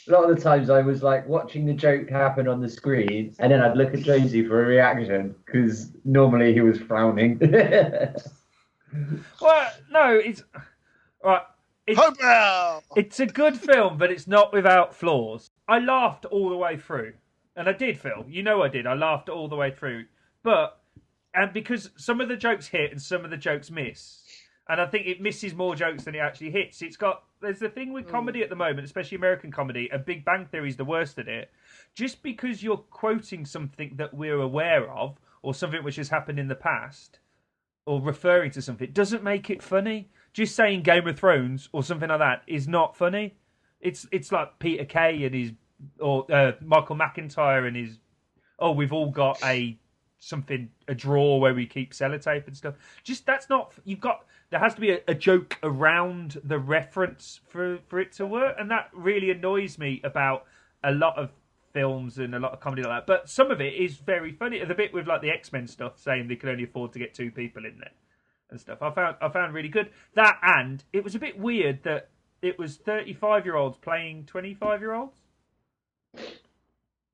a 0.09 0.13
lot 0.13 0.29
of 0.29 0.35
the 0.35 0.41
times 0.41 0.69
I 0.69 0.81
was 0.81 1.03
like 1.03 1.27
watching 1.27 1.65
the 1.65 1.73
joke 1.73 2.09
happen 2.09 2.47
on 2.47 2.61
the 2.61 2.69
screen, 2.69 3.35
and 3.39 3.51
then 3.51 3.61
I'd 3.61 3.77
look 3.77 3.93
at 3.93 4.01
Jonesy 4.01 4.45
for 4.45 4.63
a 4.63 4.67
reaction 4.67 5.35
because 5.45 5.91
normally 6.03 6.53
he 6.53 6.61
was 6.61 6.79
frowning. 6.79 7.39
Well, 9.39 9.71
no, 9.91 10.13
it's 10.13 10.43
right. 11.23 11.43
It's, 11.85 11.99
Hobo! 11.99 12.81
It's 12.95 13.19
a 13.19 13.25
good 13.25 13.57
film, 13.57 13.97
but 13.97 14.11
it's 14.11 14.27
not 14.27 14.53
without 14.53 14.95
flaws. 14.95 15.49
I 15.67 15.79
laughed 15.79 16.25
all 16.25 16.49
the 16.49 16.55
way 16.55 16.77
through, 16.77 17.13
and 17.55 17.67
I 17.69 17.73
did, 17.73 17.99
Phil. 17.99 18.25
You 18.27 18.43
know 18.43 18.61
I 18.63 18.67
did. 18.67 18.87
I 18.87 18.93
laughed 18.93 19.29
all 19.29 19.47
the 19.47 19.55
way 19.55 19.71
through, 19.71 20.05
but 20.43 20.79
and 21.33 21.53
because 21.53 21.91
some 21.97 22.21
of 22.21 22.29
the 22.29 22.35
jokes 22.35 22.67
hit 22.67 22.91
and 22.91 23.01
some 23.01 23.23
of 23.23 23.31
the 23.31 23.37
jokes 23.37 23.69
miss, 23.69 24.18
and 24.69 24.79
I 24.79 24.85
think 24.85 25.07
it 25.07 25.19
misses 25.19 25.55
more 25.55 25.75
jokes 25.75 26.03
than 26.03 26.13
it 26.13 26.19
actually 26.19 26.51
hits. 26.51 26.81
It's 26.83 26.95
got 26.95 27.23
there's 27.41 27.59
the 27.59 27.69
thing 27.69 27.91
with 27.91 28.07
comedy 28.07 28.43
at 28.43 28.49
the 28.49 28.55
moment, 28.55 28.85
especially 28.85 29.17
American 29.17 29.51
comedy, 29.51 29.89
and 29.91 30.05
Big 30.05 30.23
Bang 30.23 30.45
Theory 30.45 30.69
is 30.69 30.75
the 30.75 30.85
worst 30.85 31.17
at 31.17 31.27
it. 31.27 31.51
Just 31.95 32.21
because 32.21 32.61
you're 32.61 32.77
quoting 32.77 33.45
something 33.45 33.93
that 33.95 34.13
we're 34.13 34.39
aware 34.39 34.89
of 34.91 35.17
or 35.41 35.55
something 35.55 35.83
which 35.83 35.95
has 35.95 36.09
happened 36.09 36.37
in 36.37 36.47
the 36.47 36.55
past 36.55 37.19
or 37.85 37.99
referring 37.99 38.51
to 38.51 38.61
something 38.61 38.91
doesn't 38.91 39.23
make 39.23 39.49
it 39.49 39.63
funny. 39.63 40.09
Just 40.33 40.55
saying 40.55 40.83
Game 40.83 41.07
of 41.07 41.17
Thrones 41.17 41.69
or 41.71 41.81
something 41.81 42.09
like 42.09 42.19
that 42.19 42.43
is 42.45 42.67
not 42.67 42.95
funny. 42.95 43.35
It's 43.81 44.05
it's 44.11 44.31
like 44.31 44.59
Peter 44.59 44.85
Kay 44.85 45.23
and 45.23 45.33
his 45.33 45.51
or 45.99 46.31
uh, 46.31 46.51
Michael 46.61 46.95
McIntyre 46.95 47.67
and 47.67 47.75
his 47.75 47.97
oh 48.59 48.71
we've 48.71 48.93
all 48.93 49.09
got 49.09 49.43
a 49.43 49.79
something 50.19 50.69
a 50.87 50.93
drawer 50.93 51.39
where 51.39 51.53
we 51.53 51.65
keep 51.65 51.93
sellotape 51.93 52.45
and 52.45 52.55
stuff. 52.55 52.75
Just 53.03 53.25
that's 53.25 53.49
not 53.49 53.73
you've 53.85 54.01
got 54.01 54.25
there 54.51 54.59
has 54.59 54.73
to 54.75 54.81
be 54.81 54.91
a, 54.91 54.99
a 55.07 55.13
joke 55.13 55.57
around 55.63 56.39
the 56.43 56.59
reference 56.59 57.39
for 57.47 57.79
for 57.87 57.99
it 57.99 58.11
to 58.13 58.25
work, 58.25 58.55
and 58.59 58.69
that 58.71 58.89
really 58.93 59.29
annoys 59.31 59.77
me 59.77 60.01
about 60.03 60.45
a 60.83 60.91
lot 60.91 61.17
of 61.17 61.31
films 61.73 62.17
and 62.17 62.33
a 62.33 62.39
lot 62.39 62.51
of 62.53 62.59
comedy 62.59 62.81
like 62.81 62.91
that. 62.91 63.07
But 63.07 63.29
some 63.29 63.51
of 63.51 63.61
it 63.61 63.73
is 63.73 63.97
very 63.97 64.31
funny. 64.31 64.63
The 64.63 64.73
bit 64.73 64.93
with 64.93 65.07
like 65.07 65.21
the 65.21 65.29
X 65.29 65.51
Men 65.53 65.67
stuff, 65.67 65.99
saying 65.99 66.27
they 66.27 66.35
could 66.35 66.49
only 66.49 66.63
afford 66.63 66.93
to 66.93 66.99
get 66.99 67.13
two 67.13 67.31
people 67.31 67.65
in 67.65 67.77
there 67.77 67.91
and 68.49 68.59
stuff. 68.59 68.81
I 68.81 68.91
found 68.91 69.17
I 69.21 69.29
found 69.29 69.53
really 69.53 69.69
good 69.69 69.89
that, 70.15 70.39
and 70.41 70.83
it 70.93 71.03
was 71.03 71.15
a 71.15 71.19
bit 71.19 71.37
weird 71.37 71.83
that 71.83 72.09
it 72.41 72.57
was 72.57 72.77
thirty 72.77 73.13
five 73.13 73.45
year 73.45 73.55
olds 73.55 73.77
playing 73.77 74.25
twenty 74.25 74.53
five 74.53 74.81
year 74.81 74.93
olds. 74.93 75.19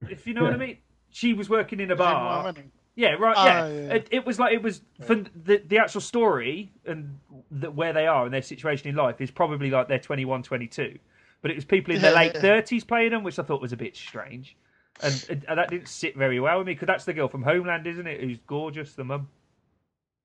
If 0.10 0.26
you 0.28 0.34
know 0.34 0.44
what 0.44 0.54
I 0.54 0.58
mean. 0.58 0.78
She 1.10 1.32
was 1.32 1.50
working 1.50 1.80
in 1.80 1.92
a 1.92 1.96
bar. 1.96 2.54
Yeah, 2.96 3.12
right. 3.14 3.36
Oh, 3.38 3.46
Yeah, 3.46 3.68
yeah. 3.68 3.94
It, 3.96 4.08
it 4.12 4.26
was 4.26 4.40
like 4.40 4.54
it 4.54 4.62
was 4.62 4.82
for 5.02 5.16
the 5.16 5.62
the 5.68 5.78
actual 5.80 6.02
story 6.02 6.72
and 6.86 7.20
the, 7.52 7.70
where 7.72 7.94
they 7.94 8.08
are 8.08 8.26
and 8.26 8.34
their 8.34 8.42
situation 8.42 8.90
in 8.90 8.96
life 8.96 9.20
is 9.20 9.32
probably 9.32 9.70
like 9.70 9.88
they're 9.88 10.00
21, 10.00 10.44
22. 10.44 10.98
but 11.42 11.52
it 11.52 11.56
was 11.56 11.66
people 11.66 11.94
in 11.94 12.02
their 12.02 12.12
Yeah, 12.12 12.16
late 12.16 12.34
yeah. 12.36 12.42
thirties 12.42 12.84
playing 12.84 13.12
them, 13.12 13.24
which 13.24 13.38
I 13.38 13.44
thought 13.44 13.62
was 13.62 13.74
a 13.74 13.78
bit 13.78 13.96
strange, 13.98 14.56
and, 15.02 15.26
and, 15.30 15.46
and 15.48 15.60
that 15.60 15.70
didn't 15.70 15.90
sit 15.90 16.16
very 16.16 16.40
well 16.40 16.60
with 16.60 16.68
me 16.68 16.74
because 16.74 16.88
that's 16.88 17.06
the 17.06 17.14
girl 17.14 17.28
from 17.28 17.44
Homeland, 17.44 17.86
isn't 17.86 18.08
it? 18.08 18.22
Who's 18.22 18.40
gorgeous, 18.48 18.94
the 18.94 19.04
mum, 19.04 19.28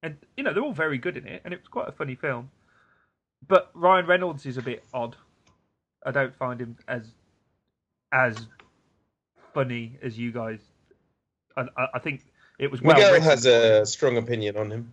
and 0.03 0.17
you 0.37 0.45
know 0.45 0.53
they're 0.55 0.63
all 0.63 0.73
very 0.73 0.99
good 0.99 1.17
in 1.17 1.27
it, 1.27 1.43
and 1.45 1.53
it 1.53 1.61
was 1.61 1.69
quite 1.69 1.89
a 1.89 1.93
funny 1.93 2.15
film. 2.15 2.51
But 3.47 3.71
Ryan 3.75 4.07
Reynolds 4.07 4.47
is 4.47 4.57
a 4.57 4.63
bit 4.63 4.85
odd. 4.95 5.17
I 6.07 6.13
don't 6.13 6.35
find 6.37 6.61
him 6.61 6.79
as 6.89 7.15
as 8.13 8.47
funny 9.53 9.99
as 10.03 10.19
you 10.19 10.33
guys. 10.33 10.61
I, 11.57 11.63
I, 11.77 11.87
I 11.95 11.99
think 11.99 12.30
it 12.61 12.71
was 12.71 12.81
well. 12.83 12.97
Miguel 12.97 13.13
written. 13.13 13.29
has 13.29 13.47
a 13.47 13.85
strong 13.87 14.17
opinion 14.17 14.57
on 14.57 14.71
him. 14.71 14.93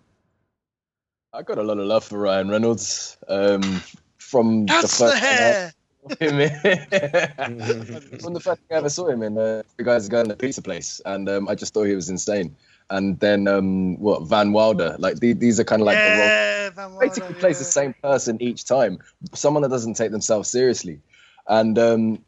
I 1.34 1.44
got 1.44 1.58
a 1.58 1.64
lot 1.64 1.78
of 1.78 1.86
love 1.86 2.06
for 2.06 2.18
Ryan 2.20 2.50
Reynolds 2.50 3.18
um, 3.28 3.82
from 4.18 4.66
That's 4.66 4.98
the 4.98 5.06
the 5.06 5.12
first 5.12 5.18
hair. 5.18 5.74
time 5.74 5.74
I 6.10 6.16
saw 6.16 6.30
him 6.30 6.40
in- 6.40 8.20
from 8.20 8.34
the 8.34 8.40
first 8.40 8.62
thing 8.62 8.76
I 8.76 8.80
ever 8.80 8.90
saw 8.90 9.08
him 9.10 9.24
in 9.24 9.38
uh, 9.38 9.64
the 9.78 9.84
guys 9.84 10.08
going 10.10 10.26
to 10.26 10.34
the 10.34 10.38
pizza 10.38 10.62
place, 10.62 11.02
and 11.06 11.30
um, 11.30 11.48
I 11.50 11.56
just 11.56 11.74
thought 11.74 11.84
he 11.84 11.96
was 11.96 12.10
insane. 12.10 12.56
And 12.90 13.20
then 13.20 13.48
um, 13.50 14.00
what 14.00 14.24
Van 14.24 14.54
Wilder, 14.54 14.96
like 15.00 15.20
the, 15.20 15.34
these 15.34 15.60
are 15.60 15.66
kind 15.66 15.82
of 15.82 15.86
like 15.86 15.98
the 15.98 16.10
role 16.10 16.32
yeah, 16.32 16.70
Van 16.70 16.92
Wilder, 16.94 17.06
basically 17.06 17.36
plays 17.36 17.60
the 17.60 17.66
same 17.66 17.94
person 18.02 18.42
each 18.42 18.64
time. 18.64 19.00
Someone 19.34 19.64
that 19.64 19.70
doesn't 19.70 19.96
take 19.96 20.12
themselves 20.12 20.50
seriously, 20.50 21.02
and 21.48 21.78
um, 21.78 22.24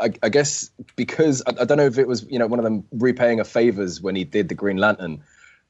I, 0.00 0.12
I 0.22 0.28
guess 0.28 0.70
because 0.96 1.42
I, 1.46 1.50
I 1.60 1.64
don't 1.64 1.76
know 1.76 1.86
if 1.86 1.98
it 1.98 2.08
was 2.08 2.26
you 2.28 2.38
know 2.38 2.46
one 2.46 2.58
of 2.58 2.64
them 2.64 2.84
repaying 2.92 3.40
a 3.40 3.44
favors 3.44 4.00
when 4.00 4.16
he 4.16 4.24
did 4.24 4.48
the 4.48 4.54
Green 4.54 4.76
Lantern. 4.76 5.22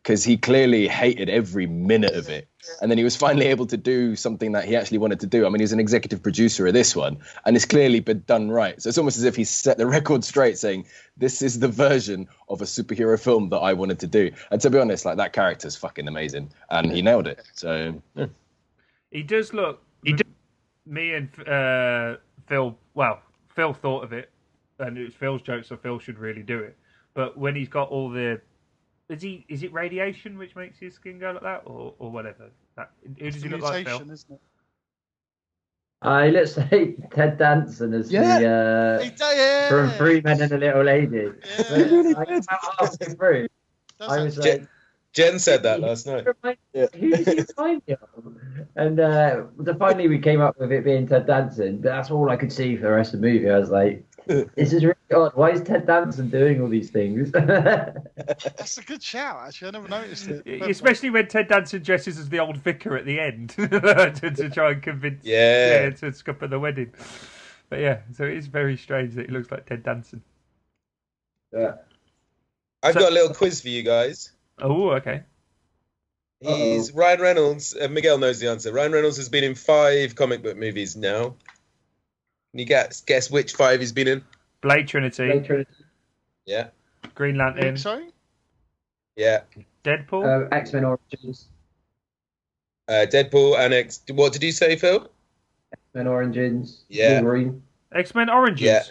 because 0.03 0.25
he 0.25 0.37
clearly 0.37 0.89
hated 0.89 1.29
every 1.29 1.67
minute 1.67 2.15
of 2.15 2.29
it. 2.29 2.49
And 2.81 2.91
then 2.91 2.99
he 2.99 3.05
was 3.05 3.17
finally 3.17 3.47
able 3.47 3.67
to 3.67 3.77
do 3.77 4.17
something 4.17 4.53
that 4.53 4.65
he 4.65 4.77
actually 4.77 4.99
wanted 4.99 5.21
to 5.21 5.27
do. 5.27 5.47
I 5.47 5.49
mean, 5.49 5.61
he's 5.61 5.73
an 5.73 5.81
executive 5.81 6.23
producer 6.23 6.67
of 6.67 6.73
this 6.73 6.95
one, 6.95 7.19
and 7.45 7.57
it's 7.57 7.65
clearly 7.65 8.01
been 8.01 8.23
done 8.27 8.51
right. 8.51 8.81
So 8.81 8.89
it's 8.89 8.99
almost 8.99 9.17
as 9.17 9.25
if 9.25 9.37
he 9.37 9.45
set 9.45 9.79
the 9.79 9.87
record 9.87 10.25
straight, 10.25 10.59
saying, 10.59 10.87
"This 11.17 11.43
is 11.43 11.59
the 11.59 11.69
version 11.69 12.29
of 12.49 12.61
a 12.61 12.65
superhero 12.65 13.19
film 13.19 13.49
that 13.51 13.59
I 13.59 13.73
wanted 13.73 14.01
to 14.01 14.07
do." 14.07 14.31
And 14.51 14.61
to 14.61 14.71
be 14.71 14.79
honest, 14.79 15.05
like 15.05 15.17
that 15.17 15.33
character's 15.33 15.77
fucking 15.77 16.07
amazing, 16.07 16.53
and 16.69 16.93
he 16.93 17.03
nailed 17.03 17.27
it. 17.27 17.43
So 17.55 18.01
yeah. 18.15 18.27
He 19.11 19.23
does 19.23 19.53
look. 19.53 19.83
He 20.05 20.13
did. 20.13 20.27
Me 20.87 21.15
and 21.15 21.29
uh, 21.49 22.17
Phil. 22.47 22.77
Well, 22.95 23.21
Phil 23.55 23.73
thought 23.75 24.05
of 24.05 24.13
it, 24.13 24.31
and 24.79 24.97
it 24.97 25.05
was 25.05 25.15
Phil's 25.15 25.43
joke, 25.43 25.65
so 25.65 25.77
Phil 25.77 25.99
should 25.99 26.19
really 26.19 26.43
do 26.43 26.59
it. 26.61 26.77
But 27.15 27.37
when 27.37 27.55
he's 27.55 27.69
got 27.69 27.89
all 27.91 28.09
the, 28.09 28.41
is 29.09 29.23
he? 29.23 29.45
Is 29.49 29.63
it 29.63 29.73
radiation 29.73 30.39
which 30.39 30.55
makes 30.57 30.79
his 30.79 30.95
skin 30.95 31.19
go 31.19 31.33
like 31.33 31.43
that, 31.43 31.63
or 31.67 31.95
or 31.99 32.11
whatever? 32.11 32.51
That, 32.77 32.91
who 33.03 33.09
does 33.15 33.35
It's 33.37 33.43
he 33.43 33.49
a 33.49 33.53
look 33.53 33.63
like, 33.63 33.85
Phil? 33.87 33.99
mutation, 33.99 34.13
isn't 34.13 34.33
it? 34.35 34.41
Uh, 36.03 36.25
he 36.25 36.31
looks 36.31 36.57
like 36.73 36.97
Ted 37.13 37.37
Danson 37.37 37.93
as 37.93 38.11
Yeah. 38.11 38.39
the 38.39 38.47
uh, 39.21 39.33
yeah. 39.35 39.69
from 39.69 39.91
Three 39.91 40.21
Men 40.23 40.41
and 40.41 40.53
a 40.53 40.59
Little 40.59 40.83
Lady. 40.85 41.17
Yeah. 41.45 41.63
But 41.69 41.91
really 41.91 42.15
like, 42.15 42.29
did. 42.29 42.45
about 42.45 42.61
halfway 42.79 43.15
through, 43.15 43.49
Does 43.99 44.11
I 44.11 44.21
it? 44.21 44.25
was 44.25 44.39
like, 44.39 44.63
Jen 45.13 45.39
said 45.41 45.65
that 45.65 45.81
last 45.81 46.07
night. 46.07 46.27
Yeah. 46.73 46.87
Who 46.95 47.11
did 47.11 47.27
you 47.39 47.45
find 47.57 47.83
me 47.89 47.95
of? 47.95 48.35
And 48.77 49.01
uh, 49.01 49.45
so 49.65 49.75
finally 49.75 50.07
we 50.09 50.19
came 50.21 50.41
up 50.41 50.59
with 50.59 50.71
it 50.71 50.85
being 50.85 51.09
Ted 51.09 51.27
Danson, 51.27 51.79
but 51.81 51.89
that's 51.89 52.11
all 52.13 52.31
I 52.31 52.37
could 52.37 52.53
see 52.53 52.77
for 52.77 52.83
the 52.83 52.93
rest 52.93 53.13
of 53.15 53.21
the 53.21 53.27
movie. 53.27 53.51
I 53.51 53.59
was 53.59 53.71
like, 53.71 54.05
this 54.27 54.73
is 54.73 54.85
really 54.85 54.95
odd. 55.13 55.33
Why 55.35 55.51
is 55.51 55.63
Ted 55.63 55.87
Danson 55.87 56.29
doing 56.31 56.61
all 56.63 56.69
these 56.69 56.91
things? 56.91 57.33
That's 57.33 58.79
a 58.79 58.83
good 58.83 59.03
shout, 59.03 59.41
actually. 59.49 59.69
I 59.69 59.71
never 59.73 59.89
noticed 59.89 60.29
it. 60.29 60.47
Especially 60.63 61.11
when 61.11 61.27
Ted 61.27 61.49
Danson 61.49 61.83
dresses 61.83 62.17
as 62.19 62.29
the 62.29 62.39
old 62.39 62.59
vicar 62.59 62.97
at 62.97 63.05
the 63.07 63.19
end 63.19 63.51
to, 63.57 63.69
to 64.31 64.51
try 64.51 64.73
and 64.73 64.83
convince 64.83 65.25
Yeah. 65.25 65.91
to 65.91 66.13
scupper 66.13 66.47
the 66.47 66.61
wedding. 66.61 66.93
But 67.71 67.81
yeah, 67.81 68.01
so 68.15 68.25
it 68.25 68.37
is 68.37 68.47
very 68.47 68.77
strange 68.77 69.15
that 69.15 69.27
he 69.27 69.33
looks 69.33 69.51
like 69.51 69.67
Ted 69.67 69.83
Danson. 69.83 70.23
yeah. 71.53 71.73
I've 72.83 72.95
So- 72.95 73.01
got 73.01 73.11
a 73.11 73.15
little 73.15 73.35
quiz 73.35 73.61
for 73.61 73.69
you 73.69 73.83
guys. 73.83 74.31
Oh, 74.63 74.91
okay. 74.91 75.23
He's 76.41 76.93
Ryan 76.93 77.21
Reynolds. 77.21 77.77
Uh, 77.79 77.89
Miguel 77.89 78.17
knows 78.19 78.41
the 78.41 78.49
answer. 78.49 78.73
Ryan 78.73 78.93
Reynolds 78.93 79.19
has 79.19 79.29
been 79.29 79.45
in 79.45 79.55
five 79.55 80.15
comic 80.15 80.43
book 80.43 80.57
movies 80.57 80.97
now. 80.97 81.35
Can 82.53 82.59
you 82.59 82.65
guess 82.65 83.03
guess 83.03 83.31
which 83.31 83.53
five 83.53 83.81
he's 83.81 83.93
been 83.93 84.09
in? 84.09 84.25
Blade 84.63 84.89
Trinity, 84.89 85.29
Later, 85.29 85.67
Yeah, 86.47 86.69
Green 87.15 87.37
Lantern, 87.37 87.77
Sorry? 87.77 88.11
yeah. 89.17 89.43
Deadpool. 89.85 90.47
uh, 90.47 90.49
X 90.55 90.73
Men 90.73 90.85
Origins. 90.85 91.47
Uh, 92.89 93.07
Deadpool 93.07 93.59
and 93.59 93.73
X. 93.73 94.03
What 94.11 94.33
did 94.33 94.43
you 94.43 94.53
say, 94.53 94.77
Phil? 94.77 95.11
X 95.73 95.83
Men 95.95 96.07
Origins. 96.07 96.85
Yeah. 96.89 97.21
Wolverine. 97.21 97.63
X 97.95 98.15
Men 98.15 98.29
Oranges. 98.31 98.67
Yeah. 98.67 98.83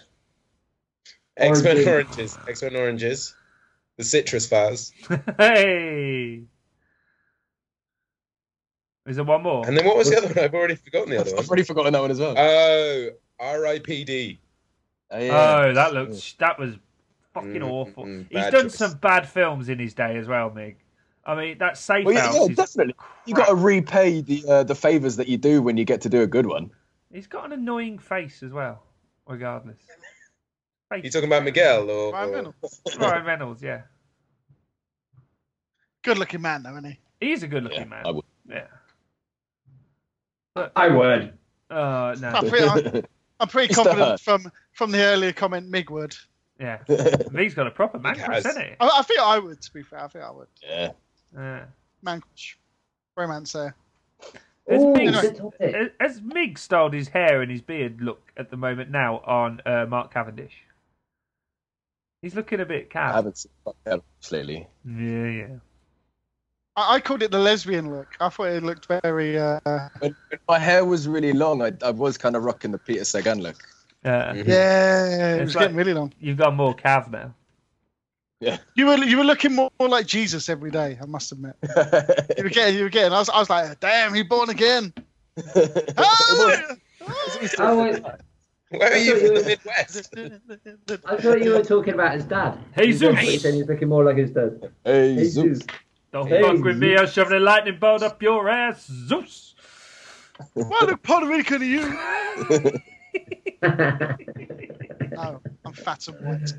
X 1.37 1.61
Men 1.63 1.77
Oranges. 1.77 1.87
Oranges. 1.87 2.37
X 2.47 2.61
Men 2.63 2.75
Oranges. 2.75 3.35
The 3.99 4.05
Citrus 4.05 4.47
Files. 4.47 4.93
hey. 5.37 6.43
Is 9.05 9.17
there 9.17 9.25
one 9.25 9.43
more? 9.43 9.67
And 9.67 9.77
then 9.77 9.85
what 9.85 9.97
was 9.97 10.09
the 10.09 10.15
other 10.15 10.27
one? 10.27 10.39
I've 10.39 10.53
already 10.53 10.75
forgotten 10.75 11.09
the 11.09 11.17
other 11.19 11.31
one. 11.31 11.39
I've 11.41 11.49
already 11.49 11.63
forgotten 11.63 11.91
that 11.91 12.01
one 12.01 12.09
as 12.09 12.17
well. 12.17 12.33
Oh, 12.37 13.09
R.I.P.D. 13.41 14.39
Oh, 15.11 15.19
yeah. 15.19 15.63
Oh, 15.67 15.73
that 15.73 15.93
looks 15.93 16.31
that 16.39 16.57
was 16.57 16.75
fucking 17.33 17.59
Mm, 17.59 17.69
awful. 17.69 18.05
mm, 18.05 18.25
He's 18.29 18.49
done 18.49 18.63
choice. 18.69 18.75
some 18.75 18.93
bad 18.93 19.27
films 19.27 19.67
in 19.67 19.79
his 19.79 19.93
day 19.93 20.15
as 20.15 20.29
well, 20.29 20.49
Mig. 20.49 20.77
I 21.25 21.35
mean, 21.35 21.57
that 21.57 21.77
Safe 21.77 22.05
Well, 22.05 22.13
yeah, 22.15 22.27
House. 22.27 22.35
yeah, 22.35 22.41
is 22.51 22.55
definitely. 22.55 22.95
You 23.25 23.33
got 23.35 23.47
to 23.47 23.55
repay 23.55 24.21
the 24.21 24.45
uh, 24.47 24.63
the 24.63 24.75
favors 24.75 25.17
that 25.17 25.27
you 25.27 25.37
do 25.37 25.61
when 25.61 25.75
you 25.75 25.83
get 25.83 25.99
to 26.01 26.09
do 26.09 26.21
a 26.21 26.27
good 26.27 26.45
one. 26.45 26.71
He's 27.11 27.27
got 27.27 27.43
an 27.47 27.51
annoying 27.51 27.99
face 27.99 28.43
as 28.43 28.53
well, 28.53 28.81
regardless. 29.27 29.81
Face. 30.89 31.03
You 31.03 31.11
talking 31.11 31.29
about 31.29 31.43
Miguel 31.43 31.89
or? 31.89 32.13
Ryan 32.13 32.29
or- 32.29 32.33
Reynolds. 32.33 32.81
Ryan 32.97 33.25
Reynolds, 33.25 33.61
yeah. 33.63 33.81
Good 36.03 36.17
looking 36.17 36.41
man, 36.41 36.63
though, 36.63 36.71
isn't 36.71 36.85
he? 36.85 36.99
He 37.19 37.31
is 37.33 37.43
a 37.43 37.47
good 37.47 37.63
looking 37.63 37.79
Yeah, 37.79 37.85
man. 37.85 38.05
I 38.05 38.11
would. 38.11 38.25
Yeah. 38.49 38.67
I 40.75 40.87
would. 40.87 41.33
Uh, 41.69 42.15
no. 42.19 42.29
I'm 42.29 42.49
pretty, 42.49 42.65
I'm, 42.67 43.03
I'm 43.41 43.47
pretty 43.49 43.73
confident 43.73 44.19
from, 44.21 44.49
from 44.73 44.91
the 44.91 45.01
earlier 45.03 45.33
comment 45.33 45.67
Mig 45.69 45.89
would. 45.89 46.15
Yeah. 46.59 46.79
Mig's 47.31 47.53
got 47.53 47.67
a 47.67 47.71
proper 47.71 47.99
man 47.99 48.15
He 48.15 48.21
crush, 48.23 48.35
has. 48.37 48.45
hasn't 48.45 48.65
he? 48.65 48.71
I, 48.79 48.89
I 48.99 49.01
think 49.03 49.19
I 49.19 49.39
would, 49.39 49.61
to 49.61 49.73
be 49.73 49.83
fair. 49.83 50.03
I 50.03 50.07
think 50.07 50.23
I 50.23 50.31
would. 50.31 50.47
yeah. 50.67 50.91
Yeah. 51.35 51.65
Man 52.01 52.21
crush. 52.21 52.57
Romance 53.17 53.51
there. 53.53 53.75
Has 54.69 54.81
Ooh, 54.81 54.93
Mig, 54.93 55.13
good 55.13 55.41
has- 55.59 55.89
has 55.99 56.21
Mig 56.21 56.57
styled 56.57 56.93
his 56.93 57.09
hair 57.09 57.41
and 57.41 57.51
his 57.51 57.61
beard 57.61 58.01
look 58.01 58.31
at 58.37 58.49
the 58.49 58.57
moment 58.57 58.89
now 58.91 59.17
on 59.19 59.61
uh, 59.65 59.85
Mark 59.87 60.13
Cavendish? 60.13 60.53
He's 62.21 62.35
looking 62.35 62.59
a 62.59 62.65
bit 62.65 62.89
I 62.95 63.13
haven't 63.13 63.37
seen 63.37 63.51
much 63.65 63.75
else 63.85 64.31
lately. 64.31 64.67
Yeah, 64.85 65.25
yeah. 65.27 65.47
I, 66.75 66.95
I 66.95 66.99
called 66.99 67.23
it 67.23 67.31
the 67.31 67.39
lesbian 67.39 67.89
look. 67.95 68.07
I 68.19 68.29
thought 68.29 68.47
it 68.49 68.63
looked 68.63 68.87
very. 68.87 69.37
Uh, 69.37 69.59
When, 69.99 70.15
when 70.29 70.39
my 70.47 70.59
hair 70.59 70.83
was 70.85 71.07
really 71.07 71.31
long, 71.33 71.61
I, 71.61 71.71
I 71.81 71.91
was 71.91 72.17
kind 72.17 72.35
of 72.35 72.43
rocking 72.43 72.71
the 72.71 72.77
Peter 72.77 73.05
Sagan 73.05 73.41
look. 73.41 73.55
Uh, 74.03 74.33
yeah, 74.35 75.35
it 75.35 75.41
It's 75.41 75.45
was 75.45 75.55
like- 75.55 75.63
getting 75.63 75.77
really 75.77 75.93
long. 75.93 76.13
You've 76.19 76.37
got 76.37 76.55
more 76.55 76.75
cav 76.75 77.09
now. 77.09 77.33
Yeah. 78.41 78.57
You 78.73 78.85
were 78.85 78.95
you 78.97 79.17
were 79.17 79.25
looking 79.25 79.53
more, 79.53 79.69
more 79.79 79.89
like 79.89 80.05
Jesus 80.05 80.47
every 80.47 80.71
day. 80.71 80.97
I 81.01 81.05
must 81.05 81.31
admit. 81.33 81.55
You 82.37 82.43
were 82.43 82.49
getting 82.49 82.77
you 82.77 82.83
were 82.83 82.89
getting. 82.89 83.11
I 83.11 83.19
was, 83.19 83.29
I 83.29 83.39
was 83.39 83.49
like, 83.49 83.79
damn, 83.81 84.13
he 84.13 84.23
born 84.23 84.49
again. 84.49 84.93
Hallelujah! 85.97 86.77
I, 87.59 87.73
would- 87.73 88.05
Where 88.69 88.91
are 88.93 88.97
you 88.97 89.15
from 89.17 89.33
the 89.35 89.43
Midwest? 89.47 90.15
I 91.05 91.17
thought 91.17 91.41
you 91.41 91.51
were 91.53 91.63
talking 91.63 91.93
about 91.95 92.13
his 92.13 92.23
dad. 92.25 92.57
Jesus. 92.77 93.23
You 93.25 93.39
said- 93.39 93.53
he's 93.55 93.67
looking 93.67 93.89
more 93.89 94.03
like 94.03 94.17
his 94.17 94.31
dad. 94.31 94.71
hey, 94.85 95.15
Hey, 95.15 95.23
Zeus. 95.25 95.57
Zeus. 95.59 95.67
Don't 96.11 96.27
Hey, 96.27 96.41
fuck 96.41 96.63
with 96.63 96.77
me, 96.77 96.89
Zeus. 96.91 96.99
I'll 97.01 97.07
shoving 97.07 97.37
a 97.37 97.39
lightning 97.39 97.77
bolt 97.79 98.03
up 98.03 98.21
your 98.21 98.47
ass, 98.49 98.85
Zeus. 98.87 99.55
Why 100.53 100.85
look 100.87 101.01
Puerto 101.03 101.27
Rican 101.27 101.59
to 101.59 101.65
you? 101.65 101.99
No, 105.11 105.41
I'm 105.65 105.73
fat 105.73 106.07
and 106.07 106.17
white. 106.21 106.53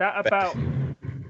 that 0.03 0.27
about 0.27 0.57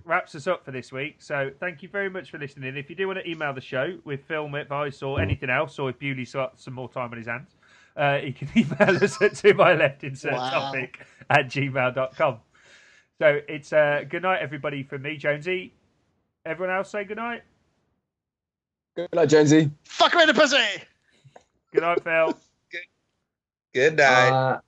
wraps 0.05 0.35
us 0.35 0.47
up 0.47 0.65
for 0.65 0.71
this 0.71 0.91
week. 0.93 1.17
So 1.19 1.51
thank 1.61 1.83
you 1.83 1.91
very 1.91 2.09
much 2.09 2.31
for 2.31 2.39
listening. 2.39 2.75
If 2.75 2.89
you 2.89 2.97
do 2.97 3.07
want 3.07 3.19
to 3.19 3.29
email 3.31 3.53
the 3.53 3.61
show 3.61 3.99
with 4.05 4.25
film 4.27 4.55
advice 4.55 5.03
or 5.03 5.21
anything 5.21 5.51
else, 5.51 5.79
or 5.79 5.91
if 5.91 5.99
Bewley's 5.99 6.33
got 6.33 6.59
some 6.59 6.73
more 6.73 6.89
time 6.89 7.11
on 7.11 7.19
his 7.19 7.27
hands, 7.27 7.51
uh, 7.99 8.19
you 8.25 8.33
can 8.33 8.49
email 8.57 8.97
us 9.05 9.21
at 9.21 9.35
to 9.37 9.53
my 9.53 9.75
left 9.75 10.05
insert 10.05 10.33
Wow. 10.33 10.51
topic 10.51 11.01
at 11.29 11.49
gmail.com. 11.49 12.39
So 13.21 13.41
it's 13.47 13.75
uh, 13.75 14.05
good 14.09 14.23
night, 14.23 14.41
everybody, 14.41 14.83
from 14.83 15.03
me, 15.03 15.19
Jonesy. 15.19 15.75
Everyone 16.47 16.75
else 16.75 16.91
say 16.91 17.05
good 17.05 17.19
night. 17.19 17.43
Good 18.97 19.09
night, 19.15 19.29
Jonesy. 19.29 19.71
Fuck 19.85 20.15
me 20.15 20.23
in 20.23 20.29
the 20.29 20.35
pussy. 20.35 20.57
Good 21.75 21.83
night, 21.83 22.03
Phil. 22.03 22.39
Good 23.75 23.97
night. 23.97 24.29
Uh, 24.31 24.61